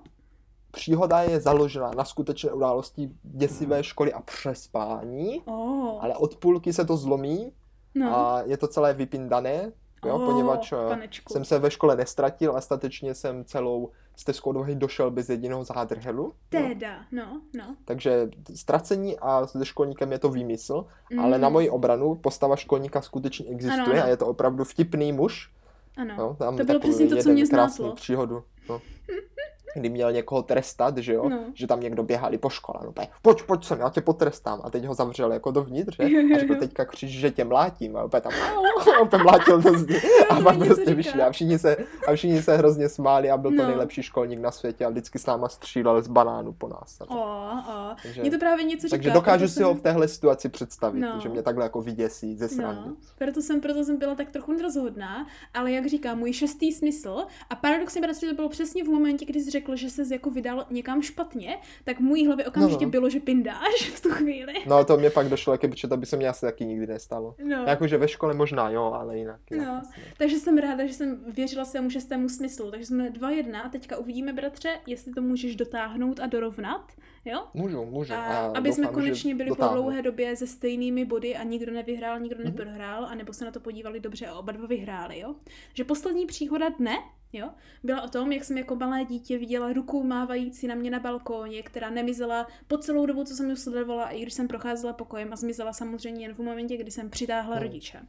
příhoda 0.72 1.22
je 1.22 1.40
založena 1.40 1.92
na 1.92 2.06
skutečné 2.06 2.52
události 2.52 3.10
děsivé 3.24 3.84
školy 3.84 4.14
a 4.14 4.22
přespání, 4.22 5.42
Oh, 5.46 6.04
ale 6.04 6.16
od 6.16 6.36
půlky 6.38 6.74
se 6.74 6.86
to 6.86 6.98
zlomí 6.98 7.52
no. 7.96 8.18
a 8.18 8.42
je 8.46 8.58
to 8.58 8.68
celé 8.68 8.94
vypindané, 8.94 9.72
jo, 10.06 10.16
Oh, 10.16 10.26
poněvadž 10.26 10.72
eh, 10.72 10.90
panečku. 10.90 11.34
jsem 11.34 11.46
se 11.46 11.60
ve 11.60 11.72
škole 11.72 11.96
nestratil 11.96 12.58
a 12.58 12.62
statečně 12.62 13.14
jsem 13.16 13.46
celou 13.46 13.92
stezkou 14.18 14.52
do 14.54 14.66
došel 14.76 15.12
bez 15.12 15.30
jediného 15.30 15.64
zádrhelu. 15.64 16.24
jo. 16.24 16.62
Teda, 16.68 16.96
no, 17.12 17.42
no. 17.58 17.76
Takže 17.86 18.30
ztracení 18.56 19.20
a 19.20 19.48
se 19.48 19.66
školníkem 19.66 20.12
je 20.12 20.20
to 20.20 20.30
výmysl, 20.30 20.86
ale 21.20 21.38
na 21.38 21.48
Mm, 21.50 21.54
moji 21.54 21.70
obranu 21.70 22.16
postava 22.16 22.56
školníka 22.56 23.02
skutečně 23.02 23.46
existuje 23.46 23.84
Ano, 23.84 23.94
ano. 23.94 24.04
a 24.04 24.08
je 24.08 24.18
to 24.18 24.28
opravdu 24.28 24.64
vtipný 24.64 25.14
muž. 25.14 25.52
Ano, 25.98 26.16
No, 26.18 26.36
tam 26.40 26.58
to 26.58 26.64
bylo 26.64 26.80
přesně 26.80 27.08
to, 27.08 27.18
co 27.18 27.30
mě 27.30 27.46
zmátlo. 27.46 27.96
příhodu. 27.96 28.44
No. 28.70 28.82
Kdy 29.78 29.90
měl 29.90 30.12
někoho 30.12 30.44
trestat, 30.44 30.98
že 30.98 31.14
jo? 31.14 31.30
No. 31.30 31.40
Že 31.54 31.68
tam 31.68 31.80
někdo 31.80 32.04
běhali 32.04 32.38
po 32.38 32.50
škole. 32.50 32.80
No, 32.84 32.90
úplně, 32.90 33.08
pojď, 33.22 33.44
pojď 33.44 33.66
sem, 33.66 33.80
já 33.80 33.90
tě 33.90 34.02
potrestám. 34.02 34.62
A 34.64 34.70
teď 34.70 34.86
ho 34.86 34.94
zavřel 34.94 35.32
jako 35.34 35.52
dovnitř, 35.52 35.96
že? 35.98 36.04
A 36.36 36.40
řekl, 36.40 36.56
teďka 36.60 36.86
křič, 36.86 37.10
že 37.12 37.32
tě 37.32 37.44
mlátím. 37.46 37.98
A 37.98 38.04
opět 38.04 38.22
tam, 38.24 38.32
a 38.98 39.00
opět 39.02 39.22
mlátil 39.24 39.62
to 39.62 39.78
zdi. 39.78 40.02
A 40.30 40.42
pak 40.42 40.58
prostě 40.58 40.94
vyšli 40.94 41.22
a 41.22 41.32
všichni 41.32 41.60
se, 41.60 41.78
a 42.08 42.14
všichni 42.16 42.42
se 42.42 42.58
hrozně 42.58 42.90
smáli 42.90 43.30
a 43.32 43.38
byl 43.38 43.52
to 43.52 43.58
No. 43.58 43.68
nejlepší 43.68 44.04
školník 44.04 44.40
na 44.40 44.52
světě 44.52 44.86
a 44.86 44.90
vždycky 44.90 45.20
s 45.20 45.26
náma 45.26 45.50
střílel 45.50 46.02
z 46.02 46.08
banánu 46.08 46.54
po 46.54 46.68
nás. 46.68 46.98
O, 47.08 47.16
o. 47.16 47.96
Takže- 48.04 48.22
Mě 48.22 48.32
to 48.32 48.38
právě 48.38 48.64
něco 48.66 48.88
Takže 48.90 49.10
říká. 49.10 49.14
dokážu 49.14 49.40
proto 49.46 49.54
si 49.54 49.64
ho 49.64 49.74
v 49.74 49.82
téhle 49.82 50.08
situaci 50.08 50.50
představit, 50.50 51.00
No. 51.00 51.20
že 51.20 51.30
mě 51.30 51.42
takhle 51.44 51.64
jako 51.66 51.82
vyděsí 51.82 52.38
ze 52.38 52.48
srandy. 52.50 52.82
No, 52.90 52.96
proto 53.18 53.42
jsem, 53.42 53.62
proto 53.62 53.84
jsem 53.84 53.98
byla 53.98 54.16
tak 54.16 54.32
trochu 54.32 54.54
nerozhodná, 54.54 55.28
ale 55.54 55.72
jak 55.72 55.86
říkám, 55.86 56.18
můj 56.20 56.34
šestý 56.34 56.72
smysl, 56.72 57.18
a 57.50 57.56
paradoxně 57.56 58.02
to 58.30 58.34
bylo 58.36 58.50
přesně 58.50 58.84
v 58.84 58.88
momentě, 58.88 59.26
kdy 59.26 59.40
jsi 59.40 59.50
řekl, 59.52 59.67
že 59.76 59.90
se 59.90 60.04
jako 60.12 60.30
vydal 60.30 60.66
někam 60.70 61.02
špatně, 61.02 61.58
tak 61.84 61.98
v 61.98 62.02
mojí 62.04 62.28
hlavě 62.28 62.46
okamžitě 62.46 62.86
No, 62.86 62.88
no. 62.88 62.92
bylo, 62.92 63.10
že 63.10 63.20
pindáš 63.20 63.90
v 63.94 64.02
tu 64.02 64.10
chvíli. 64.10 64.54
No 64.68 64.86
to 64.86 64.98
mě 64.98 65.10
pak 65.10 65.30
došlo, 65.30 65.54
jak 65.54 65.62
protože 65.62 65.88
to 65.88 65.98
by 65.98 66.06
se 66.06 66.18
mě 66.18 66.30
asi 66.30 66.42
taky 66.42 66.66
nikdy 66.66 66.88
nestalo. 66.88 67.36
No. 67.44 67.64
Jakože 67.68 67.98
ve 67.98 68.08
škole 68.08 68.34
možná 68.34 68.70
jo, 68.70 68.84
ale 68.84 69.18
jinak. 69.18 69.40
jinak 69.52 69.68
No. 69.68 69.82
Takže 70.18 70.40
jsem 70.40 70.58
ráda, 70.58 70.86
že 70.86 70.94
jsem 70.94 71.20
věřila 71.34 71.66
svému 71.66 71.90
šestému 71.90 72.30
smyslu. 72.30 72.72
Takže 72.72 72.86
jsme 72.86 73.10
dva 73.10 73.32
jedna 73.32 73.62
a 73.62 73.70
teďka 73.70 73.98
uvidíme, 73.98 74.34
bratře, 74.34 74.70
jestli 74.88 75.14
to 75.14 75.22
můžeš 75.22 75.56
dotáhnout 75.56 76.20
a 76.20 76.26
dorovnat, 76.26 76.92
jo? 77.30 77.44
Můžu, 77.54 77.86
můžu. 77.86 78.14
A, 78.14 78.18
A 78.18 78.58
aby 78.58 78.74
jsme 78.74 78.82
doufám, 78.84 78.94
konečně 78.96 79.36
byli 79.36 79.50
po 79.50 79.56
dotáhnu. 79.56 79.82
dlouhé 79.82 80.02
době 80.02 80.36
se 80.36 80.48
stejnými 80.48 81.06
body 81.06 81.36
a 81.36 81.44
nikdo 81.44 81.72
nevyhrál, 81.74 82.20
nikdo 82.20 82.36
Mhm. 82.44 82.46
neprohrál, 82.46 83.06
anebo 83.06 83.34
se 83.34 83.46
na 83.46 83.52
to 83.52 83.60
podívali 83.60 84.00
dobře 84.00 84.28
a 84.28 84.36
oba 84.36 84.52
dva 84.52 84.68
vyhráli, 84.68 85.20
jo? 85.20 85.36
Že 85.74 85.84
poslední 85.84 86.26
příhoda 86.26 86.70
dne, 86.70 86.96
jo, 87.34 87.50
byla 87.84 88.02
o 88.02 88.08
tom, 88.10 88.32
jak 88.32 88.44
jsem 88.44 88.58
jako 88.58 88.76
malé 88.76 89.06
dítě 89.06 89.38
viděla 89.38 89.74
ruku 89.74 90.04
mávající 90.04 90.68
na 90.68 90.76
mě 90.76 90.92
na 90.92 91.00
balkóně, 91.00 91.64
která 91.64 91.90
nemizela 91.90 92.48
po 92.68 92.78
celou 92.78 93.06
dobu, 93.06 93.24
co 93.24 93.36
jsem 93.36 93.50
ji 93.50 93.56
sledovala, 93.56 94.10
i 94.10 94.22
když 94.22 94.34
jsem 94.34 94.48
procházela 94.48 94.94
pokojem 94.94 95.34
a 95.34 95.36
zmizela 95.36 95.74
samozřejmě 95.74 96.26
jen 96.26 96.34
v 96.34 96.40
momentě, 96.40 96.78
kdy 96.78 96.92
jsem 96.92 97.10
přitáhla 97.10 97.56
Hmm. 97.56 97.64
rodiče. 97.64 98.00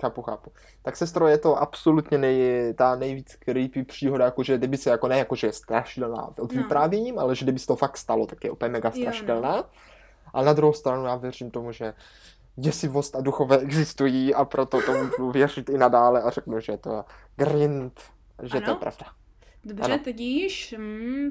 Chápu, 0.00 0.22
chápu. 0.22 0.52
Tak 0.82 0.96
sestro, 0.96 1.26
je 1.28 1.38
to 1.38 1.56
absolutně 1.56 2.18
nej, 2.18 2.74
ta 2.74 2.96
nejvíc 2.96 3.36
creepy 3.36 3.82
příhoda, 3.84 4.24
jakože 4.24 4.58
kdyby 4.58 4.76
se 4.76 4.90
jako 4.90 5.08
ne, 5.08 5.18
jakože 5.18 5.46
je 5.46 5.52
strašidelná 5.52 6.28
od 6.38 6.52
No. 6.52 6.62
vyprávěním, 6.62 7.18
ale 7.18 7.34
že 7.36 7.44
kdyby 7.44 7.58
se 7.58 7.66
to 7.66 7.76
fakt 7.76 7.96
stalo, 7.96 8.26
tak 8.26 8.44
je 8.44 8.50
úplně 8.50 8.68
mega 8.70 8.88
Jo, 8.88 8.92
no. 8.96 9.00
strašidelná. 9.02 9.64
Ale 10.32 10.46
na 10.46 10.52
druhou 10.52 10.72
stranu 10.72 11.04
já 11.04 11.16
věřím 11.16 11.50
tomu, 11.50 11.72
že 11.72 11.94
děsivost 12.56 13.16
a 13.16 13.20
duchové 13.20 13.58
existují 13.58 14.34
a 14.34 14.44
proto 14.44 14.82
tomu 14.82 15.10
budu 15.18 15.30
věřit 15.30 15.68
i 15.68 15.78
nadále 15.78 16.22
a 16.22 16.30
řeknu, 16.30 16.60
že 16.60 16.72
je 16.72 16.78
to 16.78 17.04
grind, 17.36 18.00
že 18.42 18.50
to 18.50 18.56
je 18.56 18.62
Ano. 18.62 18.76
pravda. 18.76 19.06
Dobře, 19.64 19.84
Ano. 19.92 19.98
již. 20.06 20.74
Mm. 20.78 21.30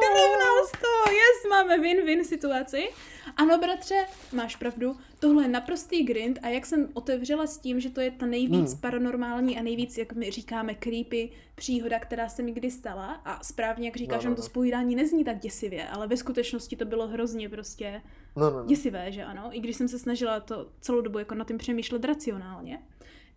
Dorovnal 0.00 0.66
to, 0.80 1.10
yes, 1.10 1.50
máme 1.50 1.78
win-win 1.78 2.24
situaci. 2.24 2.88
Ano, 3.36 3.58
bratře, 3.58 4.06
máš 4.32 4.56
pravdu, 4.56 4.96
tohle 5.18 5.44
je 5.44 5.48
naprostý 5.48 6.02
grind 6.04 6.38
a 6.42 6.48
jak 6.48 6.66
jsem 6.66 6.88
otevřela 6.94 7.46
s 7.46 7.58
tím, 7.58 7.80
že 7.80 7.90
to 7.90 8.00
je 8.00 8.10
ta 8.10 8.26
nejvíc 8.26 8.72
Hmm. 8.72 8.80
paranormální 8.80 9.58
a 9.58 9.62
nejvíc, 9.62 9.98
jak 9.98 10.12
my 10.12 10.30
říkáme, 10.30 10.74
creepy 10.74 11.30
příhoda, 11.54 11.98
která 11.98 12.28
se 12.28 12.42
mi 12.42 12.52
kdy 12.52 12.70
stala 12.70 13.12
a 13.24 13.44
správně, 13.44 13.88
jak 13.88 13.96
říkáš, 13.96 14.24
No, 14.24 14.24
no, 14.24 14.30
no, 14.30 14.36
to 14.36 14.42
no. 14.42 14.46
spovídání 14.46 14.96
nezní 14.96 15.24
tak 15.24 15.38
děsivě, 15.38 15.88
ale 15.88 16.06
ve 16.06 16.16
skutečnosti 16.16 16.76
to 16.76 16.84
bylo 16.84 17.08
hrozně 17.08 17.48
prostě 17.48 18.02
No, 18.36 18.50
no, 18.50 18.58
no. 18.58 18.66
děsivé, 18.66 19.12
že 19.12 19.24
ano, 19.24 19.48
i 19.52 19.60
když 19.60 19.76
jsem 19.76 19.88
se 19.88 19.98
snažila 19.98 20.40
to 20.40 20.68
celou 20.80 21.00
dobu 21.00 21.18
jako 21.18 21.34
na 21.34 21.44
tím 21.44 21.58
přemýšlet 21.58 22.04
racionálně, 22.04 22.82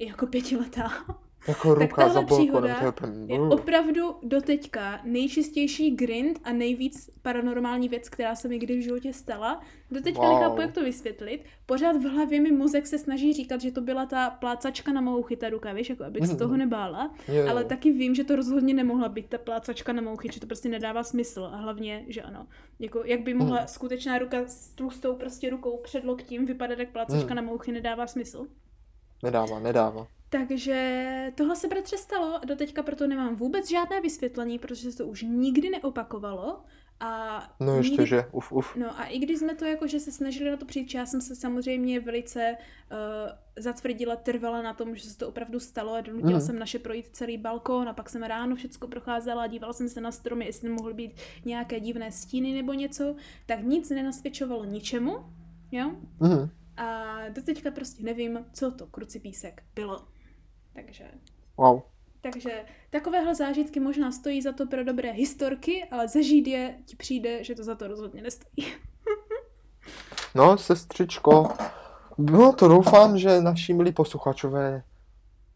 jako 0.07 0.27
pětiletá. 0.27 0.91
Jako 1.47 1.73
ruka 1.73 1.95
tahle 1.95 2.13
za 2.13 2.21
příhoda 2.21 2.91
to 2.91 3.07
je. 3.07 3.13
Je 3.27 3.39
opravdu 3.39 4.15
doteďka 4.23 5.01
nejčistější 5.03 5.91
grind 5.91 6.39
a 6.43 6.51
nejvíc 6.53 7.09
paranormální 7.21 7.89
věc, 7.89 8.09
která 8.09 8.35
se 8.35 8.47
mi 8.47 8.59
kdy 8.59 8.77
v 8.77 8.81
životě 8.83 9.13
stala. 9.13 9.61
Doteďka 9.91 10.21
Wow. 10.21 10.33
nechápu, 10.33 10.61
jak 10.61 10.71
to 10.71 10.83
vysvětlit. 10.83 11.43
Pořád 11.65 11.95
v 11.97 12.01
hlavě 12.09 12.41
mi 12.41 12.51
mozek 12.51 12.87
se 12.87 12.97
snaží 12.97 13.33
říkat, 13.33 13.61
že 13.61 13.71
to 13.71 13.81
byla 13.81 14.05
ta 14.05 14.29
plácačka 14.29 14.91
na 14.93 15.01
mou 15.01 15.23
chytaruka, 15.23 15.73
víš, 15.73 15.89
jako 15.89 16.03
abych 16.03 16.25
se 16.25 16.29
Mhm. 16.33 16.39
toho 16.39 16.57
nebála. 16.57 17.13
Je, 17.27 17.49
Ale 17.49 17.63
taky 17.63 17.91
vím, 17.91 18.15
že 18.15 18.23
to 18.23 18.35
rozhodně 18.35 18.73
nemohla 18.73 19.09
být 19.09 19.27
ta 19.29 19.37
plácačka 19.37 19.93
na 19.93 20.01
mouchy, 20.01 20.29
že 20.33 20.39
to 20.39 20.47
prostě 20.47 20.69
nedává 20.69 21.03
smysl. 21.03 21.49
A 21.53 21.55
hlavně, 21.57 22.05
že 22.07 22.21
ano. 22.21 22.47
Jako, 22.79 23.01
jak 23.05 23.21
by 23.21 23.33
mohla 23.33 23.57
Hmm. 23.57 23.67
skutečná 23.67 24.17
ruka 24.17 24.37
s 24.47 24.69
tlustou 24.69 25.15
prostě 25.15 25.49
rukou 25.49 25.77
před 25.83 26.03
loktím 26.03 26.45
vypadat 26.45 26.79
jak 26.79 26.89
plácačka 26.89 27.27
Hmm. 27.27 27.35
na 27.35 27.41
mouchy, 27.41 27.71
nedává 27.71 28.07
smysl. 28.07 28.47
Nedává, 29.24 29.59
nedává. 29.59 30.07
Takže 30.30 31.32
tohle 31.36 31.55
se 31.55 31.67
bratře 31.67 31.97
stalo 31.97 32.36
a 32.36 32.45
doteďka 32.45 32.84
proto 32.84 33.07
nemám 33.07 33.36
vůbec 33.36 33.69
žádné 33.69 34.01
vysvětlení, 34.01 34.59
protože 34.59 34.91
se 34.91 34.97
to 34.97 35.07
už 35.07 35.22
nikdy 35.22 35.69
neopakovalo. 35.69 36.59
A 36.99 37.43
No 37.59 37.78
ještě, 37.78 37.91
nikdy... 37.91 38.07
že 38.07 38.24
uf, 38.32 38.51
uf. 38.51 38.76
No 38.76 38.99
a 38.99 39.03
i 39.05 39.19
když 39.19 39.39
jsme 39.39 39.55
to 39.55 39.65
jako, 39.65 39.88
že 39.88 39.99
se 39.99 40.11
snažili 40.11 40.51
na 40.51 40.57
to 40.57 40.65
přijít, 40.65 40.93
já 40.93 41.05
jsem 41.05 41.22
se 41.22 41.36
samozřejmě 41.36 41.99
velice 41.99 42.57
uh, 42.91 42.97
zatvrdila, 43.63 44.15
trvala 44.15 44.61
na 44.61 44.74
tom, 44.74 44.95
že 44.95 45.09
se 45.09 45.17
to 45.17 45.28
opravdu 45.30 45.59
stalo 45.59 45.93
a 45.93 46.01
donutila 46.01 46.32
Mhm. 46.38 46.41
jsem 46.41 46.59
naše 46.59 46.80
projít 46.80 47.05
celý 47.11 47.38
balkón 47.38 47.89
a 47.89 47.93
pak 47.93 48.09
jsem 48.09 48.24
ráno 48.24 48.55
všecko 48.55 48.88
procházela 48.88 49.43
a 49.43 49.47
dívala 49.47 49.74
jsem 49.74 49.89
se 49.89 50.01
na 50.01 50.11
stromy, 50.11 50.45
jestli 50.45 50.69
mohly 50.69 50.93
být 50.93 51.11
nějaké 51.45 51.80
divné 51.80 52.11
stíny 52.11 52.53
nebo 52.53 52.74
něco, 52.74 53.15
tak 53.45 53.63
nic 53.63 53.89
nenasvědčovalo 53.89 54.63
ničemu, 54.65 55.17
jo? 55.72 55.91
Mhm. 56.19 56.49
A 56.78 57.15
doteďka 57.30 57.72
prostě 57.72 58.03
nevím, 58.03 58.45
co 58.53 58.72
to 58.72 58.88
krucipísek 58.88 59.63
bylo. 59.76 60.07
Takže, 60.74 61.11
Wow. 61.57 61.82
takže 62.22 62.65
takovéhle 62.89 63.36
zážitky 63.36 63.80
možná 63.80 64.11
stojí 64.11 64.41
za 64.41 64.51
to 64.51 64.67
pro 64.67 64.84
dobré 64.84 65.11
historky, 65.11 65.84
ale 65.91 66.07
zažít 66.07 66.47
je 66.47 66.78
ti 66.86 66.95
přijde, 66.95 67.43
že 67.43 67.55
to 67.55 67.63
za 67.63 67.76
to 67.76 67.88
rozhodně 67.88 68.22
nestojí. 68.22 68.74
No, 70.36 70.57
sestřičko, 70.57 71.49
no 72.17 72.53
to 72.53 72.67
doufám, 72.67 73.17
že 73.17 73.41
naši 73.41 73.74
milí 73.74 73.91
posluchačové 73.91 74.84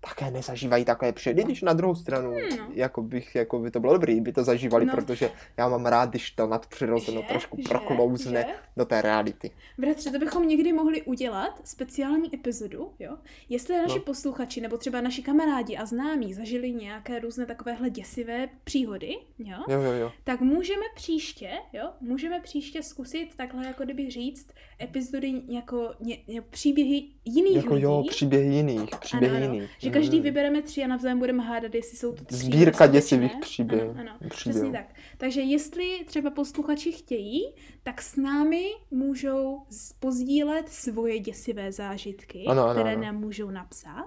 také 0.09 0.31
nezažívají 0.31 0.85
takové 0.85 1.11
předy, 1.13 1.43
když 1.43 1.61
na 1.61 1.73
druhou 1.73 1.95
stranu, 1.95 2.31
Hmm, 2.31 2.57
no. 2.59 2.67
jako 2.73 3.01
bych, 3.01 3.35
jako 3.35 3.59
by 3.59 3.71
to 3.71 3.79
bylo 3.79 3.93
dobrý, 3.93 4.21
by 4.21 4.31
to 4.33 4.43
zažívali, 4.43 4.85
No. 4.85 4.93
protože 4.93 5.31
já 5.57 5.69
mám 5.69 5.85
rád, 5.85 6.09
když 6.09 6.31
to 6.31 6.47
nadpřirozeno 6.47 7.21
Že? 7.21 7.27
trošku 7.27 7.57
Že? 7.57 7.63
proklouzne 7.69 8.41
Že? 8.47 8.53
do 8.77 8.85
té 8.85 9.01
reality. 9.01 9.51
Bratře, 9.77 10.11
to 10.11 10.19
bychom 10.19 10.47
někdy 10.47 10.73
mohli 10.73 11.01
udělat 11.01 11.61
speciální 11.63 12.35
epizodu, 12.35 12.91
jo? 12.99 13.17
Jestli 13.49 13.77
naši 13.77 13.95
No. 13.97 14.01
posluchači 14.03 14.61
nebo 14.61 14.77
třeba 14.77 15.01
naši 15.01 15.21
kamarádi 15.23 15.77
a 15.77 15.85
známí 15.85 16.33
zažili 16.33 16.71
nějaké 16.71 17.19
různé 17.19 17.45
takovéhle 17.45 17.89
děsivé 17.89 18.49
příhody, 18.63 19.15
jo? 19.39 19.57
Jo, 19.69 19.81
jo, 19.81 19.91
jo. 19.91 20.11
tak 20.23 20.41
můžeme 20.41 20.85
příště, 20.95 21.49
jo, 21.73 21.89
můžeme 22.01 22.39
příště 22.39 22.83
zkusit 22.83 23.29
takhle 23.37 23.65
jako 23.65 23.83
kdyby 23.83 24.09
říct 24.09 24.47
epizody 24.81 25.41
jako 25.49 25.93
ně, 25.99 26.17
ně, 26.27 26.41
příběhy 26.41 27.05
jiných 27.25 27.55
Jako 27.55 27.73
lidí. 27.73 27.83
jo, 27.83 28.03
příběhy 28.09 28.53
jiných, 28.55 28.89
příběhy 28.99 29.35
ano, 29.37 29.45
ano. 29.45 29.53
jiných. 29.55 29.69
Že 29.79 29.89
každý 29.99 30.17
Mm. 30.17 30.23
vybereme 30.23 30.61
tři 30.61 30.83
a 30.83 30.87
navzájem 30.87 31.19
budeme 31.19 31.43
hádat, 31.43 31.75
jestli 31.75 31.97
jsou 31.97 32.13
to 32.13 32.25
tři 32.25 32.37
Sbírka 32.37 32.87
děsivých 32.87 33.35
příběhů. 33.41 33.89
Ano, 33.99 34.11
ano, 34.19 34.29
přesně 34.29 34.71
tak. 34.71 34.85
Takže 35.17 35.41
jestli 35.41 36.03
třeba 36.05 36.29
posluchači 36.29 36.91
chtějí, 36.91 37.53
tak 37.83 38.01
s 38.01 38.15
námi 38.15 38.65
můžou 38.91 39.61
pozdílet 39.99 40.69
svoje 40.69 41.19
děsivé 41.19 41.71
zážitky, 41.71 42.43
Ano, 42.47 42.63
ano, 42.63 42.73
které 42.73 42.93
ano. 42.93 43.03
nám 43.03 43.15
můžou 43.15 43.49
napsat. 43.49 44.05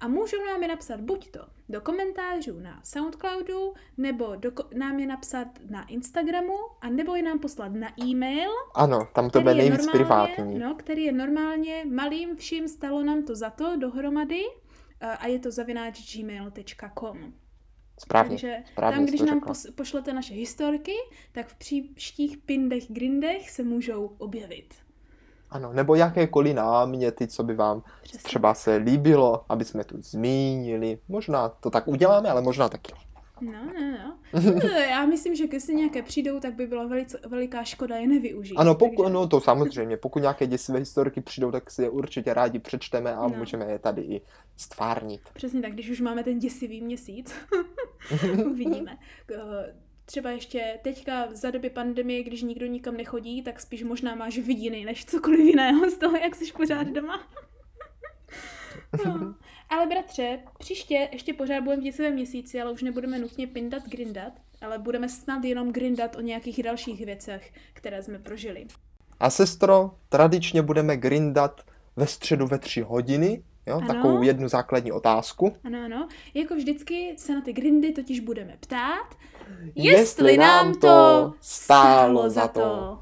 A 0.00 0.08
můžou 0.08 0.44
nám 0.46 0.62
je 0.62 0.68
napsat 0.68 1.00
buď 1.00 1.30
to 1.30 1.40
do 1.68 1.80
komentářů 1.80 2.60
na 2.60 2.80
Soundcloudu, 2.84 3.74
nebo 3.96 4.36
do, 4.36 4.50
nám 4.74 4.98
je 4.98 5.06
napsat 5.06 5.48
na 5.70 5.86
Instagramu, 5.86 6.54
a 6.80 6.88
nebo 6.88 7.14
je 7.16 7.22
nám 7.22 7.38
poslat 7.38 7.72
na 7.72 7.88
e-mail, 8.04 8.50
Ano, 8.74 9.08
tam 9.14 9.30
to 9.30 9.40
bude 9.40 9.54
nejvíc 9.54 9.86
normálně, 9.86 9.92
privátní. 10.34 10.58
No, 10.58 10.74
který 10.74 11.04
je 11.04 11.12
normálně 11.12 11.84
malým 11.90 12.36
vším 12.36 12.68
stalo 12.68 13.02
nám 13.02 13.22
to 13.22 13.34
za 13.36 13.50
to 13.50 13.76
dohromady 13.76 14.42
a 15.00 15.26
je 15.26 15.38
to 15.38 15.50
zavináč 15.50 16.16
gmail.com. 16.16 17.32
Správně, 17.98 18.30
Takže 18.30 18.56
správně 18.72 18.96
tam, 18.96 19.06
když 19.06 19.20
nám 19.20 19.28
řekla. 19.38 19.52
pos- 19.52 19.72
pošlete 19.74 20.12
naše 20.12 20.34
historky, 20.34 20.92
tak 21.32 21.46
v 21.48 21.54
příštích 21.94 22.38
pindech, 22.38 22.84
grindech 22.92 23.50
se 23.50 23.62
můžou 23.62 24.06
objevit. 24.18 24.74
Ano, 25.50 25.72
nebo 25.72 25.94
jakékoliv 25.94 26.54
náměty, 26.54 27.26
co 27.26 27.42
by 27.42 27.54
vám 27.54 27.82
Přesně. 28.02 28.22
třeba 28.22 28.54
se 28.54 28.76
líbilo, 28.76 29.44
aby 29.48 29.64
jsme 29.64 29.84
tu 29.84 30.02
zmínili. 30.02 30.98
Možná 31.08 31.48
to 31.48 31.70
tak 31.70 31.88
uděláme, 31.88 32.30
ale 32.30 32.42
možná 32.42 32.68
taky. 32.68 32.92
No, 33.40 33.52
no, 33.52 33.90
no. 33.90 34.18
No, 34.62 34.68
Já 34.68 35.06
myslím, 35.06 35.34
že 35.34 35.46
když 35.46 35.66
nějaké 35.66 36.02
přijdou, 36.02 36.40
tak 36.40 36.54
by 36.54 36.66
byla 36.66 36.86
velice, 36.86 37.20
veliká 37.26 37.64
škoda 37.64 37.96
je 37.96 38.06
nevyužít. 38.06 38.56
Ano, 38.56 38.74
pokud, 38.74 39.02
takže- 39.02 39.14
no 39.14 39.28
to 39.28 39.40
samozřejmě, 39.40 39.96
pokud 39.96 40.18
nějaké 40.18 40.46
děsivé 40.46 40.78
historky 40.78 41.20
přijdou, 41.20 41.50
tak 41.50 41.70
si 41.70 41.82
je 41.82 41.90
určitě 41.90 42.34
rádi 42.34 42.58
přečteme 42.58 43.14
a 43.14 43.28
No. 43.28 43.34
můžeme 43.38 43.64
je 43.72 43.78
tady 43.78 44.02
i 44.02 44.20
stvárnit. 44.56 45.20
Přesně 45.34 45.62
tak, 45.62 45.72
když 45.72 45.90
už 45.90 46.00
máme 46.00 46.24
ten 46.24 46.38
děsivý 46.38 46.80
měsíc. 46.80 47.34
Uvidíme. 48.46 48.98
Třeba 50.06 50.30
ještě 50.30 50.78
teďka 50.82 51.28
za 51.30 51.50
doby 51.50 51.70
pandemie, 51.70 52.22
když 52.22 52.42
nikdo 52.42 52.66
nikam 52.66 52.96
nechodí, 52.96 53.42
tak 53.42 53.60
spíš 53.60 53.82
možná 53.82 54.14
máš 54.14 54.38
vidiny, 54.38 54.84
než 54.84 55.04
cokoliv 55.04 55.40
jiného 55.40 55.90
z 55.90 55.98
toho, 55.98 56.16
jak 56.16 56.34
jsi 56.34 56.52
pořád 56.52 56.86
doma. 56.86 57.20
No. 59.04 59.34
Ale 59.70 59.86
bratře, 59.86 60.38
příště 60.58 61.08
ještě 61.12 61.34
pořád 61.34 61.60
budeme 61.64 61.80
v 61.80 61.84
děsivém 61.84 62.14
měsíci, 62.14 62.60
ale 62.60 62.72
už 62.72 62.82
nebudeme 62.82 63.18
nutně 63.18 63.46
pindat, 63.46 63.82
grindat, 63.88 64.32
ale 64.60 64.78
budeme 64.78 65.08
snad 65.08 65.44
jenom 65.44 65.72
grindat 65.72 66.16
o 66.16 66.20
nějakých 66.20 66.62
dalších 66.62 67.06
věcech, 67.06 67.52
které 67.72 68.02
jsme 68.02 68.18
prožili. 68.18 68.66
A 69.20 69.30
sestro, 69.30 69.90
tradičně 70.08 70.62
budeme 70.62 70.96
grindat 70.96 71.60
ve 71.96 72.06
středu 72.06 72.46
ve 72.46 72.58
tři 72.58 72.80
hodiny, 72.80 73.42
jo, 73.66 73.76
Ano. 73.76 73.86
takovou 73.86 74.22
jednu 74.22 74.48
základní 74.48 74.92
otázku. 74.92 75.56
Ano, 75.64 75.78
ano. 75.84 76.08
Jako 76.34 76.54
vždycky 76.54 77.14
se 77.18 77.34
na 77.34 77.40
ty 77.40 77.52
grindy 77.52 77.92
totiž 77.92 78.20
budeme 78.20 78.56
ptát, 78.60 79.14
Jestli 79.74 80.36
nám 80.36 80.74
to 80.74 81.32
stálo 81.40 82.30
za 82.30 82.48
to. 82.48 82.98